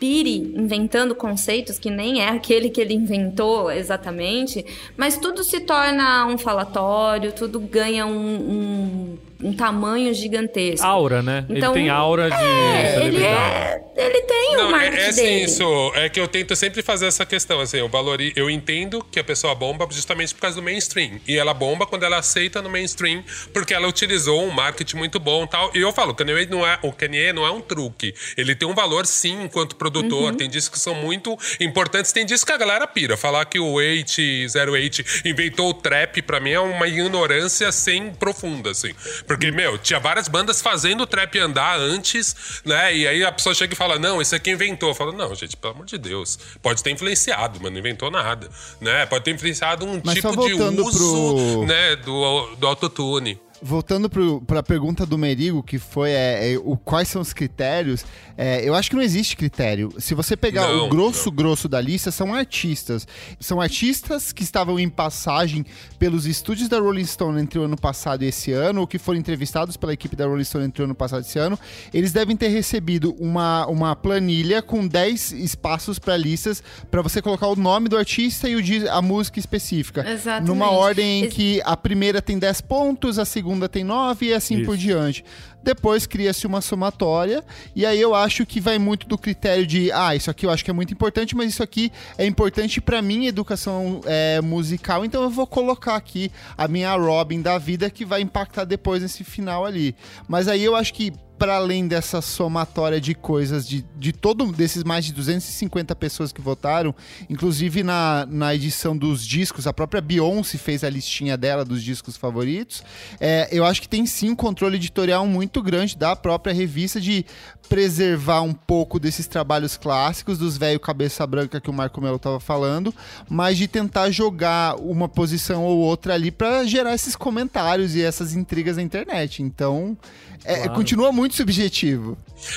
pire 0.00 0.54
inventando 0.56 1.14
conceitos 1.14 1.78
que 1.78 1.90
nem 1.90 2.22
é 2.22 2.30
aquele 2.30 2.70
que 2.70 2.80
ele 2.80 2.94
inventou 2.94 3.70
exatamente, 3.70 4.64
mas 4.96 5.18
tudo 5.18 5.44
se 5.44 5.60
torna 5.60 6.26
um 6.26 6.38
falatório, 6.38 7.32
tudo 7.32 7.60
ganha 7.60 8.06
um, 8.06 9.18
um, 9.42 9.48
um 9.48 9.52
tamanho 9.52 10.12
gigantesco. 10.14 10.86
Aura, 10.86 11.22
né? 11.22 11.44
Então, 11.50 11.72
ele 11.74 11.82
tem 11.82 11.90
aura 11.90 12.30
de 12.30 12.36
É, 12.42 13.06
ele 13.06 13.22
é, 13.22 13.84
ele 13.94 14.22
tem 14.22 14.39
o 14.50 14.56
Não, 14.56 14.68
é, 14.68 14.70
marketing 14.70 14.96
é 14.96 15.08
assim, 15.08 15.22
dele. 15.22 15.44
isso. 15.44 15.92
É 15.94 16.08
que 16.08 16.20
eu 16.20 16.28
tento 16.28 16.54
sempre 16.56 16.82
fazer 16.82 17.06
essa 17.06 17.24
questão, 17.26 17.60
assim, 17.60 17.78
eu 17.78 17.88
valori, 17.88 18.32
eu 18.36 18.48
entendo 18.50 19.04
que 19.10 19.18
a 19.18 19.24
pessoa 19.24 19.54
bomba 19.54 19.86
justamente 19.90 20.34
por 20.34 20.40
causa 20.42 20.56
do 20.56 20.62
mainstream. 20.62 21.20
E 21.26 21.36
ela 21.36 21.52
bomba 21.54 21.86
quando 21.86 22.04
ela 22.04 22.18
aceita 22.18 22.62
no 22.62 22.70
mainstream, 22.70 23.22
porque 23.52 23.74
ela 23.74 23.88
utilizou 23.88 24.44
um 24.44 24.50
marketing 24.50 24.96
muito 24.96 25.18
bom 25.18 25.44
e 25.44 25.48
tal. 25.48 25.70
E 25.74 25.80
eu 25.80 25.92
falo, 25.92 26.12
o 26.12 26.14
Kanye 26.14 26.46
não 26.46 26.66
é, 26.66 26.78
o 26.82 26.92
Kanye 26.92 27.32
não 27.32 27.46
é 27.46 27.50
um 27.50 27.60
truque. 27.60 28.14
Ele 28.36 28.54
tem 28.54 28.68
um 28.68 28.74
valor, 28.74 29.06
sim, 29.06 29.44
enquanto 29.44 29.76
produtor. 29.76 30.34
Tem 30.34 30.48
discos 30.48 30.78
que 30.78 30.84
são 30.84 30.94
muito 30.94 31.36
importantes. 31.60 32.12
Tem 32.12 32.24
discos 32.24 32.44
que 32.44 32.52
a 32.52 32.56
galera 32.56 32.86
pira. 32.86 33.16
Falar 33.16 33.44
que 33.44 33.58
o 33.58 33.72
808 33.72 35.04
inventou 35.24 35.70
o 35.70 35.74
trap, 35.74 36.22
pra 36.22 36.40
mim, 36.40 36.50
é 36.52 36.60
uma 36.60 36.86
ignorância 36.88 37.70
sem 37.72 38.12
profunda, 38.14 38.70
assim. 38.70 38.92
Porque, 39.26 39.50
meu, 39.50 39.76
tinha 39.78 39.98
várias 39.98 40.28
bandas 40.28 40.62
fazendo 40.62 41.02
o 41.02 41.06
trap 41.06 41.38
andar 41.38 41.78
antes, 41.78 42.62
né? 42.64 42.94
E 42.94 43.06
aí 43.06 43.24
a 43.24 43.32
pessoa 43.32 43.54
chega 43.54 43.74
e 43.74 43.76
fala, 43.76 43.98
não, 43.98 44.20
esse 44.20 44.34
aqui 44.34 44.39
inventou. 44.48 44.90
Eu 44.90 44.94
falo, 44.94 45.12
não, 45.12 45.34
gente, 45.34 45.56
pelo 45.56 45.74
amor 45.74 45.84
de 45.86 45.98
Deus. 45.98 46.38
Pode 46.62 46.82
ter 46.82 46.90
influenciado, 46.92 47.58
mas 47.60 47.70
não 47.72 47.78
inventou 47.78 48.10
nada, 48.10 48.48
né? 48.80 49.04
Pode 49.06 49.24
ter 49.24 49.32
influenciado 49.32 49.84
um 49.84 50.00
Mas 50.04 50.14
tipo 50.14 50.34
de 50.46 50.54
uso, 50.54 51.34
pro- 51.56 51.66
né, 51.66 51.96
do, 51.96 52.54
do 52.56 52.66
autotune. 52.66 53.38
Voltando 53.62 54.08
para 54.46 54.60
a 54.60 54.62
pergunta 54.62 55.04
do 55.04 55.18
Merigo, 55.18 55.62
que 55.62 55.78
foi 55.78 56.12
é, 56.12 56.52
é, 56.52 56.58
o, 56.58 56.78
quais 56.78 57.08
são 57.08 57.20
os 57.20 57.34
critérios, 57.34 58.06
é, 58.36 58.66
eu 58.66 58.74
acho 58.74 58.88
que 58.88 58.96
não 58.96 59.02
existe 59.02 59.36
critério. 59.36 59.92
Se 59.98 60.14
você 60.14 60.34
pegar 60.34 60.66
Não, 60.66 60.86
o 60.86 60.88
grosso, 60.88 61.30
grosso 61.30 61.68
da 61.68 61.78
lista, 61.78 62.10
são 62.10 62.34
artistas. 62.34 63.06
São 63.38 63.60
artistas 63.60 64.32
que 64.32 64.42
estavam 64.42 64.80
em 64.80 64.88
passagem 64.88 65.66
pelos 65.98 66.24
estúdios 66.24 66.70
da 66.70 66.78
Rolling 66.78 67.04
Stone 67.04 67.38
entre 67.38 67.58
o 67.58 67.64
ano 67.64 67.76
passado 67.76 68.24
e 68.24 68.28
esse 68.28 68.50
ano, 68.50 68.80
ou 68.80 68.86
que 68.86 68.98
foram 68.98 69.18
entrevistados 69.18 69.76
pela 69.76 69.92
equipe 69.92 70.16
da 70.16 70.26
Rolling 70.26 70.44
Stone 70.44 70.64
entre 70.64 70.80
o 70.80 70.86
ano 70.86 70.94
passado 70.94 71.22
e 71.22 71.26
esse 71.26 71.38
ano. 71.38 71.58
Eles 71.92 72.12
devem 72.12 72.34
ter 72.34 72.48
recebido 72.48 73.14
uma, 73.20 73.66
uma 73.66 73.94
planilha 73.94 74.62
com 74.62 74.86
10 74.86 75.32
espaços 75.32 75.98
para 75.98 76.16
listas, 76.16 76.62
para 76.90 77.02
você 77.02 77.20
colocar 77.20 77.46
o 77.48 77.56
nome 77.56 77.90
do 77.90 77.98
artista 77.98 78.48
e 78.48 78.56
o, 78.56 78.90
a 78.90 79.02
música 79.02 79.38
específica. 79.38 80.08
Exatamente. 80.10 80.48
Numa 80.48 80.70
ordem 80.70 81.24
em 81.24 81.28
que 81.28 81.60
a 81.62 81.76
primeira 81.76 82.22
tem 82.22 82.38
10 82.38 82.62
pontos, 82.62 83.18
a 83.18 83.26
segunda 83.26 83.49
tem 83.68 83.84
9 83.84 84.26
e 84.26 84.34
assim 84.34 84.56
Isso. 84.56 84.64
por 84.64 84.76
diante. 84.76 85.24
Depois 85.62 86.06
cria-se 86.06 86.46
uma 86.46 86.60
somatória, 86.60 87.44
e 87.76 87.84
aí 87.84 88.00
eu 88.00 88.14
acho 88.14 88.46
que 88.46 88.60
vai 88.60 88.78
muito 88.78 89.06
do 89.06 89.18
critério 89.18 89.66
de, 89.66 89.92
ah, 89.92 90.16
isso 90.16 90.30
aqui 90.30 90.46
eu 90.46 90.50
acho 90.50 90.64
que 90.64 90.70
é 90.70 90.74
muito 90.74 90.92
importante, 90.94 91.36
mas 91.36 91.50
isso 91.50 91.62
aqui 91.62 91.92
é 92.16 92.24
importante 92.24 92.80
pra 92.80 93.02
minha 93.02 93.28
educação 93.28 94.00
é, 94.06 94.40
musical, 94.40 95.04
então 95.04 95.22
eu 95.22 95.28
vou 95.28 95.46
colocar 95.46 95.96
aqui 95.96 96.32
a 96.56 96.66
minha 96.66 96.94
Robin 96.96 97.42
da 97.42 97.58
vida 97.58 97.90
que 97.90 98.06
vai 98.06 98.22
impactar 98.22 98.64
depois 98.64 99.02
nesse 99.02 99.22
final 99.22 99.66
ali. 99.66 99.94
Mas 100.26 100.48
aí 100.48 100.64
eu 100.64 100.74
acho 100.74 100.94
que 100.94 101.12
para 101.40 101.56
além 101.56 101.88
dessa 101.88 102.20
somatória 102.20 103.00
de 103.00 103.14
coisas 103.14 103.66
de, 103.66 103.82
de 103.96 104.12
todo 104.12 104.52
desses 104.52 104.84
mais 104.84 105.06
de 105.06 105.12
250 105.14 105.96
pessoas 105.96 106.34
que 106.34 106.40
votaram, 106.42 106.94
inclusive 107.30 107.82
na, 107.82 108.26
na 108.30 108.54
edição 108.54 108.94
dos 108.94 109.24
discos, 109.24 109.66
a 109.66 109.72
própria 109.72 110.02
Beyoncé 110.02 110.58
fez 110.58 110.84
a 110.84 110.90
listinha 110.90 111.38
dela 111.38 111.64
dos 111.64 111.82
discos 111.82 112.14
favoritos. 112.14 112.84
É, 113.18 113.48
eu 113.50 113.64
acho 113.64 113.80
que 113.80 113.88
tem 113.88 114.04
sim 114.04 114.28
um 114.28 114.36
controle 114.36 114.76
editorial 114.76 115.26
muito 115.26 115.62
grande 115.62 115.96
da 115.96 116.14
própria 116.14 116.52
revista 116.52 117.00
de 117.00 117.24
preservar 117.70 118.42
um 118.42 118.52
pouco 118.52 119.00
desses 119.00 119.26
trabalhos 119.26 119.78
clássicos 119.78 120.36
dos 120.36 120.58
velho 120.58 120.78
cabeça 120.78 121.26
branca 121.26 121.58
que 121.58 121.70
o 121.70 121.72
Marco 121.72 122.02
Melo 122.02 122.18
tava 122.18 122.38
falando, 122.38 122.92
mas 123.30 123.56
de 123.56 123.66
tentar 123.66 124.10
jogar 124.10 124.76
uma 124.76 125.08
posição 125.08 125.64
ou 125.64 125.78
outra 125.78 126.12
ali 126.12 126.30
para 126.30 126.64
gerar 126.64 126.94
esses 126.94 127.16
comentários 127.16 127.94
e 127.94 128.02
essas 128.02 128.34
intrigas 128.34 128.76
na 128.76 128.82
internet. 128.82 129.42
Então, 129.42 129.96
é, 130.44 130.56
Claro. 130.56 130.72
continua 130.74 131.12
muito 131.12 131.34
subjetivo. 131.34 132.16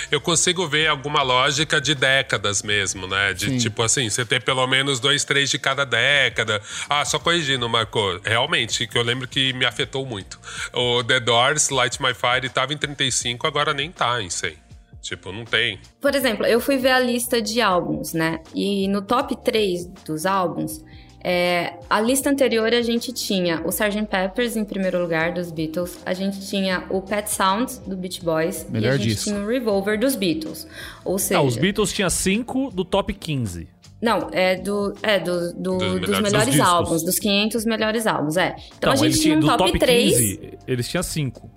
Eu 0.09 0.21
consigo 0.21 0.67
ver 0.67 0.87
alguma 0.87 1.21
lógica 1.21 1.79
de 1.81 1.93
décadas 1.93 2.63
mesmo, 2.63 3.05
né? 3.07 3.33
De 3.33 3.49
Sim. 3.49 3.57
tipo 3.57 3.81
assim, 3.83 4.09
você 4.09 4.23
ter 4.25 4.41
pelo 4.43 4.65
menos 4.67 4.99
dois, 4.99 5.23
três 5.25 5.49
de 5.49 5.59
cada 5.59 5.85
década. 5.85 6.61
Ah, 6.89 7.03
só 7.03 7.19
corrigindo, 7.19 7.67
Marco. 7.67 7.99
Realmente, 8.23 8.87
que 8.87 8.97
eu 8.97 9.01
lembro 9.03 9.27
que 9.27 9.51
me 9.53 9.65
afetou 9.65 10.05
muito. 10.05 10.39
O 10.73 11.03
The 11.03 11.19
Doors, 11.19 11.69
Light 11.69 12.01
My 12.01 12.13
Fire, 12.13 12.49
tava 12.49 12.73
em 12.73 12.77
35, 12.77 13.45
agora 13.45 13.73
nem 13.73 13.91
tá 13.91 14.21
em 14.21 14.29
100. 14.29 14.63
Tipo, 15.01 15.33
não 15.33 15.43
tem. 15.43 15.79
Por 15.99 16.15
exemplo, 16.15 16.45
eu 16.45 16.61
fui 16.61 16.77
ver 16.77 16.91
a 16.91 16.99
lista 16.99 17.41
de 17.41 17.59
álbuns, 17.59 18.13
né? 18.13 18.39
E 18.55 18.87
no 18.87 19.01
top 19.01 19.35
3 19.43 19.85
dos 20.05 20.25
álbuns, 20.25 20.81
é, 21.23 21.73
a 21.89 22.01
lista 22.01 22.29
anterior 22.29 22.73
a 22.73 22.81
gente 22.81 23.13
tinha 23.13 23.61
o 23.65 23.69
Sgt. 23.69 24.05
Peppers 24.09 24.55
em 24.57 24.65
primeiro 24.65 25.01
lugar 25.01 25.33
dos 25.33 25.51
Beatles, 25.51 25.97
a 26.05 26.13
gente 26.13 26.45
tinha 26.47 26.85
o 26.89 27.01
Pet 27.01 27.31
Sounds 27.31 27.77
do 27.79 27.95
Beach 27.95 28.21
Boys 28.23 28.65
Melhor 28.69 28.91
e 28.91 28.93
a 28.93 28.97
gente 28.97 29.07
disco. 29.09 29.29
tinha 29.29 29.39
o 29.41 29.47
Revolver 29.47 29.97
dos 29.99 30.15
Beatles. 30.15 30.67
Ou 31.05 31.17
seja, 31.17 31.39
Ah, 31.39 31.43
os 31.43 31.55
Beatles 31.55 31.93
tinha 31.93 32.09
5 32.09 32.71
do 32.71 32.83
top 32.83 33.13
15. 33.13 33.67
não, 34.01 34.27
é 34.33 34.55
do 34.57 34.93
é 35.01 35.17
do, 35.19 35.53
do- 35.53 35.77
Dos 35.77 35.79
dos 35.79 36.09
melhores 36.09 36.21
melhores 36.23 36.53
discos. 36.53 36.67
álbuns, 36.69 37.03
dos 37.03 37.19
500 37.19 37.65
melhores 37.65 38.05
álbuns, 38.05 38.35
é. 38.35 38.55
Então 38.77 38.91
a 38.91 38.95
Não, 38.95 39.03
gente 39.03 39.19
tinha 39.21 39.37
um 39.37 39.39
do 39.39 39.47
top, 39.57 39.79
3. 39.79 40.11
15, 40.17 40.53
eles 40.67 40.89
tinham 40.89 41.03
5. 41.03 41.49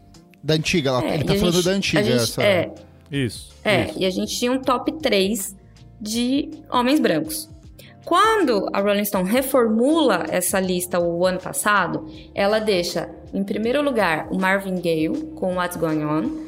Da 0.45 0.55
antiga, 0.55 0.91
ela- 0.91 1.05
É, 1.05 1.14
ele 1.14 1.25
tá 1.25 1.33
a 1.33 1.37
falando 1.37 1.55
gente- 1.55 1.64
da 1.64 1.71
a 1.73 1.75
antiga. 1.75 2.03
gente- 2.05 2.27
só. 2.31 2.41
é, 2.43 2.71
Isso. 3.11 3.53
É, 3.64 3.87
isso. 3.87 3.99
e 3.99 4.07
a 4.07 4.11
gente 4.11 4.39
tinha 4.39 4.53
um 4.53 4.61
top 4.61 4.93
3 5.03 5.57
de 6.01 6.51
homens 6.71 7.01
brancos. 7.01 7.49
Quando 8.07 8.69
a 8.73 8.81
Rolling 8.81 9.05
Stone 9.05 9.29
reformula 9.29 10.27
essa 10.31 10.61
lista 10.61 11.01
o 11.01 11.27
ano 11.27 11.41
passado, 11.41 12.07
ela 12.35 12.61
deixa 12.61 13.11
em 13.35 13.43
primeiro 13.43 13.83
lugar 13.83 14.29
o 14.31 14.39
Marvin 14.41 14.77
Gaye 14.81 15.09
com 15.35 15.57
What's 15.57 15.77
Going 15.77 16.05
On, 16.05 16.47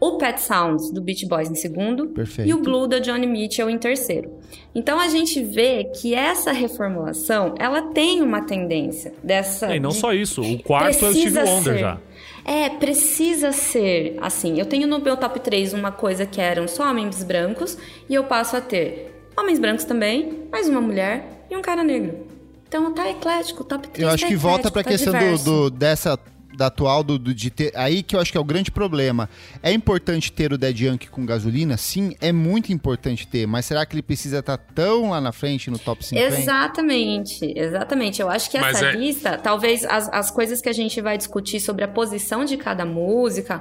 o 0.00 0.16
Pet 0.16 0.40
Sounds 0.40 0.90
do 0.90 1.02
Beach 1.02 1.26
Boys 1.28 1.50
em 1.50 1.54
segundo 1.54 2.06
Perfeito. 2.08 2.48
e 2.50 2.54
o 2.54 2.62
Blue 2.62 2.86
da 2.86 2.98
Johnny 2.98 3.26
Mitchell 3.26 3.68
em 3.68 3.76
terceiro. 3.78 4.38
Então 4.74 4.98
a 4.98 5.08
gente 5.08 5.42
vê 5.42 5.84
que 5.84 6.14
essa 6.14 6.50
reformulação, 6.50 7.54
ela 7.58 7.82
tem 7.92 8.22
uma 8.22 8.40
tendência 8.46 9.12
dessa 9.22 9.76
E 9.76 9.78
não 9.80 9.90
de- 9.90 9.96
só 9.96 10.14
isso, 10.14 10.40
o 10.40 10.62
quarto 10.62 11.04
é 11.04 11.08
o 11.08 11.12
Steve 11.12 11.38
Wonder 11.38 11.74
ser. 11.74 11.78
já. 11.78 11.98
É, 12.42 12.70
precisa 12.70 13.52
ser 13.52 14.16
assim. 14.20 14.58
Eu 14.58 14.64
tenho 14.64 14.86
no 14.86 14.98
meu 14.98 15.16
top 15.16 15.40
3 15.40 15.74
uma 15.74 15.92
coisa 15.92 16.24
que 16.24 16.40
eram 16.40 16.66
só 16.66 16.88
homens 16.90 17.22
brancos 17.22 17.76
e 18.08 18.14
eu 18.14 18.24
passo 18.24 18.56
a 18.56 18.60
ter 18.62 19.12
homens 19.36 19.58
brancos 19.58 19.84
também, 19.84 20.46
mais 20.50 20.68
uma 20.68 20.80
mulher 20.80 21.44
e 21.50 21.56
um 21.56 21.62
cara 21.62 21.82
negro. 21.82 22.26
Então 22.68 22.92
tá 22.92 23.08
eclético, 23.08 23.62
o 23.62 23.64
top 23.64 23.88
3 23.88 24.02
Eu 24.06 24.12
acho 24.12 24.24
tá 24.24 24.28
que 24.28 24.36
volta 24.36 24.68
eclético, 24.68 24.72
pra 24.72 24.82
tá 24.82 24.90
questão 24.90 25.44
do, 25.44 25.70
do- 25.70 25.70
dessa 25.70 26.18
da 26.56 26.66
atual 26.68 27.04
do, 27.04 27.18
do- 27.18 27.34
de 27.34 27.50
ter 27.50 27.70
aí 27.76 28.02
que 28.02 28.16
eu 28.16 28.20
acho 28.20 28.32
que 28.32 28.38
é 28.38 28.40
o 28.40 28.44
grande 28.44 28.70
problema. 28.70 29.28
É 29.62 29.70
importante 29.70 30.32
ter 30.32 30.54
o 30.54 30.58
Dead 30.58 30.80
Yankee 30.80 31.08
com 31.08 31.24
gasolina? 31.26 31.76
Sim, 31.76 32.16
é 32.18 32.32
muito 32.32 32.72
importante 32.72 33.26
ter, 33.28 33.46
mas 33.46 33.66
será 33.66 33.84
que 33.84 33.94
ele 33.94 34.02
precisa 34.02 34.38
estar 34.38 34.56
tão 34.56 35.10
lá 35.10 35.20
na 35.20 35.32
frente 35.32 35.70
no 35.70 35.78
top 35.78 36.02
50? 36.04 36.34
Exatamente, 36.40 37.52
exatamente. 37.56 38.22
Eu 38.22 38.30
acho 38.30 38.50
que 38.50 38.58
Mas 38.58 38.76
essa 38.76 38.86
é- 38.86 38.92
lista, 38.92 39.36
talvez 39.38 39.84
as, 39.84 40.08
as 40.08 40.30
coisas 40.30 40.60
que 40.62 40.68
a 40.68 40.72
gente 40.72 40.98
vai 41.00 41.18
discutir 41.18 41.60
sobre 41.60 41.84
a 41.84 41.88
posição 41.88 42.42
de 42.44 42.56
cada 42.56 42.86
música, 42.86 43.60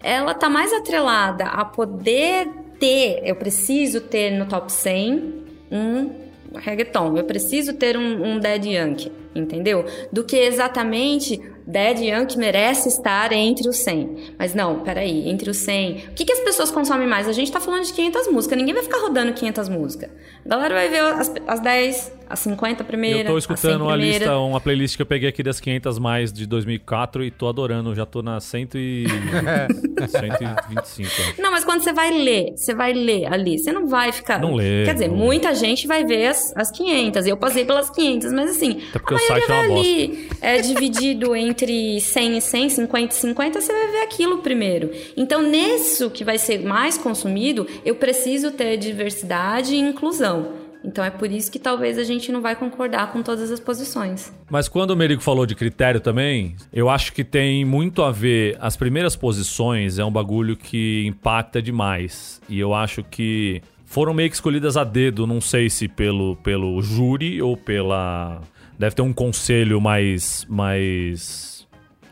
ela 0.00 0.32
tá 0.32 0.48
mais 0.48 0.72
atrelada 0.72 1.46
a 1.46 1.64
poder 1.64 2.48
ter, 2.78 3.22
eu 3.24 3.36
preciso 3.36 4.00
ter 4.00 4.30
no 4.30 4.46
top 4.46 4.72
100 4.72 5.34
um 5.70 6.10
reggaeton, 6.54 7.16
eu 7.16 7.24
preciso 7.24 7.74
ter 7.74 7.96
um, 7.96 8.24
um 8.24 8.38
Dead 8.38 8.64
Yankee, 8.66 9.12
entendeu? 9.38 9.84
Do 10.12 10.24
que 10.24 10.36
exatamente 10.36 11.40
Dead 11.66 11.98
Yankee 11.98 12.38
merece 12.38 12.88
estar 12.88 13.32
entre 13.32 13.68
os 13.68 13.78
100. 13.78 14.34
Mas 14.38 14.54
não, 14.54 14.80
peraí, 14.80 15.28
entre 15.28 15.50
os 15.50 15.56
100. 15.56 16.06
O 16.10 16.14
que, 16.14 16.24
que 16.24 16.32
as 16.32 16.40
pessoas 16.40 16.70
consomem 16.70 17.08
mais? 17.08 17.28
A 17.28 17.32
gente 17.32 17.50
tá 17.50 17.60
falando 17.60 17.84
de 17.84 17.92
500 17.92 18.28
músicas, 18.28 18.56
ninguém 18.56 18.74
vai 18.74 18.84
ficar 18.84 18.98
rodando 18.98 19.32
500 19.32 19.68
músicas. 19.68 20.10
A 20.44 20.48
galera 20.48 20.74
vai 20.74 20.88
ver 20.88 21.00
as, 21.00 21.32
as 21.46 21.60
10, 21.60 22.12
as 22.30 22.38
50 22.38 22.84
primeiras. 22.84 23.20
Eu 23.22 23.32
tô 23.32 23.36
as 23.36 23.44
100 23.44 23.54
escutando 23.54 23.82
uma 23.82 23.96
lista, 23.96 24.38
uma 24.38 24.60
playlist 24.60 24.94
que 24.94 25.02
eu 25.02 25.06
peguei 25.06 25.28
aqui 25.28 25.42
das 25.42 25.58
500 25.58 25.98
mais 25.98 26.32
de 26.32 26.46
2004 26.46 27.24
e 27.24 27.32
tô 27.32 27.48
adorando, 27.48 27.94
já 27.96 28.06
tô 28.06 28.22
na 28.22 28.38
100 28.38 28.68
e... 28.76 29.06
125. 30.06 31.08
acho. 31.08 31.42
Não, 31.42 31.50
mas 31.50 31.64
quando 31.64 31.82
você 31.82 31.92
vai 31.92 32.10
ler, 32.10 32.52
você 32.56 32.74
vai 32.74 32.92
ler 32.92 33.26
ali, 33.32 33.58
você 33.58 33.72
não 33.72 33.88
vai 33.88 34.12
ficar. 34.12 34.38
Não 34.38 34.54
lê, 34.54 34.84
Quer 34.84 34.92
dizer, 34.94 35.08
muita 35.08 35.54
gente 35.54 35.86
vai 35.86 36.04
ver 36.04 36.28
as, 36.28 36.56
as 36.56 36.70
500. 36.70 37.26
Eu 37.26 37.36
passei 37.36 37.64
pelas 37.64 37.90
500, 37.90 38.32
mas 38.32 38.50
assim, 38.50 38.82
Até 38.90 38.98
porque 38.98 39.14
a 39.14 39.16
o 39.16 39.20
site 39.26 39.50
é 39.50 39.54
uma 39.54 39.78
ali 39.78 40.28
é 40.40 40.60
dividido 40.60 41.34
entre 41.34 42.00
100 42.00 42.38
e 42.38 42.40
100, 42.40 42.68
50 42.70 43.14
e 43.14 43.16
50, 43.16 43.60
você 43.60 43.72
vai 43.72 43.92
ver 43.92 44.02
aquilo 44.02 44.38
primeiro. 44.38 44.90
Então, 45.16 45.42
nisso 45.42 46.10
que 46.10 46.24
vai 46.24 46.38
ser 46.38 46.62
mais 46.62 46.96
consumido, 46.96 47.66
eu 47.84 47.94
preciso 47.94 48.50
ter 48.50 48.76
diversidade 48.76 49.74
e 49.74 49.78
inclusão. 49.78 50.66
Então, 50.84 51.04
é 51.04 51.10
por 51.10 51.30
isso 51.32 51.50
que 51.50 51.58
talvez 51.58 51.98
a 51.98 52.04
gente 52.04 52.30
não 52.30 52.40
vai 52.40 52.54
concordar 52.54 53.12
com 53.12 53.20
todas 53.20 53.50
as 53.50 53.58
posições. 53.58 54.32
Mas 54.48 54.68
quando 54.68 54.92
o 54.92 54.96
Merigo 54.96 55.20
falou 55.20 55.44
de 55.44 55.56
critério 55.56 56.00
também, 56.00 56.54
eu 56.72 56.88
acho 56.88 57.12
que 57.12 57.24
tem 57.24 57.64
muito 57.64 58.02
a 58.02 58.12
ver. 58.12 58.56
As 58.60 58.76
primeiras 58.76 59.16
posições 59.16 59.98
é 59.98 60.04
um 60.04 60.12
bagulho 60.12 60.56
que 60.56 61.04
impacta 61.04 61.60
demais. 61.60 62.40
E 62.48 62.60
eu 62.60 62.72
acho 62.72 63.02
que 63.02 63.60
foram 63.84 64.14
meio 64.14 64.30
que 64.30 64.36
escolhidas 64.36 64.76
a 64.76 64.84
dedo, 64.84 65.26
não 65.26 65.40
sei 65.40 65.68
se 65.68 65.88
pelo, 65.88 66.36
pelo 66.36 66.80
júri 66.80 67.42
ou 67.42 67.56
pela. 67.56 68.40
Deve 68.78 68.94
ter 68.94 69.02
um 69.02 69.12
conselho 69.12 69.80
mais. 69.80 70.46
mais. 70.48 71.66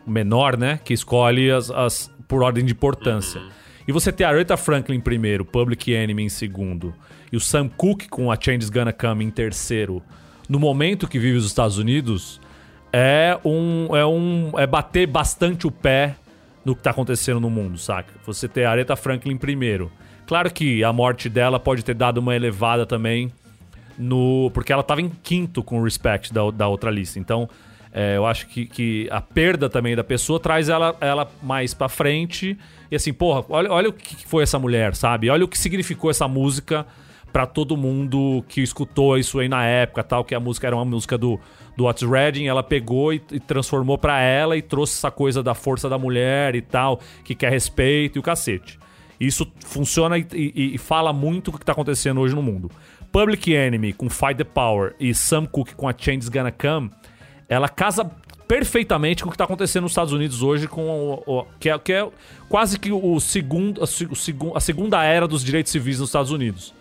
menor, 0.06 0.56
né? 0.56 0.80
Que 0.84 0.94
escolhe 0.94 1.50
as, 1.50 1.70
as 1.70 2.10
por 2.26 2.42
ordem 2.42 2.64
de 2.64 2.72
importância. 2.72 3.40
E 3.86 3.92
você 3.92 4.10
ter 4.10 4.24
a 4.24 4.30
Aretha 4.30 4.56
Franklin 4.56 4.96
em 4.96 5.00
primeiro, 5.00 5.44
Public 5.44 5.92
Enemy 5.92 6.24
em 6.24 6.28
segundo, 6.28 6.94
e 7.30 7.36
o 7.36 7.40
Sam 7.40 7.68
Cooke 7.68 8.08
com 8.08 8.32
a 8.32 8.38
Change 8.40 8.70
Gonna 8.70 8.92
Come 8.92 9.24
em 9.24 9.30
terceiro, 9.30 10.02
no 10.48 10.58
momento 10.58 11.06
que 11.06 11.18
vive 11.18 11.36
os 11.36 11.46
Estados 11.46 11.78
Unidos, 11.78 12.40
é 12.92 13.38
um. 13.44 13.94
é 13.94 14.06
um. 14.06 14.52
é 14.56 14.66
bater 14.66 15.06
bastante 15.06 15.66
o 15.66 15.70
pé 15.70 16.16
no 16.64 16.74
que 16.74 16.82
tá 16.82 16.90
acontecendo 16.90 17.40
no 17.40 17.50
mundo, 17.50 17.76
saca? 17.76 18.12
Você 18.24 18.48
ter 18.48 18.64
a 18.64 18.70
Aretha 18.70 18.96
Franklin 18.96 19.34
em 19.34 19.36
primeiro. 19.36 19.92
Claro 20.26 20.50
que 20.50 20.82
a 20.82 20.92
morte 20.92 21.28
dela 21.28 21.60
pode 21.60 21.84
ter 21.84 21.94
dado 21.94 22.18
uma 22.18 22.34
elevada 22.34 22.86
também 22.86 23.30
no. 23.98 24.50
Porque 24.54 24.72
ela 24.72 24.82
tava 24.82 25.00
em 25.00 25.08
quinto 25.22 25.62
com 25.62 25.78
o 25.80 25.84
Respect 25.84 26.32
da, 26.32 26.50
da 26.50 26.68
outra 26.68 26.90
lista. 26.90 27.18
Então, 27.18 27.48
é, 27.92 28.16
eu 28.16 28.26
acho 28.26 28.46
que, 28.48 28.66
que 28.66 29.08
a 29.10 29.20
perda 29.20 29.68
também 29.70 29.94
da 29.94 30.02
pessoa 30.04 30.40
traz 30.40 30.68
ela, 30.68 30.96
ela 31.00 31.30
mais 31.42 31.72
pra 31.74 31.88
frente. 31.88 32.58
E 32.90 32.96
assim, 32.96 33.12
porra, 33.12 33.44
olha, 33.48 33.70
olha 33.70 33.88
o 33.88 33.92
que 33.92 34.26
foi 34.26 34.42
essa 34.42 34.58
mulher, 34.58 34.94
sabe? 34.94 35.30
Olha 35.30 35.44
o 35.44 35.48
que 35.48 35.58
significou 35.58 36.10
essa 36.10 36.26
música 36.28 36.86
pra 37.32 37.46
todo 37.46 37.76
mundo 37.76 38.44
que 38.48 38.60
escutou 38.60 39.18
isso 39.18 39.40
aí 39.40 39.48
na 39.48 39.64
época, 39.64 40.04
tal, 40.04 40.24
que 40.24 40.36
a 40.36 40.38
música 40.38 40.68
era 40.68 40.76
uma 40.76 40.84
música 40.84 41.18
do, 41.18 41.40
do 41.76 41.84
Otis 41.86 42.08
Redding, 42.08 42.46
ela 42.46 42.62
pegou 42.62 43.12
e, 43.12 43.20
e 43.32 43.40
transformou 43.40 43.98
pra 43.98 44.20
ela 44.20 44.56
e 44.56 44.62
trouxe 44.62 44.96
essa 44.98 45.10
coisa 45.10 45.42
da 45.42 45.52
força 45.52 45.88
da 45.88 45.98
mulher 45.98 46.54
e 46.54 46.62
tal, 46.62 47.00
que 47.24 47.34
quer 47.34 47.50
respeito 47.50 48.16
e 48.16 48.20
o 48.20 48.22
cacete. 48.22 48.78
Isso 49.18 49.50
funciona 49.66 50.16
e, 50.16 50.24
e- 50.32 50.74
e 50.76 50.78
fala 50.78 51.12
muito 51.12 51.48
o 51.48 51.58
que 51.58 51.64
tá 51.64 51.72
acontecendo 51.72 52.20
hoje 52.20 52.36
no 52.36 52.42
mundo. 52.42 52.70
Public 53.14 53.54
Enemy 53.54 53.92
com 53.92 54.10
Fight 54.10 54.34
the 54.34 54.42
Power 54.42 54.96
e 54.98 55.14
Sam 55.14 55.46
Cooke 55.46 55.76
com 55.76 55.88
a 55.88 55.94
Change 55.96 56.28
Gonna 56.28 56.50
Come, 56.50 56.90
ela 57.48 57.68
casa 57.68 58.04
perfeitamente 58.48 59.22
com 59.22 59.28
o 59.28 59.32
que 59.32 59.38
tá 59.38 59.44
acontecendo 59.44 59.84
nos 59.84 59.92
Estados 59.92 60.12
Unidos 60.12 60.42
hoje, 60.42 60.66
com 60.66 60.82
o, 60.84 61.22
o- 61.24 61.46
que, 61.60 61.70
é, 61.70 61.78
que 61.78 61.92
é 61.92 62.08
quase 62.48 62.76
que 62.76 62.90
o 62.90 63.20
segundo, 63.20 63.80
a, 63.80 64.56
a 64.56 64.60
segunda 64.60 65.02
era 65.04 65.28
dos 65.28 65.44
direitos 65.44 65.70
civis 65.70 66.00
nos 66.00 66.08
Estados 66.08 66.32
Unidos. 66.32 66.74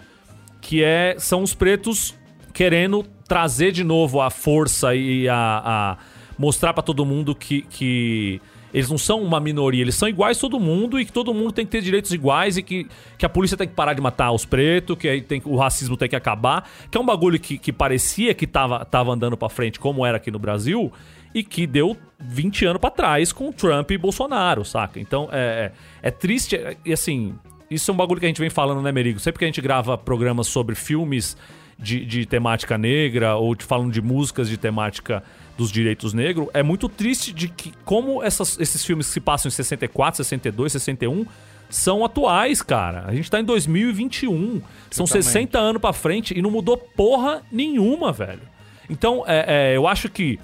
Que 0.59 0.84
é, 0.84 1.15
são 1.19 1.43
os 1.43 1.53
pretos 1.53 2.15
querendo 2.51 3.03
trazer 3.27 3.71
de 3.71 3.84
novo 3.84 4.19
a 4.19 4.31
força 4.31 4.95
e 4.95 5.29
a, 5.29 5.36
a 5.63 5.97
mostrar 6.38 6.73
pra 6.73 6.81
todo 6.81 7.05
mundo 7.05 7.36
que, 7.36 7.61
que 7.61 8.41
eles 8.74 8.89
não 8.89 8.97
são 8.97 9.21
uma 9.21 9.39
minoria, 9.39 9.82
eles 9.82 9.95
são 9.95 10.09
iguais 10.09 10.38
todo 10.39 10.59
mundo 10.59 10.99
e 10.99 11.05
que 11.05 11.11
todo 11.11 11.34
mundo 11.34 11.51
tem 11.51 11.65
que 11.65 11.71
ter 11.71 11.82
direitos 11.82 12.11
iguais 12.11 12.57
e 12.57 12.63
que, 12.63 12.88
que 13.17 13.26
a 13.26 13.30
polícia 13.30 13.55
tem 13.55 13.67
que 13.67 13.74
parar 13.74 13.93
de 13.93 14.01
matar 14.01 14.32
os 14.32 14.45
pretos, 14.45 14.97
que 14.97 15.07
aí 15.07 15.21
tem, 15.21 15.41
o 15.45 15.55
racismo 15.55 15.95
tem 15.95 16.09
que 16.09 16.15
acabar, 16.15 16.67
que 16.89 16.97
é 16.97 17.01
um 17.01 17.05
bagulho 17.05 17.39
que, 17.39 17.57
que 17.57 17.71
parecia 17.71 18.34
que 18.34 18.47
tava, 18.47 18.84
tava 18.84 19.11
andando 19.11 19.38
pra 19.38 19.49
frente, 19.49 19.80
como 19.80 20.05
era 20.05 20.17
aqui 20.17 20.32
no 20.32 20.39
Brasil, 20.39 20.91
e 21.36 21.43
que 21.43 21.67
deu 21.67 21.95
20 22.19 22.65
anos 22.65 22.80
pra 22.80 22.89
trás 22.89 23.32
com 23.32 23.51
Trump 23.51 23.91
e 23.91 23.97
Bolsonaro, 23.97 24.65
saca? 24.65 24.99
Então 24.99 25.30
é, 25.32 25.71
é, 26.01 26.07
é 26.07 26.11
triste, 26.11 26.59
e 26.84 26.91
assim, 26.91 27.36
isso 27.69 27.91
é 27.91 27.93
um 27.93 27.97
bagulho 27.97 28.19
que 28.19 28.26
a 28.26 28.30
gente 28.30 28.41
vem 28.41 28.49
falando, 28.49 28.82
né, 28.82 28.91
Merigo? 28.91 29.19
Sempre 29.19 29.39
que 29.39 29.45
a 29.45 29.47
gente 29.47 29.61
grava 29.61 29.97
programas 29.97 30.47
sobre 30.47 30.76
filmes 30.76 31.38
de, 31.78 32.05
de 32.05 32.26
temática 32.26 32.78
negra 32.78 33.36
ou 33.36 33.55
de, 33.55 33.65
falando 33.65 33.91
de 33.91 34.01
músicas 34.01 34.47
de 34.47 34.57
temática 34.57 35.24
dos 35.58 35.72
direitos 35.72 36.14
negros, 36.14 36.47
é 36.54 36.64
muito 36.64 36.89
triste 36.89 37.32
de 37.32 37.47
que 37.47 37.72
como 37.86 38.24
essas- 38.24 38.60
esses 38.60 38.84
filmes 38.84 39.08
que 39.08 39.14
se 39.14 39.20
passam 39.20 39.49
em 39.49 39.51
64, 39.51 40.18
62, 40.18 40.72
61 40.72 41.26
são 41.70 42.04
atuais, 42.06 42.62
cara. 42.62 43.04
A 43.08 43.14
gente 43.16 43.30
tá 43.32 43.39
em 43.39 43.43
2021. 43.43 44.62
São 44.91 45.06
60 45.24 45.60
anos 45.60 45.82
pra 45.82 45.93
frente 45.93 46.38
e 46.38 46.41
não 46.41 46.51
mudou 46.51 46.78
porra 46.78 47.41
nenhuma, 47.51 48.12
velho. 48.12 48.41
Então, 48.89 49.24
é, 49.28 49.72
é, 49.74 49.78
eu 49.78 49.88
acho 49.88 50.10
que 50.10 50.39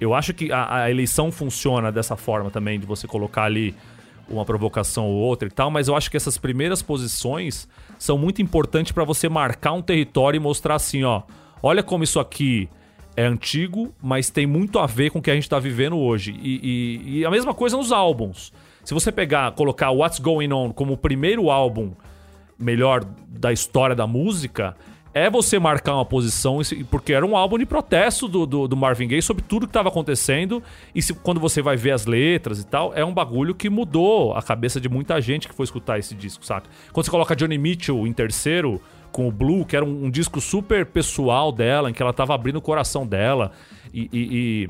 eu 0.00 0.12
acho 0.14 0.34
que 0.34 0.50
a, 0.50 0.82
a 0.82 0.90
eleição 0.90 1.30
funciona 1.30 1.92
dessa 1.92 2.16
forma 2.16 2.50
também, 2.50 2.80
de 2.80 2.84
você 2.86 3.06
colocar 3.06 3.44
ali 3.44 3.72
uma 4.28 4.44
provocação 4.44 5.06
ou 5.06 5.14
outra 5.14 5.46
e 5.46 5.50
tal, 5.50 5.70
mas 5.70 5.86
eu 5.86 5.94
acho 5.96 6.10
que 6.10 6.16
essas 6.16 6.36
primeiras 6.38 6.82
posições 6.82 7.68
são 7.98 8.18
muito 8.18 8.42
importantes 8.42 8.90
pra 8.90 9.04
você 9.04 9.28
marcar 9.28 9.72
um 9.72 9.82
território 9.82 10.38
e 10.38 10.40
mostrar 10.40 10.74
assim, 10.74 11.04
ó, 11.04 11.22
olha 11.62 11.82
como 11.84 12.02
isso 12.02 12.18
aqui 12.18 12.68
é 13.16 13.24
antigo, 13.24 13.92
mas 14.02 14.30
tem 14.30 14.46
muito 14.46 14.78
a 14.78 14.86
ver 14.86 15.10
com 15.10 15.18
o 15.18 15.22
que 15.22 15.30
a 15.30 15.34
gente 15.34 15.48
tá 15.48 15.58
vivendo 15.58 15.96
hoje. 15.98 16.34
E, 16.42 16.60
e- 16.62 17.18
e 17.18 17.24
a 17.24 17.30
mesma 17.30 17.52
coisa 17.54 17.76
nos 17.76 17.92
álbuns. 17.92 18.52
Se 18.84 18.94
você 18.94 19.12
pegar, 19.12 19.52
colocar 19.52 19.90
What's 19.90 20.18
Going 20.18 20.52
On 20.52 20.72
como 20.72 20.94
o 20.94 20.96
primeiro 20.96 21.50
álbum 21.50 21.92
melhor 22.58 23.04
da 23.28 23.52
história 23.52 23.94
da 23.94 24.06
música, 24.06 24.76
é 25.14 25.28
você 25.28 25.58
marcar 25.58 25.94
uma 25.94 26.06
posição, 26.06 26.60
porque 26.90 27.12
era 27.12 27.24
um 27.26 27.36
álbum 27.36 27.58
de 27.58 27.66
protesto 27.66 28.26
do, 28.26 28.46
do, 28.46 28.66
do 28.66 28.76
Marvin 28.76 29.06
Gaye 29.08 29.20
sobre 29.20 29.42
tudo 29.42 29.66
que 29.66 29.70
estava 29.70 29.90
acontecendo. 29.90 30.62
E 30.94 31.02
se, 31.02 31.12
quando 31.12 31.38
você 31.38 31.60
vai 31.60 31.76
ver 31.76 31.90
as 31.90 32.06
letras 32.06 32.60
e 32.60 32.66
tal, 32.66 32.92
é 32.94 33.04
um 33.04 33.12
bagulho 33.12 33.54
que 33.54 33.68
mudou 33.68 34.34
a 34.34 34.42
cabeça 34.42 34.80
de 34.80 34.88
muita 34.88 35.20
gente 35.20 35.46
que 35.48 35.54
foi 35.54 35.64
escutar 35.64 35.98
esse 35.98 36.14
disco, 36.14 36.44
saca? 36.46 36.68
Quando 36.92 37.04
você 37.04 37.10
coloca 37.10 37.36
Johnny 37.36 37.58
Mitchell 37.58 38.06
em 38.06 38.12
terceiro, 38.12 38.80
com 39.12 39.28
o 39.28 39.30
Blue, 39.30 39.64
que 39.64 39.76
era 39.76 39.84
um, 39.84 40.06
um 40.06 40.10
disco 40.10 40.40
super 40.40 40.86
pessoal 40.86 41.52
dela, 41.52 41.90
em 41.90 41.92
que 41.92 42.02
ela 42.02 42.12
tava 42.12 42.34
abrindo 42.34 42.56
o 42.56 42.60
coração 42.62 43.06
dela, 43.06 43.52
e- 43.92 44.08
e- 44.12 44.28
e 44.66 44.68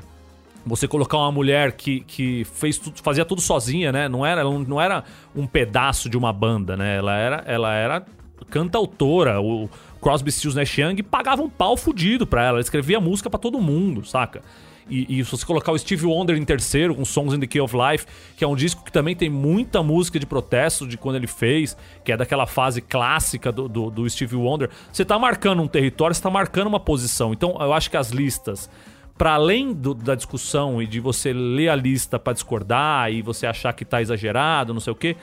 você 0.65 0.87
colocar 0.87 1.17
uma 1.17 1.31
mulher 1.31 1.71
que, 1.73 2.01
que 2.01 2.43
fez 2.45 2.77
tudo, 2.77 3.01
fazia 3.01 3.25
tudo 3.25 3.41
sozinha, 3.41 3.91
né? 3.91 4.07
Não 4.07 4.25
era, 4.25 4.43
não, 4.43 4.79
era 4.79 5.03
um 5.35 5.47
pedaço 5.47 6.09
de 6.09 6.17
uma 6.17 6.31
banda, 6.31 6.77
né? 6.77 6.97
Ela 6.97 7.15
era, 7.17 7.43
ela 7.47 7.73
era 7.73 8.05
cantautora. 8.49 9.41
O 9.41 9.69
Crosby, 10.01 10.31
Stills, 10.31 10.55
Nash 10.57 10.77
Young 10.77 11.01
pagava 11.03 11.41
um 11.41 11.49
pau 11.49 11.75
fudido 11.75 12.25
pra 12.27 12.41
ela. 12.43 12.49
Ela 12.57 12.61
escrevia 12.61 12.99
música 12.99 13.29
pra 13.29 13.39
todo 13.39 13.59
mundo, 13.59 14.05
saca? 14.05 14.41
E, 14.89 15.19
e 15.19 15.23
se 15.25 15.31
você 15.31 15.45
colocar 15.45 15.71
o 15.71 15.77
Steve 15.77 16.05
Wonder 16.05 16.35
em 16.35 16.43
terceiro, 16.43 16.93
com 16.95 17.05
Songs 17.05 17.33
in 17.35 17.39
the 17.39 17.47
Key 17.47 17.59
of 17.61 17.75
Life, 17.75 18.05
que 18.35 18.43
é 18.43 18.47
um 18.47 18.55
disco 18.55 18.83
que 18.83 18.91
também 18.91 19.15
tem 19.15 19.29
muita 19.29 19.81
música 19.81 20.19
de 20.19 20.25
protesto 20.25 20.85
de 20.87 20.97
quando 20.97 21.15
ele 21.15 21.27
fez, 21.27 21.75
que 22.03 22.11
é 22.11 22.17
daquela 22.17 22.45
fase 22.45 22.81
clássica 22.81 23.51
do, 23.51 23.67
do, 23.69 23.89
do 23.89 24.09
Steve 24.09 24.35
Wonder, 24.35 24.69
você 24.91 25.05
tá 25.05 25.17
marcando 25.17 25.61
um 25.61 25.67
território, 25.67 26.13
você 26.15 26.21
tá 26.21 26.29
marcando 26.29 26.67
uma 26.67 26.79
posição. 26.79 27.31
Então 27.33 27.55
eu 27.59 27.71
acho 27.73 27.89
que 27.89 27.97
as 27.97 28.09
listas 28.09 28.69
para 29.17 29.33
além 29.35 29.73
do- 29.73 29.93
da 29.93 30.15
discussão 30.15 30.81
e 30.81 30.87
de 30.87 30.99
você 30.99 31.31
ler 31.31 31.69
a 31.69 31.75
lista 31.75 32.17
pra 32.17 32.33
discordar 32.33 33.11
e 33.11 33.21
você 33.21 33.45
achar 33.45 33.71
que 33.71 33.85
tá 33.85 34.01
exagerado, 34.01 34.73
não 34.73 34.81
sei 34.81 34.91
o 34.91 34.95
quê, 34.95 35.15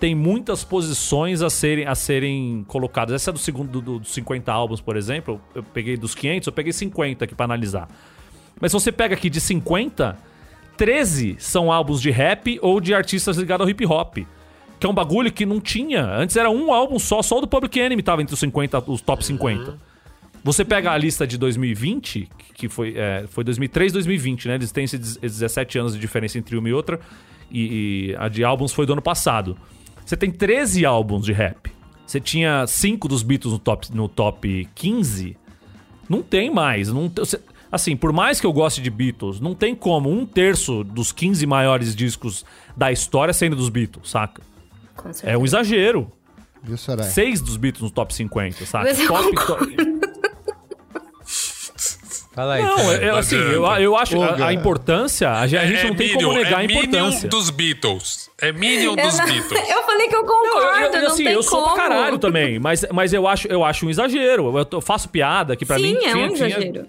tem 0.00 0.14
muitas 0.14 0.64
posições 0.64 1.40
a 1.40 1.48
serem, 1.48 1.86
a 1.86 1.94
serem 1.94 2.64
colocadas. 2.66 3.14
Essa 3.14 3.30
é 3.30 3.32
do 3.32 3.38
segundo 3.38 3.80
do- 3.80 3.98
dos 4.00 4.12
50 4.12 4.52
álbuns, 4.52 4.80
por 4.80 4.96
exemplo. 4.96 5.40
Eu 5.54 5.62
peguei 5.62 5.96
dos 5.96 6.14
500, 6.14 6.46
eu 6.48 6.52
peguei 6.52 6.72
50 6.72 7.24
aqui 7.26 7.34
pra 7.34 7.44
analisar. 7.44 7.86
Mas 8.64 8.72
se 8.72 8.80
você 8.80 8.90
pega 8.90 9.14
aqui 9.14 9.28
de 9.28 9.42
50, 9.42 10.16
13 10.78 11.36
são 11.38 11.70
álbuns 11.70 12.00
de 12.00 12.10
rap 12.10 12.58
ou 12.62 12.80
de 12.80 12.94
artistas 12.94 13.36
ligados 13.36 13.62
ao 13.66 13.68
hip 13.70 13.84
hop. 13.84 14.16
Que 14.80 14.86
é 14.86 14.88
um 14.88 14.94
bagulho 14.94 15.30
que 15.30 15.44
não 15.44 15.60
tinha. 15.60 16.02
Antes 16.02 16.34
era 16.34 16.50
um 16.50 16.72
álbum 16.72 16.98
só, 16.98 17.20
só 17.20 17.36
o 17.36 17.40
do 17.42 17.46
Public 17.46 17.78
Enemy 17.78 18.02
tava 18.02 18.22
entre 18.22 18.32
os 18.32 18.40
50, 18.40 18.90
os 18.90 19.02
top 19.02 19.22
50. 19.22 19.78
Você 20.42 20.64
pega 20.64 20.92
a 20.92 20.96
lista 20.96 21.26
de 21.26 21.36
2020, 21.36 22.26
que 22.54 22.70
foi, 22.70 22.94
é, 22.96 23.26
foi 23.28 23.44
2003, 23.44 23.92
2020, 23.92 24.48
né? 24.48 24.54
Eles 24.54 24.72
têm 24.72 24.84
esses 24.84 25.18
17 25.18 25.78
anos 25.78 25.92
de 25.92 25.98
diferença 26.00 26.38
entre 26.38 26.56
uma 26.56 26.66
e 26.66 26.72
outra. 26.72 26.98
E, 27.50 28.12
e 28.12 28.16
a 28.18 28.28
de 28.30 28.42
álbuns 28.44 28.72
foi 28.72 28.86
do 28.86 28.94
ano 28.94 29.02
passado. 29.02 29.58
Você 30.06 30.16
tem 30.16 30.30
13 30.30 30.86
álbuns 30.86 31.26
de 31.26 31.34
rap. 31.34 31.70
Você 32.06 32.18
tinha 32.18 32.66
5 32.66 33.08
dos 33.08 33.22
Beatles 33.22 33.52
no 33.52 33.58
top, 33.58 33.94
no 33.94 34.08
top 34.08 34.66
15. 34.74 35.36
Não 36.08 36.22
tem 36.22 36.50
mais. 36.50 36.88
Não, 36.88 37.10
te- 37.10 37.20
você- 37.20 37.40
assim, 37.74 37.96
por 37.96 38.12
mais 38.12 38.40
que 38.40 38.46
eu 38.46 38.52
goste 38.52 38.80
de 38.80 38.88
Beatles, 38.90 39.40
não 39.40 39.54
tem 39.54 39.74
como 39.74 40.10
um 40.10 40.24
terço 40.24 40.82
dos 40.84 41.12
15 41.12 41.44
maiores 41.46 41.94
discos 41.94 42.44
da 42.76 42.90
história 42.92 43.32
sendo 43.34 43.56
dos 43.56 43.68
Beatles, 43.68 44.10
saca? 44.10 44.42
É 45.22 45.36
um 45.36 45.44
exagero. 45.44 46.10
Viu, 46.62 46.76
Soraya? 46.78 47.10
Seis 47.10 47.40
dos 47.42 47.56
Beatles 47.56 47.82
no 47.82 47.90
top 47.90 48.14
50, 48.14 48.64
saca? 48.64 48.84
Mas 48.86 48.98
eu 49.00 49.06
Top, 49.08 49.34
top- 49.46 49.76
Fala 52.34 52.54
aí. 52.54 52.62
Não, 52.62 52.92
é, 52.92 53.04
é 53.04 53.10
assim, 53.10 53.36
eu, 53.36 53.64
eu 53.64 53.96
acho 53.96 54.20
a, 54.20 54.46
a 54.48 54.52
importância, 54.52 55.30
a 55.30 55.46
gente, 55.46 55.60
a 55.60 55.66
gente 55.66 55.86
não 55.86 55.94
tem 55.94 56.08
como 56.14 56.28
Minion, 56.30 56.42
negar 56.44 56.58
a 56.58 56.64
é 56.64 56.66
Minion 56.66 56.82
importância. 56.82 57.28
dos 57.28 57.48
Beatles. 57.50 58.28
É 58.40 58.50
Minion 58.52 58.96
Eu, 58.96 58.96
dos 58.96 59.18
não- 59.18 59.24
Beatles. 59.24 59.60
eu 59.70 59.82
falei 59.84 60.08
que 60.08 60.16
eu 60.16 60.22
Não, 60.22 60.26
concordo, 60.26 60.84
eu, 60.84 60.92
não, 60.92 60.98
eu, 61.00 61.06
assim, 61.08 61.24
tem 61.24 61.32
eu 61.32 61.42
sou 61.44 61.62
como. 61.62 61.74
pra 61.76 61.82
caralho 61.88 62.18
também, 62.18 62.58
mas, 62.58 62.84
mas 62.92 63.12
eu, 63.12 63.28
acho, 63.28 63.46
eu 63.46 63.62
acho 63.64 63.86
um 63.86 63.90
exagero. 63.90 64.52
Eu, 64.72 64.80
faço 64.80 65.08
piada 65.10 65.54
que 65.54 65.64
pra 65.64 65.76
Sim, 65.76 65.82
mim 65.82 65.94
é 65.94 65.98
tinha, 66.12 66.26
um 66.26 66.34
tinha- 66.34 66.48
exagero. 66.48 66.86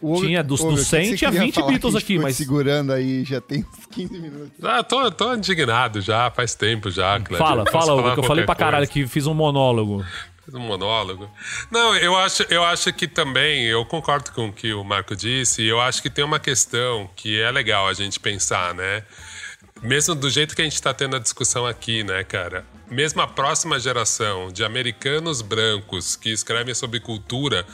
O- 0.00 0.20
Tinha 0.20 0.42
dos- 0.42 0.60
Ô, 0.60 0.64
dos 0.70 0.74
meu, 0.74 0.82
o 0.82 0.84
que 0.84 0.90
100, 0.90 1.04
você 1.10 1.16
tinha 1.16 1.30
queria 1.30 1.46
20 1.46 1.54
falar 1.54 1.66
que 1.66 1.72
Beatles 1.72 1.94
a 1.94 1.98
gente 1.98 2.04
aqui, 2.12 2.18
mas- 2.18 2.36
segurando 2.36 2.92
aí 2.92 3.24
já 3.24 3.40
tem 3.40 3.60
uns 3.78 3.86
15 3.86 4.18
minutos. 4.18 4.52
Ah, 4.62 4.82
tô, 4.82 5.10
tô 5.10 5.34
indignado 5.34 6.00
já, 6.00 6.30
faz 6.30 6.54
tempo 6.54 6.90
já. 6.90 7.18
Cleber. 7.18 7.38
Fala, 7.38 7.64
fala, 7.70 7.94
Hugo, 7.94 8.12
que 8.14 8.18
eu 8.20 8.22
falei 8.24 8.44
pra 8.44 8.54
qualquer 8.54 8.64
caralho 8.64 8.86
coisa? 8.88 9.06
que 9.06 9.06
fiz 9.12 9.26
um 9.26 9.34
monólogo. 9.34 10.04
Fiz 10.44 10.54
um 10.54 10.60
monólogo. 10.60 11.28
Não, 11.70 11.96
eu 11.96 12.16
acho, 12.16 12.42
eu 12.50 12.62
acho 12.62 12.92
que 12.92 13.08
também, 13.08 13.64
eu 13.64 13.84
concordo 13.86 14.30
com 14.32 14.48
o 14.48 14.52
que 14.52 14.72
o 14.72 14.84
Marco 14.84 15.16
disse, 15.16 15.62
e 15.62 15.66
eu 15.68 15.80
acho 15.80 16.00
que 16.02 16.08
tem 16.10 16.24
uma 16.24 16.38
questão 16.38 17.10
que 17.16 17.40
é 17.40 17.50
legal 17.50 17.88
a 17.88 17.92
gente 17.94 18.20
pensar, 18.20 18.72
né? 18.74 19.02
Mesmo 19.82 20.14
do 20.14 20.30
jeito 20.30 20.54
que 20.54 20.62
a 20.62 20.64
gente 20.64 20.74
está 20.74 20.94
tendo 20.94 21.16
a 21.16 21.18
discussão 21.18 21.66
aqui, 21.66 22.02
né, 22.04 22.22
cara? 22.24 22.64
Mesmo 22.90 23.20
a 23.20 23.26
próxima 23.26 23.78
geração 23.80 24.50
de 24.52 24.64
americanos 24.64 25.42
brancos 25.42 26.16
que 26.16 26.30
escrevem 26.30 26.74
sobre 26.74 27.00
cultura, 27.00 27.66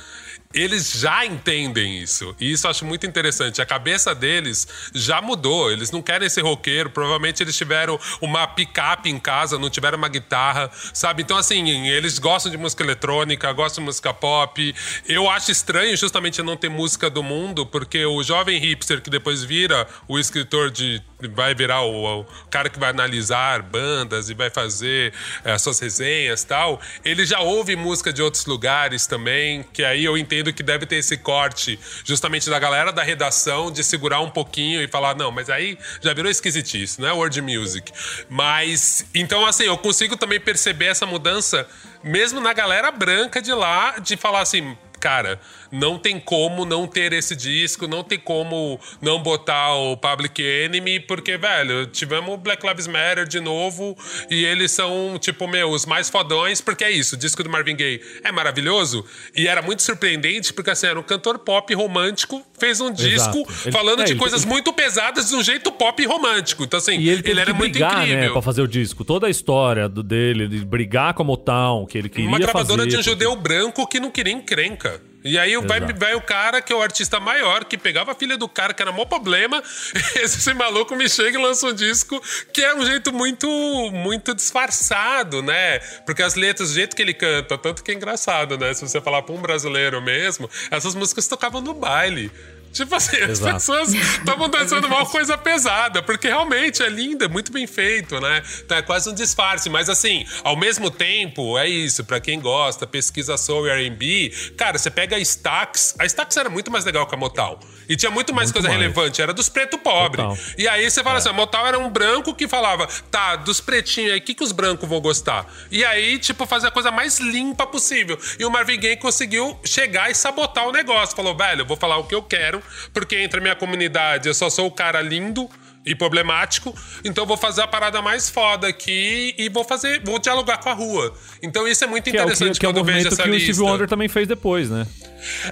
eles 0.54 0.92
já 0.92 1.24
entendem 1.24 1.98
isso. 1.98 2.34
E 2.38 2.52
isso 2.52 2.66
eu 2.66 2.70
acho 2.70 2.84
muito 2.84 3.06
interessante. 3.06 3.60
A 3.60 3.66
cabeça 3.66 4.14
deles 4.14 4.66
já 4.94 5.20
mudou. 5.20 5.70
Eles 5.70 5.90
não 5.90 6.02
querem 6.02 6.28
ser 6.28 6.42
roqueiro. 6.42 6.90
Provavelmente 6.90 7.42
eles 7.42 7.56
tiveram 7.56 7.98
uma 8.20 8.46
picape 8.46 9.10
em 9.10 9.18
casa, 9.18 9.58
não 9.58 9.70
tiveram 9.70 9.98
uma 9.98 10.08
guitarra, 10.08 10.70
sabe? 10.92 11.22
Então, 11.22 11.36
assim, 11.36 11.88
eles 11.88 12.18
gostam 12.18 12.50
de 12.50 12.58
música 12.58 12.82
eletrônica, 12.82 13.52
gostam 13.52 13.82
de 13.82 13.86
música 13.86 14.12
pop. 14.12 14.74
Eu 15.06 15.28
acho 15.28 15.50
estranho 15.50 15.96
justamente 15.96 16.42
não 16.42 16.56
ter 16.56 16.68
música 16.68 17.08
do 17.08 17.22
mundo, 17.22 17.66
porque 17.66 18.04
o 18.04 18.22
jovem 18.22 18.58
hipster 18.58 19.00
que 19.00 19.10
depois 19.10 19.42
vira 19.42 19.86
o 20.06 20.18
escritor 20.18 20.70
de. 20.70 21.02
vai 21.34 21.54
virar 21.54 21.82
o, 21.82 22.20
o 22.20 22.26
cara 22.50 22.68
que 22.68 22.78
vai 22.78 22.90
analisar 22.90 23.62
bandas 23.62 24.28
e 24.28 24.34
vai 24.34 24.50
fazer 24.50 25.12
as 25.44 25.62
suas 25.62 25.78
resenhas 25.78 26.44
tal, 26.44 26.80
ele 27.04 27.24
já 27.24 27.40
ouve 27.40 27.76
música 27.76 28.12
de 28.12 28.22
outros 28.22 28.46
lugares 28.46 29.06
também, 29.06 29.64
que 29.72 29.84
aí 29.84 30.04
eu 30.04 30.16
entendo 30.16 30.41
que 30.50 30.62
deve 30.62 30.86
ter 30.86 30.96
esse 30.96 31.18
corte 31.18 31.78
justamente 32.02 32.48
da 32.48 32.58
galera 32.58 32.90
da 32.90 33.02
redação 33.02 33.70
de 33.70 33.84
segurar 33.84 34.20
um 34.20 34.30
pouquinho 34.30 34.80
e 34.80 34.88
falar, 34.88 35.14
não, 35.14 35.30
mas 35.30 35.50
aí 35.50 35.78
já 36.00 36.14
virou 36.14 36.30
esquisitice, 36.30 36.98
não 36.98 37.08
é 37.08 37.12
word 37.12 37.42
music. 37.42 37.92
Mas, 38.30 39.04
então 39.14 39.44
assim, 39.44 39.64
eu 39.64 39.76
consigo 39.76 40.16
também 40.16 40.40
perceber 40.40 40.86
essa 40.86 41.04
mudança 41.04 41.68
mesmo 42.02 42.40
na 42.40 42.54
galera 42.54 42.90
branca 42.90 43.42
de 43.42 43.52
lá, 43.52 43.98
de 43.98 44.16
falar 44.16 44.40
assim, 44.40 44.74
cara, 44.98 45.38
não 45.72 45.98
tem 45.98 46.20
como 46.20 46.64
não 46.64 46.86
ter 46.86 47.12
esse 47.14 47.34
disco, 47.34 47.88
não 47.88 48.04
tem 48.04 48.18
como 48.18 48.78
não 49.00 49.22
botar 49.22 49.74
o 49.74 49.96
Public 49.96 50.40
Enemy, 50.42 51.00
porque, 51.00 51.36
velho, 51.38 51.86
tivemos 51.86 52.34
o 52.34 52.36
Black 52.36 52.66
Lives 52.66 52.86
Matter 52.86 53.26
de 53.26 53.40
novo 53.40 53.96
e 54.30 54.44
eles 54.44 54.70
são, 54.70 55.16
tipo, 55.18 55.48
meu, 55.48 55.70
os 55.70 55.86
mais 55.86 56.10
fodões, 56.10 56.60
porque 56.60 56.84
é 56.84 56.90
isso, 56.90 57.14
o 57.16 57.18
disco 57.18 57.42
do 57.42 57.48
Marvin 57.50 57.74
Gaye 57.74 58.00
é 58.22 58.30
maravilhoso 58.30 59.04
e 59.34 59.48
era 59.48 59.62
muito 59.62 59.82
surpreendente, 59.82 60.52
porque, 60.52 60.70
assim, 60.70 60.86
era 60.86 61.00
um 61.00 61.02
cantor 61.02 61.38
pop 61.38 61.72
romântico, 61.74 62.42
fez 62.58 62.80
um 62.80 62.92
disco 62.92 63.38
Ele- 63.64 63.72
falando 63.72 64.02
é, 64.02 64.04
de 64.04 64.12
ele- 64.12 64.18
coisas 64.20 64.42
ele- 64.42 64.50
muito 64.50 64.72
pesadas 64.72 65.30
de 65.30 65.34
um 65.34 65.42
jeito 65.42 65.72
pop 65.72 66.04
romântico. 66.04 66.64
Então, 66.64 66.78
assim, 66.78 66.98
E 66.98 67.08
ele 67.08 67.22
teve 67.22 67.40
era 67.40 67.50
que 67.52 67.58
muito 67.58 67.72
brigar, 67.72 67.96
né, 67.98 68.04
incrível. 68.12 68.32
pra 68.34 68.42
fazer 68.42 68.60
o 68.62 68.68
disco. 68.68 69.04
Toda 69.04 69.26
a 69.26 69.30
história 69.30 69.88
do, 69.88 70.02
dele, 70.02 70.46
de 70.48 70.64
brigar 70.64 71.14
com 71.14 71.22
a 71.22 71.26
Motown, 71.26 71.86
que 71.86 71.96
ele 71.96 72.08
queria 72.08 72.28
Uma 72.28 72.38
gravadora 72.38 72.82
fazer, 72.82 72.90
de 72.90 72.96
um 72.98 73.02
judeu 73.02 73.34
branco 73.36 73.86
que 73.86 73.98
não 73.98 74.10
queria 74.10 74.32
encrenca. 74.32 75.00
E 75.24 75.38
aí 75.38 75.56
vai, 75.56 75.80
vai 75.80 76.14
o 76.14 76.20
cara 76.20 76.60
que 76.60 76.72
é 76.72 76.76
o 76.76 76.82
artista 76.82 77.20
maior, 77.20 77.64
que 77.64 77.78
pegava 77.78 78.12
a 78.12 78.14
filha 78.14 78.36
do 78.36 78.48
cara, 78.48 78.74
que 78.74 78.82
era 78.82 78.90
mó 78.90 79.04
problema. 79.04 79.62
Esse 80.16 80.52
maluco 80.54 80.96
me 80.96 81.08
chega 81.08 81.38
e 81.38 81.42
lança 81.42 81.66
um 81.66 81.74
disco 81.74 82.20
que 82.52 82.62
é 82.62 82.74
um 82.74 82.84
jeito 82.84 83.12
muito, 83.12 83.48
muito 83.92 84.34
disfarçado, 84.34 85.42
né? 85.42 85.78
Porque 86.04 86.22
as 86.22 86.34
letras, 86.34 86.70
do 86.70 86.74
jeito 86.74 86.96
que 86.96 87.02
ele 87.02 87.14
canta, 87.14 87.56
tanto 87.56 87.82
que 87.82 87.92
é 87.92 87.94
engraçado, 87.94 88.58
né? 88.58 88.74
Se 88.74 88.86
você 88.86 89.00
falar 89.00 89.22
pra 89.22 89.34
um 89.34 89.40
brasileiro 89.40 90.00
mesmo, 90.02 90.50
essas 90.70 90.94
músicas 90.94 91.28
tocavam 91.28 91.60
no 91.60 91.74
baile. 91.74 92.30
Tipo 92.72 92.94
assim, 92.94 93.16
as 93.18 93.30
Exato. 93.30 93.54
pessoas 93.54 93.92
estavam 93.94 94.48
dançando 94.48 94.86
uma 94.86 95.04
coisa 95.06 95.36
pesada, 95.36 96.02
porque 96.02 96.28
realmente 96.28 96.82
é 96.82 96.88
linda, 96.88 97.28
muito 97.28 97.52
bem 97.52 97.66
feito, 97.66 98.20
né? 98.20 98.42
Então 98.64 98.76
é 98.78 98.82
quase 98.82 99.10
um 99.10 99.14
disfarce, 99.14 99.68
mas 99.68 99.88
assim, 99.88 100.24
ao 100.42 100.56
mesmo 100.56 100.90
tempo, 100.90 101.58
é 101.58 101.68
isso, 101.68 102.04
pra 102.04 102.18
quem 102.20 102.40
gosta, 102.40 102.86
pesquisa 102.86 103.36
soul 103.36 103.66
e 103.66 103.70
R&B, 103.70 104.32
cara, 104.56 104.78
você 104.78 104.90
pega 104.90 105.16
a 105.16 105.18
Stax, 105.18 105.94
a 105.98 106.06
Stax 106.06 106.36
era 106.36 106.48
muito 106.48 106.70
mais 106.70 106.84
legal 106.84 107.06
que 107.06 107.14
a 107.14 107.18
Motown. 107.18 107.58
E 107.88 107.96
tinha 107.96 108.10
muito 108.10 108.32
mais 108.32 108.46
Muito 108.46 108.54
coisa 108.54 108.68
mais. 108.68 108.80
relevante, 108.80 109.20
era 109.20 109.34
dos 109.34 109.48
preto 109.48 109.76
pobre. 109.76 110.22
Total. 110.22 110.38
E 110.56 110.66
aí 110.68 110.88
você 110.90 111.02
fala 111.02 111.18
assim, 111.18 111.28
a 111.28 111.32
Motown 111.32 111.66
era 111.66 111.78
um 111.78 111.90
branco 111.90 112.32
que 112.34 112.48
falava, 112.48 112.86
tá, 113.10 113.36
dos 113.36 113.60
pretinhos 113.60 114.12
aí, 114.12 114.18
o 114.18 114.22
que, 114.22 114.34
que 114.34 114.42
os 114.42 114.52
brancos 114.52 114.88
vão 114.88 115.00
gostar? 115.00 115.46
E 115.70 115.84
aí, 115.84 116.18
tipo, 116.18 116.46
fazer 116.46 116.68
a 116.68 116.70
coisa 116.70 116.90
mais 116.90 117.18
limpa 117.18 117.66
possível. 117.66 118.18
E 118.38 118.44
o 118.46 118.50
Marvin 118.50 118.78
Gaye 118.78 118.96
conseguiu 118.96 119.58
chegar 119.64 120.10
e 120.10 120.14
sabotar 120.14 120.66
o 120.66 120.72
negócio. 120.72 121.14
Falou, 121.14 121.36
velho, 121.36 121.62
eu 121.62 121.66
vou 121.66 121.76
falar 121.76 121.98
o 121.98 122.04
que 122.04 122.14
eu 122.14 122.22
quero, 122.22 122.61
porque 122.92 123.16
entre 123.16 123.38
a 123.38 123.42
minha 123.42 123.56
comunidade 123.56 124.28
eu 124.28 124.34
só 124.34 124.48
sou 124.50 124.66
o 124.66 124.70
cara 124.70 125.00
lindo 125.00 125.48
e 125.84 125.96
problemático, 125.96 126.72
então 127.04 127.24
eu 127.24 127.28
vou 127.28 127.36
fazer 127.36 127.62
a 127.62 127.66
parada 127.66 128.00
mais 128.00 128.30
foda 128.30 128.68
aqui 128.68 129.34
e 129.36 129.48
vou 129.48 129.64
fazer, 129.64 130.00
vou 130.04 130.16
dialogar 130.20 130.58
com 130.58 130.68
a 130.68 130.72
rua. 130.72 131.12
Então 131.42 131.66
isso 131.66 131.82
é 131.82 131.88
muito 131.88 132.04
Que 132.04 132.10
é 132.10 132.22
o, 132.22 132.26
que, 132.26 132.32
interessante 132.32 132.60
que 132.60 132.64
é 132.64 132.68
o 132.68 132.72
quando 132.72 132.78
eu 132.78 132.84
vejo 132.84 133.08
essa 133.08 133.22
que 133.24 133.28
o 133.28 133.32
lista. 133.32 133.52
Steve 133.52 133.68
Wonder 133.68 133.88
também 133.88 134.08
fez 134.08 134.28
depois, 134.28 134.70
né? 134.70 134.86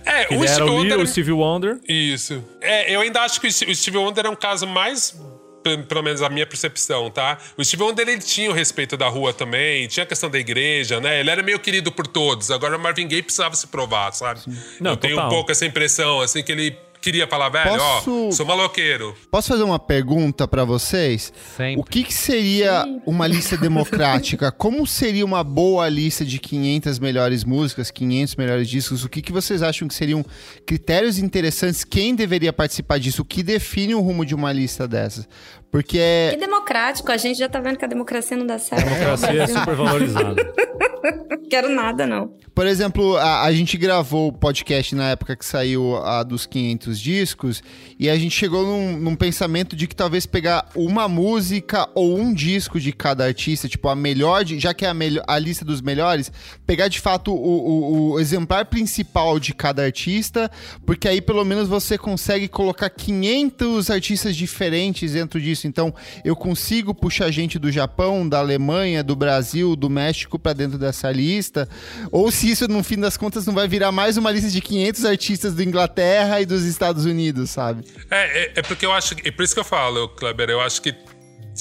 É, 0.06 0.32
Ele 0.32 0.44
o 0.44 0.46
Steve 0.48 0.62
o 0.62 0.72
Wonder... 0.72 0.90
Little 0.92 1.06
Steve 1.06 1.32
Wonder. 1.32 1.78
Isso. 1.88 2.44
É, 2.60 2.94
eu 2.94 3.00
ainda 3.00 3.22
acho 3.22 3.40
que 3.40 3.48
o 3.48 3.52
Steve- 3.52 3.98
o 3.98 4.02
Wonder 4.02 4.24
é 4.26 4.30
um 4.30 4.36
caso 4.36 4.68
mais. 4.68 5.16
pe- 5.64 5.78
Pelo 5.78 6.02
menos 6.04 6.22
a 6.22 6.28
minha 6.28 6.46
percepção, 6.46 7.10
tá? 7.10 7.36
O 7.56 7.64
Steve 7.64 7.82
Wonder, 7.82 8.08
ele 8.08 8.20
tinha 8.20 8.50
o 8.50 8.54
respeito 8.54 8.96
da 8.96 9.08
rua 9.08 9.32
também, 9.32 9.88
tinha 9.88 10.04
a 10.04 10.06
questão 10.06 10.30
da 10.30 10.38
igreja, 10.38 11.00
né? 11.00 11.18
Ele 11.18 11.30
era 11.30 11.42
meio 11.42 11.58
querido 11.58 11.90
por 11.90 12.06
todos. 12.06 12.52
Agora 12.52 12.76
o 12.76 12.80
Marvin 12.80 13.08
Gaye 13.08 13.22
precisava 13.22 13.56
se 13.56 13.66
provar, 13.66 14.12
sabe? 14.12 14.40
Não, 14.80 14.92
eu 14.92 14.96
tenho 14.96 15.16
total. 15.16 15.26
um 15.28 15.30
pouco 15.34 15.50
essa 15.50 15.66
impressão, 15.66 16.20
assim, 16.20 16.40
que 16.42 16.52
ele 16.52 16.76
queria 17.01 17.27
falar, 17.27 17.48
velho, 17.48 17.70
Posso- 17.78 18.28
ó, 18.28 18.31
sou 18.31 18.47
maloqueiro. 18.47 19.14
Posso 19.31 19.48
fazer 19.48 19.62
uma 19.62 19.78
pergunta 19.78 20.47
pra 20.47 20.64
vocês? 20.64 21.32
Sempre. 21.56 21.81
O 21.81 21.85
que, 21.85 22.05
que 22.05 22.12
seria 22.14 22.85
uma 23.06 23.27
lista 23.27 23.56
democrática? 23.56 24.51
Como 24.52 24.86
seria 24.86 25.24
uma 25.24 25.43
boa 25.43 25.89
lista 25.89 26.24
de 26.24 26.39
500 26.39 26.98
melhores 26.98 27.44
músicas, 27.44 27.90
500 27.90 28.36
melhores 28.36 28.68
discos? 28.68 29.05
O 29.05 29.09
que, 29.09 29.22
que 29.22 29.32
vocês 29.32 29.62
acham 29.62 29.89
que 29.89 29.94
seriam 29.94 30.24
critérios 30.66 31.18
interessantes? 31.18 31.85
Quem 31.85 32.14
deveria 32.14 32.52
participar 32.52 32.98
disso? 32.98 33.22
O 33.22 33.24
que 33.24 33.43
define 33.43 33.94
o 33.94 34.01
rumo 34.01 34.24
de 34.24 34.35
uma 34.35 34.52
lista 34.52 34.86
dessas? 34.86 35.28
Porque 35.70 35.98
é. 36.01 36.36
democrático, 36.36 37.10
a 37.12 37.16
gente 37.16 37.38
já 37.38 37.48
tá 37.48 37.60
vendo 37.60 37.78
que 37.78 37.84
a 37.84 37.88
democracia 37.88 38.36
não 38.36 38.47
dá 38.47 38.59
certo. 38.59 38.82
A 38.82 38.90
democracia 38.90 39.42
é 39.42 39.47
super 39.47 39.74
valorizada. 39.76 40.34
Quero 41.48 41.68
nada, 41.74 42.06
não. 42.06 42.34
Por 42.55 42.66
exemplo, 42.66 43.16
a, 43.16 43.42
a 43.42 43.52
gente 43.52 43.76
gravou 43.78 44.28
o 44.28 44.32
podcast 44.32 44.94
na 44.94 45.10
época 45.10 45.34
que 45.34 45.44
saiu 45.44 45.97
a 45.97 46.22
dos 46.22 46.47
500 46.47 47.01
discos 47.01 47.62
e 47.98 48.09
a 48.10 48.16
gente 48.16 48.36
chegou 48.36 48.64
num, 48.64 48.98
num 48.98 49.16
pensamento 49.16 49.74
de 49.74 49.86
que 49.86 49.97
talvez 49.97 50.26
pegar 50.26 50.68
uma 50.76 51.09
música 51.09 51.88
ou 51.94 52.18
um 52.18 52.32
disco 52.34 52.78
de 52.78 52.92
cada 52.92 53.24
artista, 53.24 53.68
tipo 53.68 53.88
a 53.88 53.97
melhor, 53.97 54.44
de- 54.44 54.59
já 54.60 54.74
que 54.74 54.84
é 54.84 54.88
a, 54.88 54.94
melhor, 54.94 55.24
a 55.26 55.38
lista 55.38 55.64
dos 55.64 55.80
melhores, 55.80 56.30
pegar 56.66 56.88
de 56.88 57.01
fato 57.01 57.32
o, 57.32 57.36
o- 57.36 58.10
o 58.12 58.20
exemplar 58.20 58.66
principal 58.66 59.40
de 59.40 59.55
cada 59.55 59.82
artista, 59.82 60.51
porque 60.84 61.09
aí 61.09 61.20
pelo 61.20 61.44
menos 61.44 61.66
você 61.68 61.97
consegue 61.97 62.47
colocar 62.47 62.90
500 62.90 63.90
artistas 63.90 64.36
diferentes 64.36 65.12
dentro 65.12 65.40
disso. 65.40 65.59
Então 65.66 65.94
eu 66.24 66.36
consigo 66.36 66.94
puxar 66.94 67.30
gente 67.30 67.58
do 67.58 67.70
Japão, 67.70 68.28
da 68.28 68.38
Alemanha, 68.38 69.02
do 69.02 69.14
Brasil, 69.16 69.76
do 69.76 69.88
México 69.90 70.38
pra 70.38 70.52
dentro 70.52 70.78
dessa 70.78 71.10
lista, 71.10 71.68
ou 72.10 72.30
se 72.30 72.50
isso 72.50 72.68
no 72.68 72.82
fim 72.82 72.98
das 72.98 73.16
contas 73.16 73.46
não 73.46 73.54
vai 73.54 73.68
virar 73.68 73.92
mais 73.92 74.16
uma 74.16 74.30
lista 74.30 74.50
de 74.50 74.60
500 74.60 75.04
artistas 75.04 75.54
da 75.54 75.62
Inglaterra 75.64 76.40
e 76.40 76.46
dos 76.46 76.64
Estados 76.64 77.04
Unidos, 77.04 77.50
sabe? 77.50 77.84
É, 78.10 78.44
é, 78.44 78.52
é 78.56 78.62
porque 78.62 78.84
eu 78.84 78.92
acho 78.92 79.14
que. 79.16 79.28
É 79.28 79.30
por 79.30 79.42
isso 79.42 79.54
que 79.54 79.60
eu 79.60 79.64
falo, 79.64 80.08
Kleber, 80.08 80.50
eu 80.50 80.60
acho 80.60 80.82
que 80.82 80.94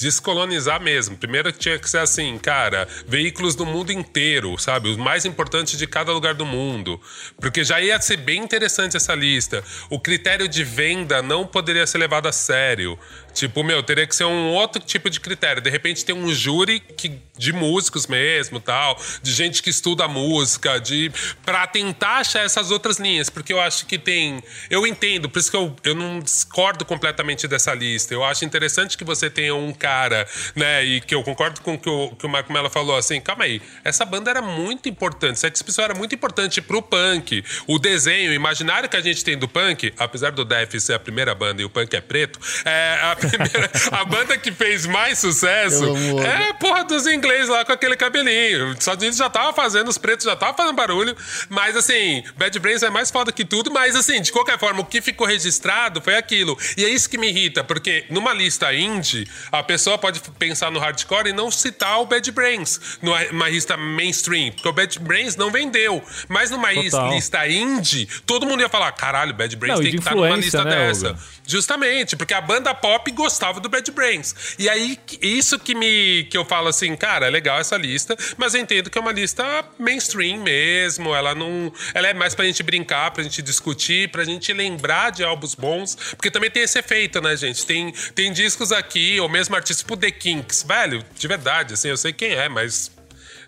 descolonizar 0.00 0.80
mesmo. 0.80 1.16
Primeiro 1.16 1.52
tinha 1.52 1.78
que 1.78 1.88
ser 1.88 1.98
assim, 1.98 2.38
cara, 2.38 2.88
veículos 3.06 3.54
do 3.54 3.66
mundo 3.66 3.92
inteiro, 3.92 4.56
sabe? 4.58 4.88
Os 4.88 4.96
mais 4.96 5.24
importantes 5.24 5.78
de 5.78 5.86
cada 5.86 6.12
lugar 6.12 6.34
do 6.34 6.46
mundo. 6.46 7.00
Porque 7.38 7.62
já 7.62 7.80
ia 7.80 8.00
ser 8.00 8.16
bem 8.16 8.42
interessante 8.42 8.96
essa 8.96 9.14
lista. 9.14 9.62
O 9.90 10.00
critério 10.00 10.48
de 10.48 10.64
venda 10.64 11.22
não 11.22 11.46
poderia 11.46 11.86
ser 11.86 11.98
levado 11.98 12.26
a 12.26 12.32
sério. 12.32 12.98
Tipo, 13.32 13.62
meu, 13.62 13.82
teria 13.82 14.06
que 14.06 14.14
ser 14.14 14.24
um 14.24 14.50
outro 14.50 14.82
tipo 14.82 15.08
de 15.08 15.20
critério. 15.20 15.62
De 15.62 15.70
repente 15.70 16.04
tem 16.04 16.14
um 16.14 16.32
júri 16.32 16.80
que, 16.80 17.20
de 17.36 17.52
músicos 17.52 18.06
mesmo, 18.06 18.60
tal, 18.60 19.00
de 19.22 19.32
gente 19.32 19.62
que 19.62 19.70
estuda 19.70 20.06
música, 20.08 20.78
de 20.78 21.10
para 21.44 21.66
tentar 21.66 22.18
achar 22.18 22.44
essas 22.44 22.70
outras 22.70 22.98
linhas, 22.98 23.30
porque 23.30 23.52
eu 23.52 23.60
acho 23.60 23.86
que 23.86 23.98
tem, 23.98 24.42
eu 24.68 24.86
entendo, 24.86 25.28
por 25.28 25.38
isso 25.38 25.50
que 25.50 25.56
eu, 25.56 25.74
eu 25.84 25.94
não 25.94 26.20
discordo 26.20 26.84
completamente 26.84 27.46
dessa 27.48 27.74
lista. 27.74 28.14
Eu 28.14 28.24
acho 28.24 28.44
interessante 28.44 28.96
que 28.96 29.04
você 29.04 29.30
tenha 29.30 29.54
um 29.54 29.72
cara, 29.72 30.26
né, 30.54 30.84
e 30.84 31.00
que 31.00 31.14
eu 31.14 31.22
concordo 31.22 31.60
com 31.60 31.74
o 31.74 31.78
que 31.78 31.88
o, 31.88 32.10
que 32.10 32.26
o 32.26 32.28
Marco 32.28 32.52
Mello 32.52 32.68
falou 32.70 32.96
assim, 32.96 33.20
calma 33.20 33.44
aí, 33.44 33.60
essa 33.84 34.04
banda 34.04 34.30
era 34.30 34.42
muito 34.42 34.88
importante, 34.88 35.38
Sex 35.38 35.62
Pistols 35.62 35.84
era 35.84 35.94
muito 35.94 36.14
importante 36.14 36.60
pro 36.60 36.82
punk. 36.82 37.44
O 37.66 37.78
desenho, 37.78 38.30
o 38.30 38.34
imaginário 38.34 38.88
que 38.88 38.96
a 38.96 39.00
gente 39.00 39.24
tem 39.24 39.36
do 39.36 39.48
punk, 39.48 39.92
apesar 39.98 40.30
do 40.32 40.44
Def 40.44 40.74
ser 40.78 40.94
a 40.94 40.98
primeira 40.98 41.34
banda 41.34 41.62
e 41.62 41.64
o 41.64 41.70
punk 41.70 41.94
é 41.94 42.00
preto, 42.00 42.38
é 42.64 42.98
a 43.02 43.16
primeira, 43.30 43.70
a 43.92 44.04
banda 44.04 44.36
que 44.36 44.52
fez 44.52 44.86
mais 44.86 45.18
sucesso 45.18 45.84
é 46.24 46.52
porra 46.54 46.84
dos 46.84 47.06
ingleses 47.06 47.48
lá 47.48 47.64
com 47.64 47.72
aquele 47.72 47.96
cabelinho. 47.96 48.70
Os 48.70 48.78
Estados 48.78 49.02
Unidos 49.02 49.18
já 49.18 49.30
tava 49.30 49.52
fazendo, 49.52 49.88
os 49.88 49.98
pretos 49.98 50.24
já 50.24 50.36
tava 50.36 50.56
fazendo 50.56 50.74
barulho. 50.74 51.16
Mas 51.48 51.76
assim, 51.76 52.22
Bad 52.36 52.58
Brains 52.58 52.82
é 52.82 52.90
mais 52.90 53.10
foda 53.10 53.32
que 53.32 53.44
tudo. 53.44 53.70
Mas 53.70 53.96
assim, 53.96 54.20
de 54.20 54.32
qualquer 54.32 54.58
forma, 54.58 54.80
o 54.80 54.84
que 54.84 55.00
ficou 55.00 55.26
registrado 55.26 56.00
foi 56.00 56.16
aquilo. 56.16 56.56
E 56.76 56.84
é 56.84 56.88
isso 56.88 57.08
que 57.08 57.18
me 57.18 57.28
irrita, 57.28 57.62
porque 57.64 58.04
numa 58.10 58.32
lista 58.32 58.72
indie, 58.74 59.28
a 59.50 59.62
pessoa 59.62 59.98
pode 59.98 60.20
pensar 60.38 60.70
no 60.70 60.78
hardcore 60.78 61.30
e 61.30 61.32
não 61.32 61.50
citar 61.50 62.00
o 62.00 62.06
Bad 62.06 62.30
Brains 62.32 62.98
numa 63.02 63.48
lista 63.48 63.76
mainstream. 63.76 64.52
Porque 64.52 64.68
o 64.68 64.72
Bad 64.72 64.98
Brains 64.98 65.36
não 65.36 65.50
vendeu. 65.50 66.02
Mas 66.28 66.50
numa 66.50 66.72
Total. 66.72 67.10
lista 67.10 67.48
indie, 67.48 68.08
todo 68.26 68.46
mundo 68.46 68.60
ia 68.60 68.68
falar: 68.68 68.92
caralho, 68.92 69.34
Bad 69.34 69.54
Brains 69.56 69.76
Não, 69.76 69.82
tem 69.82 69.92
de 69.92 69.98
que 69.98 70.02
estar 70.02 70.14
numa 70.14 70.28
influência, 70.28 70.58
lista 70.58 70.64
né, 70.64 70.86
dessa. 70.88 71.08
Olga? 71.08 71.20
Justamente, 71.46 72.16
porque 72.16 72.32
a 72.32 72.40
banda 72.40 72.72
pop 72.74 73.09
gostava 73.10 73.60
do 73.60 73.68
Bad 73.68 73.90
Brains. 73.90 74.34
E 74.58 74.68
aí, 74.68 74.98
isso 75.20 75.58
que 75.58 75.74
me 75.74 76.24
que 76.30 76.36
eu 76.36 76.44
falo 76.44 76.68
assim, 76.68 76.96
cara, 76.96 77.26
é 77.26 77.30
legal 77.30 77.58
essa 77.58 77.76
lista, 77.76 78.16
mas 78.36 78.54
eu 78.54 78.60
entendo 78.60 78.90
que 78.90 78.98
é 78.98 79.00
uma 79.00 79.12
lista 79.12 79.64
mainstream 79.78 80.42
mesmo. 80.42 81.14
Ela 81.14 81.34
não. 81.34 81.72
Ela 81.94 82.08
é 82.08 82.14
mais 82.14 82.34
pra 82.34 82.44
gente 82.44 82.62
brincar, 82.62 83.10
pra 83.10 83.22
gente 83.22 83.42
discutir, 83.42 84.08
pra 84.10 84.24
gente 84.24 84.52
lembrar 84.52 85.10
de 85.10 85.24
álbuns 85.24 85.54
bons. 85.54 85.96
Porque 86.16 86.30
também 86.30 86.50
tem 86.50 86.62
esse 86.62 86.78
efeito, 86.78 87.20
né, 87.20 87.36
gente? 87.36 87.66
Tem, 87.66 87.92
tem 88.14 88.32
discos 88.32 88.72
aqui, 88.72 89.18
ou 89.20 89.28
mesmo 89.28 89.54
artistas 89.56 89.80
tipo 89.80 89.96
The 89.96 90.10
Kinks, 90.10 90.62
velho, 90.62 91.04
de 91.16 91.28
verdade, 91.28 91.74
assim, 91.74 91.88
eu 91.88 91.96
sei 91.96 92.12
quem 92.12 92.32
é, 92.32 92.48
mas 92.48 92.90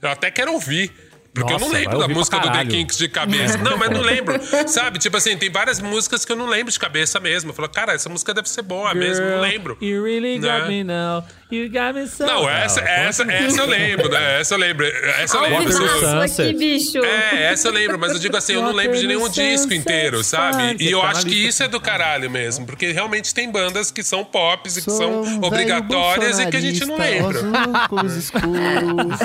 eu 0.00 0.08
até 0.08 0.30
quero 0.30 0.52
ouvir. 0.52 0.92
Porque 1.34 1.50
eu 1.50 1.58
Nossa, 1.58 1.64
não 1.64 1.72
vai 1.72 1.80
lembro 1.82 1.98
da 1.98 2.08
música 2.08 2.38
do 2.40 2.50
The. 2.52 2.64
Kinks 2.66 2.98
de 2.98 3.08
cabeça. 3.08 3.56
Não, 3.58 3.78
mas 3.78 3.90
não 3.90 4.00
lembro. 4.02 4.38
Sabe? 4.68 4.98
Tipo 4.98 5.16
assim, 5.16 5.34
tem 5.36 5.50
várias 5.50 5.80
músicas 5.80 6.24
que 6.26 6.32
eu 6.32 6.36
não 6.36 6.46
lembro 6.46 6.70
de 6.70 6.78
cabeça 6.78 7.18
mesmo. 7.18 7.50
Eu 7.50 7.54
falo, 7.54 7.68
cara, 7.70 7.92
essa 7.94 8.08
música 8.10 8.34
deve 8.34 8.48
ser 8.50 8.60
boa 8.62 8.92
mesmo, 8.94 9.24
não 9.24 9.40
lembro. 9.40 9.78
You 9.80 10.04
really 10.04 10.38
got 10.38 10.62
Né? 10.64 10.68
me 10.68 10.84
now. 10.84 11.24
You 11.50 11.68
got 11.70 11.94
me 11.94 12.06
so 12.06 12.24
Não, 12.24 12.48
essa, 12.48 12.80
essa, 12.80 13.22
essa 13.30 13.60
eu 13.60 13.66
lembro, 13.66 14.08
né? 14.10 14.40
Essa 14.40 14.54
eu 14.54 14.58
lembro. 14.58 14.86
Essa 14.86 15.36
eu 15.36 15.42
lembro. 15.42 15.86
Aqui, 15.86 16.28
Sunset. 16.28 16.54
bicho. 16.56 16.98
É, 17.04 17.52
essa 17.52 17.68
eu 17.68 17.72
lembro, 17.72 17.98
mas 17.98 18.12
eu 18.12 18.18
digo 18.18 18.36
assim, 18.36 18.54
eu 18.54 18.62
não 18.62 18.72
lembro 18.72 18.98
de 18.98 19.06
nenhum 19.06 19.28
disco 19.28 19.72
inteiro, 19.74 20.22
sabe? 20.24 20.76
E 20.82 20.90
eu 20.90 21.02
acho 21.02 21.26
que 21.26 21.46
isso 21.46 21.62
é 21.62 21.68
do 21.68 21.80
caralho 21.80 22.30
mesmo, 22.30 22.64
porque 22.66 22.90
realmente 22.92 23.34
tem 23.34 23.50
bandas 23.50 23.90
que 23.90 24.02
são 24.02 24.24
pops 24.24 24.76
e 24.78 24.82
que 24.82 24.90
são 24.90 25.42
obrigatórias 25.42 26.38
e 26.38 26.46
que 26.46 26.56
a 26.56 26.60
gente 26.60 26.84
não 26.86 26.96
lembra. 26.98 27.38
óculos 27.84 28.16
escuros. 28.16 29.18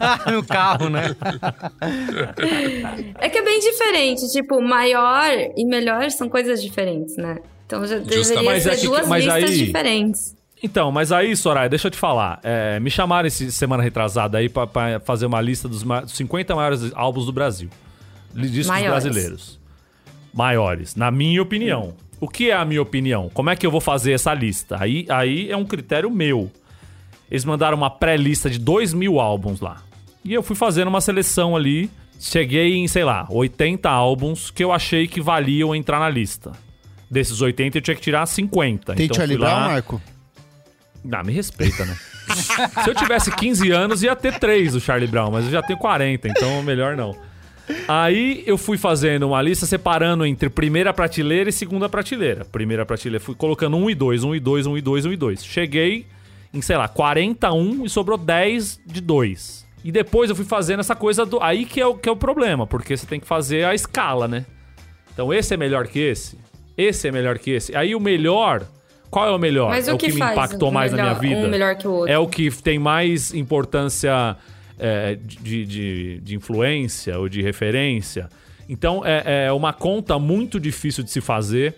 Ah, 0.00 0.30
no 0.30 0.42
carro, 0.44 0.88
né? 0.88 1.14
É 3.20 3.28
que 3.28 3.38
é 3.38 3.42
bem 3.44 3.60
diferente. 3.60 4.30
Tipo, 4.32 4.60
maior 4.60 5.30
e 5.56 5.64
melhor 5.64 6.10
são 6.10 6.28
coisas 6.28 6.62
diferentes, 6.62 7.16
né? 7.16 7.38
Então 7.66 7.86
já 7.86 7.98
deveria 7.98 8.42
Mas 8.42 8.62
ser 8.62 8.70
é 8.72 8.76
que- 8.76 8.86
duas 8.86 9.08
mas 9.08 9.24
listas 9.24 9.50
aí- 9.50 9.58
diferentes. 9.66 10.36
Então, 10.62 10.90
mas 10.90 11.12
aí, 11.12 11.36
Soraya, 11.36 11.68
deixa 11.68 11.88
eu 11.88 11.90
te 11.90 11.98
falar. 11.98 12.40
É, 12.42 12.80
me 12.80 12.90
chamaram 12.90 13.26
esse 13.28 13.52
semana 13.52 13.82
retrasada 13.82 14.38
aí 14.38 14.48
pra, 14.48 14.66
pra 14.66 14.98
fazer 15.00 15.26
uma 15.26 15.40
lista 15.40 15.68
dos 15.68 15.84
ma- 15.84 16.06
50 16.06 16.54
maiores 16.56 16.90
álbuns 16.94 17.26
do 17.26 17.32
Brasil. 17.32 17.68
Discos 18.34 18.66
Maiores. 18.68 19.04
brasileiros. 19.04 19.60
Maiores, 20.32 20.96
na 20.96 21.10
minha 21.10 21.42
opinião. 21.42 21.94
O 22.18 22.26
que 22.28 22.50
é 22.50 22.54
a 22.54 22.64
minha 22.64 22.80
opinião? 22.80 23.28
Como 23.34 23.50
é 23.50 23.56
que 23.56 23.66
eu 23.66 23.70
vou 23.70 23.80
fazer 23.80 24.12
essa 24.12 24.32
lista? 24.32 24.76
Aí, 24.80 25.04
aí 25.10 25.50
é 25.50 25.56
um 25.56 25.64
critério 25.66 26.10
meu. 26.10 26.50
Eles 27.30 27.44
mandaram 27.44 27.76
uma 27.76 27.90
pré-lista 27.90 28.48
de 28.48 28.58
2 28.58 28.94
mil 28.94 29.20
álbuns 29.20 29.60
lá. 29.60 29.82
E 30.24 30.32
eu 30.32 30.42
fui 30.42 30.56
fazendo 30.56 30.88
uma 30.88 31.00
seleção 31.00 31.54
ali. 31.54 31.90
Cheguei 32.18 32.74
em, 32.74 32.88
sei 32.88 33.04
lá, 33.04 33.26
80 33.28 33.88
álbuns 33.90 34.50
que 34.50 34.64
eu 34.64 34.72
achei 34.72 35.06
que 35.06 35.20
valiam 35.20 35.74
entrar 35.74 35.98
na 35.98 36.08
lista. 36.08 36.52
Desses 37.10 37.42
80 37.42 37.78
eu 37.78 37.82
tinha 37.82 37.94
que 37.94 38.00
tirar 38.00 38.24
50. 38.24 38.94
Tem 38.94 39.04
então 39.04 39.16
Charlie 39.16 39.36
Brown, 39.36 39.50
lá, 39.50 39.68
Marco? 39.68 40.00
ah, 41.12 41.22
me 41.22 41.32
respeita, 41.32 41.84
né? 41.84 41.96
Se 42.82 42.88
eu 42.88 42.94
tivesse 42.94 43.30
15 43.30 43.70
anos, 43.70 44.02
ia 44.02 44.16
ter 44.16 44.38
3 44.38 44.72
do 44.72 44.80
Charlie 44.80 45.06
Brown, 45.06 45.30
mas 45.30 45.44
eu 45.44 45.50
já 45.50 45.62
tenho 45.62 45.78
40, 45.78 46.28
então 46.28 46.62
melhor 46.62 46.96
não. 46.96 47.14
Aí 47.88 48.42
eu 48.46 48.58
fui 48.58 48.76
fazendo 48.76 49.28
uma 49.28 49.40
lista 49.40 49.66
separando 49.66 50.24
entre 50.26 50.48
primeira 50.48 50.92
prateleira 50.92 51.50
e 51.50 51.52
segunda 51.52 51.88
prateleira. 51.88 52.44
Primeira 52.44 52.84
prateleira, 52.84 53.22
fui 53.22 53.34
colocando 53.34 53.76
1 53.76 53.90
e 53.90 53.94
2, 53.94 54.24
1 54.24 54.34
e 54.34 54.40
2, 54.40 54.66
1 54.66 54.78
e 54.78 54.80
2, 54.80 55.06
1 55.06 55.12
e 55.12 55.16
2. 55.16 55.44
Cheguei 55.44 56.06
em, 56.52 56.60
sei 56.60 56.76
lá, 56.76 56.88
41 56.88 57.84
e 57.84 57.90
sobrou 57.90 58.18
10 58.18 58.80
de 58.86 59.00
2. 59.00 59.63
E 59.84 59.92
depois 59.92 60.30
eu 60.30 60.34
fui 60.34 60.46
fazendo 60.46 60.80
essa 60.80 60.96
coisa 60.96 61.26
do. 61.26 61.40
Aí 61.42 61.66
que 61.66 61.78
é, 61.80 61.86
o, 61.86 61.94
que 61.94 62.08
é 62.08 62.12
o 62.12 62.16
problema, 62.16 62.66
porque 62.66 62.96
você 62.96 63.04
tem 63.04 63.20
que 63.20 63.26
fazer 63.26 63.66
a 63.66 63.74
escala, 63.74 64.26
né? 64.26 64.46
Então 65.12 65.32
esse 65.32 65.52
é 65.52 65.56
melhor 65.58 65.86
que 65.86 66.00
esse, 66.00 66.38
esse 66.76 67.06
é 67.06 67.12
melhor 67.12 67.38
que 67.38 67.50
esse. 67.50 67.76
Aí 67.76 67.94
o 67.94 68.00
melhor. 68.00 68.66
Qual 69.10 69.28
é 69.28 69.30
o 69.30 69.38
melhor? 69.38 69.68
Mas 69.68 69.86
é 69.86 69.92
o 69.92 69.98
que, 69.98 70.06
que 70.06 70.14
me 70.14 70.20
impactou 70.20 70.72
mais 70.72 70.90
na 70.90 70.96
minha 70.96 71.14
melhor- 71.14 71.20
vida. 71.20 71.46
um 71.46 71.50
melhor 71.50 71.76
que 71.76 71.86
o 71.86 71.92
outro? 71.92 72.12
É 72.12 72.18
o 72.18 72.26
que 72.26 72.50
tem 72.50 72.80
mais 72.80 73.32
importância 73.32 74.36
é, 74.76 75.14
de, 75.14 75.64
de, 75.64 76.20
de 76.20 76.34
influência 76.34 77.16
ou 77.18 77.28
de 77.28 77.40
referência. 77.40 78.28
Então 78.68 79.02
é, 79.04 79.46
é 79.46 79.52
uma 79.52 79.72
conta 79.72 80.18
muito 80.18 80.58
difícil 80.58 81.04
de 81.04 81.10
se 81.10 81.20
fazer 81.20 81.76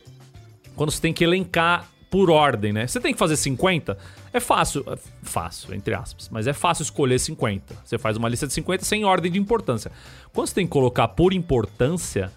quando 0.74 0.90
você 0.90 1.00
tem 1.02 1.12
que 1.12 1.24
elencar 1.24 1.86
por 2.08 2.30
ordem, 2.30 2.72
né? 2.72 2.86
Você 2.86 3.00
tem 3.00 3.12
que 3.12 3.18
fazer 3.18 3.36
50, 3.36 3.98
é 4.36 4.40
fácil, 4.40 4.84
é 4.88 4.96
fácil, 5.22 5.74
entre 5.74 5.94
aspas, 5.94 6.28
mas 6.30 6.46
é 6.46 6.52
fácil 6.52 6.82
escolher 6.82 7.18
50. 7.18 7.74
Você 7.84 7.98
faz 7.98 8.16
uma 8.16 8.28
lista 8.28 8.46
de 8.46 8.52
50 8.52 8.84
sem 8.84 9.04
ordem 9.04 9.30
de 9.32 9.38
importância. 9.38 9.90
Quando 10.32 10.46
você 10.48 10.54
tem 10.54 10.66
que 10.66 10.72
colocar 10.72 11.08
por 11.08 11.32
importância, 11.32 12.30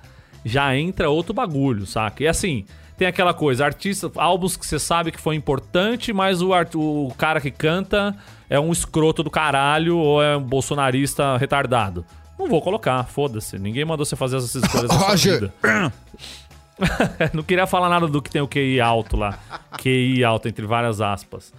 já 0.44 0.76
entra 0.76 1.10
outro 1.10 1.34
bagulho, 1.34 1.86
saca? 1.86 2.24
E 2.24 2.28
assim, 2.28 2.66
tem 2.98 3.08
aquela 3.08 3.34
coisa, 3.34 3.66
artista, 3.66 4.12
álbuns 4.16 4.58
que 4.58 4.66
você 4.66 4.80
sabe 4.80 5.12
que 5.12 5.20
foi 5.22 5.36
importante, 5.36 6.12
mas 6.14 6.42
o, 6.42 6.54
art- 6.54 6.76
o 6.76 7.14
cara 7.18 7.40
que 7.42 7.52
canta 7.52 8.16
é 8.50 8.60
um 8.60 8.72
escroto 8.72 9.22
do 9.24 9.30
caralho 9.30 9.98
ou 9.98 10.22
é 10.24 10.36
um 10.36 10.42
bolsonarista 10.44 11.38
retardado. 11.38 12.06
Não 12.38 12.48
vou 12.48 12.62
colocar, 12.62 13.04
foda-se. 13.06 13.60
Ninguém 13.60 13.84
mandou 13.86 14.06
você 14.06 14.16
fazer 14.16 14.38
essas 14.38 14.56
escolhas 14.56 14.92
Roger. 14.92 15.52
Não 17.34 17.44
queria 17.44 17.68
falar 17.68 17.90
nada 17.90 18.08
do 18.08 18.22
que 18.22 18.30
tem 18.30 18.42
o 18.42 18.48
QI 18.48 18.80
alto 18.80 19.18
lá. 19.18 19.38
QI 19.78 20.24
alto, 20.24 20.48
entre 20.48 20.66
várias 20.66 21.02
aspas. 21.02 21.54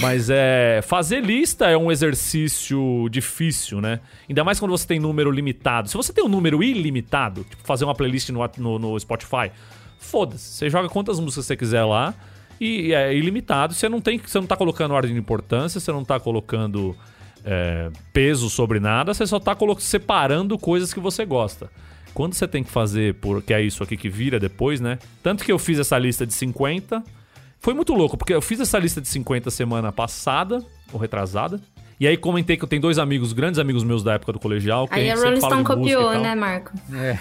Mas 0.00 0.30
é. 0.30 0.80
Fazer 0.82 1.20
lista 1.20 1.68
é 1.68 1.76
um 1.76 1.90
exercício 1.90 3.08
difícil, 3.10 3.80
né? 3.80 4.00
Ainda 4.28 4.44
mais 4.44 4.60
quando 4.60 4.70
você 4.70 4.86
tem 4.86 5.00
número 5.00 5.30
limitado. 5.30 5.88
Se 5.88 5.96
você 5.96 6.12
tem 6.12 6.24
um 6.24 6.28
número 6.28 6.62
ilimitado, 6.62 7.44
tipo 7.44 7.62
fazer 7.64 7.84
uma 7.84 7.94
playlist 7.94 8.28
no, 8.30 8.48
no, 8.58 8.78
no 8.78 9.00
Spotify, 9.00 9.50
foda-se. 9.98 10.44
Você 10.44 10.70
joga 10.70 10.88
quantas 10.88 11.18
músicas 11.18 11.46
você 11.46 11.56
quiser 11.56 11.84
lá 11.84 12.14
e 12.60 12.92
é 12.92 13.14
ilimitado. 13.14 13.74
Você 13.74 13.88
não 13.88 14.00
tem, 14.00 14.18
você 14.18 14.38
não 14.38 14.46
tá 14.46 14.56
colocando 14.56 14.94
ordem 14.94 15.12
de 15.12 15.18
importância, 15.18 15.80
você 15.80 15.90
não 15.90 16.04
tá 16.04 16.20
colocando 16.20 16.96
é, 17.44 17.90
peso 18.12 18.50
sobre 18.50 18.78
nada, 18.80 19.14
você 19.14 19.26
só 19.26 19.40
tá 19.40 19.56
separando 19.78 20.58
coisas 20.58 20.92
que 20.92 21.00
você 21.00 21.24
gosta. 21.24 21.70
Quando 22.12 22.34
você 22.34 22.46
tem 22.46 22.64
que 22.64 22.70
fazer, 22.70 23.14
porque 23.14 23.54
é 23.54 23.62
isso 23.62 23.82
aqui 23.82 23.96
que 23.96 24.08
vira 24.08 24.38
depois, 24.38 24.80
né? 24.80 24.98
Tanto 25.22 25.44
que 25.44 25.52
eu 25.52 25.58
fiz 25.58 25.78
essa 25.78 25.96
lista 25.96 26.26
de 26.26 26.34
50. 26.34 27.02
Foi 27.60 27.74
muito 27.74 27.92
louco, 27.92 28.16
porque 28.16 28.32
eu 28.32 28.40
fiz 28.40 28.58
essa 28.58 28.78
lista 28.78 29.00
de 29.00 29.08
50 29.08 29.50
semana 29.50 29.92
passada, 29.92 30.64
ou 30.92 30.98
retrasada. 30.98 31.60
E 32.00 32.06
aí 32.06 32.16
comentei 32.16 32.56
que 32.56 32.64
eu 32.64 32.68
tenho 32.68 32.80
dois 32.80 32.98
amigos, 32.98 33.34
grandes 33.34 33.58
amigos 33.58 33.84
meus 33.84 34.02
da 34.02 34.14
época 34.14 34.32
do 34.32 34.40
colegial. 34.40 34.88
Que 34.88 34.94
Aí 34.94 35.10
a 35.10 35.14
a 35.14 35.16
Rolling 35.18 35.36
Stone 35.36 35.64
copiou, 35.64 36.18
né, 36.18 36.34
Marco? 36.34 36.72
É. 36.94 37.18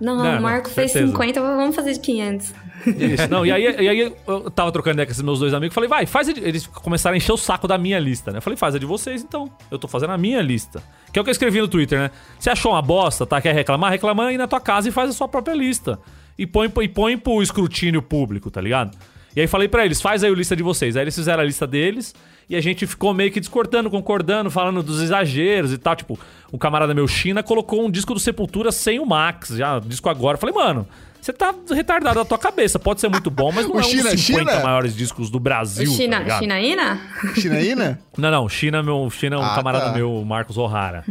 Não, 0.00 0.16
Não, 0.16 0.38
o 0.38 0.42
Marco 0.42 0.68
não, 0.68 0.74
fez 0.74 0.92
certeza. 0.92 1.12
50, 1.12 1.42
vamos 1.42 1.76
fazer 1.76 1.92
de 1.92 2.00
500. 2.00 2.54
Isso. 2.86 3.28
Não, 3.28 3.44
e 3.44 3.52
aí, 3.52 3.62
e 3.84 3.86
aí 3.86 4.00
eu 4.26 4.50
tava 4.50 4.72
trocando 4.72 4.94
ideia 4.94 5.04
com 5.04 5.12
esses 5.12 5.22
meus 5.22 5.40
dois 5.40 5.52
amigos. 5.52 5.74
Falei, 5.74 5.90
vai, 5.90 6.06
faz 6.06 6.30
a 6.30 6.32
de... 6.32 6.40
Eles 6.40 6.66
começaram 6.66 7.12
a 7.12 7.18
encher 7.18 7.32
o 7.32 7.36
saco 7.36 7.68
da 7.68 7.76
minha 7.76 7.98
lista, 7.98 8.32
né? 8.32 8.38
Eu 8.38 8.42
falei, 8.42 8.56
faz 8.56 8.74
a 8.74 8.78
de 8.78 8.86
vocês 8.86 9.22
então. 9.22 9.50
Eu 9.70 9.78
tô 9.78 9.86
fazendo 9.86 10.14
a 10.14 10.18
minha 10.18 10.40
lista. 10.40 10.82
Que 11.12 11.18
é 11.18 11.20
o 11.20 11.24
que 11.24 11.28
eu 11.28 11.32
escrevi 11.32 11.60
no 11.60 11.68
Twitter, 11.68 11.98
né? 11.98 12.10
Você 12.38 12.48
achou 12.48 12.72
uma 12.72 12.80
bosta, 12.80 13.26
tá? 13.26 13.42
Quer 13.42 13.54
reclamar? 13.54 13.90
Reclama 13.90 14.28
aí 14.28 14.38
na 14.38 14.46
tua 14.46 14.60
casa 14.60 14.88
e 14.88 14.92
faz 14.92 15.10
a 15.10 15.12
sua 15.12 15.28
própria 15.28 15.52
lista. 15.52 15.98
E 16.38 16.46
põe, 16.46 16.72
e 16.82 16.88
põe 16.88 17.18
pro 17.18 17.42
escrutínio 17.42 18.00
público, 18.00 18.50
tá 18.50 18.62
ligado? 18.62 18.96
E 19.36 19.40
aí 19.40 19.46
falei 19.46 19.68
pra 19.68 19.84
eles, 19.84 20.00
faz 20.00 20.22
aí 20.22 20.30
a 20.30 20.34
lista 20.34 20.54
de 20.54 20.62
vocês. 20.62 20.96
Aí 20.96 21.02
eles 21.02 21.14
fizeram 21.14 21.42
a 21.42 21.46
lista 21.46 21.66
deles 21.66 22.14
e 22.48 22.54
a 22.54 22.60
gente 22.60 22.86
ficou 22.86 23.12
meio 23.12 23.32
que 23.32 23.40
discordando, 23.40 23.90
concordando, 23.90 24.50
falando 24.50 24.82
dos 24.82 25.02
exageros 25.02 25.72
e 25.72 25.78
tal. 25.78 25.96
Tipo, 25.96 26.18
um 26.52 26.58
camarada 26.58 26.94
meu, 26.94 27.08
China, 27.08 27.42
colocou 27.42 27.84
um 27.84 27.90
disco 27.90 28.14
do 28.14 28.20
Sepultura 28.20 28.70
sem 28.70 29.00
o 29.00 29.06
Max, 29.06 29.50
já, 29.50 29.78
disco 29.80 30.08
agora. 30.08 30.36
Eu 30.36 30.40
falei, 30.40 30.54
mano, 30.54 30.86
você 31.24 31.32
tá 31.32 31.54
retardado 31.70 32.16
da 32.16 32.24
tua 32.24 32.36
cabeça. 32.38 32.78
Pode 32.78 33.00
ser 33.00 33.08
muito 33.08 33.30
bom, 33.30 33.50
mas 33.50 33.66
não 33.66 33.76
O 33.76 33.80
é 33.80 33.82
um 33.82 33.88
China, 33.88 34.10
dos 34.10 34.20
50 34.20 34.50
China? 34.52 34.62
maiores 34.62 34.94
discos 34.94 35.30
do 35.30 35.40
Brasil. 35.40 35.86
tá 35.90 35.96
China, 35.96 36.18
ligado? 36.18 36.38
Chinaína? 36.40 37.00
Chinaína? 37.34 38.00
Não, 38.18 38.30
não, 38.30 38.48
China, 38.48 38.82
meu, 38.82 39.08
China 39.10 39.36
é 39.36 39.38
um 39.38 39.42
Ah, 39.42 39.54
camarada 39.54 39.86
tá. 39.86 39.92
meu, 39.92 40.22
Marcos 40.24 40.58
O'Hara. 40.58 41.02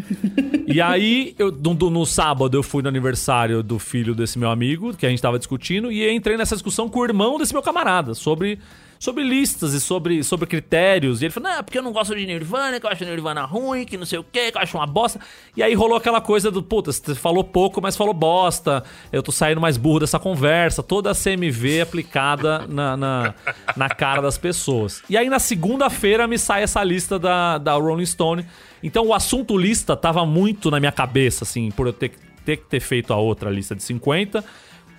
e 0.68 0.80
aí, 0.82 1.34
eu, 1.40 1.52
no, 1.52 1.74
no- 1.74 1.90
no 1.90 2.06
sábado, 2.06 2.56
eu 2.56 2.62
fui 2.64 2.82
no 2.84 2.90
aniversário 2.90 3.64
do 3.64 3.80
filho 3.80 4.14
desse 4.14 4.38
meu 4.38 4.50
amigo, 4.52 4.94
que 4.96 5.06
a 5.06 5.10
gente 5.10 5.22
tava 5.22 5.38
discutindo, 5.40 5.92
e 5.92 6.08
entrei 6.12 6.38
nessa 6.38 6.56
discussão 6.56 6.88
com 6.88 7.00
o 7.00 7.06
irmão 7.06 7.38
desse 7.38 7.52
meu 7.54 7.62
camarada, 7.64 8.14
sobre, 8.14 8.60
sobre 9.04 9.22
listas 9.22 9.74
e 9.74 9.82
sobre, 9.82 10.24
sobre 10.24 10.48
critérios. 10.48 11.22
E 11.22 11.26
ele 11.26 11.34
falou, 11.34 11.52
não, 11.52 11.62
porque 11.62 11.78
eu 11.78 11.84
não 11.84 11.92
gosto 11.92 12.16
de 12.16 12.26
Nirvana, 12.26 12.80
que 12.80 12.86
eu 12.86 12.90
acho 12.90 13.04
Nirvana 13.04 13.44
ruim, 13.44 13.84
que 13.84 13.98
não 13.98 14.06
sei 14.06 14.18
o 14.18 14.24
quê, 14.24 14.50
que 14.50 14.58
eu 14.58 14.62
acho 14.62 14.78
uma 14.78 14.88
bosta. 14.88 15.20
E 15.58 15.62
aí 15.62 15.74
rolou 15.74 15.98
aquela 15.98 16.22
coisa 16.22 16.50
do, 16.50 16.64
puta, 16.64 16.90
você 16.90 17.14
falou 17.14 17.44
pouco, 17.44 17.82
mas 17.82 17.98
falou 17.98 18.14
bosta, 18.14 18.82
eu 19.12 19.22
tô 19.22 19.30
saindo 19.30 19.60
mais 19.60 19.76
burro 19.76 20.00
dessa 20.00 20.18
conversa, 20.18 20.82
toda 20.82 21.12
a 21.12 21.14
CMV 21.14 21.82
aplicada 21.82 22.66
na, 22.66 22.96
na, 22.96 23.34
na 23.76 23.90
cara 23.90 24.22
das 24.22 24.38
pessoas. 24.38 25.04
E 25.10 25.18
aí 25.18 25.30
na 25.30 25.38
segunda-feira 25.38 26.26
me 26.26 26.40
sai 26.40 26.64
essa 26.64 26.82
lista 26.82 27.20
da, 27.20 27.58
da 27.58 27.74
Rolling 27.74 28.06
Stone. 28.06 28.46
Então 28.82 29.08
o 29.08 29.14
assunto 29.14 29.58
lista 29.58 29.98
tava 29.98 30.26
muito 30.26 30.72
na 30.72 30.80
minha 30.80 30.94
cabeça, 30.94 31.44
assim, 31.44 31.72
por 31.72 31.88
eu 31.88 31.94
ter, 31.94 32.14
ter 32.46 32.56
que 32.56 32.68
ter 32.68 32.80
feito 32.80 33.12
a 33.12 33.18
outra 33.18 33.50
lista 33.50 33.76
de 33.76 33.84
50. 33.84 34.42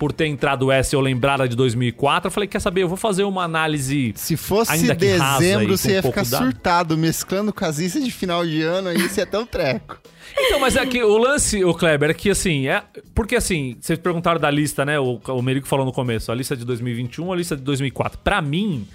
Por 0.05 0.13
ter 0.13 0.27
entrado 0.27 0.71
essa 0.71 0.95
eu 0.95 1.01
lembrada 1.01 1.49
de 1.49 1.57
2004, 1.57 2.27
eu 2.27 2.31
falei, 2.31 2.47
quer 2.47 2.61
saber, 2.61 2.83
eu 2.83 2.89
vou 2.89 2.97
fazer 2.99 3.25
uma 3.25 3.43
análise 3.43 4.13
Se 4.15 4.37
fosse 4.37 4.93
dezembro, 4.95 5.79
você 5.79 5.93
ia 5.93 5.99
um 6.01 6.03
pouco 6.03 6.19
ficar 6.23 6.31
da- 6.31 6.45
surtado, 6.45 6.95
mesclando 6.99 7.55
com 7.55 7.65
as 7.65 7.79
listas 7.79 8.05
de 8.05 8.11
final 8.11 8.45
de 8.45 8.61
ano, 8.61 8.89
aí 8.91 8.99
você 9.01 9.23
ia 9.23 9.27
ter 9.27 9.39
um 9.39 9.47
treco. 9.47 9.99
Então, 10.39 10.61
mas 10.61 10.77
é 10.77 10.85
que 10.85 11.03
o 11.03 11.17
lance, 11.17 11.65
o 11.65 11.73
Kleber, 11.73 12.11
é 12.11 12.13
que 12.13 12.29
assim, 12.29 12.69
é. 12.69 12.83
Porque 13.15 13.35
assim, 13.35 13.79
vocês 13.81 13.99
perguntaram 13.99 14.39
da 14.39 14.51
lista, 14.51 14.85
né? 14.85 15.01
O, 15.01 15.19
o 15.27 15.41
Merico 15.41 15.67
falou 15.67 15.87
no 15.87 15.93
começo, 15.93 16.31
a 16.31 16.35
lista 16.35 16.55
de 16.55 16.67
2021, 16.67 17.33
a 17.33 17.37
lista 17.37 17.57
de 17.57 17.63
2004. 17.63 18.19
Pra 18.19 18.43
mim, 18.43 18.87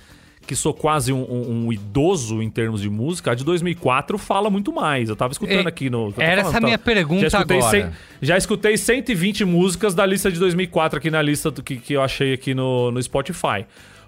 que 0.50 0.56
sou 0.56 0.74
quase 0.74 1.14
um, 1.14 1.22
um- 1.32 1.66
um 1.68 1.72
idoso 1.72 2.42
em 2.42 2.50
termos 2.50 2.82
de 2.82 2.90
música, 2.90 3.34
a 3.34 3.36
de 3.36 3.44
2004 3.44 4.18
fala 4.18 4.50
muito 4.50 4.74
mais. 4.74 5.08
Eu 5.08 5.16
tava 5.16 5.32
escutando 5.32 5.68
É, 5.68 5.70
aqui 5.70 5.92
no. 5.92 6.08
era 6.18 6.42
falando, 6.42 6.48
essa 6.50 6.52
tá? 6.60 6.66
minha 6.66 6.78
pergunta 6.80 7.30
já 7.30 7.40
agora. 7.42 7.62
cem- 7.70 7.92
já 8.20 8.36
escutei 8.36 8.76
120 8.76 9.46
músicas 9.46 9.94
da 9.94 10.04
lista 10.08 10.32
de 10.32 10.40
2004 10.40 10.98
aqui 10.98 11.12
na 11.12 11.22
lista 11.22 11.52
do 11.52 11.62
que, 11.62 11.76
que 11.78 11.94
eu 11.94 12.02
achei 12.02 12.34
aqui 12.34 12.56
no, 12.56 12.90
no 12.90 13.00
Spotify. 13.04 13.64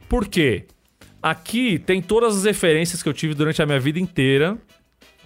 Por 0.10 0.28
quê? 0.28 0.66
Aqui 1.22 1.78
tem 1.78 2.02
todas 2.02 2.36
as 2.38 2.44
referências 2.46 3.04
que 3.04 3.08
eu 3.08 3.14
tive 3.14 3.36
durante 3.36 3.62
a 3.62 3.66
minha 3.68 3.80
vida 3.80 4.00
inteira 4.00 4.58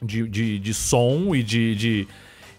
de, 0.03 0.27
de, 0.27 0.59
de 0.59 0.73
som 0.73 1.33
e 1.33 1.41
de, 1.41 1.75
de- 1.75 2.07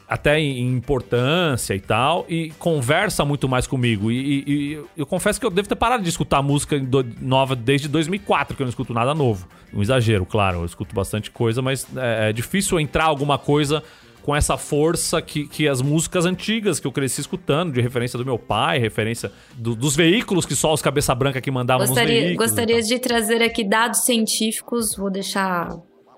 até 0.08 0.38
em 0.38 0.68
importância 0.72 1.74
e 1.74 1.80
tal, 1.80 2.24
e 2.28 2.50
conversa 2.58 3.24
muito 3.24 3.48
mais 3.48 3.66
comigo. 3.66 4.10
E, 4.10 4.16
e- 4.16 4.44
e 4.74 4.80
eu 4.96 5.04
confesso 5.06 5.40
que 5.40 5.44
eu 5.46 5.50
devo 5.50 5.68
ter 5.68 5.74
parado 5.76 6.02
de 6.02 6.08
escutar 6.08 6.40
música 6.42 6.78
do- 6.78 7.04
nova 7.20 7.56
desde 7.56 7.88
2004, 7.88 8.56
que 8.56 8.62
eu 8.62 8.64
não 8.66 8.70
escuto 8.70 8.94
nada 8.94 9.14
novo. 9.14 9.48
Um 9.74 9.82
exagero, 9.82 10.24
claro, 10.24 10.58
eu 10.60 10.64
escuto 10.64 10.94
bastante 10.94 11.30
coisa, 11.30 11.60
mas 11.60 11.86
é, 11.96 12.30
é 12.30 12.32
difícil 12.32 12.78
entrar 12.78 13.04
alguma 13.04 13.36
coisa 13.36 13.82
com 14.22 14.34
essa 14.34 14.56
força 14.56 15.20
que, 15.22 15.46
que 15.46 15.68
as 15.68 15.80
músicas 15.82 16.24
antigas 16.26 16.80
que 16.80 16.86
eu 16.86 16.92
cresci 16.92 17.20
escutando, 17.20 17.72
de 17.72 17.80
referência 17.80 18.18
do 18.18 18.24
meu 18.24 18.38
pai, 18.38 18.78
referência 18.78 19.30
do- 19.54 19.74
dos 19.76 19.94
veículos 19.96 20.44
que 20.46 20.54
só 20.56 20.72
os 20.72 20.82
cabeça 20.82 21.14
branca 21.14 21.40
que 21.40 21.50
mandavam 21.50 21.82
nos 21.86 21.90
Gostaria, 21.90 22.20
veículos. 22.22 22.32
e 22.32 22.48
gostaria 22.48 22.82
de 22.82 22.98
trazer 22.98 23.42
aqui 23.42 23.62
dados 23.68 24.04
científicos, 24.04 24.96
vou 24.96 25.10
deixar 25.10 25.68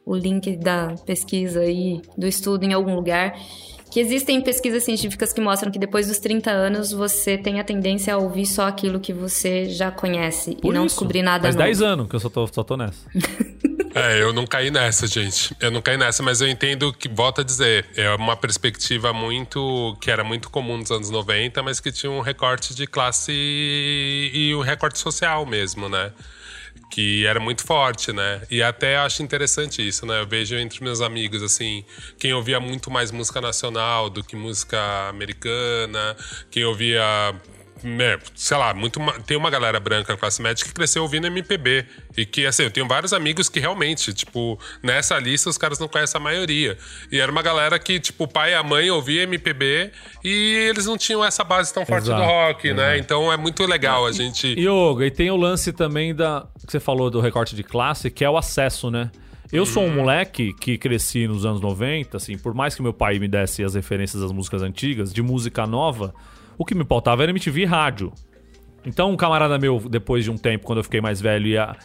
o 0.06 0.14
link 0.16 0.56
da 0.56 0.94
pesquisa 1.04 1.60
aí, 1.60 2.00
do 2.16 2.26
estudo 2.26 2.64
em 2.64 2.72
algum 2.72 2.94
lugar. 2.94 3.34
Que 3.90 4.00
existem 4.00 4.40
pesquisas 4.40 4.84
científicas 4.84 5.32
que 5.32 5.40
mostram 5.40 5.70
que 5.72 5.78
depois 5.78 6.08
dos 6.08 6.18
30 6.18 6.50
anos 6.50 6.92
você 6.92 7.38
tem 7.38 7.58
a 7.58 7.64
tendência 7.64 8.14
a 8.14 8.18
ouvir 8.18 8.46
só 8.46 8.66
aquilo 8.66 9.00
que 9.00 9.12
você 9.12 9.66
já 9.66 9.90
conhece 9.90 10.56
Por 10.56 10.72
e 10.72 10.74
não 10.74 10.86
isso. 10.86 10.94
descobrir 10.94 11.22
nada 11.22 11.42
Faz 11.44 11.54
novo. 11.54 11.64
10 11.64 11.82
anos 11.82 12.08
que 12.08 12.16
eu 12.16 12.20
só 12.20 12.28
tô, 12.28 12.46
só 12.46 12.62
tô 12.62 12.76
nessa. 12.76 12.98
É, 13.94 14.22
eu 14.22 14.32
não 14.32 14.46
caí 14.46 14.70
nessa, 14.70 15.06
gente. 15.08 15.56
Eu 15.58 15.72
não 15.72 15.82
caí 15.82 15.96
nessa, 15.96 16.22
mas 16.22 16.40
eu 16.40 16.46
entendo 16.46 16.92
que, 16.92 17.08
volto 17.08 17.40
a 17.40 17.44
dizer, 17.44 17.86
é 17.96 18.08
uma 18.14 18.36
perspectiva 18.36 19.12
muito. 19.12 19.96
que 20.00 20.10
era 20.10 20.22
muito 20.22 20.50
comum 20.50 20.76
nos 20.76 20.90
anos 20.92 21.10
90, 21.10 21.62
mas 21.64 21.80
que 21.80 21.90
tinha 21.90 22.12
um 22.12 22.20
recorte 22.20 22.74
de 22.74 22.86
classe 22.86 23.32
e, 23.32 24.30
e 24.50 24.54
um 24.54 24.60
recorte 24.60 24.98
social 24.98 25.44
mesmo, 25.44 25.88
né? 25.88 26.12
Que 26.90 27.26
era 27.26 27.38
muito 27.38 27.64
forte, 27.64 28.12
né? 28.12 28.42
E 28.50 28.62
até 28.62 28.96
acho 28.96 29.22
interessante 29.22 29.86
isso, 29.86 30.06
né? 30.06 30.20
Eu 30.20 30.26
vejo 30.26 30.56
entre 30.56 30.82
meus 30.82 31.00
amigos, 31.00 31.42
assim, 31.42 31.84
quem 32.18 32.32
ouvia 32.32 32.58
muito 32.58 32.90
mais 32.90 33.10
música 33.10 33.40
nacional 33.40 34.08
do 34.08 34.24
que 34.24 34.34
música 34.34 35.08
americana, 35.08 36.16
quem 36.50 36.64
ouvia 36.64 37.02
é, 38.00 38.18
sei 38.34 38.56
lá, 38.56 38.74
muito 38.74 39.00
tem 39.26 39.36
uma 39.36 39.50
galera 39.50 39.78
branca 39.78 40.16
classe 40.16 40.40
média 40.42 40.64
que 40.64 40.72
cresceu 40.72 41.02
ouvindo 41.02 41.26
MPB. 41.26 41.84
E 42.16 42.26
que, 42.26 42.46
assim, 42.46 42.64
eu 42.64 42.70
tenho 42.70 42.86
vários 42.86 43.12
amigos 43.12 43.48
que 43.48 43.60
realmente, 43.60 44.12
tipo, 44.12 44.58
nessa 44.82 45.18
lista 45.18 45.48
os 45.48 45.58
caras 45.58 45.78
não 45.78 45.88
conhecem 45.88 46.20
a 46.20 46.22
maioria. 46.22 46.76
E 47.10 47.20
era 47.20 47.30
uma 47.30 47.42
galera 47.42 47.78
que, 47.78 48.00
tipo, 48.00 48.24
o 48.24 48.28
pai 48.28 48.52
e 48.52 48.54
a 48.54 48.62
mãe 48.62 48.90
ouvia 48.90 49.22
MPB 49.22 49.90
e 50.24 50.68
eles 50.68 50.86
não 50.86 50.98
tinham 50.98 51.24
essa 51.24 51.44
base 51.44 51.72
tão 51.72 51.86
forte 51.86 52.04
Exato, 52.04 52.20
do 52.20 52.26
rock, 52.26 52.72
né? 52.72 52.98
Então 52.98 53.32
é 53.32 53.36
muito 53.36 53.64
legal 53.64 54.06
a 54.06 54.12
gente. 54.12 54.48
Yoga, 54.58 55.06
e 55.06 55.10
tem 55.10 55.30
o 55.30 55.36
lance 55.36 55.72
também 55.72 56.14
da. 56.14 56.46
que 56.66 56.72
você 56.72 56.80
falou 56.80 57.10
do 57.10 57.20
recorte 57.20 57.54
de 57.54 57.62
classe, 57.62 58.10
que 58.10 58.24
é 58.24 58.30
o 58.30 58.36
acesso, 58.36 58.90
né? 58.90 59.10
Eu 59.50 59.64
sou 59.64 59.82
um 59.82 59.94
moleque 59.94 60.52
que 60.52 60.76
cresci 60.76 61.26
nos 61.26 61.46
anos 61.46 61.60
90, 61.60 62.18
assim, 62.18 62.36
por 62.36 62.52
mais 62.52 62.74
que 62.74 62.82
meu 62.82 62.92
pai 62.92 63.18
me 63.18 63.26
desse 63.26 63.64
as 63.64 63.74
referências 63.74 64.20
das 64.20 64.30
músicas 64.30 64.62
antigas, 64.62 65.10
de 65.10 65.22
música 65.22 65.66
nova, 65.66 66.14
o 66.58 66.64
que 66.64 66.74
me 66.74 66.84
pautava 66.84 67.22
era 67.22 67.30
MTV 67.30 67.62
e 67.62 67.64
rádio. 67.64 68.12
Então, 68.84 69.10
um 69.10 69.16
camarada 69.16 69.58
meu, 69.58 69.78
depois 69.88 70.24
de 70.24 70.30
um 70.30 70.36
tempo, 70.36 70.66
quando 70.66 70.78
eu 70.78 70.84
fiquei 70.84 71.00
mais 71.00 71.20
velho, 71.20 71.46
ia. 71.46 71.76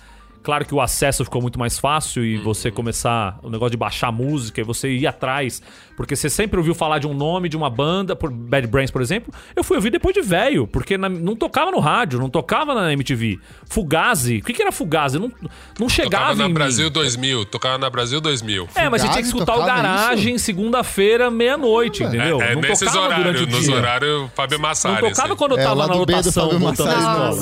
Claro 0.43 0.65
que 0.65 0.75
o 0.75 0.81
acesso 0.81 1.23
ficou 1.23 1.41
muito 1.41 1.57
mais 1.57 1.79
fácil 1.79 2.23
e 2.25 2.37
você 2.37 2.69
começar 2.69 3.39
o 3.41 3.49
negócio 3.49 3.71
de 3.71 3.77
baixar 3.77 4.11
música 4.11 4.59
e 4.59 4.63
você 4.63 4.89
ir 4.91 5.07
atrás, 5.07 5.61
porque 5.95 6.15
você 6.17 6.29
sempre 6.29 6.57
ouviu 6.57 6.75
falar 6.75 6.99
de 6.99 7.07
um 7.07 7.13
nome, 7.13 7.47
de 7.47 7.55
uma 7.55 7.69
banda, 7.69 8.13
por 8.15 8.29
Bad 8.29 8.67
Brains, 8.67 8.91
por 8.91 9.01
exemplo. 9.01 9.33
Eu 9.55 9.63
fui 9.63 9.77
ouvir 9.77 9.89
depois 9.89 10.13
de 10.13 10.21
velho, 10.21 10.67
porque 10.67 10.97
na- 10.97 11.07
não 11.07 11.35
tocava 11.35 11.71
no 11.71 11.79
rádio, 11.79 12.19
não 12.19 12.29
tocava 12.29 12.75
na 12.75 12.91
MTV. 12.91 13.39
Fugazi, 13.69 14.37
o 14.37 14.43
que, 14.43 14.51
que 14.53 14.61
era 14.61 14.71
Fugazi? 14.71 15.17
Não, 15.17 15.31
não 15.79 15.87
chegava 15.87 16.11
Tocava 16.11 16.35
na 16.35 16.47
mim. 16.49 16.53
Brasil 16.53 16.89
2000, 16.89 17.45
tocava 17.45 17.77
na 17.77 17.89
Brasil 17.89 18.19
2000. 18.19 18.67
É, 18.75 18.89
mas 18.89 19.01
gente 19.01 19.11
tinha 19.13 19.21
que 19.23 19.27
escutar 19.29 19.55
o 19.57 19.65
garagem 19.65 20.37
segunda-feira, 20.37 21.31
meia-noite, 21.31 22.03
entendeu? 22.03 22.41
É, 22.41 22.51
é 22.51 22.55
não 22.55 22.61
nesses 22.61 22.79
tocava 22.85 23.05
horários, 23.05 23.25
durante 23.39 23.43
o 23.53 23.55
nos 23.57 23.69
horários 23.69 24.29
Fábio 24.35 24.59
Massari. 24.59 25.01
Não 25.01 25.09
tocava 25.09 25.27
assim. 25.29 25.37
quando 25.37 25.51
eu 25.53 25.57
É, 25.59 25.63
tava 25.63 25.75
lá 25.75 25.87
na 25.87 25.93
lotação 25.93 26.59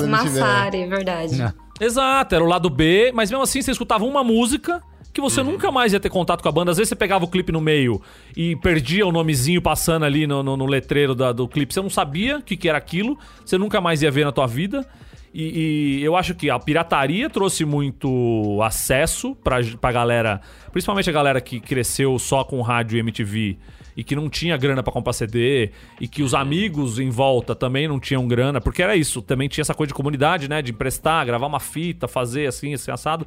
Massari, 0.06 0.86
verdade. 0.86 1.36
Não. 1.36 1.61
Exato, 1.80 2.34
era 2.34 2.44
o 2.44 2.46
lado 2.46 2.70
B, 2.70 3.10
mas 3.14 3.30
mesmo 3.30 3.42
assim 3.42 3.60
você 3.62 3.70
escutava 3.72 4.04
uma 4.04 4.22
música 4.22 4.80
que 5.12 5.20
você 5.20 5.40
Uhum. 5.40 5.52
nunca 5.52 5.70
mais 5.70 5.92
ia 5.92 6.00
ter 6.00 6.08
contato 6.08 6.42
com 6.42 6.48
a 6.48 6.52
banda. 6.52 6.70
Às 6.70 6.78
vezes 6.78 6.88
você 6.88 6.96
pegava 6.96 7.24
o 7.24 7.28
clipe 7.28 7.52
no 7.52 7.60
meio 7.60 8.00
e 8.36 8.56
perdia 8.56 9.06
o 9.06 9.12
nomezinho 9.12 9.60
passando 9.60 10.04
ali 10.04 10.26
no, 10.26 10.42
no- 10.42 10.56
no 10.56 10.64
letreiro 10.66 11.14
da- 11.14 11.32
do 11.32 11.46
clipe. 11.48 11.74
Você 11.74 11.82
não 11.82 11.90
sabia 11.90 12.38
o 12.38 12.42
que, 12.42 12.56
que 12.56 12.68
era 12.68 12.78
aquilo, 12.78 13.18
você 13.44 13.58
nunca 13.58 13.80
mais 13.80 14.00
ia 14.02 14.10
ver 14.10 14.24
na 14.24 14.32
tua 14.32 14.46
vida. 14.46 14.86
E, 15.34 15.98
e 16.00 16.04
eu 16.04 16.14
acho 16.14 16.34
que 16.34 16.48
a 16.50 16.58
pirataria 16.58 17.28
trouxe 17.28 17.64
muito 17.64 18.58
acesso 18.62 19.34
pra, 19.42 19.58
pra 19.80 19.90
galera, 19.92 20.40
principalmente 20.72 21.08
a 21.08 21.12
galera 21.12 21.40
que 21.40 21.58
cresceu 21.58 22.18
só 22.18 22.44
com 22.44 22.60
rádio 22.60 22.96
e 22.96 23.00
MTV 23.00 23.56
e 23.96 24.02
que 24.02 24.16
não 24.16 24.28
tinha 24.28 24.56
grana 24.56 24.82
pra 24.82 24.92
comprar 24.92 25.12
CD 25.12 25.70
e 26.00 26.08
que 26.08 26.22
os 26.22 26.34
amigos 26.34 26.98
em 26.98 27.10
volta 27.10 27.54
também 27.54 27.86
não 27.86 28.00
tinham 28.00 28.26
grana, 28.26 28.60
porque 28.60 28.82
era 28.82 28.96
isso, 28.96 29.22
também 29.22 29.48
tinha 29.48 29.62
essa 29.62 29.74
coisa 29.74 29.88
de 29.88 29.94
comunidade, 29.94 30.48
né, 30.48 30.62
de 30.62 30.72
emprestar, 30.72 31.24
gravar 31.26 31.46
uma 31.46 31.60
fita, 31.60 32.08
fazer 32.08 32.46
assim, 32.46 32.74
assim 32.74 32.90
assado. 32.90 33.26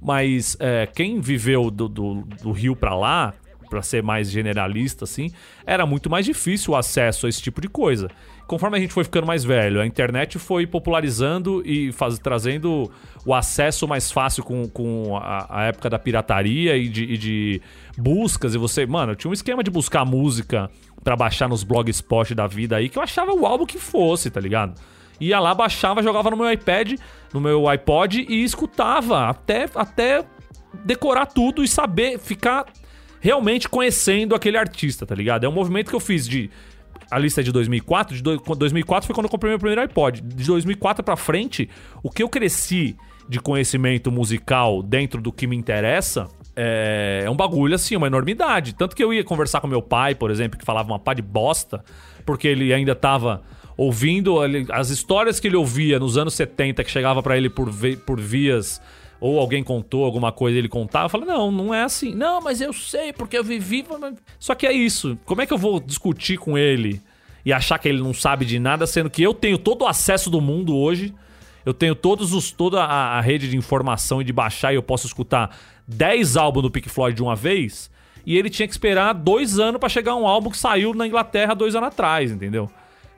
Mas 0.00 0.56
é, 0.60 0.86
quem 0.86 1.20
viveu 1.20 1.70
do, 1.70 1.88
do, 1.88 2.14
do 2.42 2.52
Rio 2.52 2.76
pra 2.76 2.94
lá, 2.94 3.32
pra 3.70 3.82
ser 3.82 4.02
mais 4.02 4.30
generalista, 4.30 5.04
assim, 5.04 5.32
era 5.66 5.86
muito 5.86 6.10
mais 6.10 6.24
difícil 6.24 6.74
o 6.74 6.76
acesso 6.76 7.26
a 7.26 7.28
esse 7.28 7.42
tipo 7.42 7.60
de 7.60 7.68
coisa. 7.68 8.08
Conforme 8.46 8.76
a 8.76 8.80
gente 8.80 8.92
foi 8.92 9.04
ficando 9.04 9.26
mais 9.26 9.42
velho, 9.42 9.80
a 9.80 9.86
internet 9.86 10.38
foi 10.38 10.66
popularizando 10.66 11.62
e 11.64 11.92
faz, 11.92 12.18
trazendo 12.18 12.90
o 13.24 13.34
acesso 13.34 13.88
mais 13.88 14.12
fácil 14.12 14.44
com, 14.44 14.68
com 14.68 15.16
a, 15.16 15.62
a 15.62 15.64
época 15.64 15.88
da 15.88 15.98
pirataria 15.98 16.76
e 16.76 16.88
de, 16.88 17.04
e 17.04 17.16
de 17.16 17.62
buscas. 17.96 18.54
E 18.54 18.58
você, 18.58 18.84
mano, 18.84 19.12
eu 19.12 19.16
tinha 19.16 19.30
um 19.30 19.34
esquema 19.34 19.62
de 19.62 19.70
buscar 19.70 20.04
música 20.04 20.70
pra 21.02 21.16
baixar 21.16 21.48
nos 21.48 21.64
blogspot 21.64 22.34
da 22.34 22.46
vida 22.46 22.76
aí 22.76 22.88
que 22.88 22.98
eu 22.98 23.02
achava 23.02 23.32
o 23.32 23.46
álbum 23.46 23.64
que 23.64 23.78
fosse, 23.78 24.30
tá 24.30 24.40
ligado? 24.40 24.78
Ia 25.20 25.38
lá, 25.38 25.54
baixava, 25.54 26.02
jogava 26.02 26.30
no 26.30 26.36
meu 26.36 26.50
iPad, 26.50 26.98
no 27.32 27.40
meu 27.40 27.68
iPod 27.68 28.26
e 28.28 28.42
escutava 28.42 29.28
até, 29.28 29.68
até 29.74 30.24
decorar 30.84 31.26
tudo 31.26 31.62
e 31.62 31.68
saber 31.68 32.18
ficar 32.18 32.66
realmente 33.20 33.68
conhecendo 33.68 34.34
aquele 34.34 34.58
artista, 34.58 35.06
tá 35.06 35.14
ligado? 35.14 35.44
É 35.44 35.48
um 35.48 35.52
movimento 35.52 35.88
que 35.88 35.96
eu 35.96 36.00
fiz 36.00 36.28
de. 36.28 36.50
A 37.10 37.18
lista 37.18 37.40
é 37.40 37.44
de 37.44 37.52
2004. 37.52 38.16
De 38.16 38.22
do- 38.22 38.38
2004 38.38 39.06
foi 39.06 39.14
quando 39.14 39.26
eu 39.26 39.30
comprei 39.30 39.50
meu 39.50 39.58
primeiro 39.58 39.80
iPod. 39.80 40.20
De 40.20 40.44
2004 40.46 41.02
pra 41.04 41.16
frente, 41.16 41.68
o 42.02 42.10
que 42.10 42.22
eu 42.22 42.28
cresci 42.28 42.96
de 43.28 43.40
conhecimento 43.40 44.12
musical 44.12 44.82
dentro 44.82 45.20
do 45.20 45.32
que 45.32 45.46
me 45.46 45.56
interessa 45.56 46.28
é, 46.54 47.22
é 47.24 47.30
um 47.30 47.36
bagulho 47.36 47.74
assim, 47.74 47.96
uma 47.96 48.06
enormidade. 48.06 48.74
Tanto 48.74 48.94
que 48.94 49.02
eu 49.02 49.12
ia 49.14 49.24
conversar 49.24 49.60
com 49.60 49.66
meu 49.66 49.80
pai, 49.82 50.14
por 50.14 50.30
exemplo, 50.30 50.58
que 50.58 50.64
falava 50.64 50.92
uma 50.92 50.98
pá 50.98 51.14
de 51.14 51.22
bosta, 51.22 51.82
porque 52.26 52.46
ele 52.48 52.72
ainda 52.72 52.94
tava 52.94 53.42
ouvindo 53.76 54.36
as 54.70 54.90
histórias 54.90 55.40
que 55.40 55.48
ele 55.48 55.56
ouvia 55.56 55.98
nos 55.98 56.16
anos 56.16 56.34
70 56.34 56.84
que 56.84 56.90
chegava 56.90 57.22
pra 57.22 57.36
ele 57.36 57.48
por, 57.50 57.68
por 58.06 58.20
vias 58.20 58.80
ou 59.20 59.38
alguém 59.38 59.62
contou 59.62 60.04
alguma 60.04 60.32
coisa 60.32 60.58
ele 60.58 60.68
contava, 60.68 61.08
falei, 61.08 61.26
não, 61.26 61.50
não 61.50 61.74
é 61.74 61.82
assim. 61.82 62.14
Não, 62.14 62.40
mas 62.40 62.60
eu 62.60 62.72
sei, 62.72 63.12
porque 63.12 63.38
eu 63.38 63.44
vivi. 63.44 63.84
Só 64.38 64.54
que 64.54 64.66
é 64.66 64.72
isso. 64.72 65.18
Como 65.24 65.40
é 65.40 65.46
que 65.46 65.52
eu 65.52 65.58
vou 65.58 65.80
discutir 65.80 66.38
com 66.38 66.58
ele 66.58 67.00
e 67.44 67.52
achar 67.52 67.78
que 67.78 67.88
ele 67.88 68.02
não 68.02 68.12
sabe 68.14 68.44
de 68.44 68.58
nada, 68.58 68.86
sendo 68.86 69.10
que 69.10 69.22
eu 69.22 69.32
tenho 69.34 69.58
todo 69.58 69.82
o 69.82 69.86
acesso 69.86 70.30
do 70.30 70.40
mundo 70.40 70.76
hoje? 70.76 71.14
Eu 71.64 71.72
tenho 71.72 71.94
todos 71.94 72.32
os, 72.34 72.50
toda 72.50 72.84
a, 72.84 73.18
a 73.18 73.20
rede 73.20 73.48
de 73.48 73.56
informação 73.56 74.20
e 74.20 74.24
de 74.24 74.32
baixar 74.32 74.72
e 74.72 74.76
eu 74.76 74.82
posso 74.82 75.06
escutar 75.06 75.56
10 75.88 76.36
álbuns 76.36 76.62
do 76.62 76.70
Pink 76.70 76.88
Floyd 76.88 77.16
de 77.16 77.22
uma 77.22 77.34
vez. 77.34 77.90
E 78.26 78.36
ele 78.36 78.50
tinha 78.50 78.66
que 78.66 78.74
esperar 78.74 79.12
dois 79.12 79.58
anos 79.58 79.78
pra 79.78 79.88
chegar 79.88 80.14
um 80.14 80.26
álbum 80.26 80.50
que 80.50 80.58
saiu 80.58 80.94
na 80.94 81.06
Inglaterra 81.06 81.54
dois 81.54 81.74
anos 81.74 81.88
atrás, 81.88 82.30
entendeu? 82.30 82.70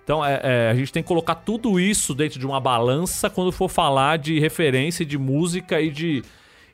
Então 0.06 0.24
é, 0.24 0.40
é, 0.40 0.70
a 0.70 0.74
gente 0.76 0.92
tem 0.92 1.02
que 1.02 1.08
colocar 1.08 1.34
tudo 1.34 1.80
isso 1.80 2.14
dentro 2.14 2.38
de 2.38 2.46
uma 2.46 2.60
balança 2.60 3.28
quando 3.28 3.50
for 3.50 3.68
falar 3.68 4.18
de 4.18 4.38
referência 4.38 5.04
de 5.04 5.18
música 5.18 5.80
e 5.80 5.90
de, 5.90 6.22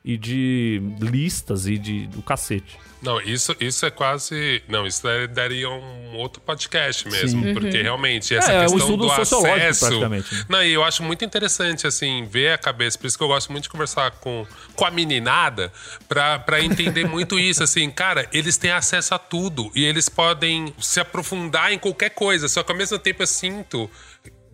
e 0.03 0.17
de 0.17 0.81
listas 0.99 1.65
e 1.65 1.77
de, 1.77 2.07
do 2.07 2.21
cacete. 2.21 2.77
Não, 3.01 3.19
isso, 3.19 3.53
isso 3.59 3.85
é 3.85 3.91
quase. 3.91 4.63
Não, 4.67 4.87
isso 4.87 5.03
daria 5.33 5.69
um 5.69 6.15
outro 6.15 6.41
podcast 6.41 7.05
mesmo. 7.09 7.43
Sim. 7.43 7.53
Porque 7.53 7.81
realmente 7.81 8.33
essa 8.33 8.51
É, 8.51 8.63
é 8.63 8.67
um 8.67 8.71
questão 8.71 8.97
do 8.97 9.11
acesso. 9.11 9.41
praticamente, 9.41 10.33
né? 10.35 10.45
Não, 10.47 10.63
e 10.63 10.71
eu 10.71 10.83
acho 10.85 11.03
muito 11.03 11.25
interessante, 11.25 11.85
assim, 11.85 12.25
ver 12.25 12.53
a 12.53 12.57
cabeça. 12.57 12.97
Por 12.97 13.07
isso 13.07 13.17
que 13.17 13.23
eu 13.23 13.27
gosto 13.27 13.51
muito 13.51 13.63
de 13.63 13.69
conversar 13.69 14.11
com, 14.11 14.47
com 14.73 14.85
a 14.85 14.91
meninada 14.91 15.71
pra 16.07 16.61
entender 16.61 17.05
muito 17.05 17.37
isso. 17.37 17.61
Assim, 17.63 17.89
cara, 17.89 18.27
eles 18.31 18.55
têm 18.55 18.71
acesso 18.71 19.13
a 19.13 19.19
tudo 19.19 19.69
e 19.75 19.83
eles 19.83 20.07
podem 20.07 20.73
se 20.79 20.99
aprofundar 20.99 21.73
em 21.73 21.79
qualquer 21.79 22.11
coisa. 22.11 22.47
Só 22.47 22.63
que 22.63 22.71
ao 22.71 22.77
mesmo 22.77 22.97
tempo 22.99 23.21
eu 23.23 23.27
sinto 23.27 23.89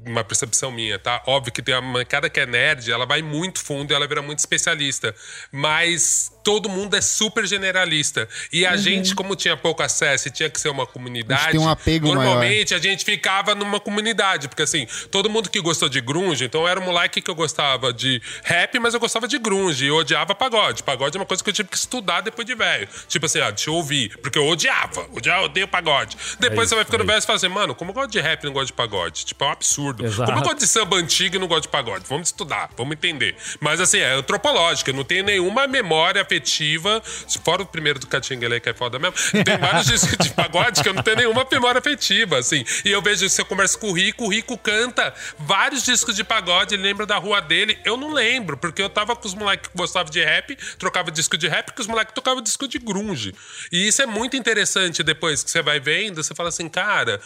uma 0.05 0.23
percepção 0.23 0.71
minha, 0.71 0.97
tá? 0.97 1.21
Óbvio 1.27 1.51
que 1.51 1.61
tem 1.61 1.75
uma 1.75 1.81
mancada 1.81 2.29
que 2.29 2.39
é 2.39 2.45
nerd, 2.45 2.91
ela 2.91 3.05
vai 3.05 3.21
muito 3.21 3.59
fundo 3.59 3.91
e 3.91 3.95
ela 3.95 4.07
vira 4.07 4.21
muito 4.21 4.39
especialista. 4.39 5.13
Mas 5.51 6.31
todo 6.43 6.69
mundo 6.69 6.95
é 6.95 7.01
super 7.01 7.45
generalista. 7.45 8.27
E 8.51 8.65
a 8.65 8.75
gente, 8.75 9.15
como 9.15 9.35
tinha 9.35 9.55
pouco 9.57 9.83
acesso 9.83 10.27
e 10.27 10.31
tinha 10.31 10.49
que 10.49 10.59
ser 10.59 10.69
uma 10.69 10.85
comunidade, 10.85 11.51
tem 11.51 11.59
um 11.59 11.69
apego 11.69 12.07
normalmente 12.07 12.73
a 12.73 12.79
gente 12.79 13.05
ficava 13.05 13.55
numa 13.55 13.79
comunidade. 13.79 14.47
Porque 14.47 14.63
assim, 14.63 14.87
todo 15.11 15.29
mundo 15.29 15.49
que 15.49 15.59
gostou 15.61 15.89
de 15.89 16.01
grunge, 16.01 16.45
então 16.45 16.61
eu 16.61 16.67
era 16.67 16.79
um 16.79 16.83
moleque 16.83 17.21
que 17.21 17.29
eu 17.29 17.35
gostava 17.35 17.93
de 17.93 18.21
rap, 18.43 18.77
mas 18.79 18.93
eu 18.93 18.99
gostava 18.99 19.27
de 19.27 19.37
grunge. 19.37 19.85
E 19.85 19.87
eu 19.87 19.95
odiava 19.95 20.33
pagode. 20.35 20.83
Pagode 20.83 21.17
é 21.17 21.19
uma 21.19 21.25
coisa 21.25 21.43
que 21.43 21.49
eu 21.49 21.53
tive 21.53 21.69
que 21.69 21.77
estudar 21.77 22.21
depois 22.21 22.45
de 22.45 22.55
velho. 22.55 22.87
Tipo 23.07 23.25
assim, 23.25 23.39
ah, 23.39 23.51
deixa 23.51 23.69
eu 23.69 23.75
ouvir. 23.75 24.17
Porque 24.17 24.37
eu 24.37 24.47
odiava. 24.47 25.07
Odiava, 25.11 25.41
eu 25.41 25.45
odeio 25.45 25.67
pagode. 25.67 26.17
Depois 26.39 26.61
isso, 26.61 26.69
você 26.69 26.75
vai 26.75 26.85
ficando 26.85 27.03
é 27.03 27.07
velho 27.07 27.19
e 27.19 27.25
fala 27.25 27.37
assim, 27.37 27.47
mano, 27.47 27.75
como 27.75 27.91
eu 27.91 27.95
gosto 27.95 28.11
de 28.11 28.19
rap 28.19 28.43
e 28.43 28.45
não 28.45 28.53
gosto 28.53 28.67
de 28.67 28.73
pagode? 28.73 29.25
Tipo, 29.25 29.43
é 29.43 29.47
um 29.47 29.51
absurdo. 29.51 30.05
Exato. 30.05 30.25
Como 30.25 30.39
eu 30.39 30.43
gosto 30.43 30.59
de 30.59 30.67
samba 30.67 30.97
antigo 30.97 31.35
e 31.35 31.39
não 31.39 31.47
gosto 31.47 31.63
de 31.63 31.69
pagode? 31.69 32.05
Vamos 32.07 32.29
estudar, 32.29 32.69
vamos 32.77 32.93
entender. 32.93 33.35
Mas 33.59 33.79
assim, 33.79 33.99
é 33.99 34.13
antropológica, 34.13 34.91
eu 34.91 34.95
não 34.95 35.03
tenho 35.03 35.23
nenhuma 35.23 35.67
memória 35.67 36.23
afetiva, 36.29 37.01
fora 37.43 37.63
o 37.63 37.65
primeiro 37.65 37.97
do 37.97 38.05
Catinguele, 38.05 38.59
que 38.59 38.69
é 38.69 38.73
foda 38.73 38.99
mesmo, 38.99 39.15
tem 39.43 39.57
vários 39.57 39.87
discos 39.87 40.17
de 40.17 40.29
pagode 40.31 40.83
que 40.83 40.89
eu 40.89 40.93
não 40.93 41.01
tenho 41.01 41.17
nenhuma 41.17 41.47
memória 41.51 41.79
afetiva, 41.79 42.37
assim. 42.37 42.63
E 42.85 42.91
eu 42.91 43.01
vejo, 43.01 43.27
se 43.27 43.41
eu 43.41 43.45
converso 43.45 43.79
com 43.79 43.89
o 43.89 43.93
Rico, 43.93 44.25
o 44.25 44.29
Rico 44.29 44.57
canta 44.57 45.13
vários 45.39 45.83
discos 45.83 46.15
de 46.15 46.23
pagode, 46.23 46.75
ele 46.75 46.83
lembra 46.83 47.05
da 47.05 47.17
rua 47.17 47.41
dele. 47.41 47.79
Eu 47.83 47.97
não 47.97 48.13
lembro, 48.13 48.57
porque 48.57 48.81
eu 48.81 48.89
tava 48.89 49.15
com 49.15 49.27
os 49.27 49.33
moleques 49.33 49.69
que 49.69 49.77
gostavam 49.77 50.11
de 50.11 50.23
rap, 50.23 50.55
trocava 50.77 51.11
disco 51.11 51.37
de 51.37 51.47
rap, 51.47 51.73
que 51.73 51.81
os 51.81 51.87
moleques 51.87 52.13
tocavam 52.13 52.41
disco 52.41 52.67
de 52.67 52.77
grunge. 52.77 53.33
E 53.71 53.87
isso 53.87 54.01
é 54.01 54.05
muito 54.05 54.37
interessante 54.37 55.01
depois 55.01 55.43
que 55.43 55.49
você 55.49 55.61
vai 55.61 55.79
vendo, 55.79 56.23
você 56.23 56.35
fala 56.35 56.49
assim, 56.49 56.69
cara, 56.69 57.19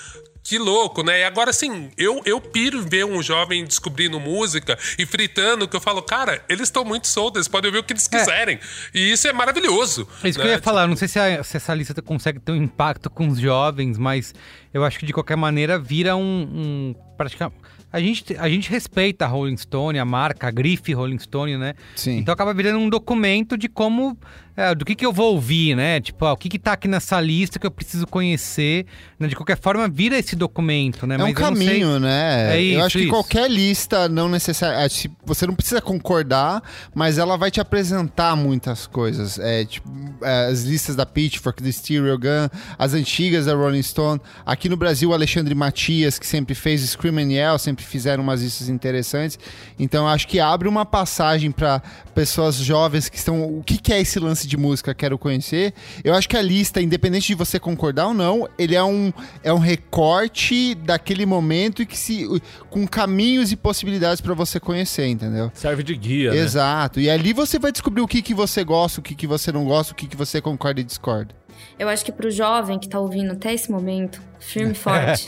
que 0.43 0.57
louco, 0.57 1.03
né? 1.03 1.21
E 1.21 1.23
agora, 1.23 1.51
assim, 1.51 1.89
eu, 1.97 2.21
eu 2.25 2.41
piro 2.41 2.81
ver 2.81 3.05
um 3.05 3.23
jovem 3.23 3.63
descobrindo 3.65 4.19
música 4.19 4.77
e 4.99 5.05
fritando, 5.05 5.67
que 5.67 5.75
eu 5.75 5.79
falo, 5.79 6.01
cara, 6.01 6.43
eles 6.49 6.63
estão 6.63 6.83
muito 6.83 7.07
soltos, 7.07 7.37
eles 7.39 7.47
podem 7.47 7.69
ouvir 7.69 7.79
o 7.79 7.83
que 7.83 7.93
eles 7.93 8.07
quiserem. 8.07 8.59
E 8.93 9.11
isso 9.13 9.25
é 9.27 9.31
maravilhoso. 9.31 10.07
É 10.23 10.27
isso 10.27 10.37
que 10.37 10.43
né? 10.45 10.51
eu 10.51 10.57
ia 10.57 10.61
falar, 10.61 10.85
não 10.85 10.95
sei 10.97 11.07
se, 11.07 11.17
a- 11.17 11.43
se 11.43 11.55
essa 11.55 11.73
lista 11.73 12.01
consegue 12.01 12.39
ter 12.39 12.51
um 12.51 12.57
impacto 12.57 13.09
com 13.09 13.27
os 13.29 13.39
jovens, 13.39 13.97
mas 13.97 14.35
eu 14.73 14.83
acho 14.83 14.99
que 14.99 15.05
de 15.05 15.13
qualquer 15.13 15.37
maneira 15.37 15.79
vira 15.79 16.15
um. 16.15 16.23
um 16.23 16.95
pratica- 17.17 17.51
a, 17.93 17.99
gente, 17.99 18.35
a 18.37 18.49
gente 18.49 18.69
respeita 18.69 19.23
a 19.25 19.27
Rolling 19.27 19.55
Stone, 19.57 19.97
a 19.99 20.03
marca, 20.05 20.47
a 20.47 20.51
grife 20.51 20.91
Rolling 20.93 21.19
Stone, 21.19 21.57
né? 21.57 21.75
Sim. 21.95 22.17
Então 22.17 22.33
acaba 22.33 22.53
virando 22.53 22.79
um 22.79 22.89
documento 22.89 23.57
de 23.57 23.69
como. 23.69 24.17
é, 24.57 24.75
do 24.75 24.83
que, 24.85 24.93
que 24.95 25.05
eu 25.05 25.13
vou 25.13 25.33
ouvir, 25.33 25.75
né? 25.75 25.99
Tipo, 26.01 26.25
ó, 26.25 26.33
o 26.33 26.37
que, 26.37 26.49
que 26.49 26.59
tá 26.59 26.73
aqui 26.73 26.87
nessa 26.87 27.19
lista 27.21 27.57
que 27.57 27.65
eu 27.65 27.71
preciso 27.71 28.05
conhecer. 28.05 28.85
né? 29.19 29.27
De 29.27 29.35
qualquer 29.35 29.57
forma, 29.59 29.87
vira 29.87 30.17
esse 30.17 30.35
documento, 30.35 31.07
né? 31.07 31.15
É 31.15 31.17
um 31.17 31.21
Mas 31.21 31.35
eu 31.35 31.39
não 31.49 31.55
sei- 31.55 31.67
caminho, 31.67 31.99
né? 31.99 32.55
É 32.57 32.61
isso, 32.61 32.79
eu 32.79 32.85
acho 32.85 32.97
que 32.97 33.03
isso. 33.05 33.13
qualquer 33.13 33.49
lista 33.49 34.09
não 34.09 34.27
necessariamente. 34.29 35.11
Você 35.25 35.47
não 35.47 35.55
precisa 35.55 35.81
concordar, 35.81 36.61
mas 36.93 37.17
ela 37.17 37.37
vai 37.37 37.49
te 37.49 37.59
apresentar 37.61 38.35
muitas 38.35 38.85
coisas. 38.87 39.39
É, 39.39 39.65
tipo, 39.65 39.89
é, 40.21 40.47
as 40.47 40.63
listas 40.63 40.95
da 40.95 41.05
Pitchfork, 41.05 41.61
do 41.63 41.71
Stereo 41.71 42.17
Gun, 42.17 42.47
as 42.77 42.93
antigas 42.93 43.45
da 43.45 43.53
Rolling 43.55 43.81
Stone. 43.83 44.19
Aqui 44.45 44.67
no 44.69 44.77
Brasil, 44.77 45.09
o 45.09 45.13
Alexandre 45.13 45.53
Matias, 45.55 46.19
que 46.19 46.27
sempre 46.27 46.53
fez 46.55 46.81
Scream 46.81 47.17
and 47.17 47.31
Yell, 47.31 47.57
sempre 47.57 47.82
fizeram 47.85 48.23
umas 48.23 48.41
listas 48.41 48.69
interessantes. 48.69 49.38
Então, 49.80 50.07
acho 50.07 50.27
que 50.27 50.39
abre 50.39 50.68
uma 50.68 50.85
passagem 50.85 51.51
para 51.51 51.81
pessoas 52.14 52.55
jovens 52.55 53.10
que 53.10 53.18
estão. 53.18 53.57
O 53.57 53.64
que, 53.64 53.77
que 53.77 53.93
é 53.93 54.01
esse 54.01 54.19
lance 54.19 54.47
de 54.47 54.57
música? 54.57 54.93
Quero 54.93 55.18
conhecer. 55.18 55.73
Eu 56.03 56.14
acho 56.14 56.27
que 56.27 56.38
a 56.38 56.41
lista, 56.41 56.81
independente 56.81 57.27
de 57.27 57.35
você 57.35 57.60
concordar 57.60 58.07
ou 58.07 58.14
não, 58.14 58.47
ele 58.57 58.76
é 58.76 58.84
um, 58.84 59.11
é 59.43 59.53
um 59.53 59.60
recorte 59.60 60.76
daquele 60.76 61.26
momento 61.26 61.81
e 61.81 61.85
que 61.85 61.97
se 61.97 62.27
com 62.69 62.88
caminhos 62.88 63.51
e 63.51 63.55
possibilidades 63.55 64.22
para 64.22 64.34
você 64.34 64.60
conhecer, 64.60 65.07
entendeu? 65.07 65.51
Serve 65.53 65.84
de 65.84 65.95
guia, 65.95 66.31
né? 66.31 66.38
Exato. 66.38 66.99
E 66.99 67.10
ali 67.10 67.34
você 67.34 67.60
vai 67.60 67.72
descobrir 67.72 68.01
o 68.01 68.07
que, 68.07 68.22
que 68.22 68.34
você 68.34 68.64
gosta, 68.64 68.99
o 68.99 69.03
que, 69.03 69.15
que 69.15 69.27
você 69.27 69.51
não 69.51 69.65
gosta, 69.65 69.93
o 69.93 69.95
que, 69.95 70.07
que 70.07 70.15
você 70.15 70.41
concorda 70.41 70.81
e 70.81 70.84
discorda. 70.84 71.42
Eu 71.77 71.89
acho 71.89 72.05
que 72.05 72.11
pro 72.11 72.29
jovem 72.29 72.77
que 72.77 72.87
tá 72.87 72.99
ouvindo 72.99 73.31
até 73.33 73.53
esse 73.53 73.71
momento, 73.71 74.21
firme 74.39 74.73
e 74.73 74.75
forte. 74.75 75.27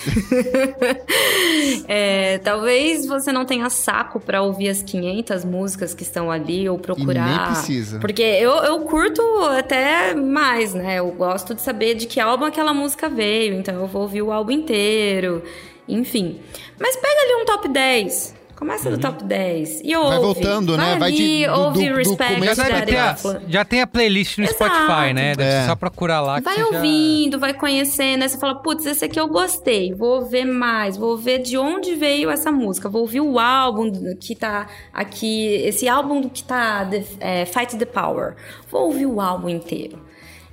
é, 1.88 2.38
talvez 2.39 3.05
você 3.05 3.31
não 3.31 3.45
tenha 3.45 3.69
saco 3.69 4.19
pra 4.19 4.41
ouvir 4.41 4.69
as 4.69 4.84
500 4.84 5.43
músicas 5.43 5.93
que 5.93 6.03
estão 6.03 6.30
ali 6.30 6.69
ou 6.69 6.77
procurar. 6.77 7.27
nem 7.27 7.53
precisa. 7.53 7.99
Porque 7.99 8.22
eu, 8.22 8.51
eu 8.63 8.80
curto 8.81 9.22
até 9.57 10.13
mais, 10.13 10.73
né? 10.73 10.99
Eu 10.99 11.09
gosto 11.11 11.55
de 11.55 11.61
saber 11.61 11.95
de 11.95 12.05
que 12.05 12.19
álbum 12.19 12.45
aquela 12.45 12.73
música 12.73 13.09
veio, 13.09 13.55
então 13.55 13.76
eu 13.76 13.88
vou 13.88 14.03
ouvir 14.03 14.22
o 14.22 14.31
álbum 14.31 14.51
inteiro, 14.51 15.43
enfim. 15.88 16.39
Mas 16.80 16.95
pega 16.95 17.22
ali 17.22 17.41
um 17.41 17.45
top 17.45 17.67
10. 17.67 18.44
Começa 18.65 18.89
do 18.89 18.97
top 18.97 19.23
10 19.23 19.81
e 19.83 19.95
ouve. 19.95 20.09
Vai 20.09 20.19
voltando, 20.19 20.75
né? 20.75 20.95
Vai 20.97 21.09
ali, 21.09 21.17
de- 21.17 21.45
do- 21.45 21.51
ouve 21.53 21.85
do- 21.85 21.91
do 21.91 21.97
Respect, 21.97 22.33
começo 22.33 22.55
Já 22.55 22.81
ter 22.81 22.97
a, 22.97 23.15
já 23.47 23.63
tem 23.65 23.81
a 23.81 23.87
playlist 23.87 24.39
no 24.39 24.45
Exato. 24.45 24.55
Spotify, 24.55 25.13
né? 25.13 25.35
Deve 25.35 25.43
É. 25.43 25.65
só 25.67 25.75
procurar 25.75 26.21
lá. 26.21 26.37
que 26.39 26.45
Vai 26.45 26.55
você 26.55 26.59
já- 26.61 26.65
ouvindo, 26.77 27.39
vai 27.39 27.53
conhecendo, 27.53 28.23
aí 28.23 28.29
você 28.29 28.39
fala, 28.39 28.55
putz, 28.55 28.83
esse 28.87 29.05
aqui 29.05 29.19
eu 29.19 29.27
gostei, 29.27 29.93
vou 29.93 30.25
ver 30.25 30.45
mais, 30.45 30.97
vou 30.97 31.15
ver 31.15 31.39
de 31.43 31.57
onde 31.59 31.93
veio 31.93 32.31
essa 32.31 32.51
música, 32.51 32.89
vou 32.89 33.01
ouvir 33.01 33.21
o 33.21 33.37
álbum 33.39 33.91
que 34.19 34.33
tá 34.35 34.65
aqui, 34.91 35.45
esse 35.63 35.87
álbum 35.87 36.27
que 36.27 36.43
tá 36.43 36.85
The- 36.85 37.03
é, 37.19 37.45
Fight 37.45 37.77
the 37.77 37.85
Power, 37.85 38.33
vou 38.71 38.85
ouvir 38.87 39.05
o 39.05 39.21
álbum 39.21 39.47
inteiro. 39.47 39.99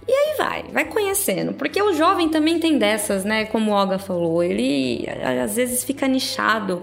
E 0.06 0.12
aí 0.12 0.36
vai, 0.36 0.64
vai 0.70 0.84
conhecendo, 0.84 1.54
porque 1.54 1.80
o 1.80 1.94
jovem 1.94 2.28
também 2.28 2.58
tem 2.58 2.76
dessas, 2.76 3.24
né? 3.24 3.46
Como 3.46 3.70
o 3.70 3.74
Olga 3.74 3.98
falou, 3.98 4.42
ele 4.42 5.06
às 5.42 5.56
vezes 5.56 5.82
fica 5.82 6.06
nichado. 6.06 6.82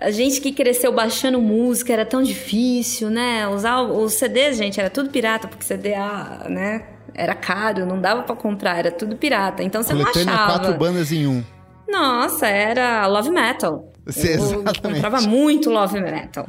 A 0.00 0.10
gente 0.10 0.40
que 0.40 0.52
cresceu 0.52 0.92
baixando 0.92 1.40
música 1.40 1.92
era 1.92 2.06
tão 2.06 2.22
difícil, 2.22 3.10
né? 3.10 3.48
Usar 3.48 3.82
os 3.82 4.14
CDs, 4.14 4.56
gente, 4.56 4.78
era 4.78 4.88
tudo 4.88 5.10
pirata, 5.10 5.48
porque 5.48 5.64
CD, 5.64 5.94
ah, 5.94 6.46
né? 6.48 6.84
Era 7.14 7.34
caro, 7.34 7.84
não 7.84 8.00
dava 8.00 8.22
pra 8.22 8.36
comprar, 8.36 8.78
era 8.78 8.92
tudo 8.92 9.16
pirata. 9.16 9.62
Então 9.62 9.82
você 9.82 9.92
não 9.92 10.02
Coletânea 10.02 10.34
achava. 10.34 10.52
quatro 10.52 10.74
bandas 10.78 11.10
em 11.10 11.26
um. 11.26 11.42
Nossa, 11.88 12.46
era 12.46 13.06
love 13.06 13.30
metal. 13.30 13.92
Sim, 14.06 14.34
Eu 14.34 14.64
comprava 14.80 15.20
muito 15.22 15.68
love 15.68 16.00
metal. 16.00 16.46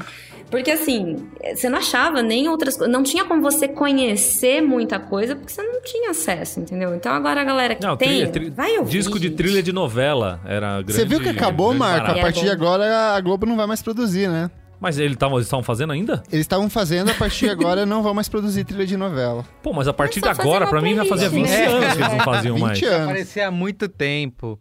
Porque 0.49 0.71
assim, 0.71 1.27
você 1.55 1.69
não 1.69 1.77
achava 1.77 2.21
nem 2.21 2.47
outras 2.49 2.75
coisas. 2.75 2.91
Não 2.91 3.03
tinha 3.03 3.23
como 3.25 3.41
você 3.41 3.67
conhecer 3.67 4.61
muita 4.61 4.99
coisa, 4.99 5.35
porque 5.35 5.51
você 5.53 5.61
não 5.61 5.81
tinha 5.81 6.09
acesso, 6.11 6.59
entendeu? 6.59 6.95
Então 6.95 7.11
agora 7.13 7.41
a 7.41 7.43
galera 7.43 7.75
que 7.75 7.85
Não, 7.85 7.95
tem, 7.95 8.07
trilha- 8.09 8.27
tri- 8.29 8.49
vai 8.49 8.77
ouvir. 8.77 8.91
disco 8.91 9.19
de 9.19 9.29
trilha 9.29 9.61
de 9.61 9.71
novela 9.71 10.39
era 10.45 10.81
grande. 10.81 10.93
Você 10.93 11.05
viu 11.05 11.19
que 11.19 11.29
acabou, 11.29 11.73
Marco? 11.73 11.97
A 11.97 12.01
barato. 12.01 12.19
É 12.19 12.21
partir 12.21 12.41
de 12.41 12.49
agora 12.49 13.15
a 13.15 13.21
Globo 13.21 13.45
não 13.45 13.55
vai 13.55 13.67
mais 13.67 13.81
produzir, 13.81 14.27
né? 14.27 14.49
Mas 14.81 14.97
eles 14.97 15.11
estavam 15.13 15.61
fazendo 15.61 15.91
ainda? 15.91 16.23
Eles 16.31 16.45
estavam 16.45 16.69
fazendo, 16.69 17.11
a 17.11 17.13
partir 17.13 17.45
de 17.47 17.51
agora 17.51 17.85
não 17.85 18.01
vão 18.01 18.13
mais 18.13 18.29
produzir 18.29 18.63
trilha 18.63 18.85
de 18.85 18.95
novela. 18.95 19.45
Pô, 19.61 19.73
mas 19.73 19.89
a 19.89 19.93
partir 19.93 20.21
de 20.21 20.29
agora, 20.29 20.63
uma 20.63 20.69
pra 20.71 20.81
mim, 20.81 20.95
já 20.95 21.03
fazia 21.03 21.29
20 21.29 21.45
playlist, 21.45 21.67
né? 21.69 21.75
anos 21.77 21.93
que 21.97 22.01
eles 22.01 22.13
não 22.13 22.19
faziam 22.23 22.55
20 22.55 22.63
mais. 22.65 22.83
anos. 22.83 23.07
Parecia 23.07 23.47
há 23.49 23.51
muito 23.51 23.89
tempo. 23.89 24.57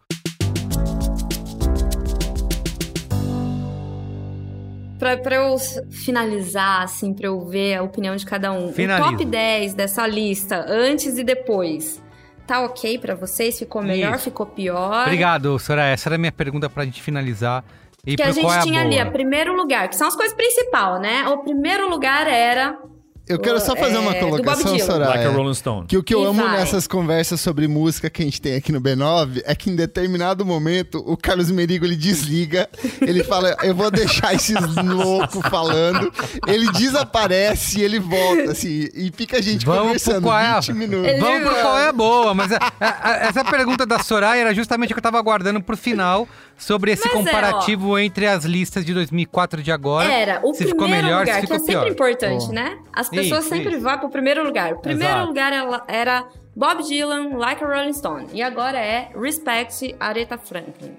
Pra, 4.98 5.16
pra 5.16 5.36
eu 5.36 5.56
finalizar, 5.90 6.82
assim, 6.82 7.14
pra 7.14 7.26
eu 7.28 7.40
ver 7.46 7.76
a 7.76 7.82
opinião 7.82 8.16
de 8.16 8.26
cada 8.26 8.52
um. 8.52 8.72
Finaliza. 8.72 9.08
O 9.08 9.10
top 9.12 9.24
10 9.24 9.74
dessa 9.74 10.06
lista, 10.06 10.64
antes 10.68 11.16
e 11.18 11.22
depois, 11.24 12.02
tá 12.46 12.60
ok 12.64 12.98
pra 12.98 13.14
vocês? 13.14 13.58
Ficou 13.58 13.82
melhor? 13.82 14.14
Isso. 14.16 14.24
Ficou 14.24 14.46
pior? 14.46 15.02
Obrigado, 15.02 15.58
Soraya. 15.58 15.92
Essa 15.92 16.08
era 16.08 16.16
a 16.16 16.18
minha 16.18 16.32
pergunta 16.32 16.68
pra 16.68 16.84
gente 16.84 17.00
finalizar. 17.02 17.64
E 18.06 18.16
Que 18.16 18.22
a 18.22 18.30
gente 18.32 18.46
é 18.46 18.58
a 18.58 18.62
tinha 18.62 18.80
ali, 18.80 18.96
boa? 18.96 19.02
a 19.02 19.10
primeiro 19.10 19.54
lugar, 19.54 19.88
que 19.88 19.96
são 19.96 20.08
as 20.08 20.16
coisas 20.16 20.34
principais, 20.34 21.00
né? 21.00 21.28
O 21.28 21.38
primeiro 21.38 21.88
lugar 21.90 22.26
era 22.26 22.76
Eu 23.28 23.38
quero 23.38 23.60
só 23.60 23.76
fazer 23.76 23.98
uma 23.98 24.12
É, 24.14 24.20
colocação. 24.20 24.78
Soraya. 24.78 25.10
Like 25.10 25.24
a 25.26 25.28
Rolling 25.30 25.54
Stone. 25.54 25.86
Que 25.86 25.96
o 25.96 26.02
que 26.02 26.14
eu 26.14 26.22
E 26.22 26.26
amo 26.26 26.42
vai. 26.42 26.58
nessas 26.58 26.86
conversas 26.86 27.40
sobre 27.40 27.68
música 27.68 28.08
que 28.08 28.22
a 28.22 28.24
gente 28.24 28.40
tem 28.40 28.54
aqui 28.54 28.72
no 28.72 28.80
B9 28.80 29.42
é 29.44 29.54
que 29.54 29.70
em 29.70 29.76
determinado 29.76 30.44
momento 30.44 31.02
o 31.06 31.16
Carlos 31.16 31.50
Merigo 31.50 31.84
ele 31.84 31.96
desliga, 31.96 32.68
ele 33.00 33.22
fala, 33.24 33.56
eu 33.62 33.74
vou 33.74 33.90
deixar 33.90 34.34
esses 34.34 34.54
loucos 34.84 35.40
falando, 35.50 36.12
ele 36.46 36.70
desaparece 36.72 37.80
e 37.80 37.82
ele 37.82 37.98
volta, 37.98 38.52
assim, 38.52 38.88
e 38.94 39.10
fica 39.14 39.38
a 39.38 39.40
gente 39.40 39.64
Vamos 39.66 39.82
conversando 39.82 40.22
qual 40.22 40.38
é 40.38 40.46
a... 40.46 40.60
20 40.60 40.72
minutos. 40.74 41.08
Ele- 41.08 41.20
Vamos 41.20 41.42
pro 41.42 41.60
qual 41.60 41.78
é 41.78 41.88
a 41.88 41.92
boa, 41.92 42.34
mas 42.34 42.52
a- 42.52 42.58
a- 42.80 43.10
a- 43.10 43.16
essa 43.28 43.44
pergunta 43.44 43.84
da 43.86 43.98
Soraya 43.98 44.40
era 44.40 44.54
justamente 44.54 44.92
o 44.92 44.94
que 44.94 44.98
eu 44.98 45.02
tava 45.02 45.18
aguardando 45.18 45.60
pro 45.62 45.76
final 45.76 46.28
sobre 46.58 46.90
esse 46.92 47.04
Mas 47.06 47.14
é, 47.14 47.16
comparativo 47.16 47.98
entre 47.98 48.26
as 48.26 48.44
listas 48.44 48.84
de 48.84 48.92
2004 48.92 49.62
de 49.62 49.70
agora. 49.72 50.12
Era 50.12 50.40
o 50.44 50.52
se 50.52 50.64
primeiro 50.64 50.70
ficou 50.70 50.88
melhor, 50.88 51.20
lugar, 51.20 51.40
se 51.40 51.46
que 51.46 51.52
é 51.52 51.56
ficou 51.56 51.58
sempre 51.66 51.72
pior. 51.82 51.90
importante, 51.92 52.46
Pô. 52.46 52.52
né? 52.52 52.78
As 52.92 53.08
pessoas 53.08 53.44
Isso, 53.44 53.54
sempre 53.54 53.72
isso. 53.74 53.82
vão 53.82 53.98
pro 53.98 54.10
primeiro 54.10 54.44
lugar. 54.44 54.72
O 54.74 54.80
primeiro 54.80 55.12
Exato. 55.14 55.26
lugar 55.28 55.52
era, 55.52 55.84
era 55.88 56.28
Bob 56.54 56.82
Dylan, 56.82 57.36
Like 57.36 57.62
a 57.64 57.66
Rolling 57.66 57.92
Stone. 57.94 58.26
E 58.34 58.42
agora 58.42 58.78
é 58.78 59.10
Respect, 59.18 59.94
Aretha 60.00 60.36
Franklin. 60.36 60.92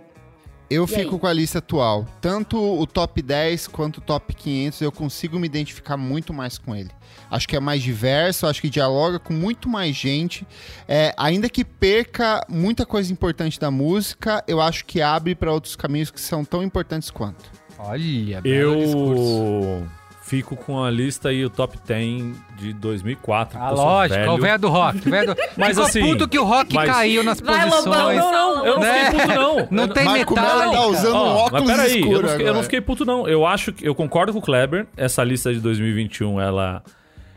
Eu 0.70 0.84
E 0.84 0.88
fico 0.88 1.16
aí? 1.16 1.20
com 1.20 1.28
a 1.28 1.34
lista 1.34 1.58
atual. 1.58 2.06
Tanto 2.22 2.58
o 2.58 2.86
top 2.86 3.22
10 3.22 3.68
quanto 3.68 3.98
o 3.98 4.02
top 4.02 4.34
500, 4.36 4.82
eu 4.82 4.92
consigo 4.92 5.40
me 5.40 5.48
identificar 5.48 5.98
muito 5.98 6.32
mais 6.32 6.58
com 6.60 6.76
ele. 6.76 6.92
Acho 7.32 7.48
que 7.48 7.56
é 7.56 7.60
mais 7.60 7.82
diverso, 7.84 8.48
acho 8.48 8.62
que 8.62 8.70
dialoga 8.70 9.20
com 9.20 9.34
muito 9.34 9.70
mais 9.70 9.96
gente. 9.96 10.48
É, 10.88 11.14
ainda 11.18 11.48
que 11.50 11.64
perca 11.64 12.44
muita 12.50 12.86
coisa 12.86 13.12
importante 13.14 13.60
da 13.60 13.70
música, 13.70 14.44
eu 14.48 14.60
acho 14.62 14.84
que 14.86 15.02
abre 15.02 15.36
para 15.36 15.52
outros 15.52 15.76
caminhos 15.76 16.10
que 16.12 16.20
são 16.20 16.44
tão 16.44 16.64
importantes 16.64 17.10
quanto. 17.12 17.46
Olha, 17.78 18.42
belo 18.42 18.76
discurso. 18.78 19.22
Eu 19.22 19.88
fico 20.24 20.56
com 20.56 20.84
a 20.84 20.92
lista 20.92 21.30
aí, 21.30 21.44
o 21.46 21.50
top 21.50 21.78
10 21.88 22.36
de 22.58 22.74
2004. 22.74 23.58
Ah, 23.60 23.72
lógico, 23.72 24.20
velho. 24.20 24.32
o 24.32 24.38
velho 24.38 24.60
do 24.60 24.70
rock. 24.70 25.10
velho 25.10 25.34
do... 25.34 25.42
Mas 25.58 25.70
Ficou 25.70 25.84
assim, 25.86 26.02
puto 26.02 26.28
que 26.28 26.38
o 26.38 26.44
rock 26.44 26.74
mas- 26.76 26.90
caiu 26.90 27.24
nas 27.24 27.40
Vai, 27.40 27.68
posições. 27.70 27.86
Lobão, 27.86 28.14
Não, 28.16 28.32
não, 28.58 28.66
eu 28.66 28.74
não 28.76 28.80
Né? 28.82 29.06
fiquei 29.06 29.20
puto, 29.22 29.34
não. 29.36 29.68
Não 29.72 29.84
Eu- 29.86 29.94
tem 29.94 30.04
Marco 30.06 30.36
metálica. 30.36 30.72
tá 30.72 30.86
usando 30.88 31.14
um 31.16 31.18
Ó, 31.18 31.36
óculos 31.46 31.64
mas 31.68 31.78
peraí, 31.78 32.00
escuro 32.00 32.16
eu 32.18 32.22
não, 32.22 32.30
fiquei, 32.30 32.48
eu 32.48 32.54
não 32.54 32.64
fiquei 32.64 32.82
puto, 32.82 33.06
não. 33.06 33.28
Eu 33.28 33.46
acho 33.46 33.72
que 33.74 33.88
eu 33.88 33.96
concordo 33.96 34.32
com 34.34 34.40
o 34.40 34.42
Kleber. 34.42 34.86
Essa 34.96 35.24
lista 35.24 35.54
de 35.54 35.60
2021 35.60 36.40
ela 36.40 36.84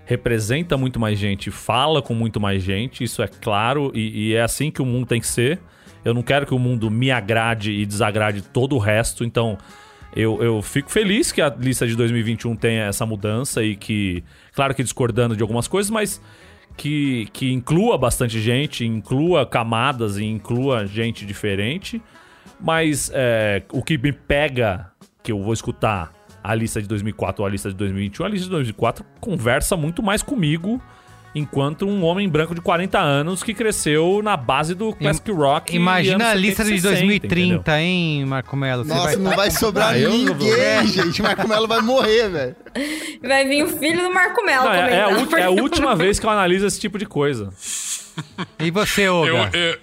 representa 0.05 0.77
muito 0.77 0.99
mais 0.99 1.19
gente, 1.19 1.51
fala 1.51 2.03
com 2.03 2.15
muito 2.15 2.41
mais 2.41 2.63
gente, 2.63 3.05
isso 3.05 3.23
é 3.23 3.29
claro, 3.29 3.91
e, 3.95 4.31
e 4.31 4.35
é 4.35 4.43
assim 4.43 4.71
que 4.71 4.83
o 4.83 4.87
mundo 4.87 5.07
tem 5.07 5.21
que 5.21 5.27
ser. 5.27 5.61
Eu 6.05 6.13
não 6.13 6.23
quero 6.23 6.47
que 6.47 6.55
o 6.55 6.59
mundo 6.59 6.91
me 6.91 7.11
agrade 7.11 7.71
e 7.71 7.87
desagrade 7.87 8.43
todo 8.43 8.75
o 8.75 8.79
resto, 8.79 9.25
então 9.25 9.57
eu, 10.15 10.43
eu 10.43 10.61
fico 10.61 10.91
feliz 10.91 11.33
que 11.33 11.41
a 11.41 11.49
lista 11.49 11.87
de 11.87 11.97
2021 11.97 12.57
tenha 12.57 12.85
essa 12.85 13.07
mudança 13.07 13.63
e 13.63 13.77
que, 13.77 14.23
claro 14.53 14.75
que 14.75 14.83
discordando 14.83 15.37
de 15.37 15.43
algumas 15.43 15.67
coisas, 15.67 15.91
mas 15.91 16.21
que, 16.77 17.29
que 17.33 17.53
inclua 17.53 17.97
bastante 17.97 18.41
gente, 18.41 18.85
inclua 18.85 19.47
camadas 19.47 20.19
e 20.19 20.25
inclua 20.25 20.87
gente 20.87 21.25
diferente. 21.25 22.03
Mas 22.61 23.11
é, 23.15 23.63
o 23.73 23.83
que 23.83 23.97
me 23.97 24.13
pega, 24.13 24.91
que 25.23 25.33
eu 25.33 25.43
vou 25.43 25.53
escutar 25.53 26.13
a 26.43 26.55
lista 26.55 26.81
de 26.83 26.89
2004 26.89 27.43
ou 27.43 27.47
a 27.47 27.51
lista 27.51 27.69
de 27.69 27.77
2021, 27.77 28.25
a 28.27 28.29
lista 28.29 28.45
de 28.47 28.51
2004 28.51 29.05
conversa 29.21 29.77
muito 29.77 30.03
mais 30.03 30.23
comigo 30.23 30.81
enquanto 31.35 31.87
um 31.87 32.05
homem 32.05 32.29
branco 32.29 32.55
de 32.55 32.61
40 32.61 32.99
anos 32.99 33.43
que 33.43 33.55
cresceu 33.55 34.21
na 34.23 34.37
base 34.37 34.75
do 34.75 34.93
classic 34.95 35.31
rock. 35.31 35.75
Imagina 35.75 36.29
a 36.31 36.35
lista 36.35 36.63
70 36.63 36.69
de 36.69 36.75
e 36.75 36.81
60, 36.83 36.99
2030, 37.01 37.55
entendeu? 37.55 37.75
hein, 37.75 38.25
Marco 38.27 38.55
Melo? 38.55 38.85
Nossa, 38.85 39.03
vai- 39.03 39.17
não 39.17 39.31
vai 39.35 39.51
sobrar 39.51 39.95
Ah, 39.95 39.99
não 39.99 40.11
ninguém, 40.11 40.87
gente. 40.89 41.23
Marco 41.23 41.49
Melo 41.49 41.67
vai 41.67 41.81
morrer, 41.81 42.29
velho. 42.29 42.57
Vai 43.23 43.49
vir 43.49 43.63
o 43.65 43.69
filho 43.79 44.03
do 44.03 44.13
Marco 44.13 44.45
Melo 44.45 44.65
Não, 44.67 44.73
é, 44.75 44.79
é 44.95 45.01
a, 45.01 45.05
comentar. 45.07 45.23
ulti- 45.23 45.35
é 45.37 45.45
a 45.45 45.51
última 45.51 45.97
vez 45.97 46.19
que 46.21 46.27
eu 46.27 46.31
analiso 46.31 46.67
esse 46.67 46.79
tipo 46.79 46.99
de 46.99 47.07
coisa. 47.07 47.49
E 48.59 48.71
você, 48.71 49.09
Eu, 49.09 49.15
Olga? 49.15 49.51
eu- 49.57 49.79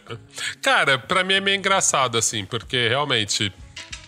cara, 0.62 1.00
pra 1.00 1.24
mim 1.24 1.34
é 1.34 1.42
meio 1.42 1.58
engraçado, 1.58 2.16
assim, 2.16 2.46
porque 2.46 2.88
realmente 2.88 3.52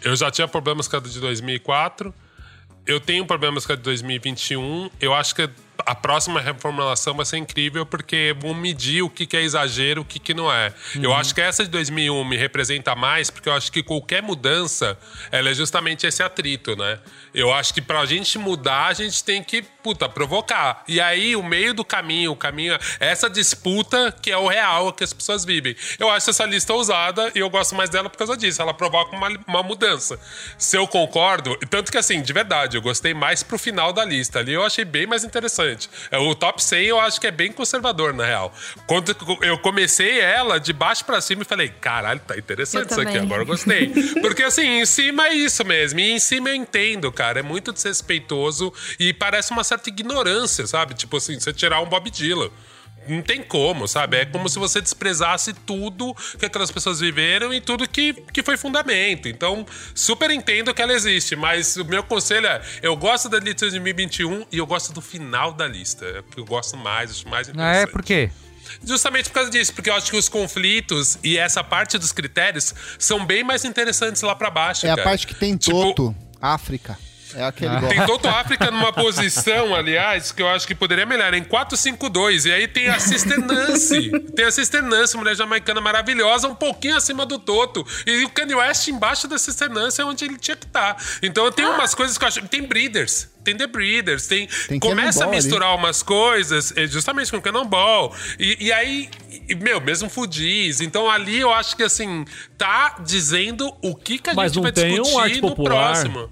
eu 0.03 0.15
já 0.15 0.29
tinha 0.29 0.47
problemas 0.47 0.87
com 0.87 0.95
a 0.95 0.99
de 0.99 1.19
2004, 1.19 2.13
eu 2.85 2.99
tenho 2.99 3.25
problemas 3.25 3.65
com 3.65 3.73
a 3.73 3.75
de 3.75 3.81
2021. 3.81 4.89
Eu 4.99 5.13
acho 5.13 5.35
que 5.35 5.49
próxima 5.95 6.39
reformulação 6.39 7.13
vai 7.15 7.25
ser 7.25 7.37
incrível 7.37 7.85
porque 7.85 8.35
vão 8.39 8.53
medir 8.53 9.01
o 9.01 9.09
que, 9.09 9.25
que 9.25 9.37
é 9.37 9.41
exagero, 9.41 10.01
o 10.01 10.05
que, 10.05 10.19
que 10.19 10.33
não 10.33 10.51
é. 10.51 10.73
Eu 11.01 11.13
acho 11.13 11.33
que 11.33 11.41
essa 11.41 11.63
de 11.63 11.69
2001 11.69 12.23
me 12.25 12.37
representa 12.37 12.95
mais 12.95 13.29
porque 13.29 13.49
eu 13.49 13.53
acho 13.53 13.71
que 13.71 13.83
qualquer 13.83 14.21
mudança 14.21 14.97
ela 15.31 15.49
é 15.49 15.53
justamente 15.53 16.05
esse 16.05 16.21
atrito, 16.21 16.75
né? 16.75 16.99
Eu 17.33 17.53
acho 17.53 17.73
que 17.73 17.81
pra 17.81 18.05
gente 18.05 18.37
mudar, 18.37 18.87
a 18.87 18.93
gente 18.93 19.23
tem 19.23 19.41
que, 19.41 19.61
puta, 19.61 20.09
provocar. 20.09 20.83
E 20.87 20.99
aí, 20.99 21.35
o 21.35 21.43
meio 21.43 21.73
do 21.73 21.85
caminho, 21.85 22.31
o 22.31 22.35
caminho, 22.35 22.77
essa 22.99 23.29
disputa 23.29 24.13
que 24.21 24.31
é 24.31 24.37
o 24.37 24.47
real 24.47 24.91
que 24.91 25.03
as 25.03 25.13
pessoas 25.13 25.45
vivem. 25.45 25.75
Eu 25.97 26.09
acho 26.09 26.29
essa 26.29 26.45
lista 26.45 26.73
ousada 26.73 27.31
e 27.33 27.39
eu 27.39 27.49
gosto 27.49 27.75
mais 27.75 27.89
dela 27.89 28.09
por 28.09 28.17
causa 28.17 28.35
disso. 28.35 28.61
Ela 28.61 28.73
provoca 28.73 29.15
uma, 29.15 29.29
uma 29.47 29.63
mudança. 29.63 30.19
Se 30.57 30.77
eu 30.77 30.87
concordo, 30.87 31.55
tanto 31.69 31.91
que 31.91 31.97
assim, 31.97 32.21
de 32.21 32.33
verdade, 32.33 32.77
eu 32.77 32.81
gostei 32.81 33.13
mais 33.13 33.43
pro 33.43 33.57
final 33.57 33.93
da 33.93 34.03
lista. 34.03 34.39
Ali 34.39 34.53
eu 34.53 34.65
achei 34.65 34.83
bem 34.83 35.07
mais 35.07 35.23
interessante. 35.23 35.70
É, 36.09 36.17
O 36.17 36.33
top 36.35 36.63
100 36.63 36.85
eu 36.85 36.99
acho 36.99 37.19
que 37.19 37.27
é 37.27 37.31
bem 37.31 37.51
conservador, 37.51 38.13
na 38.13 38.25
real. 38.25 38.53
Quando 38.87 39.15
eu 39.41 39.57
comecei 39.57 40.19
ela 40.19 40.59
de 40.59 40.73
baixo 40.73 41.05
pra 41.05 41.21
cima 41.21 41.41
e 41.41 41.45
falei, 41.45 41.69
caralho, 41.69 42.19
tá 42.19 42.37
interessante 42.37 42.85
Eu 42.85 42.91
isso 42.91 43.01
aqui, 43.01 43.17
agora 43.17 43.41
eu 43.41 43.45
gostei. 43.45 43.87
Porque 44.21 44.43
assim, 44.43 44.81
em 44.81 44.85
cima 44.85 45.27
é 45.27 45.33
isso 45.33 45.63
mesmo. 45.65 45.99
E 45.99 46.11
em 46.11 46.19
cima 46.19 46.49
eu 46.49 46.55
entendo, 46.55 47.11
cara. 47.11 47.39
É 47.39 47.43
muito 47.43 47.71
desrespeitoso 47.71 48.73
e 48.99 49.13
parece 49.13 49.51
uma 49.51 49.63
certa 49.63 49.89
ignorância, 49.89 50.65
sabe? 50.67 50.93
Tipo 50.93 51.17
assim, 51.17 51.39
você 51.39 51.53
tirar 51.53 51.81
um 51.81 51.85
Bob 51.85 52.09
Dylan. 52.09 52.49
Não 53.07 53.21
tem 53.21 53.41
como, 53.41 53.87
sabe? 53.87 54.17
É 54.17 54.25
como 54.25 54.47
se 54.47 54.59
você 54.59 54.79
desprezasse 54.79 55.53
tudo 55.53 56.13
que 56.37 56.45
aquelas 56.45 56.69
pessoas 56.69 56.99
viveram 56.99 57.53
e 57.53 57.59
tudo 57.59 57.87
que, 57.89 58.13
que 58.31 58.43
foi 58.43 58.57
fundamento. 58.57 59.27
Então, 59.27 59.65
super 59.95 60.29
entendo 60.29 60.73
que 60.73 60.81
ela 60.81 60.93
existe, 60.93 61.35
mas 61.35 61.75
o 61.77 61.83
meu 61.85 62.03
conselho 62.03 62.45
é: 62.47 62.61
eu 62.81 62.95
gosto 62.95 63.27
da 63.27 63.37
lista 63.39 63.65
de 63.65 63.71
2021 63.79 64.45
e 64.51 64.57
eu 64.59 64.67
gosto 64.67 64.93
do 64.93 65.01
final 65.01 65.51
da 65.51 65.67
lista. 65.67 66.05
É 66.05 66.19
o 66.19 66.23
que 66.23 66.39
eu 66.39 66.45
gosto 66.45 66.77
mais, 66.77 67.11
acho 67.11 67.27
mais 67.27 67.47
Ah, 67.49 67.51
interessante. 67.51 67.83
é, 67.83 67.91
por 67.91 68.03
quê? 68.03 68.29
Justamente 68.85 69.25
por 69.29 69.33
causa 69.33 69.49
disso, 69.49 69.73
porque 69.73 69.89
eu 69.89 69.95
acho 69.95 70.09
que 70.09 70.15
os 70.17 70.29
conflitos 70.29 71.17
e 71.23 71.37
essa 71.37 71.63
parte 71.63 71.97
dos 71.97 72.11
critérios 72.11 72.73
são 72.99 73.25
bem 73.25 73.43
mais 73.43 73.65
interessantes 73.65 74.21
lá 74.21 74.35
pra 74.35 74.49
baixo. 74.49 74.85
É 74.85 74.91
a 74.91 74.95
cara. 74.95 75.09
parte 75.09 75.25
que 75.27 75.33
tem 75.35 75.57
Tipo, 75.57 75.81
Toto, 75.87 76.15
África. 76.39 76.97
É 77.35 77.43
aquele 77.43 77.79
golpe. 77.79 77.95
Tem 77.95 78.05
Toto 78.05 78.27
África 78.27 78.69
numa 78.71 78.91
posição, 78.93 79.73
aliás, 79.75 80.31
que 80.31 80.41
eu 80.41 80.47
acho 80.49 80.67
que 80.67 80.75
poderia 80.75 81.05
melhorar, 81.05 81.35
em 81.37 81.43
4-5-2. 81.43 82.45
E 82.45 82.51
aí 82.51 82.67
tem 82.67 82.87
a 82.89 82.99
Sister 82.99 83.39
Nancy. 83.39 84.11
tem 84.35 84.45
a 84.45 84.51
Sister 84.51 84.83
Nancy, 84.83 85.17
mulher 85.17 85.35
jamaicana 85.35 85.81
maravilhosa, 85.81 86.47
um 86.47 86.55
pouquinho 86.55 86.95
acima 86.95 87.25
do 87.25 87.39
Toto. 87.39 87.85
E 88.05 88.23
o 88.25 88.29
Kanye 88.29 88.55
West 88.55 88.87
embaixo 88.87 89.27
da 89.27 89.37
Sister 89.37 89.69
Nancy 89.69 90.01
é 90.01 90.05
onde 90.05 90.25
ele 90.25 90.37
tinha 90.37 90.55
que 90.55 90.65
estar. 90.65 90.97
Então 91.21 91.51
tem 91.51 91.65
umas 91.65 91.93
coisas 91.95 92.17
que 92.17 92.23
eu 92.23 92.27
acho. 92.27 92.41
Tem 92.47 92.63
Breeders. 92.63 93.29
Tem 93.43 93.55
The 93.57 93.65
Breeders, 93.65 94.27
tem. 94.27 94.47
Tem 94.67 94.79
começa 94.79 95.09
a 95.09 95.11
Cannonball 95.11 95.27
ali. 95.29 95.35
misturar 95.37 95.75
umas 95.75 96.03
coisas, 96.03 96.73
eh, 96.77 96.85
justamente 96.85 97.31
com 97.31 97.37
o 97.37 97.41
Cannonball. 97.41 98.15
E, 98.37 98.67
e 98.67 98.71
aí, 98.71 99.09
e, 99.49 99.55
meu, 99.55 99.81
mesmo 99.81 100.09
Fudiz. 100.09 100.79
Então 100.79 101.09
ali 101.09 101.39
eu 101.39 101.51
acho 101.51 101.75
que 101.75 101.81
assim, 101.81 102.23
tá 102.55 102.97
dizendo 103.03 103.75
o 103.81 103.95
que, 103.95 104.19
que 104.19 104.29
a 104.29 104.33
Mas 104.35 104.51
gente 104.53 104.57
não 104.57 104.63
vai 104.63 104.71
tem 104.71 104.99
um 104.99 105.01
discutir 105.01 105.23
arte 105.23 105.41
no 105.41 105.47
popular. 105.49 105.93
próximo. 105.93 106.29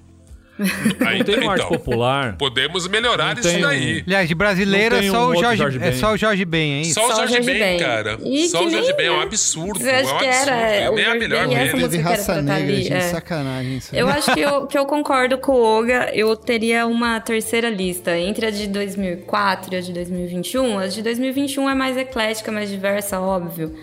Aí, 1.05 1.19
Não 1.19 1.25
tem 1.25 1.39
um 1.39 1.49
arte 1.49 1.63
então, 1.65 1.77
popular. 1.77 2.35
podemos 2.37 2.87
melhorar 2.87 3.33
Não 3.35 3.41
isso 3.41 3.49
tem 3.49 3.61
daí. 3.61 4.03
Aliás, 4.05 4.27
de 4.27 4.35
brasileiro 4.35 4.95
Não 4.95 5.03
é 5.03 5.09
só, 5.09 5.27
um 5.27 5.29
o 5.31 5.39
Jorge, 5.41 5.57
Jorge 5.57 5.77
é 5.77 5.79
Ben. 5.91 5.99
só 5.99 6.13
o 6.13 6.17
Jorge 6.17 6.45
Ben, 6.45 6.73
é 6.73 6.81
isso? 6.81 6.93
Só 6.95 7.05
o 7.05 7.07
Só 7.07 7.13
o 7.13 7.17
Jorge 7.17 7.33
Jorge 7.33 7.49
Ben, 7.51 7.59
Ben. 7.59 7.79
cara. 7.79 8.17
E 8.23 8.49
Só 8.49 8.65
o 8.65 8.69
Jorge 8.69 8.93
Ben 8.93 9.05
é 9.07 9.11
um 9.11 9.21
absurdo. 9.21 9.81
Eu 9.85 9.95
acho 9.95 10.09
é 10.09 10.13
um 10.13 10.17
que 10.19 10.25
era, 10.25 10.91
Nem 10.91 11.05
a 11.05 11.07
Jorge 11.07 11.19
melhor 11.19 11.47
Ben 11.47 11.57
essa 11.57 11.77
música 11.77 11.89
que 11.89 11.97
era 11.99 12.09
raça 12.09 12.33
pra 12.33 12.41
negra, 12.41 12.63
ali, 12.63 12.83
gente. 12.83 12.93
é. 12.93 13.01
Sacanagem 13.01 13.77
isso. 13.77 13.95
Eu 13.95 14.07
acho 14.09 14.33
que 14.33 14.39
eu, 14.41 14.67
que 14.67 14.77
eu 14.77 14.85
concordo 14.85 15.37
com 15.37 15.51
o 15.53 15.61
Olga. 15.61 16.11
Eu 16.13 16.35
teria 16.35 16.85
uma 16.85 17.19
terceira 17.19 17.69
lista 17.69 18.17
entre 18.17 18.45
a 18.45 18.51
de 18.51 18.67
2004 18.67 19.73
e 19.73 19.77
a 19.77 19.81
de 19.81 19.93
2021. 19.93 20.79
A 20.79 20.87
de 20.87 21.01
2021 21.01 21.69
é 21.69 21.75
mais 21.75 21.95
eclética, 21.97 22.51
mais 22.51 22.69
diversa, 22.69 23.19
óbvio. 23.19 23.73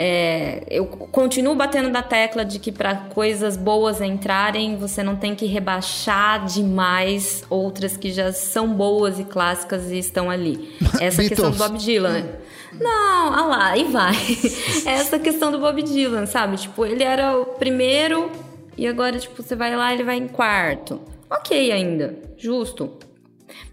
É, 0.00 0.62
eu 0.70 0.86
continuo 0.86 1.56
batendo 1.56 1.90
na 1.90 2.04
tecla 2.04 2.44
de 2.44 2.60
que 2.60 2.70
para 2.70 2.94
coisas 2.94 3.56
boas 3.56 4.00
entrarem, 4.00 4.76
você 4.76 5.02
não 5.02 5.16
tem 5.16 5.34
que 5.34 5.44
rebaixar 5.44 6.46
demais 6.46 7.42
outras 7.50 7.96
que 7.96 8.12
já 8.12 8.32
são 8.32 8.72
boas 8.72 9.18
e 9.18 9.24
clássicas 9.24 9.90
e 9.90 9.98
estão 9.98 10.30
ali. 10.30 10.72
Essa 11.02 11.24
questão 11.24 11.50
do 11.50 11.56
Beatles. 11.56 11.72
Bob 11.72 11.78
Dylan. 11.78 12.26
Não, 12.74 13.34
ah 13.34 13.44
lá, 13.44 13.70
aí 13.70 13.84
vai. 13.90 14.14
Essa 14.86 15.18
questão 15.18 15.50
do 15.50 15.58
Bob 15.58 15.82
Dylan, 15.82 16.26
sabe? 16.26 16.56
Tipo, 16.58 16.86
ele 16.86 17.02
era 17.02 17.36
o 17.36 17.44
primeiro 17.44 18.30
e 18.76 18.86
agora, 18.86 19.18
tipo, 19.18 19.42
você 19.42 19.56
vai 19.56 19.74
lá 19.74 19.92
ele 19.92 20.04
vai 20.04 20.16
em 20.16 20.28
quarto. 20.28 21.00
Ok 21.28 21.72
ainda, 21.72 22.14
justo. 22.36 22.92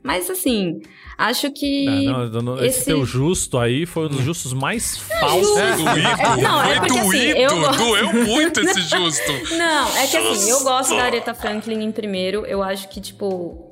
Mas 0.04 0.30
assim, 0.30 0.82
acho 1.18 1.52
que. 1.52 1.86
Não, 2.06 2.30
não, 2.30 2.42
não, 2.42 2.64
esse... 2.64 2.86
teu 2.86 3.06
justo 3.06 3.58
aí 3.58 3.86
foi 3.86 4.06
um 4.06 4.10
dos 4.10 4.22
justos 4.22 4.54
mais 4.54 4.98
falsos. 4.98 5.50
Doído. 5.56 6.42
Não, 6.42 6.64
é 6.64 6.80
porque, 6.80 7.00
assim, 7.00 7.18
eu 7.30 7.60
gosto- 7.60 7.78
Doeu 7.84 8.14
muito 8.26 8.60
esse 8.62 8.82
justo. 8.82 9.32
Não, 9.58 9.98
é 9.98 10.08
que 10.08 10.18
assim, 10.18 10.50
eu 10.50 10.64
gosto 10.64 10.96
da 10.96 11.04
Aretha 11.04 11.34
Franklin 11.34 11.84
em 11.84 11.92
primeiro. 11.92 12.46
Eu 12.46 12.62
acho 12.62 12.88
que, 12.90 13.02
tipo, 13.02 13.66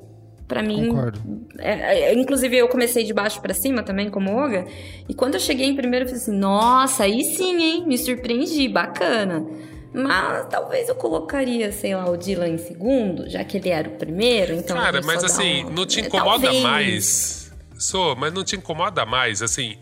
pra 0.48 0.62
mim. 0.62 0.88
Concordo. 0.88 1.20
é- 1.58 2.10
é- 2.10 2.14
inclusive, 2.14 2.56
eu 2.56 2.68
comecei 2.68 3.04
de 3.04 3.12
baixo 3.14 3.40
pra 3.40 3.54
cima 3.54 3.82
também, 3.82 4.10
como 4.10 4.34
Olga. 4.34 4.66
E 5.08 5.14
quando 5.14 5.34
eu 5.34 5.40
cheguei 5.40 5.66
em 5.66 5.76
primeiro, 5.76 6.04
eu 6.04 6.08
falei 6.08 6.22
assim: 6.22 6.36
nossa, 6.36 7.04
aí 7.04 7.22
sim, 7.22 7.62
hein? 7.62 7.84
Me 7.86 7.96
surpreendi, 7.96 8.68
bacana. 8.68 9.46
Mas 9.94 10.48
talvez 10.48 10.88
eu 10.88 10.94
colocaria, 10.96 11.70
sei 11.70 11.94
lá, 11.94 12.10
o 12.10 12.16
Dylan 12.16 12.48
em 12.48 12.58
segundo, 12.58 13.30
já 13.30 13.44
que 13.44 13.56
ele 13.58 13.68
era 13.70 13.88
o 13.88 13.92
primeiro. 13.92 14.52
Então 14.54 14.76
Cara, 14.76 14.98
eu 14.98 15.04
mas 15.04 15.22
assim, 15.22 15.64
um- 15.64 15.70
não 15.70 15.86
te 15.86 16.00
é, 16.00 16.06
incomoda 16.06 16.42
talvez. 16.42 16.62
mais. 16.62 17.44
Sou, 17.78 18.14
mas 18.16 18.32
não 18.32 18.44
te 18.44 18.56
incomoda 18.56 19.04
mais, 19.04 19.42
assim, 19.42 19.76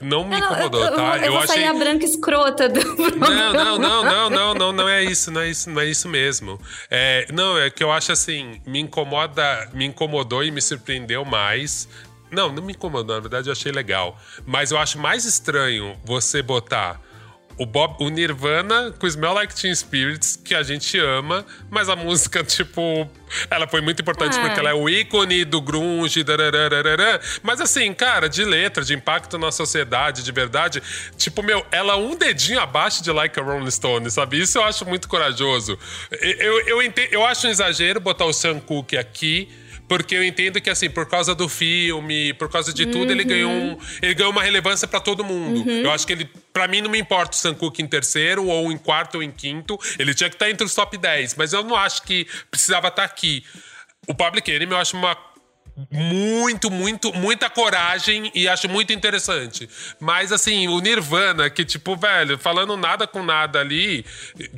não 0.00 0.24
me 0.24 0.38
Não, 0.38 0.46
incomodou, 0.46 0.80
eu, 0.80 0.86
eu, 0.90 0.96
tá? 0.96 1.18
eu 1.18 1.32
vou 1.32 1.40
achei. 1.42 1.54
sair 1.56 1.66
a 1.68 1.74
branca 1.74 2.04
escrota 2.04 2.68
do. 2.68 2.80
Não, 3.16 3.52
não, 3.52 3.78
não, 3.78 4.04
não, 4.04 4.30
não, 4.30 4.54
não, 4.54 4.72
não 4.72 4.88
é 4.88 5.02
isso, 5.04 5.30
não 5.30 5.40
é 5.40 5.48
isso, 5.48 5.70
não 5.70 5.80
é 5.80 5.86
isso 5.86 6.08
mesmo. 6.08 6.60
É, 6.90 7.26
não, 7.32 7.56
é 7.56 7.70
que 7.70 7.82
eu 7.84 7.90
acho 7.92 8.10
assim, 8.12 8.60
me 8.66 8.80
incomoda, 8.80 9.68
me 9.72 9.84
incomodou 9.86 10.42
e 10.44 10.50
me 10.50 10.60
surpreendeu 10.60 11.24
mais. 11.24 11.88
Não, 12.32 12.52
não 12.52 12.62
me 12.62 12.72
incomodou, 12.72 13.14
na 13.14 13.20
verdade 13.20 13.48
eu 13.48 13.52
achei 13.52 13.70
legal. 13.72 14.18
Mas 14.44 14.72
eu 14.72 14.76
acho 14.78 14.98
mais 14.98 15.24
estranho 15.24 15.96
você 16.04 16.42
botar 16.42 17.00
o, 17.58 17.64
Bob, 17.66 17.96
o 18.00 18.08
Nirvana 18.08 18.92
com 18.98 19.06
Smell 19.06 19.32
Like 19.32 19.54
Teen 19.54 19.74
Spirits, 19.74 20.36
que 20.36 20.54
a 20.54 20.62
gente 20.62 20.98
ama, 20.98 21.44
mas 21.70 21.88
a 21.88 21.96
música, 21.96 22.42
tipo, 22.44 23.08
ela 23.50 23.66
foi 23.66 23.80
muito 23.80 24.00
importante 24.02 24.36
É. 24.38 24.40
porque 24.42 24.60
ela 24.60 24.70
é 24.70 24.74
o 24.74 24.88
ícone 24.88 25.44
do 25.44 25.60
grunge, 25.60 26.22
darararararã. 26.22 27.18
mas 27.42 27.60
assim, 27.60 27.92
cara, 27.94 28.28
de 28.28 28.44
letra, 28.44 28.84
de 28.84 28.94
impacto 28.94 29.38
na 29.38 29.50
sociedade, 29.50 30.22
de 30.22 30.32
verdade, 30.32 30.82
tipo, 31.16 31.42
meu, 31.42 31.64
ela 31.70 31.96
um 31.96 32.14
dedinho 32.16 32.60
abaixo 32.60 33.02
de 33.02 33.10
Like 33.10 33.38
a 33.38 33.42
Rolling 33.42 33.70
Stone, 33.70 34.10
sabe? 34.10 34.40
Isso 34.40 34.58
eu 34.58 34.64
acho 34.64 34.84
muito 34.84 35.08
corajoso. 35.08 35.78
Eu, 36.20 36.60
eu, 36.66 36.82
ente- 36.82 37.08
eu 37.10 37.24
acho 37.24 37.46
um 37.46 37.50
exagero 37.50 38.00
botar 38.00 38.24
o 38.26 38.32
Sam 38.32 38.60
Cooke 38.60 38.96
aqui, 38.96 39.48
porque 39.88 40.14
eu 40.14 40.24
entendo 40.24 40.60
que, 40.60 40.68
assim, 40.68 40.90
por 40.90 41.06
causa 41.06 41.34
do 41.34 41.48
filme, 41.48 42.32
por 42.34 42.48
causa 42.50 42.72
de 42.72 42.86
tudo, 42.86 43.10
ele 43.10 43.24
ganhou, 43.24 43.50
um, 43.50 43.78
ele 44.02 44.14
ganhou 44.14 44.32
uma 44.32 44.42
relevância 44.42 44.88
pra 44.88 45.00
todo 45.00 45.22
mundo. 45.24 45.68
Eu 45.70 45.90
acho 45.92 46.06
que 46.06 46.12
ele, 46.12 46.28
pra 46.52 46.66
mim, 46.66 46.80
não 46.80 46.90
me 46.90 46.98
importa 46.98 47.36
o 47.36 47.36
Sam 47.36 47.54
Cooke 47.54 47.82
em 47.82 47.86
terceiro, 47.86 48.46
ou 48.46 48.72
em 48.72 48.78
quarto, 48.78 49.16
ou 49.16 49.22
em 49.22 49.30
quinto. 49.30 49.78
Ele 49.98 50.14
tinha 50.14 50.28
que 50.28 50.34
estar 50.36 50.50
entre 50.50 50.64
os 50.64 50.74
top 50.74 50.96
10, 50.98 51.34
mas 51.36 51.52
eu 51.52 51.62
não 51.62 51.76
acho 51.76 52.02
que 52.02 52.26
precisava 52.50 52.88
estar 52.88 53.04
aqui. 53.04 53.44
O 54.08 54.14
Public 54.14 54.50
Enemy 54.50 54.72
eu 54.72 54.78
acho 54.78 54.96
uma 54.96 55.16
muito, 55.90 56.70
muito, 56.70 57.12
muita 57.12 57.50
coragem 57.50 58.30
e 58.34 58.48
acho 58.48 58.68
muito 58.68 58.92
interessante. 58.92 59.68
Mas 60.00 60.32
assim, 60.32 60.68
o 60.68 60.80
Nirvana, 60.80 61.50
que 61.50 61.64
tipo, 61.64 61.96
velho, 61.96 62.38
falando 62.38 62.76
nada 62.76 63.06
com 63.06 63.22
nada 63.22 63.60
ali, 63.60 64.04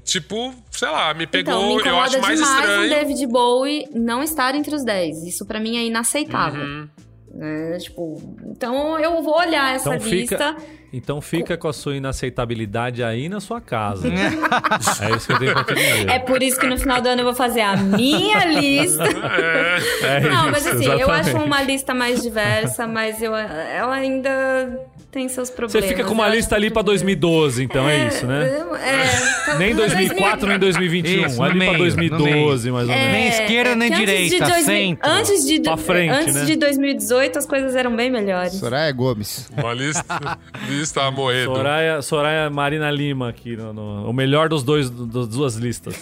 tipo, 0.04 0.54
sei 0.70 0.88
lá, 0.88 1.12
me 1.14 1.26
pegou, 1.26 1.54
Então, 1.54 1.76
me 1.76 1.88
eu 1.88 2.00
acho 2.00 2.20
mais 2.20 2.38
demais 2.38 2.60
estranho. 2.60 2.86
o 2.86 2.88
David 2.88 3.26
Bowie 3.26 3.88
não 3.92 4.22
estar 4.22 4.54
entre 4.54 4.74
os 4.74 4.84
10. 4.84 5.24
Isso 5.24 5.44
pra 5.44 5.58
mim 5.60 5.76
é 5.76 5.84
inaceitável. 5.84 6.62
Uhum. 6.62 6.88
Né? 7.34 7.78
Tipo, 7.78 8.20
então 8.46 8.98
eu 8.98 9.22
vou 9.22 9.36
olhar 9.38 9.74
essa 9.74 9.94
Então 9.94 10.08
lista. 10.08 10.36
fica, 10.54 10.56
então 10.92 11.20
fica 11.20 11.56
com 11.56 11.68
a 11.68 11.72
sua 11.72 11.96
inaceitabilidade 11.96 13.02
aí 13.02 13.28
na 13.28 13.40
sua 13.40 13.60
casa. 13.60 14.08
é 14.08 15.16
isso 15.16 15.26
que 15.26 15.32
eu 15.32 15.38
tenho 15.38 15.52
pra 15.54 15.64
te 15.64 15.74
dizer. 15.74 16.08
É 16.08 16.18
por 16.18 16.42
isso 16.42 16.58
que 16.58 16.66
no 16.66 16.78
final 16.78 17.00
do 17.00 17.08
ano 17.08 17.20
eu 17.20 17.24
vou 17.24 17.34
fazer 17.34 17.60
a 17.60 17.76
minha 17.76 18.44
lista. 18.58 19.04
É 19.04 20.20
Não, 20.20 20.50
mas 20.50 20.64
isso, 20.64 20.74
assim, 20.74 20.84
eu 20.86 21.10
acho 21.10 21.20
exatamente. 21.28 21.46
uma 21.46 21.62
lista 21.62 21.94
mais 21.94 22.22
diversa, 22.22 22.86
mas 22.86 23.20
eu, 23.22 23.34
ela 23.36 23.94
ainda 23.94 24.80
tem 25.10 25.28
seus 25.28 25.48
Você 25.48 25.54
problemas. 25.56 25.88
fica 25.88 26.04
com 26.04 26.12
uma 26.12 26.28
lista 26.28 26.54
ali 26.54 26.70
pra 26.70 26.82
que- 26.82 26.86
2012, 26.86 27.64
então 27.64 27.88
é, 27.88 28.08
isso, 28.08 28.26
né? 28.26 28.46
É, 28.80 29.54
Nem 29.58 29.68
mas 29.74 29.76
2004, 29.92 30.46
nem 30.48 30.58
2021. 30.58 31.26
Isso, 31.26 31.42
ali 31.42 31.58
meio, 31.58 31.70
pra 31.70 31.78
no 31.78 31.84
2012, 31.84 32.70
mais 32.70 32.88
ou 32.88 32.94
menos. 32.94 33.12
Nem 33.12 33.28
esquerda, 33.28 33.74
nem 33.74 33.88
que 33.90 33.94
antes 33.96 34.06
de 34.06 34.12
direita, 34.28 34.44
2000 34.46 34.64
centro. 34.64 35.10
Antes 35.10 35.46
de, 35.46 35.60
Pra 35.60 35.76
frente, 35.76 36.10
antes 36.12 36.34
né? 36.34 36.44
de 36.44 36.56
2018 36.56 37.38
as 37.38 37.46
coisas 37.46 37.74
eram 37.74 37.96
bem 37.96 38.10
melhores. 38.10 38.52
Soraya 38.54 38.92
Gomes. 38.92 39.48
Uma 39.56 39.72
lista, 39.74 40.38
lista 40.68 41.02
a 41.02 41.10
moedo. 41.10 41.54
Soraya, 41.54 42.02
Soraya 42.02 42.50
Marina 42.50 42.90
Lima 42.90 43.30
aqui, 43.30 43.56
no, 43.56 43.72
no- 43.72 44.10
o 44.10 44.12
melhor 44.12 44.48
dos 44.48 44.62
dois, 44.62 44.90
das 44.90 45.26
duas 45.28 45.54
listas. 45.56 45.94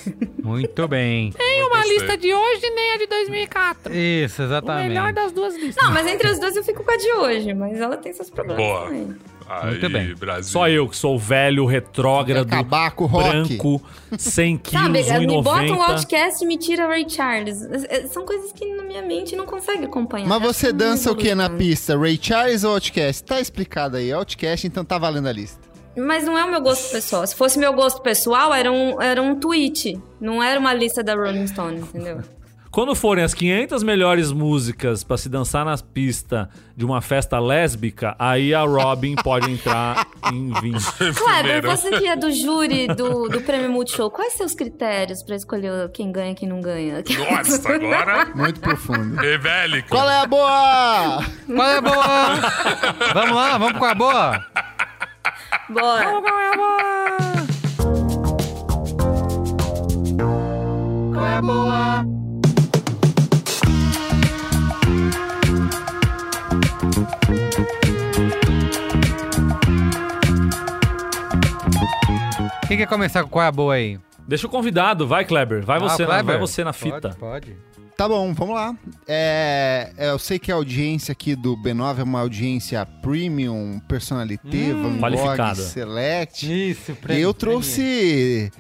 Muito 0.43 0.87
bem. 0.89 1.33
uma 1.65 1.85
lista 1.87 2.17
de 2.17 2.33
hoje 2.35 2.71
nem 2.75 2.93
a 2.93 2.97
de 2.99 3.07
2004. 3.07 3.95
Isso, 3.95 4.43
exatamente. 4.43 4.89
das 5.13 5.33
duas 5.33 5.55
listas. 5.55 5.83
Não, 5.85 5.93
mas 5.93 6.07
entre 6.07 6.29
as 6.29 6.39
duas 6.39 6.57
eu 6.57 6.65
fico 6.65 6.83
com 6.85 6.91
a 6.91 6.97
de 6.97 7.13
hoje, 7.13 7.55
mas 7.55 7.81
ela 7.81 7.97
tem 7.97 8.13
seus 8.13 8.31
problemas 8.31 8.63
Boa. 8.63 8.96
Também. 9.05 9.27
Aí, 9.49 9.71
Muito 9.71 9.89
bem. 9.91 10.15
Brasil. 10.17 10.53
Só 10.53 10.69
eu 10.69 10.89
que 10.89 10.97
sou 10.97 11.17
velho, 11.17 11.67
retrógrado, 11.67 12.47
Acabar 12.47 12.91
com 12.91 13.05
o 13.05 13.07
rock. 13.07 13.31
branco, 13.31 13.83
100 14.19 14.61
Sabe, 14.73 15.03
quilos, 15.05 15.21
me 15.21 15.43
bota 15.43 15.73
um 15.73 15.79
1,90. 15.79 15.91
Outcast 15.91 16.45
e 16.45 16.47
me 16.49 16.59
tira 16.59 16.89
Ray 16.89 17.09
Charles. 17.09 17.63
É, 17.63 17.99
é, 17.99 18.07
São 18.09 18.27
coisas 18.27 18.51
que 18.51 18.67
na 18.75 18.83
minha 18.83 19.03
mente 19.03 19.37
não 19.37 19.47
consegue 19.47 19.85
acompanhar. 19.85 20.27
Mas 20.27 20.43
você 20.43 20.69
é 20.69 20.73
dança 20.73 21.13
o 21.13 21.17
que 21.17 21.33
na 21.35 21.49
pista? 21.49 21.97
Ray 21.97 22.19
Charles 22.21 22.65
ou 22.65 22.75
Outcast? 22.75 23.23
Tá 23.23 23.41
explicado 23.41 23.97
aí. 23.97 24.11
Outcast, 24.13 24.67
então 24.67 24.85
tá 24.85 24.99
valendo 24.99 25.29
a 25.29 25.33
lista. 25.33 25.61
Mas 25.97 26.25
não 26.25 26.37
é 26.37 26.45
o 26.45 26.51
meu 26.51 26.61
gosto 26.61 26.91
pessoal. 26.91 27.27
Se 27.27 27.35
fosse 27.35 27.59
meu 27.59 27.73
gosto 27.73 28.03
pessoal, 28.03 28.53
era 28.53 28.71
um, 28.71 29.01
era 29.01 29.23
um 29.23 29.39
tweet. 29.39 29.99
Não 30.21 30.43
era 30.43 30.59
uma 30.59 30.75
lista 30.75 31.03
da 31.03 31.15
Rolling 31.15 31.47
Stone, 31.47 31.79
entendeu? 31.81 32.21
Quando 32.77 32.95
forem 32.95 33.25
as 33.25 33.33
500 33.33 33.83
melhores 33.83 34.31
músicas 34.31 35.03
pra 35.03 35.17
se 35.17 35.31
dançar 35.31 35.65
na 35.65 35.79
pista 35.79 36.47
de 36.77 36.85
uma 36.85 37.01
festa 37.01 37.39
lésbica, 37.39 38.15
aí 38.19 38.53
a 38.53 38.65
Robin 38.65 39.15
pode 39.25 39.51
entrar 39.51 40.07
em 40.31 40.53
20. 40.61 41.15
Kleber, 41.15 41.63
você 41.63 41.99
que 41.99 42.07
é 42.07 42.15
do 42.15 42.31
júri 42.31 42.87
do, 42.89 43.31
do 43.33 43.41
Prêmio 43.41 43.71
Multishow, 43.71 44.11
quais 44.11 44.35
seus 44.35 44.55
critérios 44.55 45.23
pra 45.23 45.37
escolher 45.37 45.91
quem 45.91 46.13
ganha 46.13 46.33
e 46.33 46.35
quem 46.35 46.47
não 46.47 46.61
ganha? 46.61 47.03
Nossa, 47.31 47.73
agora. 47.73 48.27
Muito 48.35 48.61
profundo. 48.61 49.25
Evelico. 49.25 49.89
Qual 49.89 50.11
é 50.11 50.21
a 50.21 50.27
boa? 50.27 51.25
Qual 51.47 51.67
é 51.67 51.79
a 51.79 51.81
boa? 51.81 52.05
vamos 53.15 53.37
lá, 53.37 53.57
vamos 53.57 53.79
com 53.79 53.85
a 53.87 53.95
boa? 53.95 54.47
Bora. 55.71 56.05
Qual 56.05 56.39
é 56.39 56.53
a 56.53 56.57
boa? 56.57 56.77
Qual 61.15 61.25
é 61.25 61.37
a 61.37 61.41
boa? 61.41 62.26
Quem 72.69 72.77
quer 72.77 72.87
começar 72.87 73.23
com 73.23 73.31
qual 73.31 73.45
é 73.45 73.49
a 73.49 73.53
boa 73.53 73.75
aí? 73.75 73.99
Deixa 74.27 74.47
o 74.47 74.51
convidado, 74.51 75.07
vai 75.07 75.25
Kleber, 75.25 75.65
vai 75.65 75.79
você, 75.79 76.03
Ah, 76.03 76.07
na, 76.07 76.15
Kleber? 76.15 76.25
vai 76.25 76.39
você 76.39 76.65
na 76.65 76.73
fita. 76.73 77.01
Pode, 77.11 77.17
pode. 77.17 77.57
Tá 77.97 78.07
bom, 78.09 78.35
vamos 78.35 78.55
lá. 78.57 78.75
É, 79.07 79.91
é, 79.97 80.11
eu 80.11 80.19
sei 80.19 80.39
que 80.39 80.53
a 80.53 80.57
audiência 80.57 81.13
aqui 81.13 81.35
do 81.35 81.57
B9 81.57 82.01
é 82.01 82.03
uma 82.03 82.21
audiência 82.21 82.85
premium, 83.01 83.81
personalité, 83.89 84.73
Van 84.75 84.91
Gogh, 84.95 85.01
Qualificada. 85.01 85.55
select. 85.63 86.71
Isso, 86.71 86.97
E 87.09 87.21
eu 87.21 87.33
trouxe 87.33 88.51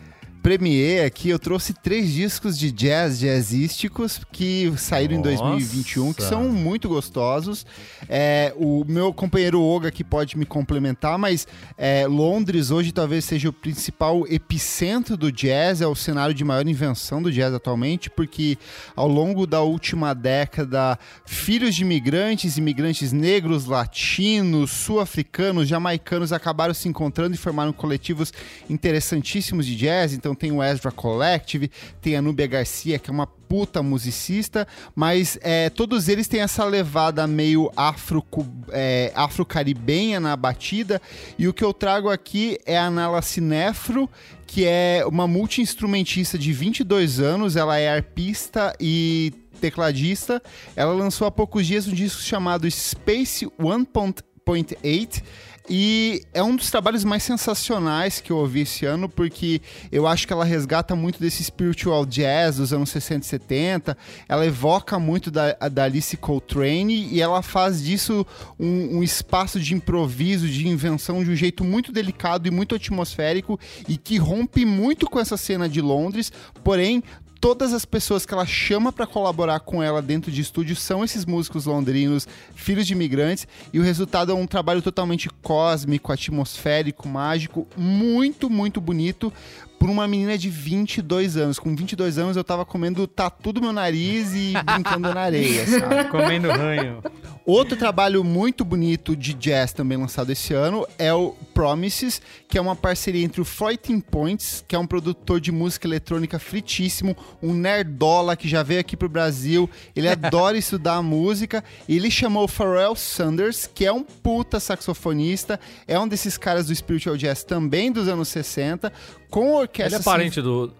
Premiere 0.46 1.04
aqui, 1.04 1.28
eu 1.28 1.40
trouxe 1.40 1.72
três 1.72 2.12
discos 2.12 2.56
de 2.56 2.70
jazz 2.70 3.18
jazzísticos 3.18 4.20
que 4.30 4.72
saíram 4.76 5.16
Nossa. 5.16 5.32
em 5.32 5.34
2021, 5.34 6.12
que 6.12 6.22
são 6.22 6.44
muito 6.50 6.88
gostosos. 6.88 7.66
É, 8.08 8.54
o 8.56 8.84
meu 8.86 9.12
companheiro 9.12 9.60
Oga 9.60 9.88
aqui 9.88 10.04
pode 10.04 10.38
me 10.38 10.46
complementar, 10.46 11.18
mas 11.18 11.48
é, 11.76 12.06
Londres 12.06 12.70
hoje 12.70 12.92
talvez 12.92 13.24
seja 13.24 13.48
o 13.48 13.52
principal 13.52 14.24
epicentro 14.28 15.16
do 15.16 15.32
jazz, 15.32 15.80
é 15.80 15.86
o 15.88 15.96
cenário 15.96 16.32
de 16.32 16.44
maior 16.44 16.64
invenção 16.64 17.20
do 17.20 17.32
jazz 17.32 17.52
atualmente, 17.52 18.08
porque 18.08 18.56
ao 18.94 19.08
longo 19.08 19.48
da 19.48 19.62
última 19.62 20.14
década, 20.14 20.96
filhos 21.24 21.74
de 21.74 21.82
imigrantes, 21.82 22.56
imigrantes 22.56 23.10
negros, 23.10 23.66
latinos, 23.66 24.70
sul-africanos, 24.70 25.66
jamaicanos 25.66 26.32
acabaram 26.32 26.72
se 26.72 26.88
encontrando 26.88 27.34
e 27.34 27.36
formaram 27.36 27.72
coletivos 27.72 28.32
interessantíssimos 28.70 29.66
de 29.66 29.74
jazz. 29.74 30.12
Então 30.12 30.35
tem 30.36 30.52
o 30.52 30.62
Ezra 30.62 30.92
Collective, 30.92 31.70
tem 32.00 32.16
a 32.16 32.22
Núbia 32.22 32.46
Garcia, 32.46 32.98
que 32.98 33.10
é 33.10 33.12
uma 33.12 33.26
puta 33.26 33.82
musicista, 33.82 34.66
mas 34.94 35.38
é, 35.40 35.70
todos 35.70 36.08
eles 36.08 36.28
têm 36.28 36.40
essa 36.40 36.64
levada 36.64 37.26
meio 37.26 37.70
afro, 37.76 38.24
é, 38.70 39.12
afro-caribenha 39.14 40.20
na 40.20 40.36
batida. 40.36 41.00
E 41.38 41.48
o 41.48 41.54
que 41.54 41.64
eu 41.64 41.72
trago 41.72 42.10
aqui 42.10 42.58
é 42.66 42.78
a 42.78 42.90
Nala 42.90 43.22
Cinefro, 43.22 44.08
que 44.46 44.64
é 44.64 45.04
uma 45.06 45.26
multi-instrumentista 45.26 46.38
de 46.38 46.52
22 46.52 47.20
anos, 47.20 47.56
ela 47.56 47.78
é 47.78 47.88
arpista 47.88 48.74
e 48.80 49.32
tecladista. 49.60 50.42
Ela 50.74 50.92
lançou 50.92 51.26
há 51.26 51.30
poucos 51.30 51.66
dias 51.66 51.86
um 51.86 51.92
disco 51.92 52.22
chamado 52.22 52.70
Space 52.70 53.46
1.8 53.58 55.22
e 55.68 56.22
é 56.32 56.42
um 56.42 56.54
dos 56.54 56.70
trabalhos 56.70 57.02
mais 57.02 57.22
sensacionais 57.22 58.20
que 58.20 58.30
eu 58.30 58.36
ouvi 58.36 58.60
esse 58.60 58.86
ano, 58.86 59.08
porque 59.08 59.60
eu 59.90 60.06
acho 60.06 60.26
que 60.26 60.32
ela 60.32 60.44
resgata 60.44 60.94
muito 60.94 61.18
desse 61.18 61.42
spiritual 61.42 62.06
jazz 62.06 62.56
dos 62.56 62.72
anos 62.72 62.90
60 62.90 63.24
e 63.24 63.28
70. 63.28 63.98
Ela 64.28 64.46
evoca 64.46 64.98
muito 64.98 65.30
da, 65.30 65.52
da 65.68 65.84
Alice 65.84 66.16
Coltrane 66.16 67.08
e 67.10 67.20
ela 67.20 67.42
faz 67.42 67.82
disso 67.82 68.24
um, 68.58 68.98
um 68.98 69.02
espaço 69.02 69.58
de 69.58 69.74
improviso, 69.74 70.48
de 70.48 70.68
invenção 70.68 71.24
de 71.24 71.30
um 71.30 71.36
jeito 71.36 71.64
muito 71.64 71.90
delicado 71.90 72.46
e 72.46 72.50
muito 72.50 72.74
atmosférico 72.74 73.58
e 73.88 73.96
que 73.96 74.18
rompe 74.18 74.64
muito 74.64 75.06
com 75.06 75.18
essa 75.18 75.36
cena 75.36 75.68
de 75.68 75.80
Londres, 75.80 76.32
porém 76.62 77.02
todas 77.40 77.72
as 77.72 77.84
pessoas 77.84 78.24
que 78.24 78.34
ela 78.34 78.46
chama 78.46 78.92
para 78.92 79.06
colaborar 79.06 79.60
com 79.60 79.82
ela 79.82 80.02
dentro 80.02 80.30
de 80.30 80.40
estúdio 80.40 80.74
são 80.74 81.04
esses 81.04 81.24
músicos 81.24 81.66
londrinos, 81.66 82.26
filhos 82.54 82.86
de 82.86 82.92
imigrantes, 82.92 83.46
e 83.72 83.78
o 83.78 83.82
resultado 83.82 84.32
é 84.32 84.34
um 84.34 84.46
trabalho 84.46 84.82
totalmente 84.82 85.28
cósmico, 85.42 86.12
atmosférico, 86.12 87.08
mágico, 87.08 87.66
muito, 87.76 88.48
muito 88.50 88.80
bonito. 88.80 89.32
Por 89.78 89.90
uma 89.90 90.08
menina 90.08 90.38
de 90.38 90.48
22 90.48 91.36
anos. 91.36 91.58
Com 91.58 91.76
22 91.76 92.16
anos 92.16 92.34
eu 92.34 92.42
tava 92.42 92.64
comendo 92.64 93.06
tatu 93.06 93.52
do 93.52 93.60
meu 93.60 93.74
nariz 93.74 94.34
e 94.34 94.54
brincando 94.64 95.12
na 95.12 95.20
areia, 95.20 95.66
sabe? 95.66 96.08
Comendo 96.08 96.48
ranho. 96.50 97.02
Outro 97.44 97.76
trabalho 97.76 98.24
muito 98.24 98.64
bonito 98.64 99.14
de 99.14 99.34
jazz 99.34 99.74
também 99.74 99.98
lançado 99.98 100.32
esse 100.32 100.54
ano 100.54 100.86
é 100.98 101.12
o 101.12 101.36
Promises, 101.56 102.20
que 102.46 102.58
é 102.58 102.60
uma 102.60 102.76
parceria 102.76 103.24
entre 103.24 103.40
o 103.40 103.44
Floating 103.44 103.98
Points, 103.98 104.62
que 104.68 104.76
é 104.76 104.78
um 104.78 104.86
produtor 104.86 105.40
de 105.40 105.50
música 105.50 105.86
eletrônica 105.86 106.38
fritíssimo, 106.38 107.16
um 107.42 107.54
nerdola 107.54 108.36
que 108.36 108.46
já 108.46 108.62
veio 108.62 108.80
aqui 108.80 108.94
pro 108.94 109.08
Brasil. 109.08 109.68
Ele 109.96 110.06
adora 110.06 110.58
estudar 110.58 111.00
música. 111.00 111.64
E 111.88 111.96
ele 111.96 112.10
chamou 112.10 112.44
o 112.44 112.48
Pharrell 112.48 112.94
Sanders, 112.94 113.66
que 113.74 113.86
é 113.86 113.92
um 113.92 114.02
puta 114.02 114.60
saxofonista, 114.60 115.58
é 115.88 115.98
um 115.98 116.06
desses 116.06 116.36
caras 116.36 116.66
do 116.66 116.74
Spiritual 116.74 117.16
Jazz 117.16 117.42
também 117.42 117.90
dos 117.90 118.06
anos 118.06 118.28
60, 118.28 118.92
com 119.30 119.54
orquestra. 119.54 119.96
Ele 119.96 120.02
é 120.02 120.04
parente 120.04 120.42
do. 120.42 120.70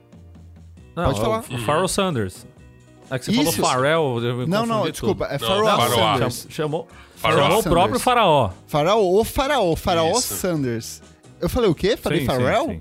Não, 0.94 1.04
Pode 1.06 1.18
é 1.18 1.22
falar. 1.22 1.38
O 1.50 1.58
Pharrell 1.58 1.88
Sanders. 1.88 2.46
É 3.10 3.18
que 3.18 3.24
você 3.24 3.30
Isso. 3.30 3.52
falou 3.52 3.70
Pharrell. 3.70 4.22
eu 4.22 4.46
Não, 4.46 4.66
não, 4.66 4.76
confundi 4.76 4.92
desculpa, 4.92 5.24
é 5.30 5.38
tudo. 5.38 5.64
Pharrell. 5.64 5.90
Sanders. 5.90 6.46
Chamou, 6.50 6.86
Chamou 7.20 7.44
o 7.44 7.48
Sanders. 7.48 7.64
próprio 7.66 8.00
faraó. 8.00 8.50
Faraó, 8.66 9.00
o 9.00 9.24
Faraó, 9.24 9.74
Faraó 9.76 10.12
Isso. 10.12 10.34
Sanders. 10.36 11.02
Eu 11.40 11.48
falei 11.48 11.68
o 11.70 11.74
quê? 11.74 11.96
Falei 11.96 12.20
Sim, 12.20 12.26
Pharrell? 12.26 12.66
sim, 12.66 12.80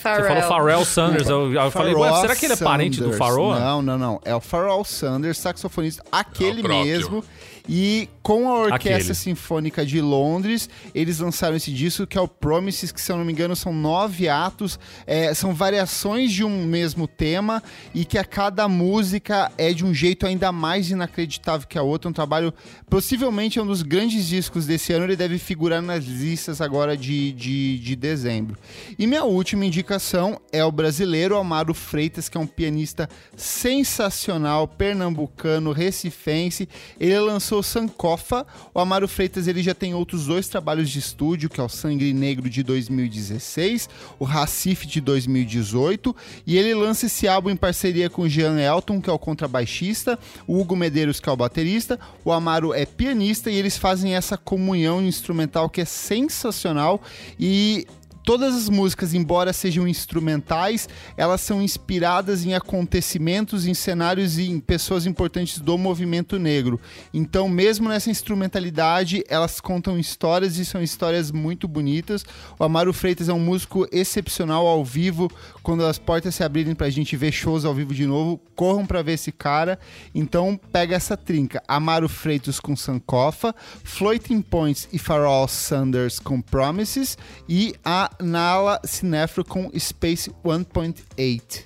Você 0.00 0.22
falou 0.22 0.42
Pharrell 0.42 0.84
Sanders. 0.84 1.28
Eu, 1.28 1.52
eu 1.52 1.70
falei, 1.70 1.94
ué, 1.94 2.20
será 2.20 2.34
que 2.34 2.46
ele 2.46 2.54
é 2.54 2.56
parente 2.56 2.98
do 2.98 3.04
Sanders. 3.12 3.18
Pharoah? 3.18 3.60
Não, 3.60 3.82
não, 3.82 3.98
não. 3.98 4.20
É 4.24 4.34
o 4.34 4.40
Pharrell 4.40 4.82
Sanders, 4.84 5.36
saxofonista, 5.38 6.02
aquele 6.10 6.64
É 6.64 6.68
mesmo. 6.68 7.22
E 7.72 8.08
com 8.20 8.48
a 8.48 8.58
Orquestra 8.58 8.96
Aquele. 8.96 9.14
Sinfônica 9.14 9.86
de 9.86 10.00
Londres, 10.00 10.68
eles 10.92 11.20
lançaram 11.20 11.54
esse 11.54 11.70
disco 11.70 12.04
que 12.04 12.18
é 12.18 12.20
o 12.20 12.26
Promises, 12.26 12.90
que 12.90 13.00
se 13.00 13.12
eu 13.12 13.16
não 13.16 13.24
me 13.24 13.32
engano 13.32 13.54
são 13.54 13.72
nove 13.72 14.28
atos, 14.28 14.76
é, 15.06 15.32
são 15.34 15.54
variações 15.54 16.32
de 16.32 16.42
um 16.42 16.64
mesmo 16.64 17.06
tema 17.06 17.62
e 17.94 18.04
que 18.04 18.18
a 18.18 18.24
cada 18.24 18.66
música 18.66 19.52
é 19.56 19.72
de 19.72 19.84
um 19.84 19.94
jeito 19.94 20.26
ainda 20.26 20.50
mais 20.50 20.90
inacreditável 20.90 21.68
que 21.68 21.78
a 21.78 21.82
outra. 21.82 22.10
Um 22.10 22.12
trabalho, 22.12 22.52
possivelmente 22.88 23.60
é 23.60 23.62
um 23.62 23.66
dos 23.66 23.82
grandes 23.82 24.26
discos 24.26 24.66
desse 24.66 24.92
ano, 24.92 25.04
ele 25.04 25.14
deve 25.14 25.38
figurar 25.38 25.80
nas 25.80 26.04
listas 26.04 26.60
agora 26.60 26.96
de, 26.96 27.30
de, 27.32 27.78
de 27.78 27.94
dezembro. 27.94 28.58
E 28.98 29.06
minha 29.06 29.22
última 29.22 29.64
indicação 29.64 30.40
é 30.50 30.64
o 30.64 30.72
brasileiro 30.72 31.36
Amaro 31.36 31.72
Freitas, 31.72 32.28
que 32.28 32.36
é 32.36 32.40
um 32.40 32.48
pianista 32.48 33.08
sensacional, 33.36 34.66
pernambucano, 34.66 35.70
recifense. 35.70 36.68
Ele 36.98 37.20
lançou 37.20 37.59
Sankofa. 37.62 38.46
O 38.74 38.80
Amaro 38.80 39.08
Freitas 39.08 39.46
ele 39.46 39.62
já 39.62 39.74
tem 39.74 39.94
outros 39.94 40.26
dois 40.26 40.48
trabalhos 40.48 40.90
de 40.90 40.98
estúdio, 40.98 41.48
que 41.48 41.60
é 41.60 41.64
o 41.64 41.68
Sangue 41.68 42.12
Negro 42.12 42.48
de 42.48 42.62
2016, 42.62 43.88
o 44.18 44.24
Recife 44.24 44.86
de 44.86 45.00
2018, 45.00 46.14
e 46.46 46.56
ele 46.56 46.74
lança 46.74 47.06
esse 47.06 47.26
álbum 47.28 47.50
em 47.50 47.56
parceria 47.56 48.10
com 48.10 48.22
o 48.22 48.28
Jean 48.28 48.58
Elton, 48.58 49.00
que 49.00 49.10
é 49.10 49.12
o 49.12 49.18
contrabaixista, 49.18 50.18
o 50.46 50.60
Hugo 50.60 50.76
Medeiros, 50.76 51.20
que 51.20 51.28
é 51.28 51.32
o 51.32 51.36
baterista, 51.36 51.98
o 52.24 52.32
Amaro 52.32 52.72
é 52.72 52.84
pianista 52.84 53.50
e 53.50 53.56
eles 53.56 53.76
fazem 53.76 54.14
essa 54.14 54.36
comunhão 54.36 55.02
instrumental 55.02 55.68
que 55.68 55.80
é 55.80 55.84
sensacional 55.84 57.00
e 57.38 57.86
Todas 58.30 58.54
as 58.54 58.68
músicas, 58.68 59.12
embora 59.12 59.52
sejam 59.52 59.88
instrumentais, 59.88 60.88
elas 61.16 61.40
são 61.40 61.60
inspiradas 61.60 62.44
em 62.44 62.54
acontecimentos, 62.54 63.66
em 63.66 63.74
cenários 63.74 64.38
e 64.38 64.48
em 64.48 64.60
pessoas 64.60 65.04
importantes 65.04 65.58
do 65.58 65.76
movimento 65.76 66.38
negro. 66.38 66.80
Então, 67.12 67.48
mesmo 67.48 67.88
nessa 67.88 68.08
instrumentalidade, 68.08 69.24
elas 69.28 69.60
contam 69.60 69.98
histórias 69.98 70.58
e 70.58 70.64
são 70.64 70.80
histórias 70.80 71.32
muito 71.32 71.66
bonitas. 71.66 72.24
O 72.56 72.62
Amaro 72.62 72.92
Freitas 72.92 73.28
é 73.28 73.32
um 73.32 73.40
músico 73.40 73.84
excepcional 73.90 74.64
ao 74.64 74.84
vivo. 74.84 75.28
Quando 75.60 75.84
as 75.84 75.98
portas 75.98 76.36
se 76.36 76.44
abrirem 76.44 76.76
pra 76.76 76.88
gente 76.88 77.16
ver 77.16 77.32
shows 77.32 77.64
ao 77.64 77.74
vivo 77.74 77.92
de 77.92 78.06
novo, 78.06 78.40
corram 78.54 78.86
pra 78.86 79.02
ver 79.02 79.14
esse 79.14 79.32
cara. 79.32 79.76
Então, 80.14 80.56
pega 80.70 80.94
essa 80.94 81.16
trinca. 81.16 81.60
Amaro 81.66 82.08
Freitas 82.08 82.60
com 82.60 82.76
Sankofa, 82.76 83.52
Floating 83.82 84.40
Points 84.40 84.88
e 84.92 85.00
Pharrell 85.00 85.48
Sanders 85.48 86.20
com 86.20 86.40
Promises 86.40 87.18
e 87.48 87.74
a 87.84 88.08
Nala 88.20 88.80
Cinefro 88.84 89.44
com 89.44 89.70
Space 89.78 90.30
1.8. 90.44 91.64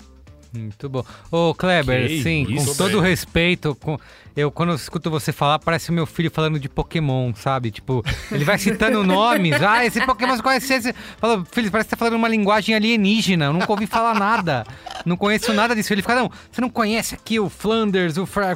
Muito 0.57 0.89
bom. 0.89 1.05
Ô, 1.33 1.53
Kleber, 1.53 2.07
Que 2.07 2.23
sim, 2.23 2.47
isso, 2.49 2.67
com 2.67 2.75
todo 2.77 2.91
velho. 2.91 3.01
respeito, 3.01 3.75
com- 3.75 3.99
eu 4.37 4.53
quando 4.53 4.69
eu 4.71 4.77
escuto 4.77 5.11
você 5.11 5.33
falar, 5.33 5.59
parece 5.59 5.91
o 5.91 5.93
meu 5.93 6.07
filho 6.07 6.31
falando 6.31 6.61
de 6.61 6.69
Pokémon, 6.69 7.35
sabe? 7.35 7.73
Tipo, 7.73 8.05
ele 8.31 8.45
vai 8.45 8.57
citando 8.57 9.03
nomes. 9.05 9.61
Ah, 9.61 9.85
esse 9.85 10.01
Pokémon 10.07 10.37
você 10.37 10.43
conhece 10.45 10.73
esse. 10.73 10.95
Fala, 11.19 11.45
filho, 11.51 11.73
parece 11.73 11.89
que 11.89 11.91
tá 11.91 11.97
falando 11.97 12.15
uma 12.15 12.29
linguagem 12.29 12.73
alienígena. 12.73 13.47
Eu 13.47 13.53
nunca 13.53 13.69
ouvi 13.73 13.85
falar 13.89 14.15
nada. 14.17 14.65
Não 15.05 15.17
conheço 15.17 15.53
nada 15.53 15.75
disso. 15.75 15.93
Ele 15.93 16.03
fica, 16.03 16.15
não, 16.15 16.31
você 16.53 16.61
não 16.61 16.71
conhece 16.71 17.17
aqui 17.17 17.41
o 17.41 17.49
Flanders, 17.51 18.17
o 18.17 18.25
Fra... 18.25 18.55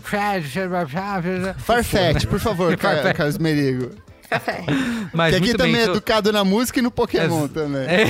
Farfetch, 1.58 2.26
por 2.26 2.38
favor, 2.38 2.76
Ca- 2.78 2.94
Farfetch. 2.94 3.16
Carlos 3.16 3.38
Merigo. 3.38 3.90
Mas 5.12 5.30
que 5.30 5.36
aqui 5.36 5.46
muito 5.46 5.56
também 5.56 5.72
bem, 5.74 5.82
é 5.82 5.86
tô- 5.86 5.92
educado 5.92 6.32
na 6.32 6.44
música 6.44 6.78
e 6.78 6.82
no 6.82 6.90
Pokémon 6.90 7.48
também. 7.48 7.82
É. 7.82 8.04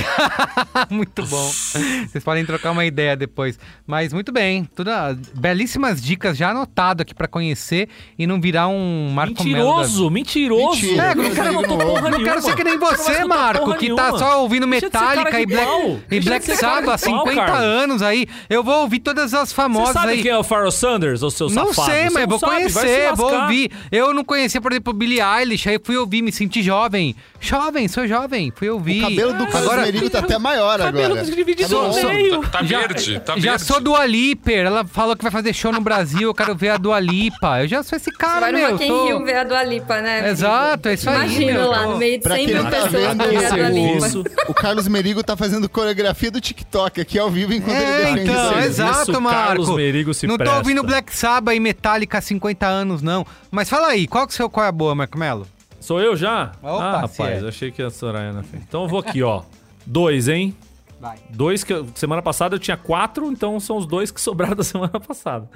muito 0.89 1.25
bom. 1.25 1.49
Vocês 1.49 2.23
podem 2.23 2.45
trocar 2.45 2.71
uma 2.71 2.85
ideia 2.85 3.15
depois. 3.15 3.57
Mas 3.87 4.11
muito 4.13 4.31
bem. 4.31 4.67
Tudo, 4.75 4.91
belíssimas 5.33 6.01
dicas 6.01 6.37
já 6.37 6.49
anotado 6.51 7.01
aqui 7.01 7.13
pra 7.13 7.27
conhecer 7.27 7.89
e 8.17 8.27
não 8.27 8.39
virar 8.41 8.67
um 8.67 9.09
Marco 9.13 9.43
Melo 9.43 9.53
da- 9.75 9.77
Mentiroso, 9.81 10.09
mentiroso. 10.09 10.81
Mentira, 10.81 11.03
É, 11.03 11.15
não 11.15 11.23
não 11.23 11.31
quero- 11.31 11.53
não 11.53 11.63
porra 11.63 12.09
Não 12.09 12.23
quero 12.23 12.41
ser 12.41 12.55
que 12.55 12.63
nem 12.63 12.77
Você 12.77 12.97
não 12.97 12.97
você, 13.19 13.25
Marco, 13.25 13.75
que 13.75 13.95
tá 13.95 14.17
só 14.17 14.41
ouvindo 14.41 14.67
Metallica 14.67 15.39
e 15.39 15.45
Black, 15.45 16.01
e 16.11 16.19
Black 16.19 16.45
Sabbath 16.55 16.89
há 16.89 16.95
de 16.95 17.03
pau, 17.05 17.25
50 17.27 17.35
Carlos. 17.45 17.63
anos 17.65 18.01
aí. 18.01 18.27
Eu 18.49 18.63
vou 18.63 18.81
ouvir 18.81 18.99
todas 18.99 19.33
as 19.33 19.49
Você 19.49 19.55
famosas 19.55 19.93
sabe 19.93 20.13
aí. 20.13 20.21
quem 20.21 20.31
é 20.31 20.37
o 20.37 20.43
Pharoah 20.43 20.71
Sanders, 20.71 21.23
ou 21.23 21.31
seu 21.31 21.49
Não 21.49 21.67
safado? 21.73 21.91
sei, 21.91 22.03
Você 22.07 22.09
mas 22.13 22.23
não 22.23 22.29
vou 22.29 22.39
sabe, 22.39 22.51
conhecer, 22.53 23.15
vou 23.15 23.33
ouvir. 23.33 23.71
Eu 23.91 24.13
não 24.13 24.23
conhecia, 24.23 24.59
por 24.61 24.71
exemplo, 24.71 24.93
Billie 24.93 25.19
Eilish, 25.21 25.67
aí 25.69 25.79
fui 25.83 25.95
ouvir, 25.97 26.08
me 26.21 26.31
senti 26.31 26.61
jovem. 26.61 27.15
Jovem, 27.39 27.87
sou 27.87 28.07
jovem. 28.07 28.51
Fui 28.55 28.69
ouvir. 28.69 28.99
O 29.03 29.09
cabelo 29.09 29.33
do 29.33 29.45
Carlos 29.47 29.61
Agora, 29.69 29.81
Merigo 29.83 30.09
tá 30.09 30.19
até 30.19 30.37
maior 30.37 30.79
Cabelo 30.79 31.13
agora. 31.17 31.25
Sou- 31.67 31.87
no 31.87 31.93
sou- 31.93 32.09
meio. 32.09 32.41
Tá, 32.41 32.47
tá 32.59 32.63
Já- 32.63 32.79
verde, 32.79 33.19
tá 33.19 33.35
já 33.37 33.51
verde. 33.51 33.65
sou 33.65 33.79
do 33.79 33.95
Aliper. 33.95 34.65
Ela 34.65 34.85
falou 34.85 35.15
que 35.15 35.23
vai 35.23 35.31
fazer 35.31 35.53
show 35.53 35.71
no 35.71 35.81
Brasil. 35.81 36.23
Eu 36.29 36.33
quero 36.33 36.55
ver 36.55 36.69
a 36.69 36.77
Dua 36.77 36.99
Lipa. 36.99 37.61
Eu 37.61 37.67
já 37.67 37.83
sou 37.83 37.95
esse 37.95 38.11
cara, 38.11 38.41
Vai 38.41 38.51
no 38.51 38.57
meu. 38.57 38.75
In 38.75 38.87
tô- 38.87 39.05
Rio 39.05 39.23
ver 39.23 39.35
a 39.37 39.43
Dua 39.43 39.63
Lipa, 39.63 40.01
né? 40.01 40.29
Exato, 40.29 40.89
é 40.89 40.93
isso 40.93 41.09
aí, 41.09 41.15
Imagina 41.15 41.65
lá, 41.67 41.85
no 41.87 41.97
meio 41.97 42.17
de 42.17 42.23
Pra 42.23 42.35
100 42.35 42.45
quem 42.45 42.53
mil 42.55 42.63
não 42.63 42.71
tá 42.71 42.77
pessoas 42.81 42.91
pra 43.15 43.25
ver 43.27 43.45
a. 43.45 44.49
O 44.49 44.53
Carlos 44.53 44.87
Merigo 44.87 45.23
tá 45.23 45.37
fazendo 45.37 45.69
coreografia 45.69 46.31
do 46.31 46.41
TikTok 46.41 46.99
aqui 47.01 47.17
ao 47.19 47.29
vivo 47.29 47.53
enquanto 47.53 47.75
É, 47.77 48.01
ele 48.11 48.21
defende 48.21 48.31
então, 48.31 48.49
isso. 48.59 48.67
exato, 48.67 49.11
Carlos 49.13 49.67
Marco. 49.67 49.73
Merigo 49.75 50.13
se 50.13 50.25
não 50.27 50.35
tô 50.35 50.39
presta. 50.39 50.57
ouvindo 50.57 50.83
Black 50.83 51.15
Sabbath 51.15 51.55
e 51.55 51.59
Metallica 51.59 52.17
há 52.17 52.21
50 52.21 52.65
anos, 52.67 53.01
não. 53.01 53.25
Mas 53.51 53.69
fala 53.69 53.87
aí, 53.89 54.07
qual 54.07 54.25
que 54.27 54.33
é 54.33 54.33
o 54.33 54.37
seu 54.37 54.49
qual 54.49 54.65
é 54.65 54.69
a 54.69 54.71
boa, 54.71 54.95
Marco 54.95 55.17
Melo? 55.17 55.47
Sou 55.89 55.99
eu 55.99 56.15
já? 56.15 56.51
Opa, 56.61 56.83
ah, 56.83 57.01
rapaz, 57.01 57.43
é. 57.43 57.47
achei 57.47 57.71
que 57.71 57.81
ia 57.81 57.87
a 57.87 57.89
Soraya 57.89 58.31
na 58.31 58.43
frente. 58.43 58.63
Então 58.69 58.83
eu 58.83 58.87
vou 58.87 58.99
aqui, 58.99 59.23
ó. 59.23 59.41
Dois, 59.87 60.27
hein? 60.27 60.55
Vai. 61.01 61.17
Dois 61.31 61.63
que 61.63 61.73
semana 61.95 62.21
passada 62.21 62.53
eu 62.53 62.59
tinha 62.59 62.77
quatro, 62.77 63.31
então 63.31 63.59
são 63.59 63.75
os 63.75 63.87
dois 63.87 64.11
que 64.11 64.21
sobraram 64.21 64.55
da 64.55 64.63
semana 64.63 64.99
passada. 64.99 65.49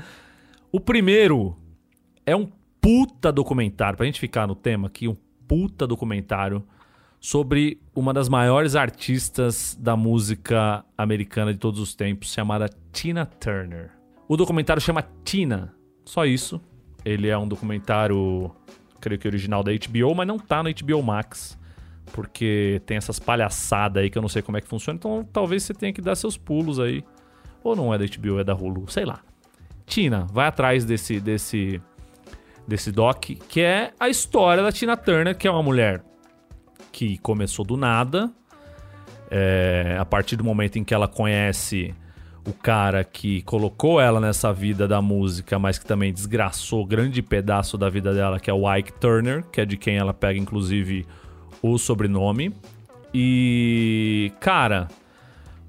O 0.71 0.79
primeiro 0.79 1.55
é 2.25 2.35
um 2.35 2.49
puta 2.81 3.31
documentário, 3.31 3.95
pra 3.95 4.07
gente 4.07 4.19
ficar 4.19 4.47
no 4.47 4.55
tema 4.55 4.87
aqui, 4.87 5.07
um 5.07 5.15
puta 5.47 5.85
documentário 5.85 6.63
sobre 7.19 7.79
uma 7.93 8.11
das 8.11 8.27
maiores 8.27 8.75
artistas 8.75 9.77
da 9.79 9.95
música 9.95 10.83
americana 10.97 11.53
de 11.53 11.59
todos 11.59 11.79
os 11.79 11.93
tempos, 11.93 12.33
chamada 12.33 12.67
Tina 12.91 13.23
Turner. 13.23 13.91
O 14.27 14.35
documentário 14.35 14.81
chama 14.81 15.05
Tina, 15.23 15.75
só 16.03 16.25
isso. 16.25 16.59
Ele 17.05 17.27
é 17.27 17.37
um 17.37 17.47
documentário, 17.47 18.49
creio 19.03 19.19
que 19.19 19.27
original 19.27 19.61
da 19.61 19.71
HBO, 19.71 20.15
mas 20.15 20.25
não 20.25 20.39
tá 20.39 20.63
no 20.63 20.69
HBO 20.73 21.03
Max 21.03 21.57
porque 22.11 22.81
tem 22.85 22.97
essas 22.97 23.19
palhaçadas 23.19 24.03
aí 24.03 24.09
que 24.09 24.17
eu 24.17 24.21
não 24.21 24.29
sei 24.29 24.41
como 24.41 24.57
é 24.57 24.61
que 24.61 24.67
funciona, 24.67 24.97
então 24.97 25.27
talvez 25.31 25.63
você 25.63 25.73
tenha 25.73 25.91
que 25.91 26.01
dar 26.01 26.15
seus 26.15 26.37
pulos 26.37 26.79
aí. 26.79 27.03
Ou 27.63 27.75
não 27.75 27.93
é 27.93 27.97
da 27.97 28.05
HBO, 28.05 28.39
é 28.39 28.43
da 28.43 28.53
Hulu, 28.53 28.89
sei 28.89 29.05
lá. 29.05 29.21
Tina, 29.85 30.27
vai 30.31 30.47
atrás 30.47 30.83
desse 30.83 31.19
desse 31.19 31.81
desse 32.67 32.91
doc, 32.91 33.23
que 33.47 33.61
é 33.61 33.91
a 33.99 34.07
história 34.09 34.63
da 34.63 34.71
Tina 34.71 34.95
Turner, 34.95 35.37
que 35.37 35.47
é 35.47 35.51
uma 35.51 35.63
mulher 35.63 36.03
que 36.91 37.17
começou 37.17 37.65
do 37.65 37.75
nada, 37.75 38.31
é, 39.29 39.97
a 39.99 40.05
partir 40.05 40.35
do 40.35 40.43
momento 40.43 40.77
em 40.77 40.83
que 40.83 40.93
ela 40.93 41.07
conhece 41.07 41.93
o 42.45 42.51
cara 42.51 43.03
que 43.03 43.41
colocou 43.43 44.01
ela 44.01 44.19
nessa 44.19 44.51
vida 44.51 44.87
da 44.87 45.01
música, 45.01 45.57
mas 45.57 45.77
que 45.77 45.85
também 45.85 46.11
desgraçou 46.11 46.85
grande 46.85 47.21
pedaço 47.21 47.77
da 47.77 47.89
vida 47.89 48.13
dela, 48.13 48.39
que 48.39 48.49
é 48.49 48.53
o 48.53 48.71
Ike 48.75 48.93
Turner, 48.93 49.43
que 49.51 49.61
é 49.61 49.65
de 49.65 49.77
quem 49.77 49.95
ela 49.95 50.13
pega 50.13 50.37
inclusive 50.37 51.05
o 51.61 51.77
sobrenome. 51.77 52.53
E, 53.13 54.31
cara, 54.41 54.89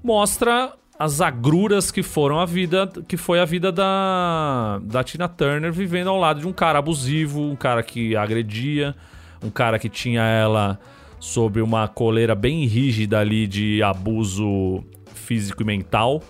mostra 0.03 0.73
as 0.99 1.21
agruras 1.21 1.91
que 1.91 2.03
foram 2.03 2.39
a 2.39 2.45
vida, 2.45 2.89
que 3.07 3.15
foi 3.15 3.39
a 3.39 3.45
vida 3.45 3.71
da, 3.71 4.79
da 4.83 5.03
Tina 5.03 5.29
Turner 5.29 5.71
vivendo 5.71 6.09
ao 6.09 6.17
lado 6.17 6.41
de 6.41 6.47
um 6.47 6.53
cara 6.53 6.79
abusivo, 6.79 7.41
um 7.41 7.55
cara 7.55 7.83
que 7.83 8.15
agredia, 8.15 8.95
um 9.41 9.49
cara 9.49 9.79
que 9.79 9.87
tinha 9.87 10.23
ela 10.23 10.79
sobre 11.19 11.61
uma 11.61 11.87
coleira 11.87 12.35
bem 12.35 12.65
rígida 12.65 13.19
ali 13.19 13.47
de 13.47 13.81
abuso 13.81 14.83
físico 15.13 15.61
e 15.61 15.65
mental 15.65 16.21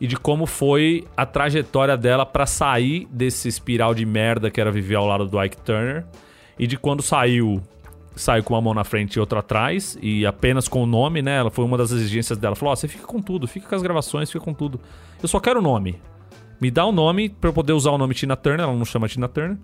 e 0.00 0.06
de 0.06 0.16
como 0.16 0.46
foi 0.46 1.04
a 1.16 1.26
trajetória 1.26 1.96
dela 1.96 2.24
pra 2.24 2.46
sair 2.46 3.06
desse 3.10 3.48
espiral 3.48 3.94
de 3.94 4.06
merda 4.06 4.50
que 4.50 4.60
era 4.60 4.70
viver 4.70 4.94
ao 4.94 5.06
lado 5.06 5.26
do 5.26 5.42
Ike 5.42 5.58
Turner 5.58 6.04
e 6.58 6.66
de 6.66 6.76
quando 6.76 7.02
saiu 7.02 7.60
saiu 8.16 8.42
com 8.42 8.54
uma 8.54 8.60
mão 8.60 8.74
na 8.74 8.84
frente 8.84 9.14
e 9.14 9.20
outra 9.20 9.38
atrás 9.40 9.96
e 10.02 10.26
apenas 10.26 10.68
com 10.68 10.82
o 10.82 10.86
nome, 10.86 11.22
né? 11.22 11.36
Ela 11.38 11.50
foi 11.50 11.64
uma 11.64 11.78
das 11.78 11.90
exigências 11.90 12.36
dela. 12.38 12.54
Falou: 12.56 12.72
"Ó, 12.72 12.76
você 12.76 12.88
fica 12.88 13.06
com 13.06 13.20
tudo, 13.22 13.46
fica 13.46 13.68
com 13.68 13.74
as 13.74 13.82
gravações, 13.82 14.30
fica 14.30 14.44
com 14.44 14.52
tudo. 14.52 14.80
Eu 15.22 15.28
só 15.28 15.38
quero 15.40 15.60
o 15.60 15.62
nome. 15.62 15.98
Me 16.60 16.70
dá 16.70 16.84
o 16.84 16.92
nome 16.92 17.28
pra 17.30 17.48
eu 17.48 17.54
poder 17.54 17.72
usar 17.72 17.90
o 17.92 17.96
nome 17.98 18.14
Tina 18.14 18.36
Turner, 18.36 18.60
ela 18.66 18.74
não 18.76 18.84
chama 18.84 19.08
Tina 19.08 19.28
Turner. 19.28 19.56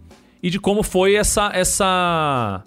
E 0.43 0.49
de 0.49 0.59
como 0.61 0.83
foi 0.83 1.15
essa 1.17 1.51
essa 1.53 2.63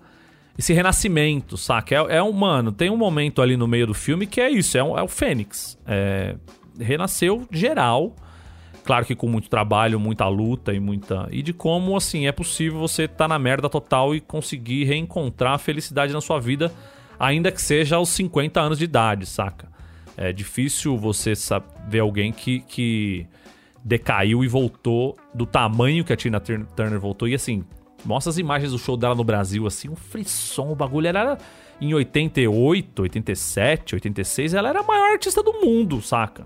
esse 0.58 0.74
renascimento, 0.74 1.58
saca? 1.58 1.96
É, 1.96 2.18
é 2.18 2.24
um, 2.24 2.32
mano, 2.34 2.72
tem 2.72 2.90
um 2.90 2.98
momento 2.98 3.42
ali 3.42 3.56
no 3.56 3.68
meio 3.68 3.88
do 3.88 3.94
filme 3.94 4.28
que 4.28 4.42
é 4.42 4.50
isso, 4.50 4.78
é, 4.78 4.84
um- 4.84 4.98
é 4.98 5.02
o 5.02 5.08
Fênix. 5.08 5.78
É, 5.88 6.36
renasceu 6.80 7.48
geral. 7.52 8.16
Claro 8.84 9.06
que 9.06 9.16
com 9.16 9.28
muito 9.28 9.50
trabalho, 9.50 10.00
muita 10.00 10.28
luta 10.28 10.74
e 10.74 10.80
muita. 10.80 11.28
E 11.32 11.42
de 11.42 11.54
como, 11.54 11.96
assim, 11.96 12.28
é 12.28 12.32
possível 12.32 12.80
você 12.80 13.04
estar 13.04 13.28
na 13.28 13.38
merda 13.38 13.70
total 13.70 14.16
e 14.16 14.20
conseguir 14.20 14.86
reencontrar 14.86 15.54
a 15.54 15.58
felicidade 15.58 16.14
na 16.14 16.22
sua 16.22 16.40
vida, 16.40 16.72
ainda 17.20 17.52
que 17.52 17.62
seja 17.62 17.98
aos 17.98 18.10
50 18.10 18.60
anos 18.60 18.78
de 18.80 18.86
idade, 18.86 19.26
saca? 19.26 19.70
É 20.18 20.34
difícil 20.34 20.98
você 20.98 21.34
ver 21.88 22.00
alguém 22.00 22.32
que, 22.32 22.62
que 22.62 23.28
decaiu 23.84 24.44
e 24.44 24.48
voltou 24.48 25.16
do 25.34 25.46
tamanho 25.46 26.04
que 26.04 26.12
a 26.12 26.18
Tina 26.18 26.40
Tur- 26.40 26.66
Turner 26.76 27.00
voltou. 27.00 27.28
E 27.28 27.36
assim, 27.36 27.64
mostra 28.04 28.30
as 28.30 28.38
imagens 28.38 28.72
do 28.72 28.80
show 28.80 28.98
dela 28.98 29.16
no 29.16 29.24
Brasil, 29.24 29.66
assim, 29.68 29.90
um 29.90 29.96
frisson, 29.96 30.72
o 30.72 30.76
bagulho 30.76 31.08
era. 31.08 31.38
Em 31.82 31.94
88, 31.94 33.04
87, 33.04 33.96
86, 33.96 34.54
ela 34.54 34.68
era 34.68 34.82
a 34.82 34.84
maior 34.84 35.14
artista 35.14 35.42
do 35.42 35.54
mundo, 35.54 36.02
saca? 36.02 36.46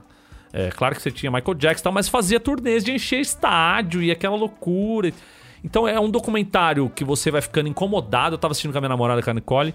É, 0.54 0.70
claro 0.70 0.96
que 0.96 1.02
você 1.02 1.10
tinha 1.10 1.32
Michael 1.32 1.56
Jackson 1.56 1.82
e 1.82 1.84
tal, 1.84 1.92
mas 1.92 2.08
fazia 2.08 2.40
turnês 2.40 2.84
de 2.84 2.92
encher 2.92 3.20
estádio 3.20 4.04
e 4.04 4.12
aquela 4.12 4.36
loucura. 4.36 5.12
Então 5.64 5.88
é 5.88 6.00
um 6.00 6.12
documentário 6.12 6.90
que 6.90 7.04
você 7.04 7.32
vai 7.32 7.42
ficando 7.42 7.68
incomodado. 7.68 8.36
Eu 8.36 8.38
tava 8.38 8.52
assistindo 8.52 8.72
com 8.72 8.78
a 8.78 8.82
minha 8.82 8.90
namorada, 8.90 9.24
com 9.24 9.30
a 9.32 9.34
Nicole, 9.34 9.74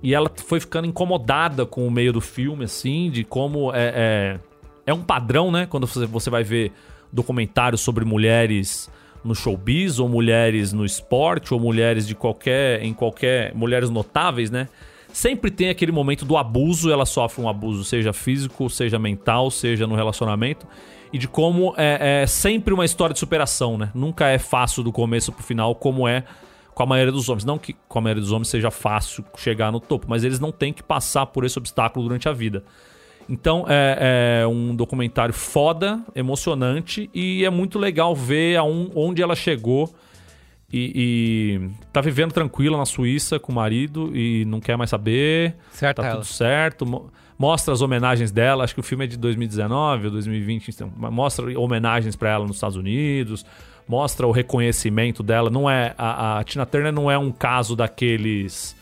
e 0.00 0.14
ela 0.14 0.30
foi 0.46 0.60
ficando 0.60 0.86
incomodada 0.86 1.66
com 1.66 1.84
o 1.84 1.90
meio 1.90 2.12
do 2.12 2.20
filme, 2.20 2.64
assim, 2.64 3.10
de 3.10 3.24
como 3.24 3.74
é, 3.74 3.92
é, 3.96 4.40
é 4.86 4.94
um 4.94 5.02
padrão, 5.02 5.50
né? 5.50 5.66
Quando 5.66 5.86
você, 5.86 6.30
vai 6.30 6.44
ver 6.44 6.70
documentários 7.12 7.80
sobre 7.80 8.04
mulheres 8.04 8.88
no 9.24 9.34
showbiz, 9.34 9.98
ou 9.98 10.08
mulheres 10.08 10.72
no 10.72 10.84
esporte, 10.84 11.52
ou 11.52 11.58
mulheres 11.58 12.06
de 12.06 12.14
qualquer. 12.14 12.84
em 12.84 12.94
qualquer. 12.94 13.52
mulheres 13.52 13.90
notáveis, 13.90 14.48
né? 14.48 14.68
Sempre 15.14 15.48
tem 15.48 15.68
aquele 15.68 15.92
momento 15.92 16.24
do 16.24 16.36
abuso, 16.36 16.90
ela 16.90 17.06
sofre 17.06 17.40
um 17.40 17.48
abuso, 17.48 17.84
seja 17.84 18.12
físico, 18.12 18.68
seja 18.68 18.98
mental, 18.98 19.48
seja 19.48 19.86
no 19.86 19.94
relacionamento. 19.94 20.66
E 21.12 21.18
de 21.18 21.28
como 21.28 21.72
é, 21.76 22.22
é 22.22 22.26
sempre 22.26 22.74
uma 22.74 22.84
história 22.84 23.14
de 23.14 23.20
superação, 23.20 23.78
né? 23.78 23.92
Nunca 23.94 24.26
é 24.26 24.40
fácil 24.40 24.82
do 24.82 24.90
começo 24.90 25.30
pro 25.30 25.44
final, 25.44 25.72
como 25.76 26.08
é 26.08 26.24
com 26.74 26.82
a 26.82 26.86
maioria 26.86 27.12
dos 27.12 27.28
homens. 27.28 27.44
Não 27.44 27.56
que 27.56 27.76
com 27.86 28.00
a 28.00 28.02
maioria 28.02 28.20
dos 28.20 28.32
homens 28.32 28.48
seja 28.48 28.72
fácil 28.72 29.24
chegar 29.36 29.70
no 29.70 29.78
topo, 29.78 30.06
mas 30.08 30.24
eles 30.24 30.40
não 30.40 30.50
têm 30.50 30.72
que 30.72 30.82
passar 30.82 31.26
por 31.26 31.44
esse 31.44 31.56
obstáculo 31.56 32.04
durante 32.06 32.28
a 32.28 32.32
vida. 32.32 32.64
Então 33.28 33.66
é, 33.68 34.40
é 34.42 34.46
um 34.48 34.74
documentário 34.74 35.32
foda, 35.32 36.00
emocionante 36.12 37.08
e 37.14 37.44
é 37.44 37.50
muito 37.50 37.78
legal 37.78 38.16
ver 38.16 38.56
aon- 38.56 38.90
onde 38.96 39.22
ela 39.22 39.36
chegou 39.36 39.94
e, 40.76 40.92
e 41.66 41.70
tá 41.92 42.00
vivendo 42.00 42.32
tranquila 42.32 42.76
na 42.76 42.84
Suíça 42.84 43.38
com 43.38 43.52
o 43.52 43.54
marido 43.54 44.10
e 44.16 44.44
não 44.46 44.58
quer 44.60 44.76
mais 44.76 44.90
saber. 44.90 45.54
Certo 45.70 46.02
tá 46.02 46.06
ela. 46.08 46.16
tudo 46.16 46.24
certo. 46.26 46.84
Mo- 46.84 47.10
Mostra 47.38 47.72
as 47.74 47.80
homenagens 47.80 48.30
dela. 48.32 48.64
Acho 48.64 48.74
que 48.74 48.80
o 48.80 48.82
filme 48.82 49.04
é 49.04 49.06
de 49.08 49.16
2019 49.16 50.06
ou 50.06 50.10
2020. 50.12 50.68
então, 50.68 50.92
mostra 50.96 51.58
homenagens 51.58 52.16
pra 52.16 52.30
ela 52.30 52.46
nos 52.46 52.56
Estados 52.56 52.76
Unidos. 52.76 53.44
Mostra 53.88 54.26
o 54.26 54.30
reconhecimento 54.32 55.22
dela. 55.22 55.50
Não 55.50 55.68
é 55.68 55.94
a, 55.98 56.38
a 56.38 56.44
Tina 56.44 56.64
Turner 56.66 56.92
não 56.92 57.10
é 57.10 57.18
um 57.18 57.30
caso 57.32 57.76
daqueles 57.76 58.74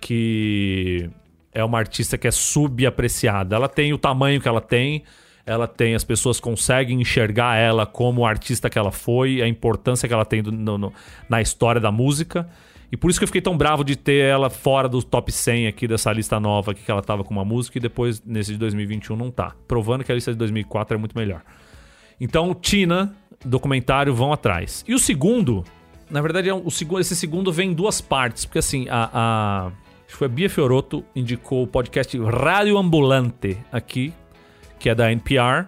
que 0.00 1.08
é 1.52 1.62
uma 1.64 1.78
artista 1.78 2.16
que 2.18 2.26
é 2.26 2.30
subapreciada. 2.30 3.54
Ela 3.56 3.68
tem 3.68 3.92
o 3.92 3.98
tamanho 3.98 4.40
que 4.40 4.48
ela 4.48 4.60
tem, 4.60 5.02
ela 5.50 5.66
tem, 5.66 5.94
as 5.94 6.04
pessoas 6.04 6.38
conseguem 6.38 7.00
enxergar 7.00 7.56
ela 7.56 7.84
como 7.86 8.24
artista 8.24 8.70
que 8.70 8.78
ela 8.78 8.90
foi, 8.92 9.42
a 9.42 9.48
importância 9.48 10.06
que 10.06 10.14
ela 10.14 10.24
tem 10.24 10.42
no- 10.42 10.78
no- 10.78 10.92
na 11.28 11.40
história 11.40 11.80
da 11.80 11.90
música. 11.90 12.48
E 12.92 12.96
por 12.96 13.10
isso 13.10 13.20
que 13.20 13.24
eu 13.24 13.28
fiquei 13.28 13.40
tão 13.40 13.56
bravo 13.56 13.84
de 13.84 13.94
ter 13.96 14.24
ela 14.24 14.48
fora 14.50 14.88
do 14.88 15.02
top 15.02 15.30
100 15.30 15.66
aqui 15.68 15.86
dessa 15.86 16.12
lista 16.12 16.40
nova 16.40 16.72
aqui 16.72 16.82
que 16.82 16.90
ela 16.90 17.02
tava 17.02 17.22
com 17.22 17.32
uma 17.32 17.44
música 17.44 17.78
e 17.78 17.80
depois 17.80 18.22
nesse 18.24 18.52
de 18.52 18.58
2021 18.58 19.16
não 19.16 19.30
tá. 19.30 19.52
Provando 19.68 20.02
que 20.04 20.10
a 20.10 20.14
lista 20.14 20.32
de 20.32 20.38
2004 20.38 20.94
é 20.96 20.98
muito 20.98 21.16
melhor. 21.16 21.42
Então, 22.20 22.52
Tina, 22.54 23.14
documentário, 23.44 24.14
vão 24.14 24.32
atrás. 24.32 24.84
E 24.88 24.94
o 24.94 24.98
segundo, 24.98 25.64
na 26.10 26.20
verdade, 26.20 26.48
é 26.48 26.54
um- 26.54 26.66
o 26.66 26.70
segundo, 26.70 27.00
esse 27.00 27.14
segundo 27.16 27.52
vem 27.52 27.70
em 27.70 27.74
duas 27.74 28.00
partes, 28.00 28.44
porque 28.44 28.58
assim, 28.58 28.86
a, 28.90 29.10
a 29.12 29.70
foi 30.08 30.26
a 30.26 30.28
Bia 30.28 30.50
Fioroto 30.50 31.04
indicou 31.14 31.62
o 31.62 31.66
podcast 31.68 32.18
Rádio 32.18 32.76
Ambulante 32.76 33.56
aqui, 33.70 34.12
que 34.80 34.88
é 34.88 34.94
da 34.94 35.12
NPR, 35.12 35.66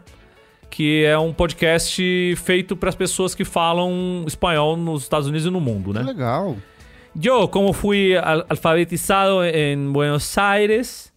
que 0.69 1.05
é 1.05 1.17
um 1.19 1.33
podcast 1.33 2.35
feito 2.37 2.75
para 2.75 2.89
as 2.89 2.95
pessoas 2.97 3.35
que 3.35 3.45
falam 3.45 4.25
espanhol 4.27 4.77
nos 4.77 5.03
Estados 5.03 5.29
Unidos 5.29 5.47
e 5.47 5.51
no 5.51 5.61
mundo, 5.61 5.93
né? 5.93 6.03
Legal. 6.03 6.57
Yo, 7.15 7.47
como 7.49 7.73
fui 7.75 8.17
al- 8.17 8.47
alfabetizado 8.49 9.45
en 9.45 9.93
Buenos 9.93 10.37
Aires, 10.39 11.13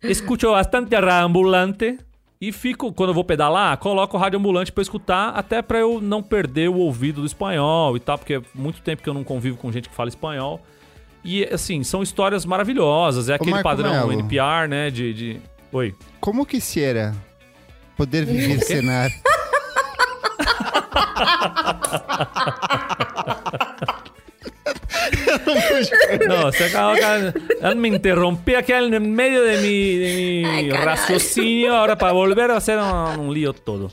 escucho 0.00 0.52
bastante 0.52 0.94
a 0.94 1.00
rádio 1.00 1.26
ambulante 1.26 1.98
e 2.40 2.52
fico, 2.52 2.92
quando 2.92 3.10
eu 3.10 3.14
vou 3.14 3.24
pedalar, 3.24 3.76
coloco 3.78 4.16
o 4.16 4.20
rádio 4.20 4.38
ambulante 4.38 4.70
pra 4.72 4.82
escutar, 4.82 5.30
até 5.30 5.60
pra 5.62 5.78
eu 5.78 6.00
não 6.00 6.22
perder 6.22 6.68
o 6.68 6.76
ouvido 6.76 7.20
do 7.20 7.26
espanhol 7.26 7.96
e 7.96 8.00
tal, 8.00 8.18
porque 8.18 8.34
é 8.34 8.42
muito 8.54 8.80
tempo 8.82 9.02
que 9.02 9.08
eu 9.08 9.14
não 9.14 9.24
convivo 9.24 9.56
com 9.56 9.70
gente 9.72 9.88
que 9.88 9.94
fala 9.94 10.08
espanhol. 10.08 10.60
E, 11.24 11.44
assim, 11.44 11.84
são 11.84 12.02
histórias 12.02 12.44
maravilhosas. 12.44 13.28
É 13.28 13.34
aquele 13.34 13.52
Marco 13.52 13.68
padrão 13.68 13.92
Melo. 13.92 14.12
NPR, 14.12 14.66
né? 14.68 14.90
De, 14.90 15.14
de... 15.14 15.40
Oi. 15.72 15.94
Como 16.20 16.44
quisiera 16.46 17.14
poder 17.96 18.24
viver 18.26 18.60
cenar. 18.62 19.10
No, 26.26 26.52
se 26.52 26.64
acaba 26.64 26.94
acá. 26.94 27.16
Él 27.60 27.76
me 27.76 27.88
interrumpí 27.88 28.54
aquí 28.54 28.72
en 28.72 28.92
el 28.94 29.00
medio 29.00 29.42
de 29.42 29.58
mi, 29.58 29.96
de 29.96 30.62
mi 30.62 30.70
raciocinio 30.70 31.74
ahora 31.74 31.96
para 31.96 32.12
volver 32.12 32.50
a 32.50 32.56
hacer 32.56 32.78
um, 32.78 33.20
um 33.28 33.32
lío 33.32 33.52
todo. 33.52 33.90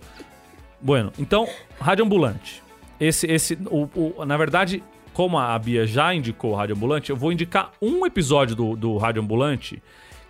Bueno, 0.82 1.12
então, 1.20 1.48
Rádio 1.80 2.06
Ambulante. 2.06 2.62
Esse, 3.00 3.28
esse, 3.28 3.58
o, 3.70 3.90
o- 3.96 4.26
na 4.26 4.38
verdade, 4.38 4.84
como 5.14 5.38
a 5.38 5.58
Bia 5.58 5.86
já 5.86 6.14
indicou 6.14 6.52
o 6.52 6.56
Rádio 6.56 6.76
Ambulante, 6.76 7.10
eu 7.10 7.16
vou 7.16 7.32
indicar 7.32 7.72
um 7.82 8.06
episódio 8.06 8.56
do, 8.56 8.76
do 8.76 8.98
Rádio 8.98 9.22
Ambulante 9.22 9.82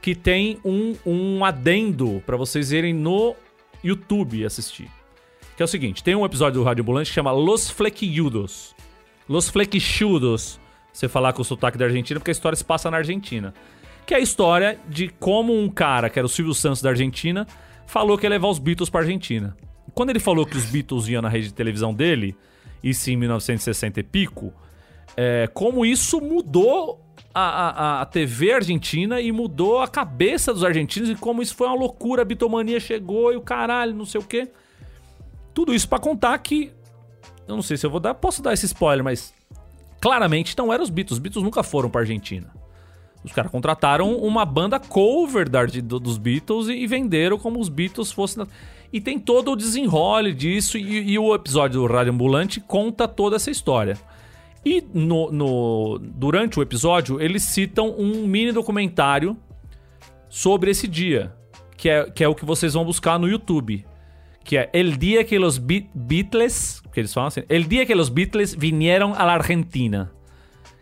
que 0.02 0.16
tem 0.16 0.60
um, 0.64 0.96
um 1.06 1.46
adendo 1.46 2.22
pra 2.26 2.38
vocês 2.38 2.72
irem 2.72 2.94
no 2.94 3.36
YouTube 3.84 4.46
assistir. 4.46 4.90
Que 5.56 5.64
é 5.64 5.66
o 5.66 5.68
seguinte, 5.68 6.04
tem 6.04 6.16
um 6.16 6.26
episódio 6.26 6.60
do 6.60 6.66
Rádio 6.66 6.84
Ambulante 6.84 7.10
que 7.10 7.16
chama 7.16 7.32
Los 7.32 7.70
Flequilludos. 7.70 8.76
Los 9.28 9.50
Flequichudos, 9.50 10.60
você 10.92 11.08
falar 11.08 11.34
com 11.34 11.42
o 11.42 11.46
sotaque 11.46 11.78
da 11.78 11.86
Argentina, 11.86 12.20
porque 12.20 12.32
a 12.32 12.34
história 12.34 12.56
se 12.56 12.64
passa 12.64 12.90
na 12.90 12.98
Argentina. 12.98 13.54
Que 14.06 14.14
é 14.14 14.18
a 14.18 14.22
história 14.22 14.80
de 14.88 15.10
como 15.10 15.54
um 15.54 15.70
cara, 15.70 16.10
que 16.10 16.18
era 16.18 16.26
o 16.26 16.30
Silvio 16.30 16.54
Santos 16.54 16.82
da 16.82 16.90
Argentina, 16.90 17.46
falou 17.86 18.18
que 18.18 18.26
ia 18.26 18.30
levar 18.30 18.48
os 18.48 18.58
Beatles 18.58 18.90
pra 18.90 19.02
Argentina. 19.02 19.56
Quando 19.94 20.12
ele 20.12 20.20
falou 20.20 20.46
que 20.46 20.58
os 20.58 20.66
Beatles 20.66 21.08
iam 21.08 21.22
na 21.22 21.30
rede 21.30 21.48
de 21.48 21.54
televisão 21.54 21.94
dele, 21.94 22.36
isso 22.84 23.12
em 23.12 23.18
1960 23.18 24.00
e 24.00 24.04
pico, 24.04 24.54
é, 25.18 25.48
como 25.54 25.86
isso 25.86 26.22
mudou 26.22 27.02
a, 27.34 27.42
a, 27.42 28.02
a 28.02 28.06
TV 28.06 28.54
argentina 28.54 29.22
e 29.22 29.32
mudou 29.32 29.80
a 29.82 29.88
cabeça 29.88 30.54
dos 30.54 30.64
argentinos 30.64 31.10
e 31.10 31.16
como 31.16 31.42
isso 31.42 31.56
foi 31.56 31.68
uma 31.68 31.76
loucura, 31.78 32.22
a 32.22 32.26
bitomania 32.26 32.80
chegou 32.80 33.32
e 33.32 33.36
o 33.36 33.42
caralho, 33.42 33.94
não 33.96 34.06
sei 34.06 34.20
o 34.20 34.24
quê. 34.24 34.50
Tudo 35.54 35.74
isso 35.74 35.88
pra 35.88 36.00
contar 36.00 36.38
que 36.40 36.72
eu 37.48 37.56
não 37.56 37.62
sei 37.64 37.78
se 37.78 37.86
eu 37.86 37.90
vou 37.90 38.00
dar, 38.00 38.14
posso 38.14 38.42
dar 38.42 38.54
esse 38.54 38.66
spoiler, 38.66 39.04
mas 39.04 39.34
claramente 40.00 40.56
não 40.58 40.72
eram 40.72 40.84
os 40.84 40.90
Beatles. 40.90 41.14
Os 41.18 41.20
Beatles 41.20 41.44
nunca 41.44 41.64
foram 41.64 41.90
pra 41.90 42.02
Argentina. 42.02 42.48
Os 43.24 43.32
caras 43.34 43.52
contrataram 43.52 44.16
uma 44.16 44.46
banda 44.46 44.80
cover 44.80 45.50
da, 45.50 45.66
do- 45.66 46.00
dos 46.00 46.18
Beatles 46.18 46.68
e, 46.68 46.74
e 46.74 46.88
venderam 46.88 47.38
como 47.38 47.60
os 47.60 47.68
Beatles 47.68 48.12
fossem. 48.12 48.44
na- 48.44 48.50
E 48.94 49.02
tem 49.02 49.20
todo 49.20 49.52
o 49.52 49.56
desenrole 49.56 50.34
disso, 50.34 50.78
e, 50.78 51.12
e 51.12 51.20
o 51.20 51.36
episódio 51.36 51.82
do 51.82 51.88
Rádio 51.94 52.14
Ambulante 52.14 52.62
conta 52.62 53.08
toda 53.08 53.36
essa 53.36 53.52
história. 53.52 53.98
E 54.66 54.84
no, 54.94 55.32
no- 55.32 56.00
durante 56.00 56.60
o 56.60 56.62
episódio, 56.62 57.22
eles 57.22 57.44
citam 57.44 57.96
um 57.98 58.28
mini 58.28 58.52
documentário 58.52 59.38
sobre 60.28 60.72
esse 60.72 60.88
dia, 60.88 61.34
que 61.78 61.90
é, 61.90 62.10
que 62.10 62.24
é 62.24 62.28
o 62.28 62.36
que 62.36 62.46
vocês 62.46 62.74
vão 62.74 62.84
buscar 62.86 63.18
no 63.18 63.28
YouTube. 63.28 63.86
Que 64.44 64.58
é 64.58 64.70
El 64.74 64.92
Dia 64.98 65.24
que 65.24 65.38
los 65.38 65.58
Be- 65.58 65.90
Beatles, 65.94 66.82
que 66.92 67.00
eles 67.00 67.14
falam 67.14 67.28
assim, 67.28 67.44
El 67.48 67.64
Dia 67.66 67.86
que 67.86 67.94
los 67.94 68.10
Beatles 68.10 68.56
vinieron 68.56 69.14
a 69.16 69.24
la 69.26 69.34
Argentina. 69.36 70.12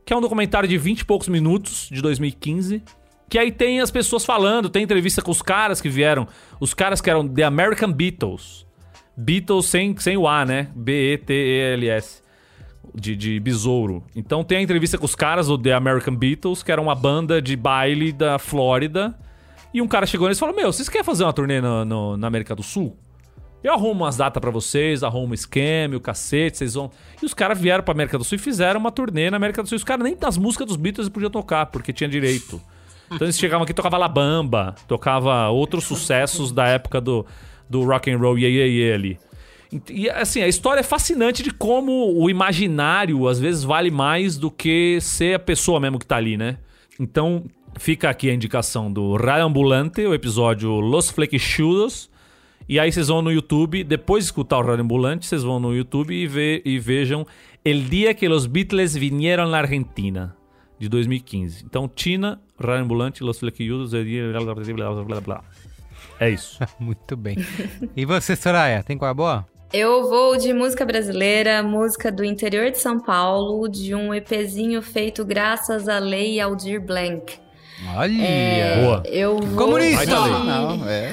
Que 0.05 0.13
é 0.13 0.15
um 0.15 0.21
documentário 0.21 0.69
de 0.69 0.77
20 0.77 1.01
e 1.01 1.05
poucos 1.05 1.27
minutos, 1.27 1.89
de 1.91 2.01
2015. 2.01 2.81
Que 3.29 3.37
aí 3.37 3.51
tem 3.51 3.81
as 3.81 3.91
pessoas 3.91 4.23
falando, 4.23 4.69
tem 4.69 4.83
entrevista 4.83 5.21
com 5.21 5.31
os 5.31 5.41
caras 5.41 5.81
que 5.81 5.89
vieram. 5.89 6.27
Os 6.61 6.73
caras 6.73 7.01
que 7.01 7.09
eram 7.09 7.27
The 7.27 7.43
American 7.43 7.91
Beatles. 7.91 8.65
Beatles 9.17 9.65
sem, 9.65 9.97
sem 9.97 10.15
o 10.15 10.27
A, 10.27 10.45
né? 10.45 10.69
B-E-T-E-L-S. 10.73 12.21
De, 12.99 13.15
de 13.15 13.39
besouro. 13.39 14.03
Então 14.15 14.43
tem 14.43 14.57
a 14.57 14.61
entrevista 14.61 14.97
com 14.97 15.05
os 15.05 15.13
caras 15.13 15.45
do 15.47 15.57
The 15.57 15.71
American 15.73 16.15
Beatles, 16.15 16.63
que 16.63 16.71
era 16.71 16.81
uma 16.81 16.95
banda 16.95 17.39
de 17.39 17.55
baile 17.55 18.11
da 18.11 18.39
Flórida. 18.39 19.15
E 19.71 19.81
um 19.83 19.87
cara 19.87 20.07
chegou 20.07 20.25
neles 20.25 20.37
e 20.37 20.39
falou: 20.39 20.55
Meu, 20.55 20.73
vocês 20.73 20.89
querem 20.89 21.03
fazer 21.05 21.23
uma 21.23 21.31
turnê 21.31 21.61
no- 21.61 21.85
no- 21.85 22.17
na 22.17 22.25
América 22.25 22.55
do 22.55 22.63
Sul? 22.63 22.97
Eu 23.63 23.73
arrumo 23.73 24.03
umas 24.03 24.17
datas 24.17 24.41
pra 24.41 24.49
vocês, 24.49 25.03
arrumo 25.03 25.27
um 25.31 25.33
esquema, 25.33 25.95
o 25.95 25.99
cacete, 25.99 26.57
vocês 26.57 26.73
vão. 26.73 26.89
E 27.21 27.25
os 27.25 27.33
caras 27.35 27.59
vieram 27.59 27.83
pra 27.83 27.91
América 27.91 28.17
do 28.17 28.23
Sul 28.23 28.37
e 28.37 28.39
fizeram 28.39 28.79
uma 28.79 28.91
turnê 28.91 29.29
na 29.29 29.37
América 29.37 29.61
do 29.61 29.69
Sul. 29.69 29.75
Os 29.75 29.83
caras 29.83 30.03
nem 30.03 30.15
das 30.15 30.35
músicas 30.37 30.65
dos 30.67 30.75
Beatles 30.77 31.07
podiam 31.09 31.29
tocar, 31.29 31.67
porque 31.67 31.93
tinha 31.93 32.09
direito. 32.09 32.59
Então 33.11 33.25
eles 33.27 33.37
chegavam 33.37 33.63
aqui 33.63 33.71
e 33.73 33.75
tocava 33.75 33.97
La 33.97 34.07
Bamba, 34.07 34.73
tocava 34.87 35.49
outros 35.49 35.83
sucessos 35.83 36.51
da 36.51 36.65
época 36.67 36.99
do, 36.99 37.25
do 37.69 37.83
rock 37.83 38.09
and 38.11 38.17
roll, 38.17 38.37
yeah, 38.39 38.55
yeah, 38.55 38.73
yeah, 38.73 38.95
ali. 38.95 39.19
E 39.89 40.09
assim, 40.09 40.41
a 40.41 40.47
história 40.47 40.79
é 40.79 40.83
fascinante 40.83 41.43
de 41.43 41.51
como 41.51 42.13
o 42.17 42.29
imaginário 42.29 43.27
às 43.27 43.39
vezes 43.39 43.63
vale 43.63 43.91
mais 43.91 44.37
do 44.37 44.49
que 44.49 44.97
ser 45.01 45.35
a 45.35 45.39
pessoa 45.39 45.79
mesmo 45.79 45.99
que 45.99 46.05
tá 46.05 46.15
ali, 46.17 46.37
né? 46.37 46.57
Então, 46.99 47.43
fica 47.77 48.09
aqui 48.09 48.29
a 48.29 48.33
indicação 48.33 48.91
do 48.91 49.15
Raio 49.17 49.45
Ambulante, 49.45 50.01
o 50.05 50.13
episódio 50.13 50.71
Los 50.79 51.09
Flequichudos. 51.09 52.09
E 52.69 52.79
aí 52.79 52.91
vocês 52.91 53.07
vão 53.07 53.21
no 53.21 53.31
YouTube, 53.31 53.83
depois 53.83 54.23
de 54.23 54.29
escutar 54.29 54.57
o 54.57 54.61
Rádio 54.61 54.83
Ambulante, 54.83 55.25
vocês 55.25 55.43
vão 55.43 55.59
no 55.59 55.73
YouTube 55.75 56.13
e, 56.13 56.27
ve- 56.27 56.61
e 56.65 56.79
vejam 56.79 57.25
El 57.63 57.81
Dia 57.83 58.13
que 58.13 58.27
los 58.27 58.45
Beatles 58.45 58.95
vinieron 58.95 59.49
na 59.49 59.59
Argentina, 59.59 60.35
de 60.79 60.89
2015. 60.89 61.63
Então, 61.65 61.87
Tina, 61.87 62.41
Rádio 62.59 62.83
Ambulante, 62.83 63.23
Los 63.23 63.39
Flequichudos, 63.39 63.93
El 63.93 64.03
Dia... 64.05 64.31
Blá, 64.31 64.53
blá, 64.53 64.63
blá, 64.63 65.03
blá, 65.03 65.21
blá. 65.21 65.43
É 66.19 66.29
isso. 66.29 66.59
Muito 66.79 67.15
bem. 67.15 67.37
E 67.95 68.05
você, 68.05 68.35
Soraya, 68.35 68.81
tem 68.83 68.97
qual 68.97 69.11
é 69.11 69.13
boa? 69.13 69.45
Eu 69.71 70.07
vou 70.07 70.37
de 70.37 70.53
música 70.53 70.85
brasileira, 70.85 71.61
música 71.61 72.09
do 72.09 72.23
interior 72.23 72.71
de 72.71 72.79
São 72.79 72.99
Paulo, 72.99 73.67
de 73.67 73.93
um 73.93 74.13
EPzinho 74.13 74.81
feito 74.81 75.25
graças 75.25 75.89
a 75.89 75.99
Lei 75.99 76.39
Aldir 76.39 76.79
Blanc. 76.79 77.37
Olha! 77.95 78.81
Boa. 78.81 79.03
Eu 79.05 79.37
vou 79.39 79.65
Comunista! 79.65 80.05
Thalei. 80.05 80.43
Não, 80.45 80.87
é. 80.87 81.11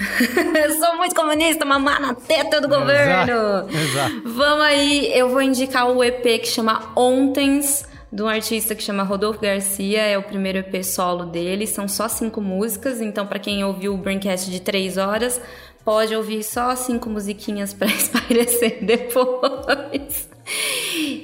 Eu 0.64 0.70
sou 0.78 0.96
muito 0.96 1.16
comunista, 1.16 1.64
mamar 1.64 2.00
na 2.00 2.14
teta 2.14 2.60
do 2.60 2.68
governo. 2.68 3.68
exato. 3.68 4.22
Vamos 4.24 4.64
aí, 4.64 5.10
eu 5.12 5.28
vou 5.28 5.42
indicar 5.42 5.90
o 5.90 6.02
EP 6.02 6.22
que 6.22 6.46
chama 6.46 6.92
Ontens, 6.96 7.84
de 8.10 8.22
um 8.22 8.28
artista 8.28 8.76
que 8.76 8.82
chama 8.84 9.02
Rodolfo 9.02 9.40
Garcia. 9.40 10.00
É 10.00 10.16
o 10.16 10.22
primeiro 10.22 10.58
EP 10.58 10.82
solo 10.84 11.26
dele. 11.26 11.66
São 11.66 11.88
só 11.88 12.08
cinco 12.08 12.40
músicas, 12.40 13.00
então 13.00 13.26
para 13.26 13.40
quem 13.40 13.64
ouviu 13.64 13.92
o 13.92 13.98
Braincast 13.98 14.48
de 14.48 14.60
três 14.60 14.96
horas, 14.96 15.40
pode 15.84 16.14
ouvir 16.14 16.42
só 16.42 16.74
cinco 16.74 17.08
musiquinhas 17.10 17.72
para 17.74 17.86
espairecer 17.92 18.78
depois. 18.84 20.28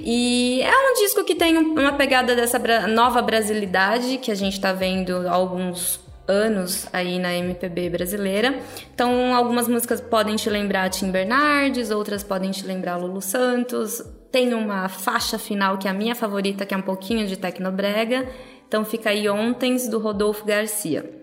E 0.03 0.61
é 0.63 0.71
um 0.91 0.93
disco 0.95 1.23
que 1.23 1.35
tem 1.35 1.57
um- 1.57 1.73
uma 1.79 1.93
pegada 1.93 2.35
dessa 2.35 2.59
nova 2.87 3.21
brasilidade 3.21 4.17
que 4.17 4.31
a 4.31 4.35
gente 4.35 4.59
tá 4.59 4.73
vendo 4.73 5.27
há 5.27 5.31
alguns 5.31 5.99
anos 6.27 6.87
aí 6.93 7.19
na 7.19 7.33
MPB 7.33 7.89
brasileira. 7.89 8.57
Então, 8.93 9.35
algumas 9.35 9.67
músicas 9.67 9.99
podem 9.99 10.35
te 10.35 10.49
lembrar 10.49 10.89
Tim 10.89 11.11
Bernardes, 11.11 11.91
outras 11.91 12.23
podem 12.23 12.51
te 12.51 12.65
lembrar 12.65 12.95
Lulu 12.97 13.21
Santos. 13.21 14.01
Tem 14.31 14.53
uma 14.53 14.87
faixa 14.87 15.37
final 15.37 15.77
que 15.77 15.87
é 15.87 15.91
a 15.91 15.93
minha 15.93 16.15
favorita, 16.15 16.65
que 16.65 16.73
é 16.73 16.77
um 16.77 16.81
pouquinho 16.81 17.27
de 17.27 17.35
tecnobrega. 17.37 18.27
Então, 18.67 18.85
fica 18.85 19.09
aí 19.09 19.29
Ontens, 19.29 19.89
do 19.89 19.99
Rodolfo 19.99 20.45
Garcia. 20.45 21.20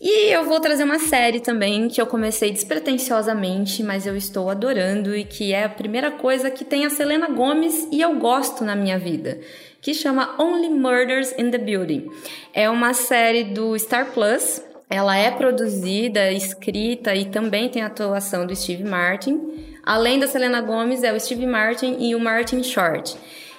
E 0.00 0.32
eu 0.32 0.44
vou 0.44 0.58
trazer 0.60 0.84
uma 0.84 0.98
série 0.98 1.40
também 1.40 1.86
que 1.86 2.00
eu 2.00 2.06
comecei 2.06 2.50
despretensiosamente, 2.50 3.82
mas 3.82 4.06
eu 4.06 4.16
estou 4.16 4.48
adorando 4.48 5.14
e 5.14 5.24
que 5.24 5.52
é 5.52 5.64
a 5.64 5.68
primeira 5.68 6.10
coisa 6.10 6.50
que 6.50 6.64
tem 6.64 6.86
a 6.86 6.90
Selena 6.90 7.28
Gomes 7.28 7.86
e 7.92 8.00
eu 8.00 8.14
gosto 8.14 8.64
na 8.64 8.74
minha 8.74 8.98
vida, 8.98 9.38
que 9.78 9.92
chama 9.92 10.36
Only 10.40 10.70
Murders 10.70 11.34
in 11.38 11.50
the 11.50 11.58
Building. 11.58 12.08
É 12.54 12.70
uma 12.70 12.94
série 12.94 13.44
do 13.44 13.78
Star 13.78 14.10
Plus. 14.12 14.62
Ela 14.88 15.18
é 15.18 15.30
produzida, 15.30 16.32
escrita 16.32 17.14
e 17.14 17.26
também 17.26 17.68
tem 17.68 17.82
a 17.82 17.86
atuação 17.88 18.46
do 18.46 18.56
Steve 18.56 18.84
Martin. 18.84 19.38
Além 19.84 20.18
da 20.18 20.26
Selena 20.26 20.62
Gomes, 20.62 21.02
é 21.02 21.12
o 21.12 21.20
Steve 21.20 21.46
Martin 21.46 21.98
e 22.00 22.14
o 22.14 22.20
Martin 22.20 22.62
Short. 22.62 23.18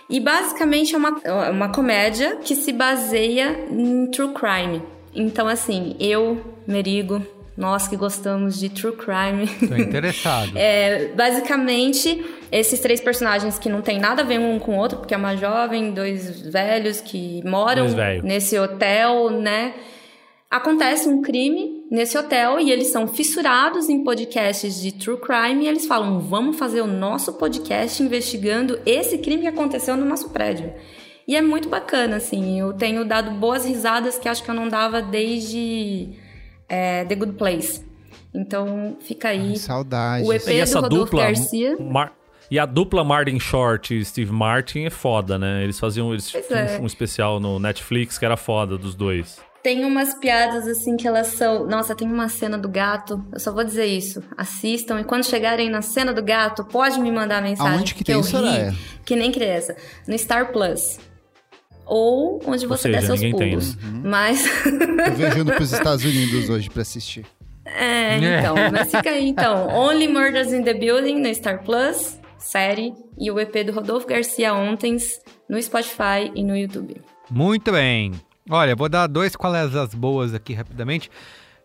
E 0.10 0.20
basicamente 0.20 0.96
é 0.96 0.98
uma, 0.98 1.22
é 1.24 1.52
uma 1.52 1.72
comédia 1.72 2.38
que 2.38 2.56
se 2.56 2.74
baseia 2.74 3.68
em 3.70 4.08
true 4.08 4.34
crime. 4.34 4.82
Então, 5.14 5.48
assim, 5.48 5.96
eu, 6.00 6.42
Merigo, 6.68 7.26
nós 7.58 7.88
que 7.88 7.96
gostamos 7.96 8.60
de 8.60 8.70
true 8.70 8.94
crime. 8.94 9.48
Tô 9.68 9.76
interessado. 9.76 10.52
É, 10.58 11.08
basicamente, 11.16 12.24
esses 12.52 12.80
três 12.80 13.00
personagens 13.00 13.60
que 13.60 13.70
não 13.70 13.82
tem 13.82 14.00
nada 14.00 14.22
a 14.22 14.26
ver 14.26 14.40
um 14.40 14.60
com 14.60 14.76
o 14.76 14.80
outro, 14.80 14.98
porque 14.98 15.14
é 15.14 15.18
uma 15.18 15.36
jovem, 15.36 15.92
dois 15.92 16.42
velhos 16.42 17.02
que 17.02 17.42
moram 17.46 17.88
nesse 18.24 18.58
hotel, 18.58 19.30
né? 19.30 19.74
Acontece 20.50 21.08
um 21.08 21.22
crime 21.22 21.86
nesse 21.90 22.18
hotel 22.18 22.60
e 22.60 22.72
eles 22.72 22.88
são 22.88 23.08
fissurados 23.08 23.88
em 23.88 24.04
podcasts 24.04 24.82
de 24.82 24.92
true 24.92 25.18
crime 25.18 25.64
e 25.64 25.68
eles 25.68 25.86
falam: 25.86 26.20
vamos 26.20 26.58
fazer 26.58 26.82
o 26.82 26.88
nosso 26.88 27.34
podcast 27.34 28.04
investigando 28.04 28.80
esse 28.86 29.18
crime 29.20 29.44
que 29.44 29.48
aconteceu 29.48 29.96
no 29.96 30.06
nosso 30.06 30.30
prédio. 30.30 30.74
E 31.32 31.36
é 31.38 31.42
muito 31.42 31.70
bacana, 31.70 32.18
assim. 32.18 32.60
Eu 32.60 32.74
tenho 32.74 33.06
dado 33.06 33.32
boas 33.32 33.64
risadas 33.64 34.20
que 34.20 34.28
acho 34.28 34.44
que 34.44 34.52
eu 34.52 34.54
não 34.54 34.68
dava 34.68 35.02
desde 35.02 36.10
é, 36.68 37.06
The 37.06 37.16
Good 37.16 37.38
Place. 37.38 37.86
Então 38.34 38.98
fica 39.00 39.30
aí 39.30 39.56
Saudades. 39.58 40.28
o 40.28 40.34
EP 40.34 40.46
E 40.48 40.60
essa 40.60 40.80
do 40.80 40.82
Rodolfo 40.82 41.06
dupla, 41.06 41.24
Garcia. 41.28 41.78
Mar- 41.80 42.12
E 42.52 42.60
a 42.60 42.66
dupla 42.66 43.02
Martin 43.06 43.40
Short 43.40 43.98
e 43.98 44.04
Steve 44.04 44.30
Martin 44.30 44.84
é 44.84 44.90
foda, 44.90 45.40
né? 45.40 45.64
Eles 45.64 45.80
faziam 45.80 46.12
eles 46.12 46.36
é. 46.52 46.78
um 46.82 46.86
especial 46.86 47.40
no 47.40 47.60
Netflix 47.60 48.18
que 48.18 48.26
era 48.26 48.36
foda 48.36 48.78
dos 48.78 48.94
dois. 48.94 49.40
Tem 49.64 49.86
umas 49.86 50.14
piadas 50.14 50.68
assim 50.68 50.98
que 50.98 51.08
elas 51.08 51.28
são. 51.28 51.66
Nossa, 51.66 51.96
tem 51.96 52.12
uma 52.12 52.28
cena 52.28 52.58
do 52.58 52.68
gato. 52.68 53.26
Eu 53.32 53.40
só 53.40 53.54
vou 53.54 53.64
dizer 53.64 53.86
isso. 53.86 54.22
Assistam 54.36 55.00
e 55.00 55.06
quando 55.06 55.24
chegarem 55.24 55.70
na 55.70 55.82
cena 55.82 56.12
do 56.12 56.22
gato, 56.22 56.66
pode 56.66 57.00
me 57.00 57.10
mandar 57.10 57.42
mensagem. 57.42 57.78
Aonde 57.78 57.94
que 57.94 58.00
porque 58.04 58.12
tem 58.12 58.16
eu 58.16 58.20
isso, 58.20 58.38
ri? 58.38 58.78
Que 59.06 59.16
nem 59.16 59.32
criança. 59.32 59.78
No 60.06 60.18
Star 60.18 60.52
Plus. 60.52 61.00
Ou 61.86 62.42
onde 62.46 62.66
você 62.66 62.84
seja, 62.84 63.00
der 63.00 63.06
seus 63.06 63.20
ninguém 63.22 63.40
tem, 63.40 63.50
pulos. 63.52 63.76
né? 63.76 64.02
Mas. 64.04 64.44
Tô 64.64 65.12
viajando 65.16 65.54
pros 65.54 65.72
Estados 65.74 66.04
Unidos 66.06 66.50
hoje 66.50 66.70
pra 66.70 66.82
assistir. 66.82 67.26
é, 67.66 68.18
então. 68.40 68.56
Mas 68.72 68.92
fica 68.92 69.10
aí 69.10 69.28
então. 69.28 69.68
Only 69.70 70.08
Murders 70.08 70.52
in 70.54 70.64
the 70.64 70.74
Building 70.74 71.20
no 71.20 71.34
Star 71.34 71.64
Plus, 71.64 72.18
série. 72.38 72.94
E 73.18 73.30
o 73.30 73.40
EP 73.40 73.66
do 73.66 73.72
Rodolfo 73.72 74.08
Garcia 74.08 74.54
ontem 74.54 74.98
no 75.50 75.62
Spotify 75.62 76.32
e 76.34 76.44
no 76.44 76.56
YouTube. 76.58 77.02
Muito 77.30 77.72
bem. 77.72 78.12
Olha, 78.50 78.76
vou 78.76 78.90
dar 78.90 79.08
dois 79.08 79.36
qual 79.36 79.56
é 79.56 79.62
as 79.62 79.94
boas 79.94 80.34
aqui 80.34 80.54
rapidamente. 80.54 81.10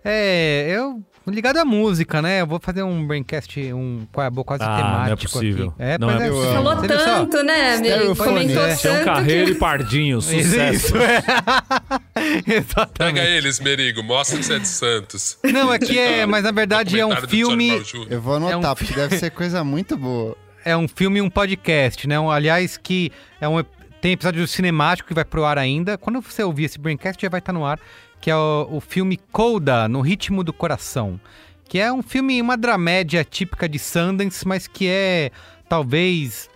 É, 0.04 0.66
eu 0.70 1.02
ligado 1.34 1.56
à 1.58 1.64
música, 1.64 2.22
né? 2.22 2.40
Eu 2.40 2.46
vou 2.46 2.60
fazer 2.60 2.82
um 2.82 3.06
braincast, 3.06 3.58
um 3.72 4.06
qual 4.12 4.24
é 4.24 4.26
a 4.28 4.30
boa 4.30 4.44
quase 4.44 4.62
Ah, 4.62 4.76
temático 4.76 4.98
não 4.98 5.12
é 5.12 5.16
possível. 5.16 5.74
aqui. 5.78 5.98
Não 5.98 6.06
mas 6.08 6.20
é 6.22 6.28
possível. 6.30 6.52
Falou 6.52 6.76
Você 6.76 6.88
tanto, 6.88 7.42
né, 7.42 7.74
amigo? 7.74 7.84
Stereofone, 7.94 8.28
Comentou 8.30 8.66
é. 8.66 8.76
Tião 8.76 8.94
tanto 8.94 9.04
Carreiro 9.04 9.46
que... 9.46 9.52
e 9.52 9.54
Pardinho, 9.56 10.20
sucesso. 10.22 10.86
Isso, 10.86 10.96
é. 10.96 11.22
Pega 12.14 12.56
Exatamente. 12.56 13.20
eles, 13.26 13.60
Merigo. 13.60 14.02
Mostra 14.02 14.38
que 14.38 14.44
você 14.44 14.54
é 14.54 14.58
de 14.58 14.68
Santos. 14.68 15.38
Não, 15.44 15.72
é 15.72 15.78
que 15.78 15.98
é, 15.98 16.26
mas 16.26 16.44
na 16.44 16.50
verdade 16.52 16.98
é 16.98 17.06
um 17.06 17.16
filme. 17.26 17.70
Eu 18.08 18.20
vou 18.20 18.36
anotar, 18.36 18.54
É 18.54 18.56
um 18.72 18.74
porque 18.74 18.94
deve 18.94 19.18
ser 19.18 19.30
coisa 19.30 19.62
muito 19.64 19.96
boa. 19.96 20.36
é 20.64 20.76
um 20.76 20.88
filme 20.88 21.18
e 21.18 21.22
um 21.22 21.30
podcast, 21.30 22.06
né? 22.08 22.18
Um, 22.18 22.30
aliás, 22.30 22.76
que 22.76 23.10
é 23.40 23.48
um 23.48 23.62
tem 24.00 24.12
episódio 24.12 24.46
cinemático 24.46 25.08
que 25.08 25.14
vai 25.14 25.24
pro 25.24 25.44
ar 25.44 25.58
ainda. 25.58 25.96
Quando 25.96 26.20
você 26.20 26.42
ouvir 26.42 26.64
esse 26.64 26.78
Braincast 26.78 27.20
já 27.20 27.28
vai 27.28 27.38
estar 27.40 27.52
no 27.52 27.64
ar, 27.64 27.78
que 28.20 28.30
é 28.30 28.36
o, 28.36 28.68
o 28.72 28.80
filme 28.80 29.18
Coda, 29.32 29.88
No 29.88 30.00
Ritmo 30.00 30.42
do 30.42 30.52
Coração. 30.52 31.20
Que 31.68 31.78
é 31.78 31.92
um 31.92 32.02
filme, 32.02 32.40
uma 32.40 32.56
dramédia 32.56 33.24
típica 33.24 33.68
de 33.68 33.78
Sundance, 33.78 34.46
mas 34.46 34.66
que 34.66 34.88
é, 34.88 35.30
talvez, 35.68 36.48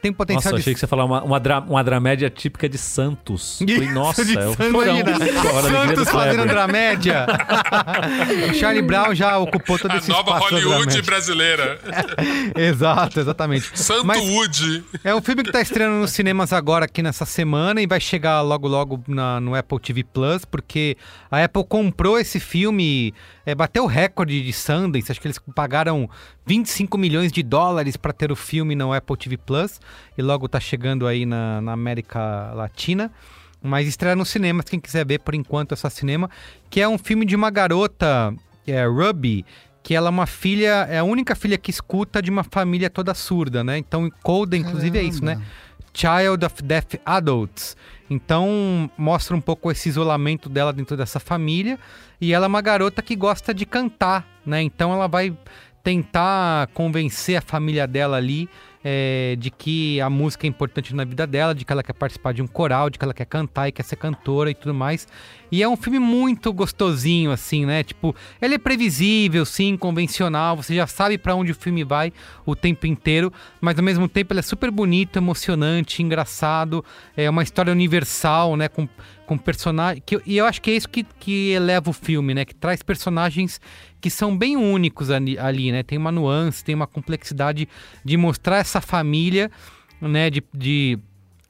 tem 0.00 0.12
potencial 0.12 0.52
Nossa, 0.52 0.56
de 0.56 0.60
achei 0.62 0.74
que 0.74 0.80
você 0.80 0.84
ia 0.84 0.88
falar 0.88 1.04
uma, 1.04 1.22
uma, 1.22 1.38
dra- 1.40 1.60
uma 1.60 1.82
dramédia 1.84 2.28
típica 2.30 2.68
de 2.68 2.76
Santos. 2.78 3.58
Falei, 3.68 3.92
nossa, 3.92 4.24
de 4.24 4.36
é 4.36 4.46
o 4.46 4.54
Santos, 4.54 4.70
chorão. 4.72 4.98
a 4.98 5.02
do 5.02 5.94
Santos 5.94 6.08
fazendo 6.10 6.46
dramédia. 6.46 7.26
o 8.50 8.54
Charlie 8.54 8.82
Brown 8.82 9.14
já 9.14 9.38
ocupou 9.38 9.78
todo 9.78 9.92
A 9.92 9.96
esse 9.96 10.08
nova 10.10 10.32
espaço 10.36 10.54
da 10.54 10.60
Hollywood 10.60 11.02
brasileira. 11.02 11.78
Exato, 12.56 13.20
exatamente. 13.20 13.70
Santo 13.78 14.06
Mas- 14.06 14.20
Wood. 14.22 14.84
É 15.04 15.14
um 15.14 15.20
filme 15.22 15.42
que 15.42 15.52
tá 15.52 15.60
estreando 15.60 15.96
nos 15.96 16.10
cinemas 16.12 16.52
agora 16.52 16.84
aqui 16.84 17.02
nessa 17.02 17.24
semana 17.24 17.80
e 17.80 17.86
vai 17.86 18.00
chegar 18.00 18.40
logo 18.42 18.66
logo 18.68 19.02
na- 19.06 19.40
no 19.40 19.54
Apple 19.54 19.78
TV 19.80 20.04
Plus, 20.04 20.44
porque 20.44 20.96
a 21.30 21.42
Apple 21.44 21.64
comprou 21.64 22.18
esse 22.18 22.40
filme, 22.40 23.14
é, 23.48 23.54
bateu 23.54 23.84
o 23.84 23.86
recorde 23.86 24.42
de 24.44 24.52
Sundance, 24.52 25.10
acho 25.10 25.18
que 25.18 25.26
eles 25.26 25.40
pagaram 25.54 26.06
25 26.44 26.98
milhões 26.98 27.32
de 27.32 27.42
dólares 27.42 27.96
para 27.96 28.12
ter 28.12 28.30
o 28.30 28.36
filme 28.36 28.74
no 28.74 28.92
Apple 28.92 29.16
TV 29.16 29.38
Plus 29.38 29.80
e 30.18 30.20
logo 30.20 30.46
tá 30.46 30.60
chegando 30.60 31.06
aí 31.06 31.24
na, 31.24 31.58
na 31.62 31.72
América 31.72 32.52
Latina. 32.52 33.10
Mas 33.62 33.88
estreia 33.88 34.14
nos 34.14 34.28
cinemas, 34.28 34.66
quem 34.66 34.78
quiser 34.78 35.06
ver 35.06 35.20
por 35.20 35.34
enquanto 35.34 35.72
é 35.72 35.76
só 35.76 35.88
cinema, 35.88 36.28
que 36.68 36.78
é 36.78 36.86
um 36.86 36.98
filme 36.98 37.24
de 37.24 37.34
uma 37.34 37.48
garota, 37.48 38.34
é 38.66 38.84
Ruby, 38.84 39.46
que 39.82 39.94
ela 39.94 40.08
é 40.08 40.10
uma 40.10 40.26
filha, 40.26 40.86
é 40.90 40.98
a 40.98 41.04
única 41.04 41.34
filha 41.34 41.56
que 41.56 41.70
escuta 41.70 42.20
de 42.20 42.30
uma 42.30 42.44
família 42.44 42.90
toda 42.90 43.14
surda, 43.14 43.64
né? 43.64 43.78
Então, 43.78 44.12
Coda, 44.22 44.58
inclusive, 44.58 44.98
é 44.98 45.02
isso, 45.02 45.24
né? 45.24 45.36
Caramba. 45.36 45.68
Child 45.94 46.44
of 46.44 46.62
Deaf 46.62 47.00
Adults. 47.04 47.76
Então, 48.10 48.90
mostra 48.96 49.36
um 49.36 49.40
pouco 49.40 49.70
esse 49.70 49.88
isolamento 49.88 50.48
dela 50.48 50.72
dentro 50.72 50.96
dessa 50.96 51.20
família. 51.20 51.78
E 52.20 52.32
ela 52.32 52.46
é 52.46 52.48
uma 52.48 52.62
garota 52.62 53.02
que 53.02 53.14
gosta 53.14 53.52
de 53.52 53.66
cantar, 53.66 54.26
né? 54.44 54.62
Então, 54.62 54.92
ela 54.92 55.06
vai 55.06 55.36
tentar 55.82 56.66
convencer 56.68 57.36
a 57.36 57.40
família 57.40 57.86
dela 57.86 58.16
ali 58.16 58.48
é, 58.90 59.36
de 59.38 59.50
que 59.50 60.00
a 60.00 60.08
música 60.08 60.46
é 60.46 60.48
importante 60.48 60.94
na 60.94 61.04
vida 61.04 61.26
dela, 61.26 61.54
de 61.54 61.62
que 61.62 61.70
ela 61.70 61.82
quer 61.82 61.92
participar 61.92 62.32
de 62.32 62.40
um 62.40 62.46
coral, 62.46 62.88
de 62.88 62.98
que 62.98 63.04
ela 63.04 63.12
quer 63.12 63.26
cantar 63.26 63.68
e 63.68 63.72
quer 63.72 63.82
ser 63.82 63.96
cantora 63.96 64.50
e 64.50 64.54
tudo 64.54 64.72
mais. 64.72 65.06
E 65.52 65.62
é 65.62 65.68
um 65.68 65.76
filme 65.76 65.98
muito 65.98 66.50
gostosinho, 66.54 67.30
assim, 67.30 67.66
né? 67.66 67.82
Tipo, 67.82 68.16
ele 68.40 68.54
é 68.54 68.58
previsível, 68.58 69.44
sim, 69.44 69.76
convencional, 69.76 70.56
você 70.56 70.74
já 70.74 70.86
sabe 70.86 71.18
pra 71.18 71.34
onde 71.34 71.52
o 71.52 71.54
filme 71.54 71.84
vai 71.84 72.10
o 72.46 72.56
tempo 72.56 72.86
inteiro, 72.86 73.30
mas 73.60 73.76
ao 73.76 73.84
mesmo 73.84 74.08
tempo 74.08 74.32
ele 74.32 74.40
é 74.40 74.42
super 74.42 74.70
bonito, 74.70 75.18
emocionante, 75.18 76.02
engraçado, 76.02 76.82
é 77.14 77.28
uma 77.28 77.42
história 77.42 77.70
universal, 77.70 78.56
né? 78.56 78.68
Com, 78.68 78.88
com 79.28 79.36
personagens. 79.36 80.02
E 80.24 80.38
eu 80.38 80.46
acho 80.46 80.62
que 80.62 80.70
é 80.70 80.74
isso 80.74 80.88
que, 80.88 81.04
que 81.04 81.50
eleva 81.50 81.90
o 81.90 81.92
filme, 81.92 82.32
né? 82.32 82.46
Que 82.46 82.54
traz 82.54 82.82
personagens 82.82 83.60
que 84.00 84.08
são 84.08 84.34
bem 84.34 84.56
únicos 84.56 85.10
ali, 85.10 85.38
ali, 85.38 85.70
né? 85.70 85.82
Tem 85.82 85.98
uma 85.98 86.10
nuance, 86.10 86.64
tem 86.64 86.74
uma 86.74 86.86
complexidade 86.86 87.68
de 88.02 88.16
mostrar 88.16 88.56
essa 88.56 88.80
família, 88.80 89.50
né? 90.00 90.30
De, 90.30 90.42
de 90.54 90.98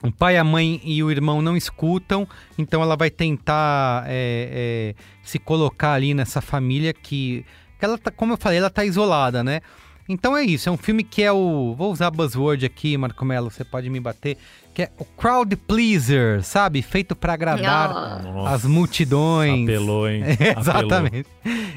o 0.03 0.11
pai, 0.11 0.37
a 0.37 0.43
mãe 0.43 0.81
e 0.83 1.01
o 1.05 1.11
irmão 1.11 1.41
não 1.41 1.57
escutam, 1.57 2.27
então 2.59 2.83
ela 2.83 2.97
vai 2.97 3.11
tentar 3.11 4.05
é, 4.09 4.95
é, 4.97 5.03
se 5.23 5.39
colocar 5.39 5.93
ali 5.93 6.15
nessa 6.15 6.41
família 6.41 6.93
que, 6.93 7.45
que 7.79 7.85
ela 7.85 7.97
tá, 7.97 8.11
como 8.11 8.33
eu 8.33 8.37
falei, 8.37 8.59
ela 8.59 8.71
tá 8.71 8.85
isolada, 8.85 9.45
né? 9.45 9.61
Então 10.09 10.37
é 10.37 10.43
isso, 10.43 10.69
é 10.69 10.73
um 10.73 10.77
filme 10.77 11.05
que 11.05 11.23
é 11.23 11.31
o. 11.31 11.75
Vou 11.77 11.93
usar 11.93 12.11
buzzword 12.11 12.65
aqui, 12.65 12.97
Marco 12.97 13.25
Melo, 13.25 13.51
você 13.51 13.63
pode 13.63 13.89
me 13.89 14.01
bater. 14.01 14.37
Que 14.79 14.83
é 14.83 14.91
o 14.97 15.05
crowd 15.05 15.57
pleaser, 15.57 16.41
sabe? 16.45 16.83
Feito 16.83 17.17
pra 17.17 17.33
agradar. 17.33 18.23
Nossa, 18.23 18.55
as 18.55 18.65
multidões. 18.65 19.65
Apelou, 19.65 20.09
hein? 20.09 20.23
Exatamente. 20.57 21.27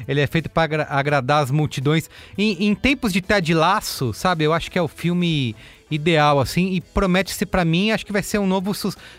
Ele 0.06 0.20
é 0.20 0.26
feito 0.28 0.48
para 0.48 0.62
agra- 0.62 0.86
agradar 0.88 1.42
as 1.42 1.50
multidões. 1.50 2.08
Em, 2.38 2.68
em 2.68 2.72
tempos 2.76 3.12
de 3.12 3.20
Ted 3.20 3.52
Laço, 3.54 4.12
sabe? 4.12 4.44
Eu 4.44 4.52
acho 4.52 4.70
que 4.70 4.78
é 4.78 4.82
o 4.82 4.86
filme 4.86 5.56
ideal, 5.90 6.38
assim. 6.38 6.74
E 6.74 6.80
promete-se 6.80 7.44
pra 7.44 7.64
mim, 7.64 7.90
acho 7.90 8.06
que 8.06 8.12
vai 8.12 8.22
ser 8.22 8.38
um 8.38 8.46
novo... 8.46 8.72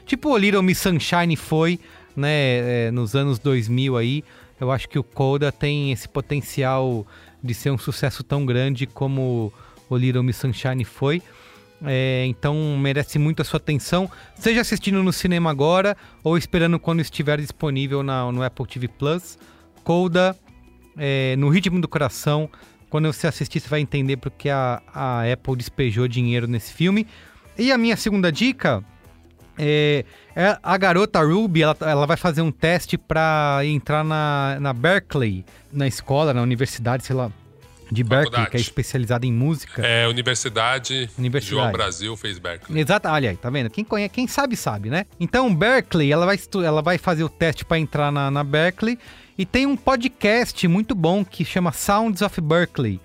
Tipo 0.06 0.30
o 0.30 0.38
Little 0.38 0.64
Miss 0.64 0.78
Sunshine 0.78 1.36
foi, 1.36 1.78
né? 2.16 2.86
é, 2.88 2.90
nos 2.92 3.18
anos 3.18 3.38
2000 3.38 3.98
aí. 3.98 4.24
Eu 4.62 4.72
acho 4.72 4.88
que 4.88 4.98
o 4.98 5.04
Coda 5.04 5.52
tem 5.52 5.92
esse 5.92 6.08
potencial 6.08 7.06
de 7.44 7.54
ser 7.54 7.70
um 7.70 7.78
sucesso 7.78 8.24
tão 8.24 8.46
grande 8.46 8.88
como 8.88 9.52
o 9.90 9.98
Little 9.98 10.24
Miss 10.24 10.38
Sunshine 10.38 10.86
foi. 10.86 11.22
É, 11.86 12.26
então 12.28 12.78
merece 12.78 13.20
muito 13.20 13.42
a 13.42 13.46
sua 13.46 13.58
atenção. 13.58 14.10
Seja 14.36 14.62
assistindo 14.62 15.04
no 15.04 15.12
cinema 15.12 15.50
agora 15.52 15.98
ou 16.24 16.38
esperando 16.38 16.80
quando 16.80 17.02
estiver 17.02 17.40
disponível 17.40 18.02
na- 18.04 18.32
no 18.32 18.42
Apple 18.44 18.66
TV 18.66 18.88
Plus. 18.88 19.38
Coda, 19.84 20.36
é, 20.98 21.36
no 21.38 21.50
ritmo 21.50 21.82
do 21.82 21.88
coração. 21.88 22.50
Quando 22.90 23.12
você 23.12 23.28
assistir, 23.28 23.60
você 23.60 23.68
vai 23.68 23.80
entender 23.82 24.18
porque 24.18 24.50
a, 24.50 24.82
a 24.94 25.24
Apple 25.32 25.56
despejou 25.56 26.08
dinheiro 26.08 26.48
nesse 26.48 26.72
filme. 26.72 27.08
E 27.58 27.72
a 27.72 27.78
minha 27.78 27.98
segunda 27.98 28.32
dica 28.32 28.84
é, 29.58 30.06
é 30.36 30.58
a 30.64 30.78
garota 30.78 31.22
Ruby. 31.22 31.64
Ela, 31.64 31.76
ela 31.82 32.06
vai 32.06 32.16
fazer 32.18 32.42
um 32.42 32.52
teste 32.52 32.98
para 32.98 33.60
entrar 33.66 34.04
na, 34.04 34.58
na 34.62 34.74
Berkeley, 34.74 35.44
na 35.72 35.88
escola, 35.88 36.34
na 36.34 36.42
universidade, 36.42 37.04
sei 37.04 37.16
lá, 37.16 37.32
de 37.94 38.04
Berkeley, 38.04 38.26
Faculdade. 38.26 38.52
que 38.52 38.58
é 38.58 38.60
especializada 38.60 39.26
em 39.26 39.32
música. 39.32 39.86
É, 39.86 40.08
Universidade, 40.08 41.10
Universidade. 41.18 41.62
João 41.62 41.72
Brasil 41.72 42.18
fez 42.18 42.40
Berkeley. 42.40 42.82
Exato, 42.82 43.08
olha 43.08 43.30
aí, 43.30 43.38
tá 43.38 43.50
vendo? 43.50 43.70
Quem 43.70 43.86
conhece, 43.86 44.14
quem 44.14 44.28
sabe, 44.28 44.58
sabe, 44.58 44.90
né? 44.90 45.06
Então, 45.20 45.54
Berkeley, 45.54 46.12
ela 46.12 46.26
vai, 46.26 46.40
ela 46.66 46.82
vai 46.82 46.98
fazer 46.98 47.24
o 47.24 47.30
teste 47.30 47.64
para 47.64 47.80
entrar 47.80 48.12
na, 48.12 48.32
na 48.32 48.44
Berkeley 48.44 48.98
e 49.38 49.46
tem 49.46 49.66
um 49.66 49.76
podcast 49.78 50.68
muito 50.68 50.94
bom 50.94 51.24
que 51.24 51.46
chama 51.46 51.72
Sounds 51.72 52.22
of 52.22 52.42
Berkeley, 52.42 53.00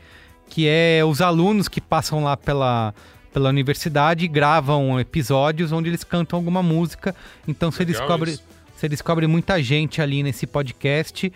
que 0.48 0.66
é 0.66 1.02
os 1.04 1.20
alunos 1.20 1.68
que 1.68 1.80
passam 1.80 2.24
lá 2.24 2.36
pela, 2.36 2.94
pela 3.32 3.48
universidade 3.48 4.24
e 4.24 4.28
gravam 4.28 4.98
episódios 4.98 5.72
onde 5.72 5.88
eles 5.88 6.04
cantam 6.04 6.38
alguma 6.38 6.62
música. 6.62 7.14
Então, 7.46 7.70
você 7.70 7.84
Legal 7.84 8.00
descobre, 8.00 8.30
isso. 8.32 8.44
você 8.76 8.88
descobre 8.88 9.26
muita 9.26 9.62
gente 9.62 10.02
ali 10.02 10.22
nesse 10.22 10.46
podcast. 10.46 11.32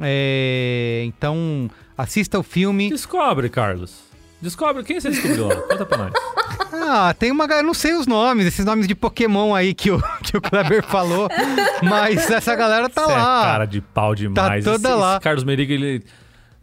É, 0.00 1.02
então, 1.06 1.70
assista 1.96 2.38
o 2.38 2.42
filme. 2.42 2.90
Descobre, 2.90 3.48
Carlos. 3.48 4.00
Descobre. 4.40 4.82
Quem 4.84 5.00
você 5.00 5.10
descobriu 5.10 5.48
lá? 5.48 5.56
Conta 5.68 5.84
pra 5.86 5.98
nós. 5.98 6.12
Ah, 6.72 7.14
tem 7.18 7.30
uma. 7.30 7.46
galera, 7.46 7.64
Eu 7.64 7.66
não 7.66 7.74
sei 7.74 7.94
os 7.94 8.06
nomes, 8.06 8.46
esses 8.46 8.64
nomes 8.64 8.86
de 8.88 8.94
Pokémon 8.94 9.54
aí 9.54 9.74
que 9.74 9.90
o, 9.90 10.00
que 10.24 10.36
o 10.36 10.40
Kleber 10.40 10.82
falou. 10.84 11.28
mas 11.82 12.30
essa 12.30 12.54
galera 12.54 12.88
tá 12.88 13.02
Você 13.04 13.12
lá. 13.12 13.40
é 13.40 13.44
cara 13.44 13.64
de 13.66 13.80
pau 13.80 14.14
demais. 14.14 14.64
toda 14.64 14.88
Esse- 14.88 14.98
lá. 14.98 15.12
Esse 15.14 15.20
Carlos 15.20 15.44
Merigo, 15.44 15.72
ele 15.72 16.02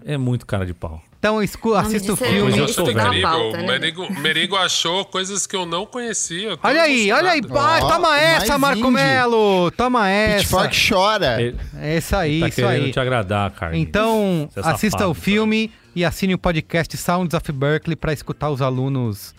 é 0.05 0.17
muito 0.17 0.45
cara 0.45 0.65
de 0.65 0.73
pau. 0.73 1.01
Então 1.19 1.41
escu- 1.41 1.73
assista 1.73 2.11
o 2.11 2.15
é 2.15 2.17
filme. 2.17 2.57
Eu 2.57 2.67
sou 2.67 2.89
incrível. 2.89 3.21
pauta, 3.21 3.57
né? 3.57 3.67
Merigo, 3.67 4.13
Merigo 4.21 4.55
achou 4.55 5.03
coisas 5.03 5.47
que 5.47 5.55
eu 5.55 5.65
não 5.65 5.85
conhecia. 5.85 6.57
Olha 6.61 6.83
aí, 6.83 7.11
olha 7.11 7.31
aí. 7.31 7.41
toma 7.41 8.19
essa, 8.19 8.57
Marco. 8.57 8.91
Melo. 8.91 9.71
Toma 9.71 10.07
essa. 10.09 10.37
Pitchfork 10.39 10.87
chora. 10.89 11.55
É 11.79 11.97
isso 11.97 12.15
aí, 12.15 12.39
tá 12.41 12.47
isso 12.49 12.55
querendo 12.61 12.85
aí. 12.85 12.91
te 12.91 12.99
agradar, 12.99 13.51
Carlos. 13.51 13.79
Então, 13.79 14.47
é 14.55 14.59
assista 14.59 14.99
safado, 14.99 15.11
o 15.11 15.13
filme 15.13 15.71
e 15.95 16.05
assine 16.05 16.35
o 16.35 16.37
podcast 16.37 16.95
Sounds 16.95 17.33
of 17.33 17.51
Berkeley 17.51 17.95
para 17.95 18.13
escutar 18.13 18.49
os 18.51 18.61
alunos 18.61 19.33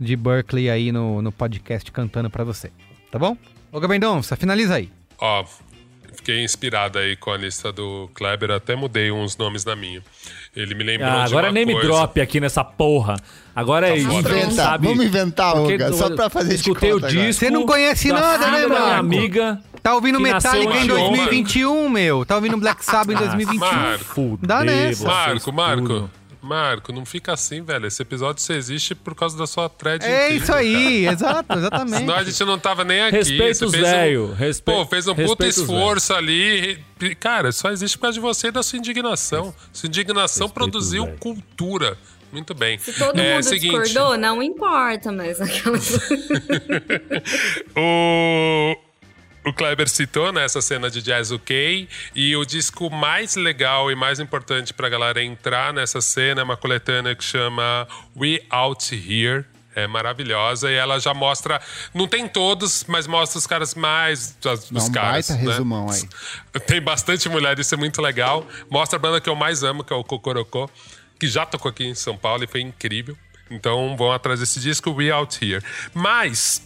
de 0.00 0.14
Berkeley 0.14 0.70
aí 0.70 0.92
no, 0.92 1.20
no 1.20 1.32
podcast 1.32 1.90
cantando 1.90 2.30
pra 2.30 2.44
você. 2.44 2.70
Tá 3.10 3.18
bom? 3.18 3.36
Ô, 3.72 3.80
Gabendonça, 3.80 4.36
finaliza 4.36 4.76
aí. 4.76 4.88
Ó, 5.18 5.44
fiquei 6.24 6.42
inspirado 6.42 6.98
aí 6.98 7.16
com 7.16 7.30
a 7.30 7.36
lista 7.36 7.70
do 7.70 8.08
Kleber, 8.14 8.50
até 8.50 8.74
mudei 8.74 9.12
uns 9.12 9.36
nomes 9.36 9.62
na 9.64 9.76
minha. 9.76 10.02
Ele 10.56 10.74
me 10.74 10.82
lembrou 10.82 11.10
Ah, 11.10 11.24
de 11.26 11.32
agora 11.32 11.48
uma 11.48 11.52
name 11.52 11.72
coisa. 11.72 11.86
drop 11.88 12.18
aqui 12.20 12.40
nessa 12.40 12.64
porra. 12.64 13.16
Agora 13.54 13.90
é 13.90 13.96
isso. 13.98 14.08
foda. 14.10 14.30
Inventa, 14.30 14.50
sabe? 14.52 14.86
vamos 14.88 15.04
inventar, 15.04 15.52
Porque 15.52 15.72
Olga, 15.74 15.92
só 15.92 16.10
pra 16.14 16.30
fazer 16.30 16.48
de 16.50 16.54
Escutei 16.56 16.90
o 16.92 16.94
conta 16.94 17.08
agora. 17.08 17.26
disco. 17.26 17.40
Você 17.44 17.50
não 17.50 17.66
conhece 17.66 18.08
da 18.08 18.20
nada, 18.20 18.50
né, 18.50 18.66
Marco? 18.66 18.94
amiga. 19.00 19.60
Tá 19.82 19.94
ouvindo 19.94 20.18
Metallica 20.18 20.72
em 20.78 20.82
anteontem. 20.84 21.16
2021, 21.16 21.88
meu. 21.90 22.24
Tá 22.24 22.36
ouvindo 22.36 22.56
Black 22.56 22.82
Sabbath 22.82 23.10
em 23.14 23.18
2021. 23.18 23.58
Marco. 23.58 24.38
Dá 24.42 24.64
nessa. 24.64 25.04
Marco, 25.06 25.52
Marco. 25.52 26.10
Marco, 26.44 26.92
não 26.92 27.04
fica 27.04 27.32
assim, 27.32 27.62
velho. 27.62 27.86
Esse 27.86 28.02
episódio 28.02 28.42
só 28.42 28.52
existe 28.52 28.94
por 28.94 29.14
causa 29.14 29.36
da 29.36 29.46
sua 29.46 29.68
thread 29.68 30.04
É 30.04 30.26
incrível, 30.26 30.42
isso 30.42 30.52
aí, 30.52 31.06
exato, 31.08 31.58
exatamente. 31.58 31.98
Senão 31.98 32.14
a 32.14 32.22
gente 32.24 32.44
não 32.44 32.58
tava 32.58 32.84
nem 32.84 33.00
aqui. 33.02 33.24
Você 33.24 33.32
os 33.32 33.36
fez 33.38 33.62
um- 33.62 33.68
velho, 33.70 34.32
respe- 34.34 34.70
Pô, 34.72 34.86
fez 34.86 35.08
um 35.08 35.14
puta 35.14 35.46
esforço 35.46 36.12
ali. 36.14 36.78
Cara, 37.18 37.50
só 37.52 37.70
existe 37.70 37.96
por 37.98 38.02
causa 38.02 38.14
de 38.14 38.20
você 38.20 38.48
e 38.48 38.50
da 38.52 38.62
sua 38.62 38.78
indignação. 38.78 39.54
Sua 39.72 39.86
indignação 39.88 40.46
Respeita 40.46 40.46
os 40.46 40.52
produziu 40.52 41.04
velho. 41.06 41.18
cultura. 41.18 41.98
Muito 42.32 42.52
bem. 42.52 42.78
Se 42.78 42.92
todo 42.94 43.18
é, 43.20 43.34
mundo 43.34 43.44
seguinte, 43.44 43.80
discordou, 43.82 44.18
não 44.18 44.42
importa, 44.42 45.12
mas 45.12 45.40
aquelas. 45.40 45.88
O, 47.76 48.76
o 49.44 49.52
Kleber 49.52 49.88
citou 49.88 50.32
nessa 50.32 50.60
cena 50.62 50.90
de 50.90 51.02
jazz 51.02 51.30
ok 51.30 51.88
e 52.14 52.36
o 52.36 52.44
disco 52.44 52.90
mais 52.90 53.36
legal 53.36 53.90
e 53.90 53.94
mais 53.94 54.18
importante 54.18 54.72
pra 54.72 54.88
galera 54.88 55.22
entrar 55.22 55.72
nessa 55.72 56.00
cena 56.00 56.40
é 56.40 56.44
uma 56.44 56.56
coletânea 56.56 57.14
que 57.14 57.22
chama 57.22 57.86
We 58.16 58.40
Out 58.50 58.94
Here. 58.94 59.44
É 59.76 59.88
maravilhosa 59.88 60.70
e 60.70 60.74
ela 60.74 61.00
já 61.00 61.12
mostra, 61.12 61.60
não 61.92 62.06
tem 62.06 62.28
todos, 62.28 62.84
mas 62.86 63.08
mostra 63.08 63.40
os 63.40 63.46
caras 63.46 63.74
mais 63.74 64.36
os, 64.44 64.70
um 64.70 64.92
caras. 64.92 65.28
baita 65.28 65.34
né? 65.34 65.50
resumão 65.50 65.90
aí. 65.90 66.00
Tem 66.60 66.80
bastante 66.80 67.28
mulher, 67.28 67.58
isso 67.58 67.74
é 67.74 67.76
muito 67.76 68.00
legal. 68.00 68.46
Mostra 68.70 68.96
a 68.96 69.02
banda 69.02 69.20
que 69.20 69.28
eu 69.28 69.34
mais 69.34 69.64
amo, 69.64 69.82
que 69.82 69.92
é 69.92 69.96
o 69.96 70.04
Cocorocó, 70.04 70.70
que 71.18 71.26
já 71.26 71.44
tocou 71.44 71.70
aqui 71.70 71.84
em 71.84 71.94
São 71.94 72.16
Paulo 72.16 72.44
e 72.44 72.46
foi 72.46 72.60
incrível. 72.60 73.18
Então 73.50 73.96
vão 73.96 74.12
atrás 74.12 74.38
desse 74.38 74.60
disco, 74.60 74.92
We 74.92 75.10
Out 75.10 75.44
Here. 75.44 75.62
Mas 75.92 76.62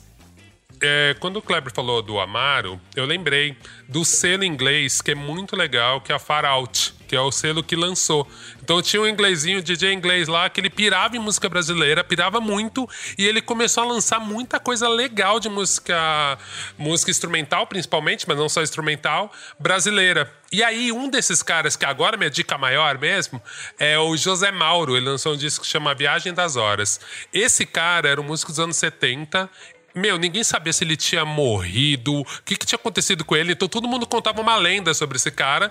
é, 0.80 1.16
quando 1.18 1.38
o 1.38 1.42
Kleber 1.42 1.72
falou 1.72 2.02
do 2.02 2.18
Amaro, 2.18 2.80
eu 2.94 3.04
lembrei 3.04 3.56
do 3.88 4.04
selo 4.04 4.44
inglês, 4.44 5.00
que 5.00 5.12
é 5.12 5.14
muito 5.14 5.56
legal, 5.56 6.00
que 6.00 6.12
é 6.12 6.14
a 6.14 6.18
Far 6.18 6.44
Out, 6.44 6.94
que 7.08 7.16
é 7.16 7.20
o 7.20 7.32
selo 7.32 7.62
que 7.62 7.74
lançou. 7.74 8.28
Então 8.62 8.82
tinha 8.82 9.00
um 9.00 9.06
inglesinho, 9.06 9.62
DJ 9.62 9.92
inglês 9.92 10.28
lá, 10.28 10.48
que 10.50 10.60
ele 10.60 10.68
pirava 10.68 11.16
em 11.16 11.18
música 11.18 11.48
brasileira, 11.48 12.04
pirava 12.04 12.40
muito, 12.40 12.88
e 13.16 13.26
ele 13.26 13.40
começou 13.40 13.82
a 13.82 13.86
lançar 13.86 14.20
muita 14.20 14.60
coisa 14.60 14.88
legal 14.88 15.40
de 15.40 15.48
música, 15.48 16.38
música 16.76 17.10
instrumental, 17.10 17.66
principalmente, 17.66 18.28
mas 18.28 18.36
não 18.36 18.48
só 18.48 18.62
instrumental, 18.62 19.32
brasileira. 19.58 20.30
E 20.52 20.62
aí, 20.62 20.92
um 20.92 21.10
desses 21.10 21.42
caras, 21.42 21.76
que 21.76 21.84
agora 21.84 22.16
minha 22.16 22.30
dica 22.30 22.56
maior 22.56 22.98
mesmo, 22.98 23.42
é 23.78 23.98
o 23.98 24.16
José 24.16 24.50
Mauro. 24.50 24.96
Ele 24.96 25.04
lançou 25.04 25.34
um 25.34 25.36
disco 25.36 25.64
que 25.64 25.70
chama 25.70 25.94
Viagem 25.94 26.32
das 26.32 26.56
Horas. 26.56 27.00
Esse 27.32 27.66
cara 27.66 28.08
era 28.08 28.20
um 28.20 28.24
músico 28.24 28.50
dos 28.50 28.58
anos 28.58 28.76
70 28.76 29.50
meu, 29.94 30.18
ninguém 30.18 30.44
sabia 30.44 30.72
se 30.72 30.84
ele 30.84 30.96
tinha 30.96 31.24
morrido, 31.24 32.20
o 32.20 32.24
que, 32.44 32.56
que 32.56 32.66
tinha 32.66 32.76
acontecido 32.76 33.24
com 33.24 33.34
ele. 33.34 33.52
Então 33.52 33.68
todo 33.68 33.88
mundo 33.88 34.06
contava 34.06 34.40
uma 34.40 34.56
lenda 34.56 34.94
sobre 34.94 35.16
esse 35.16 35.30
cara. 35.30 35.70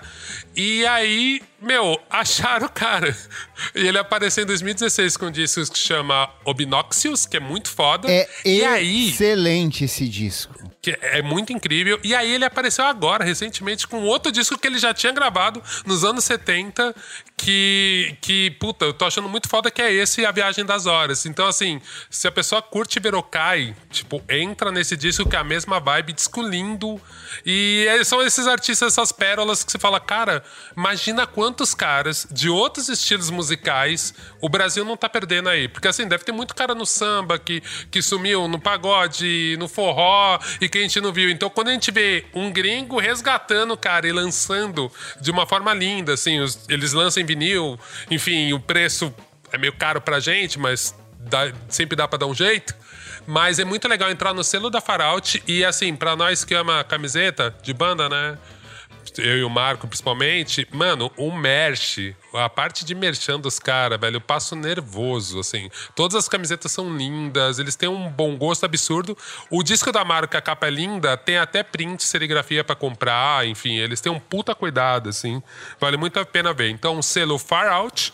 E 0.54 0.84
aí, 0.86 1.40
meu, 1.60 2.00
acharam 2.10 2.66
o 2.66 2.70
cara. 2.70 3.16
E 3.74 3.86
ele 3.86 3.98
apareceu 3.98 4.44
em 4.44 4.46
2016 4.46 5.16
com 5.16 5.26
um 5.26 5.30
disco 5.30 5.64
que 5.72 5.78
chama 5.78 6.28
Obnoxious, 6.44 7.26
que 7.26 7.36
é 7.36 7.40
muito 7.40 7.70
foda. 7.70 8.10
É 8.10 8.28
e 8.44 8.64
aí, 8.64 9.08
excelente 9.08 9.84
esse 9.84 10.08
disco. 10.08 10.67
Que 10.80 10.96
é 11.02 11.22
muito 11.22 11.52
incrível. 11.52 11.98
E 12.04 12.14
aí 12.14 12.32
ele 12.34 12.44
apareceu 12.44 12.84
agora, 12.84 13.24
recentemente, 13.24 13.86
com 13.86 14.02
outro 14.04 14.30
disco 14.30 14.56
que 14.56 14.66
ele 14.66 14.78
já 14.78 14.94
tinha 14.94 15.12
gravado 15.12 15.62
nos 15.84 16.04
anos 16.04 16.24
70, 16.24 16.94
que, 17.36 18.16
que 18.20 18.50
puta, 18.60 18.84
eu 18.84 18.92
tô 18.92 19.04
achando 19.04 19.28
muito 19.28 19.48
foda 19.48 19.70
que 19.70 19.82
é 19.82 19.92
esse 19.92 20.24
A 20.24 20.30
Viagem 20.30 20.64
das 20.64 20.86
Horas. 20.86 21.26
Então, 21.26 21.46
assim, 21.46 21.80
se 22.08 22.26
a 22.28 22.32
pessoa 22.32 22.62
curte 22.62 23.00
Verokai, 23.00 23.74
tipo, 23.90 24.22
entra 24.28 24.70
nesse 24.70 24.96
disco 24.96 25.28
que 25.28 25.36
é 25.36 25.38
a 25.38 25.44
mesma 25.44 25.80
vibe, 25.80 26.12
disco 26.12 26.42
lindo. 26.42 27.00
E 27.44 27.86
é- 27.88 28.04
são 28.04 28.22
esses 28.22 28.46
artistas, 28.46 28.92
essas 28.92 29.12
pérolas 29.12 29.64
que 29.64 29.72
você 29.72 29.78
fala, 29.78 29.98
cara, 30.00 30.42
imagina 30.76 31.26
quantos 31.26 31.74
caras 31.74 32.26
de 32.30 32.48
outros 32.48 32.88
estilos 32.88 33.30
musicais 33.30 34.14
o 34.40 34.48
Brasil 34.48 34.84
não 34.84 34.96
tá 34.96 35.08
perdendo 35.08 35.48
aí. 35.48 35.68
Porque, 35.68 35.88
assim, 35.88 36.06
deve 36.06 36.24
ter 36.24 36.32
muito 36.32 36.54
cara 36.54 36.74
no 36.74 36.86
samba 36.86 37.38
que, 37.38 37.62
que 37.90 38.00
sumiu, 38.00 38.46
no 38.48 38.60
pagode, 38.60 39.56
no 39.58 39.68
forró, 39.68 40.38
e 40.60 40.68
que 40.68 40.77
a 40.78 40.82
gente 40.82 41.00
não 41.00 41.12
viu. 41.12 41.28
Então, 41.30 41.48
quando 41.50 41.68
a 41.68 41.72
gente 41.72 41.90
vê 41.90 42.24
um 42.34 42.50
gringo 42.50 42.98
resgatando 42.98 43.76
cara 43.76 44.06
e 44.06 44.12
lançando 44.12 44.90
de 45.20 45.30
uma 45.30 45.46
forma 45.46 45.72
linda, 45.74 46.14
assim, 46.14 46.40
os- 46.40 46.66
eles 46.68 46.92
lançam 46.92 47.22
em 47.22 47.26
vinil, 47.26 47.78
enfim, 48.10 48.52
o 48.52 48.60
preço 48.60 49.12
é 49.52 49.58
meio 49.58 49.72
caro 49.72 50.00
pra 50.00 50.20
gente, 50.20 50.58
mas 50.58 50.94
dá- 51.20 51.52
sempre 51.68 51.96
dá 51.96 52.06
pra 52.08 52.18
dar 52.18 52.26
um 52.26 52.34
jeito. 52.34 52.74
Mas 53.26 53.58
é 53.58 53.64
muito 53.64 53.86
legal 53.86 54.10
entrar 54.10 54.32
no 54.32 54.42
selo 54.42 54.70
da 54.70 54.80
Farout 54.80 55.42
e, 55.46 55.62
assim, 55.64 55.94
pra 55.94 56.16
nós 56.16 56.44
que 56.44 56.54
ama 56.54 56.82
camiseta 56.82 57.54
de 57.62 57.74
banda, 57.74 58.08
né? 58.08 58.38
Eu 59.16 59.38
e 59.38 59.44
o 59.44 59.50
Marco, 59.50 59.86
principalmente, 59.86 60.66
mano, 60.70 61.10
o 61.16 61.32
merch, 61.32 62.14
a 62.34 62.48
parte 62.48 62.84
de 62.84 62.94
merchan 62.94 63.40
dos 63.40 63.58
caras, 63.58 63.98
velho, 63.98 64.16
eu 64.16 64.20
passo 64.20 64.54
nervoso, 64.54 65.40
assim. 65.40 65.70
Todas 65.94 66.16
as 66.16 66.28
camisetas 66.28 66.70
são 66.70 66.94
lindas, 66.96 67.58
eles 67.58 67.76
têm 67.76 67.88
um 67.88 68.10
bom 68.10 68.36
gosto 68.36 68.64
absurdo. 68.64 69.16
O 69.50 69.62
disco 69.62 69.90
da 69.90 70.04
marca, 70.04 70.38
a 70.38 70.42
capa 70.42 70.66
é 70.66 70.70
linda, 70.70 71.16
tem 71.16 71.38
até 71.38 71.62
print, 71.62 72.04
serigrafia 72.04 72.62
pra 72.62 72.76
comprar, 72.76 73.46
enfim, 73.46 73.76
eles 73.76 74.00
têm 74.00 74.12
um 74.12 74.20
puta 74.20 74.54
cuidado, 74.54 75.08
assim. 75.08 75.42
Vale 75.80 75.96
muito 75.96 76.18
a 76.18 76.26
pena 76.26 76.52
ver. 76.52 76.70
Então, 76.70 77.00
selo 77.00 77.38
Far 77.38 77.72
Out. 77.72 78.12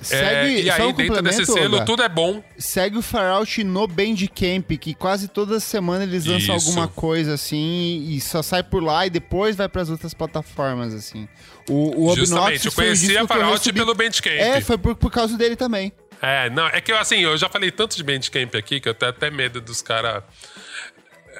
Segue- 0.00 0.60
é, 0.60 0.62
e 0.62 0.70
aí, 0.70 0.82
um 0.82 0.92
dentro 0.92 1.22
desse 1.22 1.46
selo, 1.46 1.74
Olga. 1.74 1.86
tudo 1.86 2.02
é 2.02 2.08
bom. 2.08 2.44
Segue 2.58 2.98
o 2.98 3.02
Farout 3.02 3.64
no 3.64 3.86
Bandcamp, 3.88 4.70
que 4.78 4.94
quase 4.94 5.26
toda 5.28 5.58
semana 5.58 6.04
eles 6.04 6.26
lançam 6.26 6.54
Isso. 6.56 6.68
alguma 6.68 6.86
coisa 6.88 7.34
assim 7.34 8.04
e 8.10 8.20
só 8.20 8.42
sai 8.42 8.62
por 8.62 8.82
lá 8.82 9.06
e 9.06 9.10
depois 9.10 9.56
vai 9.56 9.68
pras 9.68 9.88
outras 9.88 10.12
plataformas, 10.12 10.92
assim. 10.92 11.26
O, 11.68 12.10
o 12.10 12.14
Justamente, 12.16 12.66
eu 12.66 12.72
conheci 12.72 13.16
a 13.16 13.22
eu 13.22 13.26
Farout 13.26 13.58
recebi- 13.58 13.78
pelo 13.80 13.94
Bandcamp. 13.94 14.34
É, 14.38 14.60
foi 14.60 14.76
por, 14.76 14.94
por 14.94 15.10
causa 15.10 15.36
dele 15.38 15.56
também. 15.56 15.90
É, 16.20 16.48
não, 16.50 16.66
é 16.66 16.80
que 16.80 16.92
eu, 16.92 16.98
assim, 16.98 17.20
eu 17.20 17.36
já 17.36 17.48
falei 17.48 17.70
tanto 17.70 17.96
de 17.96 18.02
Bandcamp 18.04 18.54
aqui 18.54 18.80
que 18.80 18.88
eu 18.88 18.94
tenho 18.94 19.10
até 19.10 19.30
medo 19.30 19.60
dos 19.60 19.80
caras 19.82 20.22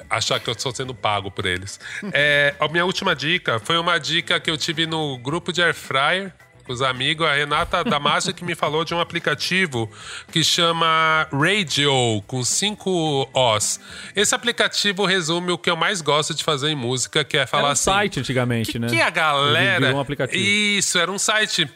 achar 0.09 0.39
que 0.39 0.49
eu 0.49 0.53
estou 0.53 0.73
sendo 0.73 0.93
pago 0.93 1.29
por 1.31 1.45
eles. 1.45 1.79
É, 2.13 2.55
a 2.59 2.67
minha 2.67 2.85
última 2.85 3.15
dica 3.15 3.59
foi 3.59 3.77
uma 3.77 3.97
dica 3.99 4.39
que 4.39 4.49
eu 4.49 4.57
tive 4.57 4.85
no 4.85 5.17
grupo 5.17 5.51
de 5.51 5.61
Air 5.61 5.73
Fryer 5.73 6.33
com 6.67 6.73
os 6.73 6.81
amigos, 6.81 7.25
a 7.25 7.33
Renata 7.33 7.83
Damasio 7.83 8.33
que 8.33 8.43
me 8.43 8.53
falou 8.53 8.83
de 8.83 8.93
um 8.93 8.99
aplicativo 8.99 9.89
que 10.31 10.43
chama 10.43 11.27
Radio, 11.31 12.21
com 12.27 12.43
cinco 12.43 13.27
Os. 13.33 13.79
Esse 14.13 14.35
aplicativo 14.35 15.05
resume 15.05 15.51
o 15.51 15.57
que 15.57 15.69
eu 15.69 15.77
mais 15.77 16.01
gosto 16.01 16.33
de 16.33 16.43
fazer 16.43 16.69
em 16.69 16.75
música, 16.75 17.23
que 17.23 17.37
é 17.37 17.45
falar 17.47 17.61
Era 17.61 17.69
um 17.69 17.71
assim... 17.71 17.83
site 17.85 18.19
antigamente, 18.19 18.73
que, 18.73 18.79
né? 18.79 18.87
que 18.87 18.99
a 18.99 19.09
galera... 19.09 19.95
Um 19.95 19.99
aplicativo. 19.99 20.43
Isso, 20.43 20.99
era 20.99 21.09
um 21.09 21.17
site 21.17 21.69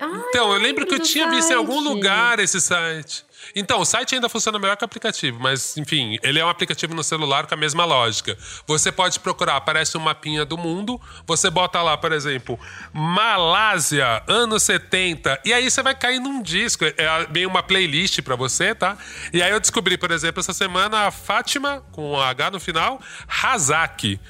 Ah, 0.00 0.22
então, 0.28 0.52
eu 0.52 0.58
lembro 0.58 0.86
que 0.86 0.94
eu 0.94 1.00
tinha 1.00 1.28
visto 1.28 1.50
em 1.50 1.56
algum 1.56 1.82
site. 1.82 1.94
lugar 1.94 2.38
esse 2.38 2.60
site. 2.60 3.29
Então, 3.54 3.80
o 3.80 3.84
site 3.84 4.14
ainda 4.14 4.28
funciona 4.28 4.58
melhor 4.58 4.76
que 4.76 4.84
o 4.84 4.86
aplicativo, 4.86 5.40
mas 5.40 5.76
enfim, 5.76 6.18
ele 6.22 6.38
é 6.38 6.44
um 6.44 6.48
aplicativo 6.48 6.94
no 6.94 7.02
celular 7.02 7.46
com 7.46 7.54
a 7.54 7.56
mesma 7.56 7.84
lógica. 7.84 8.36
Você 8.66 8.92
pode 8.92 9.18
procurar, 9.20 9.56
aparece 9.56 9.96
um 9.96 10.00
mapinha 10.00 10.44
do 10.44 10.56
mundo, 10.56 11.00
você 11.26 11.50
bota 11.50 11.82
lá, 11.82 11.96
por 11.96 12.12
exemplo, 12.12 12.58
Malásia, 12.92 14.22
anos 14.28 14.62
70, 14.62 15.40
e 15.44 15.52
aí 15.52 15.70
você 15.70 15.82
vai 15.82 15.94
cair 15.94 16.20
num 16.20 16.42
disco, 16.42 16.84
é 16.84 17.26
bem 17.28 17.46
uma 17.46 17.62
playlist 17.62 18.20
pra 18.22 18.36
você, 18.36 18.74
tá? 18.74 18.96
E 19.32 19.42
aí 19.42 19.50
eu 19.50 19.60
descobri, 19.60 19.96
por 19.98 20.10
exemplo, 20.10 20.40
essa 20.40 20.52
semana 20.52 21.06
a 21.06 21.10
Fátima, 21.10 21.84
com 21.92 22.12
um 22.12 22.20
H 22.20 22.50
no 22.50 22.60
final, 22.60 23.00
Hazaki 23.42 24.20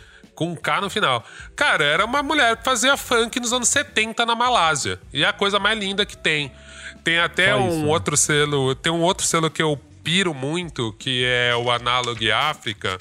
com 0.40 0.52
um 0.52 0.56
K 0.56 0.80
no 0.80 0.88
final. 0.88 1.22
Cara, 1.54 1.84
era 1.84 2.02
uma 2.02 2.22
mulher 2.22 2.56
que 2.56 2.64
fazia 2.64 2.96
funk 2.96 3.38
nos 3.38 3.52
anos 3.52 3.68
70 3.68 4.24
na 4.24 4.34
Malásia. 4.34 4.98
E 5.12 5.22
é 5.22 5.28
a 5.28 5.34
coisa 5.34 5.58
mais 5.58 5.78
linda 5.78 6.06
que 6.06 6.16
tem. 6.16 6.50
Tem 7.02 7.18
até 7.18 7.52
Só 7.52 7.58
um 7.58 7.68
isso, 7.68 7.78
né? 7.78 7.86
outro 7.86 8.16
selo, 8.16 8.74
tem 8.74 8.92
um 8.92 9.00
outro 9.00 9.26
selo 9.26 9.50
que 9.50 9.62
eu 9.62 9.78
piro 10.02 10.34
muito, 10.34 10.92
que 10.98 11.24
é 11.24 11.54
o 11.54 11.70
Analog 11.70 12.30
África. 12.30 12.98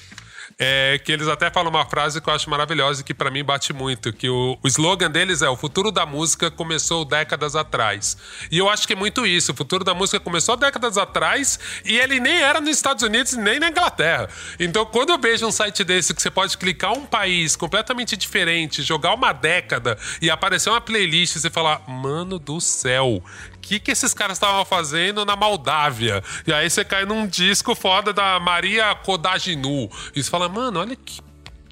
É, 0.62 1.00
que 1.02 1.10
eles 1.10 1.26
até 1.26 1.50
falam 1.50 1.70
uma 1.70 1.86
frase 1.86 2.20
que 2.20 2.28
eu 2.28 2.34
acho 2.34 2.50
maravilhosa 2.50 3.00
e 3.00 3.04
que 3.04 3.14
pra 3.14 3.30
mim 3.30 3.42
bate 3.42 3.72
muito, 3.72 4.12
que 4.12 4.28
o, 4.28 4.58
o 4.62 4.68
slogan 4.68 5.10
deles 5.10 5.40
é 5.40 5.48
o 5.48 5.56
futuro 5.56 5.90
da 5.90 6.04
música 6.04 6.50
começou 6.50 7.02
décadas 7.02 7.56
atrás. 7.56 8.14
E 8.50 8.58
eu 8.58 8.68
acho 8.68 8.86
que 8.86 8.92
é 8.92 8.96
muito 8.96 9.24
isso, 9.24 9.52
o 9.52 9.54
futuro 9.54 9.82
da 9.82 9.94
música 9.94 10.20
começou 10.20 10.58
décadas 10.58 10.98
atrás 10.98 11.58
e 11.82 11.96
ele 11.98 12.20
nem 12.20 12.42
era 12.42 12.60
nos 12.60 12.76
Estados 12.76 13.02
Unidos 13.02 13.32
nem 13.38 13.58
na 13.58 13.70
Inglaterra. 13.70 14.28
Então 14.58 14.84
quando 14.84 15.08
eu 15.08 15.18
vejo 15.18 15.46
um 15.46 15.50
site 15.50 15.82
desse 15.82 16.12
que 16.12 16.20
você 16.20 16.30
pode 16.30 16.58
clicar 16.58 16.92
um 16.92 17.06
país 17.06 17.56
completamente 17.56 18.14
diferente, 18.14 18.82
jogar 18.82 19.14
uma 19.14 19.32
década 19.32 19.96
e 20.20 20.28
aparecer 20.28 20.68
uma 20.68 20.80
playlist 20.80 21.36
e 21.36 21.40
você 21.40 21.48
falar, 21.48 21.88
mano 21.88 22.38
do 22.38 22.60
céu, 22.60 23.24
que, 23.70 23.78
que 23.78 23.90
esses 23.92 24.12
caras 24.12 24.36
estavam 24.36 24.64
fazendo 24.64 25.24
na 25.24 25.36
Moldávia? 25.36 26.22
E 26.44 26.52
aí 26.52 26.68
você 26.68 26.84
cai 26.84 27.04
num 27.04 27.24
disco 27.26 27.74
foda 27.76 28.12
da 28.12 28.40
Maria 28.40 28.92
Kodaginu. 28.96 29.88
E 30.14 30.22
você 30.22 30.28
fala, 30.28 30.48
mano, 30.48 30.80
olha 30.80 30.96
que, 30.96 31.20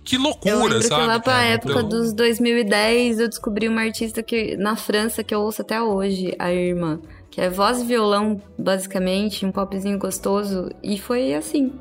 que 0.04 0.14
Eu 0.16 0.20
loucura, 0.22 0.54
lembro 0.74 0.82
sabe? 0.82 1.00
que 1.02 1.06
lá 1.08 1.18
pra 1.18 1.42
época 1.42 1.72
Então- 1.80 1.88
dos 1.88 2.12
2010 2.12 3.18
eu 3.18 3.28
descobri 3.28 3.68
uma 3.68 3.82
artista 3.82 4.22
que 4.22 4.56
na 4.56 4.76
França 4.76 5.24
que 5.24 5.34
eu 5.34 5.40
ouço 5.40 5.62
até 5.62 5.82
hoje, 5.82 6.34
a 6.38 6.52
Irma, 6.52 7.00
que 7.30 7.40
é 7.40 7.50
voz 7.50 7.80
e 7.80 7.84
violão, 7.84 8.40
basicamente, 8.56 9.44
um 9.44 9.50
popzinho 9.50 9.98
gostoso. 9.98 10.70
E 10.82 10.98
foi 11.00 11.34
assim. 11.34 11.72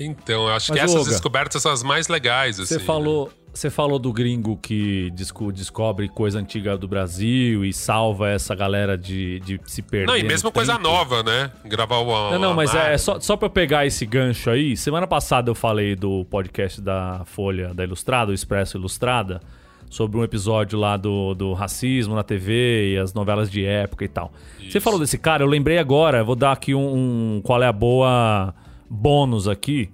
Então, 0.00 0.48
eu 0.48 0.54
acho 0.54 0.70
Mas, 0.70 0.78
que 0.80 0.84
essas 0.84 0.96
Olga, 1.00 1.10
descobertas 1.10 1.60
são 1.62 1.72
as 1.72 1.82
mais 1.82 2.06
legais, 2.08 2.58
assim. 2.60 2.74
Você 2.74 2.80
falou, 2.80 3.30
você 3.54 3.70
falou 3.70 3.98
do 3.98 4.12
gringo 4.12 4.56
que 4.56 5.10
desco- 5.12 5.52
descobre 5.52 6.08
coisa 6.08 6.38
antiga 6.38 6.76
do 6.76 6.88
Brasil 6.88 7.64
e 7.64 7.72
salva 7.72 8.28
essa 8.30 8.54
galera 8.54 8.98
de, 8.98 9.40
de 9.40 9.60
se 9.64 9.80
perder. 9.80 10.06
Não, 10.08 10.16
e 10.16 10.22
mesmo 10.24 10.50
coisa 10.52 10.78
nova, 10.78 11.22
né? 11.22 11.50
Gravar 11.64 11.98
uma. 12.00 12.32
Não, 12.32 12.38
não, 12.38 12.54
mas 12.54 12.72
uma- 12.74 12.88
é 12.88 12.98
só, 12.98 13.18
só 13.20 13.36
pra 13.36 13.46
eu 13.46 13.50
pegar 13.50 13.86
esse 13.86 14.04
gancho 14.04 14.50
aí. 14.50 14.76
Semana 14.76 15.06
passada 15.06 15.50
eu 15.50 15.54
falei 15.54 15.94
do 15.96 16.24
podcast 16.26 16.80
da 16.80 17.22
Folha 17.24 17.72
da 17.72 17.84
Ilustrada, 17.84 18.30
o 18.32 18.34
Expresso 18.34 18.76
Ilustrada, 18.76 19.40
sobre 19.88 20.18
um 20.18 20.24
episódio 20.24 20.76
lá 20.78 20.96
do, 20.96 21.34
do 21.34 21.52
racismo 21.52 22.14
na 22.16 22.24
TV 22.24 22.94
e 22.94 22.98
as 22.98 23.14
novelas 23.14 23.48
de 23.50 23.64
época 23.64 24.04
e 24.04 24.08
tal. 24.08 24.32
Você 24.68 24.80
falou 24.80 24.98
desse 24.98 25.16
cara, 25.16 25.44
eu 25.44 25.46
lembrei 25.48 25.78
agora, 25.78 26.24
vou 26.24 26.34
dar 26.34 26.50
aqui 26.52 26.74
um, 26.74 27.36
um 27.36 27.40
qual 27.42 27.62
é 27.62 27.66
a 27.68 27.72
boa 27.72 28.52
bônus 28.90 29.46
aqui, 29.46 29.90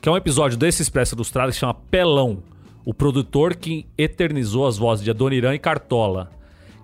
que 0.00 0.08
é 0.08 0.12
um 0.12 0.16
episódio 0.16 0.56
desse 0.56 0.80
Expresso 0.82 1.14
Ilustrada 1.14 1.52
que 1.52 1.58
chama 1.58 1.74
Pelão, 1.74 2.42
o 2.84 2.92
produtor 2.92 3.54
que 3.54 3.86
eternizou 3.96 4.66
as 4.66 4.76
vozes 4.76 5.04
de 5.04 5.10
Adoniran 5.10 5.54
e 5.54 5.58
Cartola 5.58 6.30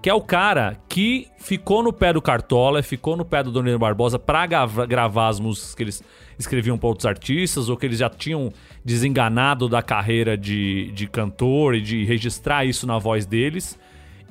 que 0.01 0.09
é 0.09 0.15
o 0.15 0.21
cara 0.21 0.77
que 0.89 1.27
ficou 1.39 1.83
no 1.83 1.93
pé 1.93 2.13
do 2.13 2.23
Cartola, 2.23 2.83
ficou 2.85 3.17
no 3.17 3.25
pé 3.25 3.43
do 3.43 3.51
Donino 3.51 3.79
Barbosa 3.81 4.17
pra 4.17 4.47
grava- 4.47 4.87
gravar 4.87 5.27
as 5.27 5.41
músicas 5.41 5.75
que 5.75 5.83
eles 5.83 6.05
escreviam 6.39 6.79
pra 6.79 6.89
outros 6.89 7.05
artistas, 7.05 7.69
ou 7.69 7.77
que 7.77 7.85
eles 7.85 7.99
já 7.99 8.09
tinham 8.09 8.53
desenganado 8.85 9.69
da 9.69 9.83
carreira 9.83 10.37
de, 10.37 10.93
de 10.93 11.09
cantor 11.09 11.75
e 11.75 11.81
de 11.81 12.05
registrar 12.05 12.65
isso 12.65 12.87
na 12.87 12.97
voz 12.97 13.27
deles. 13.27 13.77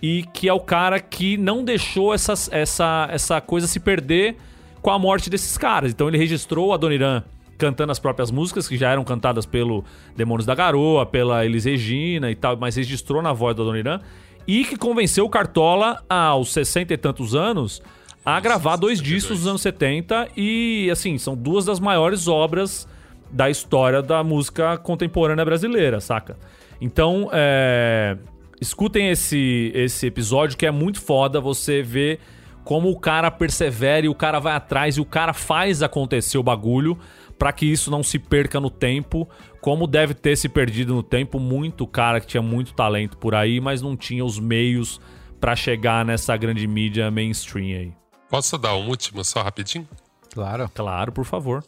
E 0.01 0.23
que 0.31 0.47
é 0.47 0.53
o 0.53 0.59
cara 0.61 1.01
que 1.01 1.35
não 1.35 1.65
deixou 1.65 2.13
essas, 2.13 2.49
essa, 2.51 3.09
essa 3.11 3.41
coisa 3.41 3.67
se 3.67 3.81
perder 3.81 4.37
com 4.81 4.89
a 4.89 4.97
morte 4.97 5.29
desses 5.29 5.57
caras. 5.57 5.91
Então 5.91 6.07
ele 6.07 6.17
registrou 6.17 6.73
a 6.73 6.77
Doniran 6.77 7.23
cantando 7.57 7.91
as 7.91 7.99
próprias 7.99 8.31
músicas, 8.31 8.67
que 8.67 8.77
já 8.77 8.91
eram 8.91 9.03
cantadas 9.03 9.45
pelo 9.45 9.83
Demônios 10.15 10.45
da 10.45 10.53
Garoa, 10.53 11.05
pela 11.05 11.45
Elis 11.45 11.65
Regina 11.65 12.29
e 12.29 12.35
tal, 12.35 12.55
mas 12.57 12.75
registrou 12.75 13.21
na 13.21 13.33
voz 13.33 13.55
da 13.55 13.63
Doniran 13.63 13.99
e 14.47 14.63
que 14.63 14.77
convenceu 14.77 15.25
o 15.25 15.29
Cartola 15.29 16.01
aos 16.09 16.53
60 16.53 16.93
e 16.93 16.97
tantos 16.97 17.35
anos 17.35 17.81
a 18.25 18.39
gravar 18.39 18.75
dois 18.75 19.01
discos 19.01 19.39
dos 19.39 19.47
anos 19.47 19.61
70 19.61 20.29
e 20.35 20.89
assim, 20.91 21.17
são 21.17 21.35
duas 21.35 21.65
das 21.65 21.79
maiores 21.79 22.27
obras 22.27 22.87
da 23.31 23.49
história 23.49 24.01
da 24.01 24.23
música 24.23 24.77
contemporânea 24.77 25.43
brasileira, 25.43 25.99
saca? 25.99 26.37
Então, 26.79 27.29
é, 27.33 28.17
escutem 28.61 29.09
esse, 29.09 29.71
esse 29.73 30.07
episódio 30.07 30.57
que 30.57 30.65
é 30.65 30.71
muito 30.71 31.01
foda, 31.01 31.41
você 31.41 31.81
vê 31.81 32.19
como 32.63 32.89
o 32.89 32.99
cara 32.99 33.31
persevera 33.31 34.05
e 34.05 34.09
o 34.09 34.15
cara 34.15 34.39
vai 34.39 34.53
atrás 34.53 34.97
e 34.97 35.01
o 35.01 35.05
cara 35.05 35.33
faz 35.33 35.81
acontecer 35.81 36.37
o 36.37 36.43
bagulho 36.43 36.97
pra 37.37 37.51
que 37.51 37.65
isso 37.65 37.91
não 37.91 38.03
se 38.03 38.17
perca 38.19 38.59
no 38.59 38.69
tempo, 38.69 39.29
como 39.61 39.87
deve 39.87 40.13
ter 40.13 40.35
se 40.35 40.49
perdido 40.49 40.93
no 40.93 41.03
tempo 41.03 41.39
muito 41.39 41.85
cara 41.85 42.19
que 42.19 42.27
tinha 42.27 42.41
muito 42.41 42.73
talento 42.73 43.17
por 43.17 43.35
aí, 43.35 43.59
mas 43.59 43.81
não 43.81 43.95
tinha 43.95 44.23
os 44.23 44.39
meios 44.39 44.99
pra 45.39 45.55
chegar 45.55 46.03
nessa 46.03 46.35
grande 46.35 46.65
mídia 46.67 47.11
mainstream 47.11 47.79
aí. 47.79 47.93
Posso 48.29 48.57
dar 48.57 48.75
um 48.75 48.87
último 48.87 49.23
só 49.23 49.41
rapidinho? 49.41 49.87
Claro. 50.33 50.69
Claro, 50.73 51.11
por 51.11 51.25
favor. 51.25 51.63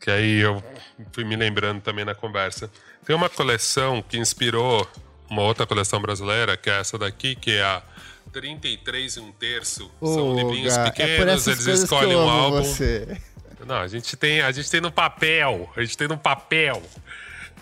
Que 0.00 0.10
aí 0.10 0.38
eu 0.40 0.62
fui 1.12 1.24
me 1.24 1.36
lembrando 1.36 1.80
também 1.80 2.04
na 2.04 2.14
conversa. 2.14 2.70
Tem 3.04 3.14
uma 3.14 3.28
coleção 3.28 4.02
que 4.02 4.18
inspirou 4.18 4.86
uma 5.30 5.42
outra 5.42 5.66
coleção 5.66 6.00
brasileira, 6.00 6.56
que 6.56 6.68
é 6.68 6.80
essa 6.80 6.98
daqui, 6.98 7.34
que 7.34 7.52
é 7.52 7.62
a 7.62 7.82
33 8.32 9.16
e 9.16 9.20
um 9.20 9.32
terço. 9.32 9.90
São 10.00 10.32
Ô, 10.32 10.36
livrinhos 10.36 10.76
Gá, 10.76 10.90
pequenos, 10.90 11.46
é 11.46 11.50
eles 11.50 11.66
escolhem 11.66 12.12
eu 12.12 12.18
um 12.18 12.28
álbum. 12.28 12.62
Você. 12.62 13.20
Não, 13.66 13.76
a 13.76 13.88
gente 13.88 14.16
tem, 14.16 14.40
a 14.40 14.50
gente 14.52 14.70
tem 14.70 14.80
no 14.80 14.90
papel. 14.90 15.70
A 15.76 15.82
gente 15.82 15.96
tem 15.96 16.08
no 16.08 16.18
papel. 16.18 16.82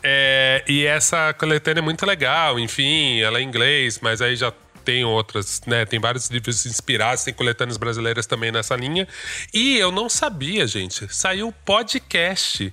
É, 0.03 0.65
e 0.67 0.85
essa 0.87 1.33
coletânea 1.35 1.81
é 1.81 1.83
muito 1.83 2.07
legal, 2.07 2.59
enfim, 2.59 3.21
ela 3.21 3.39
é 3.39 3.43
em 3.43 3.47
inglês, 3.47 3.99
mas 4.01 4.23
aí 4.23 4.35
já 4.35 4.51
tem 4.83 5.05
outras, 5.05 5.61
né? 5.67 5.85
Tem 5.85 6.01
vários 6.01 6.29
livros 6.31 6.65
inspirados, 6.65 7.23
tem 7.23 7.35
coletâneas 7.35 7.77
brasileiras 7.77 8.27
também 8.27 8.51
nessa 8.51 8.75
linha. 8.75 9.07
E 9.53 9.77
eu 9.77 9.93
não 9.93 10.09
sabia, 10.09 10.67
gente. 10.67 11.07
Saiu 11.15 11.53
podcast 11.65 12.73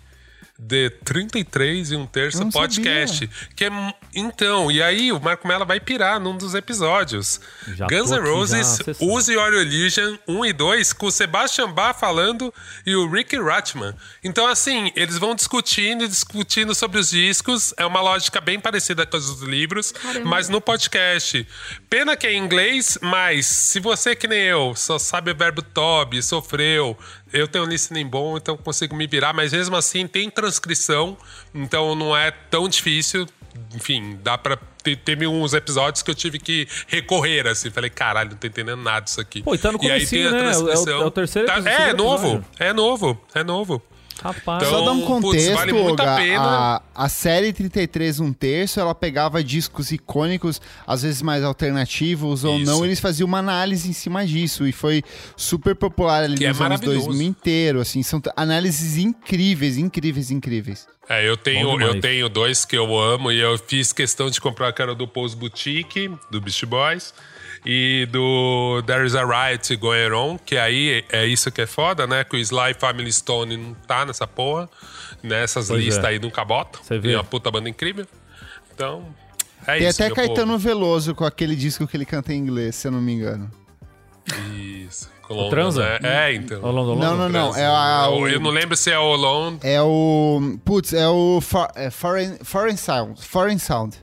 de 0.60 0.90
33 0.90 1.92
e 1.92 1.96
um 1.96 2.08
terço 2.08 2.40
Não 2.40 2.50
podcast. 2.50 3.30
Que 3.56 3.66
é, 3.66 3.70
então, 4.16 4.72
e 4.72 4.82
aí 4.82 5.12
o 5.12 5.20
Marco 5.20 5.48
Mello 5.48 5.66
vai 5.66 5.80
pirar 5.80 6.20
num 6.20 6.36
dos 6.36 6.56
episódios. 6.56 7.40
Já 7.76 7.86
Guns 7.86 8.10
N' 8.10 8.20
Roses. 8.20 8.80
Use 9.00 9.32
Your 9.32 9.54
Illusion 9.54 10.18
1 10.28 10.46
e 10.46 10.54
2, 10.54 10.94
com 10.94 11.06
o 11.08 11.12
Sebastian 11.12 11.72
Bach 11.72 11.98
falando 12.00 12.52
e 12.86 12.96
o 12.96 13.10
Rick 13.10 13.38
Ratchman. 13.38 13.94
Então, 14.24 14.48
assim, 14.48 14.92
eles 14.96 15.18
vão 15.18 15.36
discutindo 15.36 16.04
e 16.04 16.08
discutindo 16.08 16.74
sobre 16.74 17.00
os 17.00 17.12
discos. 17.12 17.74
É 17.78 17.86
uma 17.86 18.02
lógica 18.02 18.42
bem 18.42 18.60
parecida 18.60 19.06
com 19.06 19.18
os 19.18 19.28
dos 19.28 19.48
livros, 19.48 19.94
mas 20.26 20.50
no 20.50 20.60
podcast. 20.60 21.48
Pena 21.90 22.18
que 22.18 22.26
é 22.26 22.34
em 22.34 22.44
inglês, 22.44 22.98
mas 23.02 23.46
se 23.46 23.80
você, 23.80 24.16
que 24.16 24.28
nem 24.28 24.40
eu, 24.40 24.74
só 24.76 24.98
sabe 24.98 25.32
o 25.32 25.36
verbo 25.36 25.62
tobe, 25.62 26.22
sofreu, 26.24 26.98
eu 27.34 27.48
tenho 27.48 27.66
um 27.66 27.68
listening 27.68 28.06
bom, 28.06 28.38
então 28.38 28.56
consigo 28.58 28.96
me 28.96 29.08
virar, 29.08 29.34
mas 29.34 29.54
mesmo 29.54 29.76
assim 29.76 30.08
tem 30.08 30.30
transcrição, 30.30 31.18
então 31.54 31.96
não 31.96 32.16
é 32.16 32.32
tão 32.32 32.68
difícil. 32.70 33.28
Enfim, 33.76 34.20
dá 34.22 34.38
pra. 34.38 34.56
te- 34.84 34.96
Teve 34.96 35.26
uns 35.26 35.54
episódios 35.54 36.04
que 36.04 36.12
eu 36.12 36.16
tive 36.16 36.38
que 36.38 36.68
recorrer, 36.88 37.48
assim. 37.48 37.72
Falei, 37.72 37.90
caralho, 37.90 38.30
não 38.32 38.38
tô 38.38 38.46
entendendo 38.46 38.82
nada 38.84 39.02
disso 39.02 39.20
aqui. 39.20 39.42
Pô, 39.42 39.56
e 39.56 39.58
tá 39.58 39.72
no 39.72 39.80
e 39.82 39.90
aí 39.90 40.00
comecinho, 40.00 40.30
tem 40.30 40.40
a 40.40 40.44
né? 40.44 40.52
É 40.52 40.58
o- 40.58 40.60
é 40.60 40.62
o- 40.62 40.66
transcrição. 40.66 41.02
é 41.02 41.06
o 41.06 41.12
terceiro 41.12 41.48
Tá- 41.48 41.58
É, 41.58 41.86
segundo 41.86 41.98
novo. 42.04 42.46
É 42.60 42.72
novo. 42.74 43.22
É 43.34 43.44
novo. 43.44 43.82
Rapaz, 44.22 44.64
Então, 44.64 44.80
Só 44.80 44.86
dar 44.86 44.92
um 44.92 45.02
putz, 45.02 45.08
contexto, 45.08 45.54
vale 45.54 45.74
muito 45.74 46.02
a 46.02 46.16
pena. 46.16 46.42
a, 46.44 46.82
a 46.96 47.10
série 47.10 47.54
33 47.54 48.20
um 48.20 48.34
terço, 48.34 48.80
ela 48.80 48.96
pegava 48.96 49.44
discos 49.44 49.92
icônicos, 49.92 50.60
às 50.86 51.04
vezes 51.04 51.22
mais 51.22 51.44
alternativos 51.44 52.44
ou 52.44 52.58
Isso. 52.58 52.66
não, 52.72 52.86
eles 52.86 53.00
faziam 53.00 53.28
uma 53.28 53.40
análise 53.40 53.90
em 53.90 53.94
cima 53.94 54.26
disso 54.26 54.68
e 54.68 54.72
foi 54.72 55.04
super 55.36 55.76
popular 55.76 56.24
ali 56.24 56.38
Que 56.38 56.46
é 56.46 56.50
nos 56.50 56.60
anos 56.62 56.70
maravilhoso. 56.80 57.06
2000 57.08 57.28
inteiro, 57.28 57.80
assim, 57.82 58.02
são 58.04 58.22
análises 58.36 58.98
incríveis, 58.98 59.78
incríveis, 59.78 60.32
incríveis. 60.32 60.88
É, 61.10 61.28
eu 61.28 61.38
tenho, 61.38 61.80
eu 61.82 62.02
tenho 62.02 62.28
dois 62.28 62.66
que 62.66 62.76
eu 62.78 62.98
amo 63.00 63.32
e 63.32 63.40
eu 63.40 63.58
fiz 63.58 63.94
questão 63.94 64.30
de 64.30 64.42
comprar 64.42 64.74
que 64.74 64.82
era 64.82 64.94
do 64.94 65.08
Pose 65.08 65.36
Boutique, 65.38 66.12
do 66.30 66.42
Beast 66.42 66.66
Boys, 66.66 67.14
e 67.66 68.08
do 68.12 68.82
There 68.86 69.06
Is 69.06 69.16
a 69.16 69.24
Riot 69.26 69.76
Going 69.78 70.12
On, 70.12 70.38
que 70.38 70.58
aí 70.58 71.04
é 71.12 71.26
isso 71.26 71.52
que 71.52 71.62
é 71.62 71.66
foda, 71.68 72.06
né? 72.08 72.24
Que 72.24 72.36
o 72.36 72.40
Sly 72.40 72.74
Family 72.80 73.12
Stone 73.12 73.58
não 73.58 73.74
tá 73.74 74.06
nessa 74.06 74.26
porra, 74.28 74.70
nessas 75.24 75.68
Pois 75.68 75.84
listas 75.84 76.04
é. 76.06 76.08
aí 76.10 76.20
nunca 76.20 76.44
bota. 76.46 76.80
Você. 76.82 77.00
E 77.04 77.14
é 77.14 77.18
uma 77.18 77.24
puta 77.24 77.50
banda 77.52 77.68
incrível. 77.70 78.06
Então, 78.74 79.06
é 79.66 79.78
Tem 79.80 79.88
isso. 79.88 80.02
até 80.02 80.06
meu 80.08 80.16
Caetano 80.16 80.52
povo. 80.54 80.60
Veloso 80.60 81.16
com 81.16 81.26
aquele 81.26 81.56
disco 81.56 81.88
que 81.88 81.98
ele 81.98 82.06
canta 82.06 82.34
em 82.34 82.38
inglês, 82.38 82.76
se 82.76 82.88
eu 82.88 82.92
não 82.92 83.02
me 83.02 83.14
engano. 83.14 83.52
Isso. 84.56 85.10
Colômbia, 85.22 85.50
Transa? 85.50 86.00
né? 86.00 86.30
É, 86.30 86.34
então. 86.34 86.62
Não, 86.62 86.96
não, 87.18 87.30
não. 87.30 87.56
É 87.56 87.66
a, 87.66 88.08
o- 88.10 88.28
Eu 88.30 88.40
não 88.40 88.50
lembro 88.50 88.78
se 88.78 88.90
é 88.90 88.98
o 88.98 89.14
Alone. 89.14 89.60
É 89.62 89.82
o. 89.82 90.58
Putz, 90.64 90.94
é 90.94 91.08
o 91.08 91.40
for- 91.42 91.70
é 91.76 91.90
Foreign, 91.90 92.38
Foreign 92.44 92.78
Sound. 92.78 93.22
Foreign 93.22 93.60
Sound. 93.60 93.98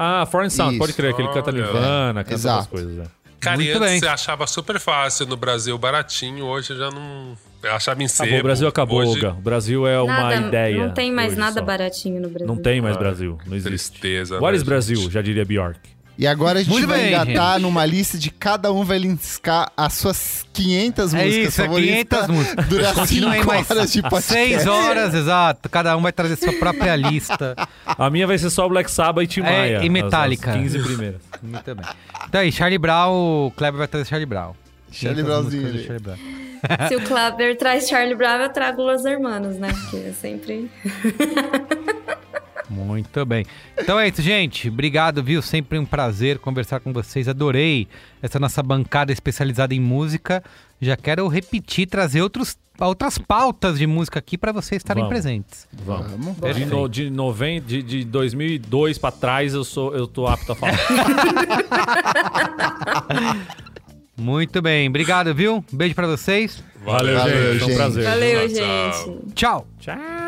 Ah, 0.00 0.24
Foreign 0.26 0.48
Sound, 0.48 0.74
Isso. 0.74 0.78
pode 0.78 0.92
crer, 0.92 1.12
que 1.12 1.20
ele 1.20 1.32
canta. 1.32 1.50
Nirvana, 1.50 2.22
canta 2.22 2.34
Exato. 2.36 2.58
essas 2.60 2.70
coisas. 2.70 2.98
É. 3.00 3.10
Cara, 3.40 3.56
Muito 3.56 3.70
antes 3.70 3.80
bem. 3.80 3.98
você 4.00 4.06
achava 4.06 4.46
super 4.46 4.78
fácil 4.78 5.26
no 5.26 5.36
Brasil, 5.36 5.76
baratinho. 5.76 6.44
Hoje 6.44 6.72
eu 6.72 6.76
já 6.78 6.90
não. 6.90 7.36
Eu 7.62 7.72
achava 7.72 8.00
em 8.00 8.06
Acabou, 8.06 8.26
sebo. 8.26 8.38
o 8.38 8.42
Brasil 8.42 8.68
acabou, 8.68 8.98
Hoje. 9.00 9.26
O 9.26 9.32
Brasil 9.34 9.86
é 9.86 10.00
uma 10.00 10.30
nada, 10.30 10.46
ideia. 10.46 10.86
não 10.86 10.94
tem 10.94 11.12
mais 11.12 11.36
nada 11.36 11.58
só. 11.60 11.66
baratinho 11.66 12.20
no 12.20 12.28
Brasil. 12.28 12.46
Não 12.46 12.56
tem 12.56 12.80
mais 12.80 12.96
Brasil, 12.96 13.36
não 13.46 13.56
existe. 13.56 13.90
Tristeza. 13.90 14.36
What 14.36 14.52
né, 14.52 14.56
is 14.56 14.62
Brasil, 14.62 15.10
já 15.10 15.20
diria 15.20 15.44
Bjork. 15.44 15.80
E 16.18 16.26
agora 16.26 16.58
a 16.58 16.62
gente 16.62 16.72
Muito 16.72 16.88
vai 16.88 16.98
bem, 16.98 17.08
engatar 17.14 17.60
numa 17.60 17.86
lista 17.86 18.18
de 18.18 18.28
cada 18.28 18.72
um 18.72 18.82
vai 18.84 18.98
listar 18.98 19.70
as 19.76 19.92
suas 19.94 20.44
500 20.52 21.14
É 21.14 21.24
músicas 21.24 21.48
isso, 21.52 21.60
é 21.60 21.64
favoritas. 21.64 22.26
500 22.26 22.36
músicas. 22.36 22.66
Dura 22.66 22.92
Continua 22.92 23.30
aí 23.32 23.38
5 23.38 23.46
mais 23.52 23.70
horas 23.70 23.92
de 23.92 24.02
podcast. 24.02 24.32
6 24.32 24.66
horas, 24.66 25.14
exato. 25.14 25.68
Cada 25.68 25.96
um 25.96 26.02
vai 26.02 26.12
trazer 26.12 26.34
sua 26.34 26.52
própria 26.54 26.96
lista. 26.96 27.54
A 27.86 28.10
minha 28.10 28.26
vai 28.26 28.36
ser 28.36 28.50
só 28.50 28.68
Black 28.68 28.90
Sabbath 28.90 29.22
e 29.22 29.26
Tim 29.28 29.40
É, 29.40 29.44
Maia. 29.44 29.72
e 29.74 29.76
as- 29.76 29.88
Metallica. 29.88 30.50
As 30.50 30.56
15 30.56 30.78
primeiras. 30.80 31.20
Muito 31.40 31.74
bem. 31.74 31.86
Então 32.28 32.40
aí, 32.40 32.50
Charlie 32.50 32.78
Brown, 32.78 33.46
o 33.46 33.52
Kleber 33.56 33.78
vai 33.78 33.86
trazer 33.86 34.06
Charlie 34.08 34.26
Brown. 34.26 34.54
Charlie 34.90 35.22
500 35.22 35.24
Brownzinho. 35.52 35.84
Charlie 35.86 36.00
Brown. 36.02 36.18
Se 36.88 36.96
o 36.96 37.00
Kleber 37.02 37.56
traz 37.56 37.88
Charlie 37.88 38.16
Brown, 38.16 38.40
eu 38.40 38.48
trago 38.52 38.82
Los 38.82 39.04
Hermanos, 39.04 39.56
né? 39.56 39.68
Porque 39.72 39.96
é 40.08 40.12
sempre... 40.12 40.68
Muito 42.68 43.24
bem. 43.24 43.46
Então 43.76 43.98
é 43.98 44.08
isso, 44.08 44.20
gente. 44.20 44.68
Obrigado, 44.68 45.22
viu? 45.22 45.40
Sempre 45.40 45.78
um 45.78 45.86
prazer 45.86 46.38
conversar 46.38 46.80
com 46.80 46.92
vocês. 46.92 47.28
Adorei 47.28 47.88
essa 48.22 48.38
nossa 48.38 48.62
bancada 48.62 49.12
especializada 49.12 49.74
em 49.74 49.80
música. 49.80 50.42
Já 50.80 50.96
quero 50.96 51.26
repetir, 51.28 51.88
trazer 51.88 52.22
outros, 52.22 52.56
outras 52.78 53.18
pautas 53.18 53.78
de 53.78 53.86
música 53.86 54.18
aqui 54.18 54.38
para 54.38 54.52
vocês 54.52 54.80
estarem 54.80 55.02
Vamos. 55.02 55.12
presentes. 55.12 55.66
Vamos. 55.84 56.36
De, 56.54 56.66
no, 56.66 56.88
de, 56.88 57.10
noven, 57.10 57.60
de, 57.60 57.82
de 57.82 58.04
2002 58.04 58.98
pra 58.98 59.10
trás, 59.10 59.54
eu, 59.54 59.64
sou, 59.64 59.94
eu 59.96 60.06
tô 60.06 60.26
apto 60.26 60.52
a 60.52 60.54
falar. 60.54 60.78
Muito 64.16 64.60
bem. 64.60 64.88
Obrigado, 64.88 65.32
viu? 65.34 65.64
Beijo 65.72 65.94
para 65.94 66.08
vocês. 66.08 66.62
Valeu, 66.84 67.16
Valeu, 67.16 67.36
gente. 67.36 67.58
Foi 67.58 67.66
um 67.66 67.68
gente. 67.68 67.76
prazer. 67.76 68.04
Valeu, 68.04 68.48
gente. 68.48 69.32
Tchau. 69.34 69.66
Tchau. 69.78 70.27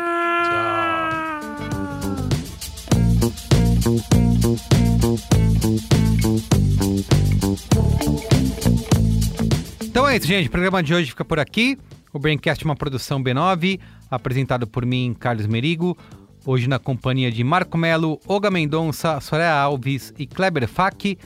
Então 9.83 10.07
é 10.07 10.17
isso, 10.17 10.25
gente. 10.25 10.47
O 10.47 10.51
programa 10.51 10.81
de 10.81 10.93
hoje 10.93 11.11
fica 11.11 11.23
por 11.23 11.39
aqui. 11.39 11.77
O 12.13 12.19
Braincast 12.19 12.63
é 12.63 12.65
uma 12.67 12.75
produção 12.75 13.23
B9, 13.23 13.79
apresentado 14.09 14.65
por 14.67 14.85
mim, 14.85 15.15
Carlos 15.17 15.45
Merigo. 15.45 15.97
Hoje 16.45 16.67
na 16.67 16.79
companhia 16.79 17.31
de 17.31 17.43
Marco 17.43 17.77
Melo, 17.77 18.19
Olga 18.27 18.49
Mendonça, 18.49 19.19
Soraya 19.19 19.53
Alves 19.53 20.13
e 20.17 20.25
Kleber 20.25 20.67
Fak. 20.67 21.17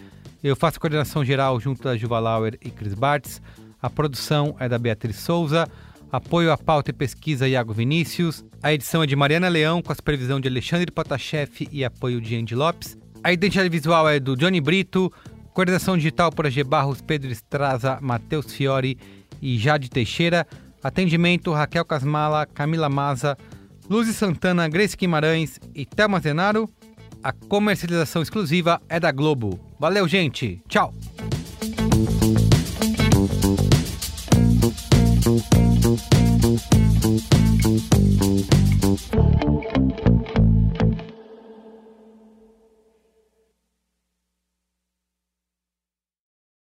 Eu 0.43 0.55
faço 0.55 0.79
coordenação 0.79 1.23
geral 1.23 1.59
junto 1.59 1.83
da 1.83 1.95
Juva 1.95 2.19
Lauer 2.19 2.57
e 2.61 2.69
Cris 2.69 2.93
Bartz. 2.93 3.41
A 3.81 3.89
produção 3.89 4.55
é 4.59 4.67
da 4.67 4.77
Beatriz 4.77 5.15
Souza. 5.15 5.67
Apoio 6.15 6.49
à 6.49 6.57
pauta 6.57 6.91
e 6.91 6.93
pesquisa 6.93 7.45
Iago 7.45 7.73
Vinícius. 7.73 8.45
A 8.63 8.73
edição 8.73 9.03
é 9.03 9.05
de 9.05 9.17
Mariana 9.17 9.49
Leão, 9.49 9.81
com 9.81 9.91
a 9.91 9.95
supervisão 9.95 10.39
de 10.39 10.47
Alexandre 10.47 10.89
Potashev 10.89 11.67
e 11.69 11.83
apoio 11.83 12.21
de 12.21 12.37
Andy 12.37 12.55
Lopes. 12.55 12.97
A 13.21 13.33
identidade 13.33 13.67
visual 13.67 14.07
é 14.07 14.17
do 14.17 14.33
Johnny 14.33 14.61
Brito. 14.61 15.11
Coordenação 15.53 15.97
digital 15.97 16.31
por 16.31 16.45
AG 16.45 16.63
Barros, 16.63 17.01
Pedro 17.01 17.29
Estraza, 17.29 17.99
Matheus 18.01 18.53
Fiore 18.53 18.97
e 19.41 19.57
Jade 19.57 19.89
Teixeira. 19.89 20.47
Atendimento 20.81 21.51
Raquel 21.51 21.83
Casmala, 21.83 22.45
Camila 22.45 22.87
Maza, 22.87 23.37
Luz 23.89 24.07
Santana, 24.15 24.69
Grace 24.69 24.95
Guimarães 24.95 25.59
e 25.75 25.85
Thelma 25.85 26.21
Zenaro. 26.21 26.69
A 27.21 27.33
comercialização 27.33 28.21
exclusiva 28.21 28.81
é 28.87 29.01
da 29.01 29.11
Globo. 29.11 29.59
Valeu, 29.77 30.07
gente. 30.07 30.61
Tchau. 30.69 30.93
Thank 37.17 37.31
you. 40.09 40.14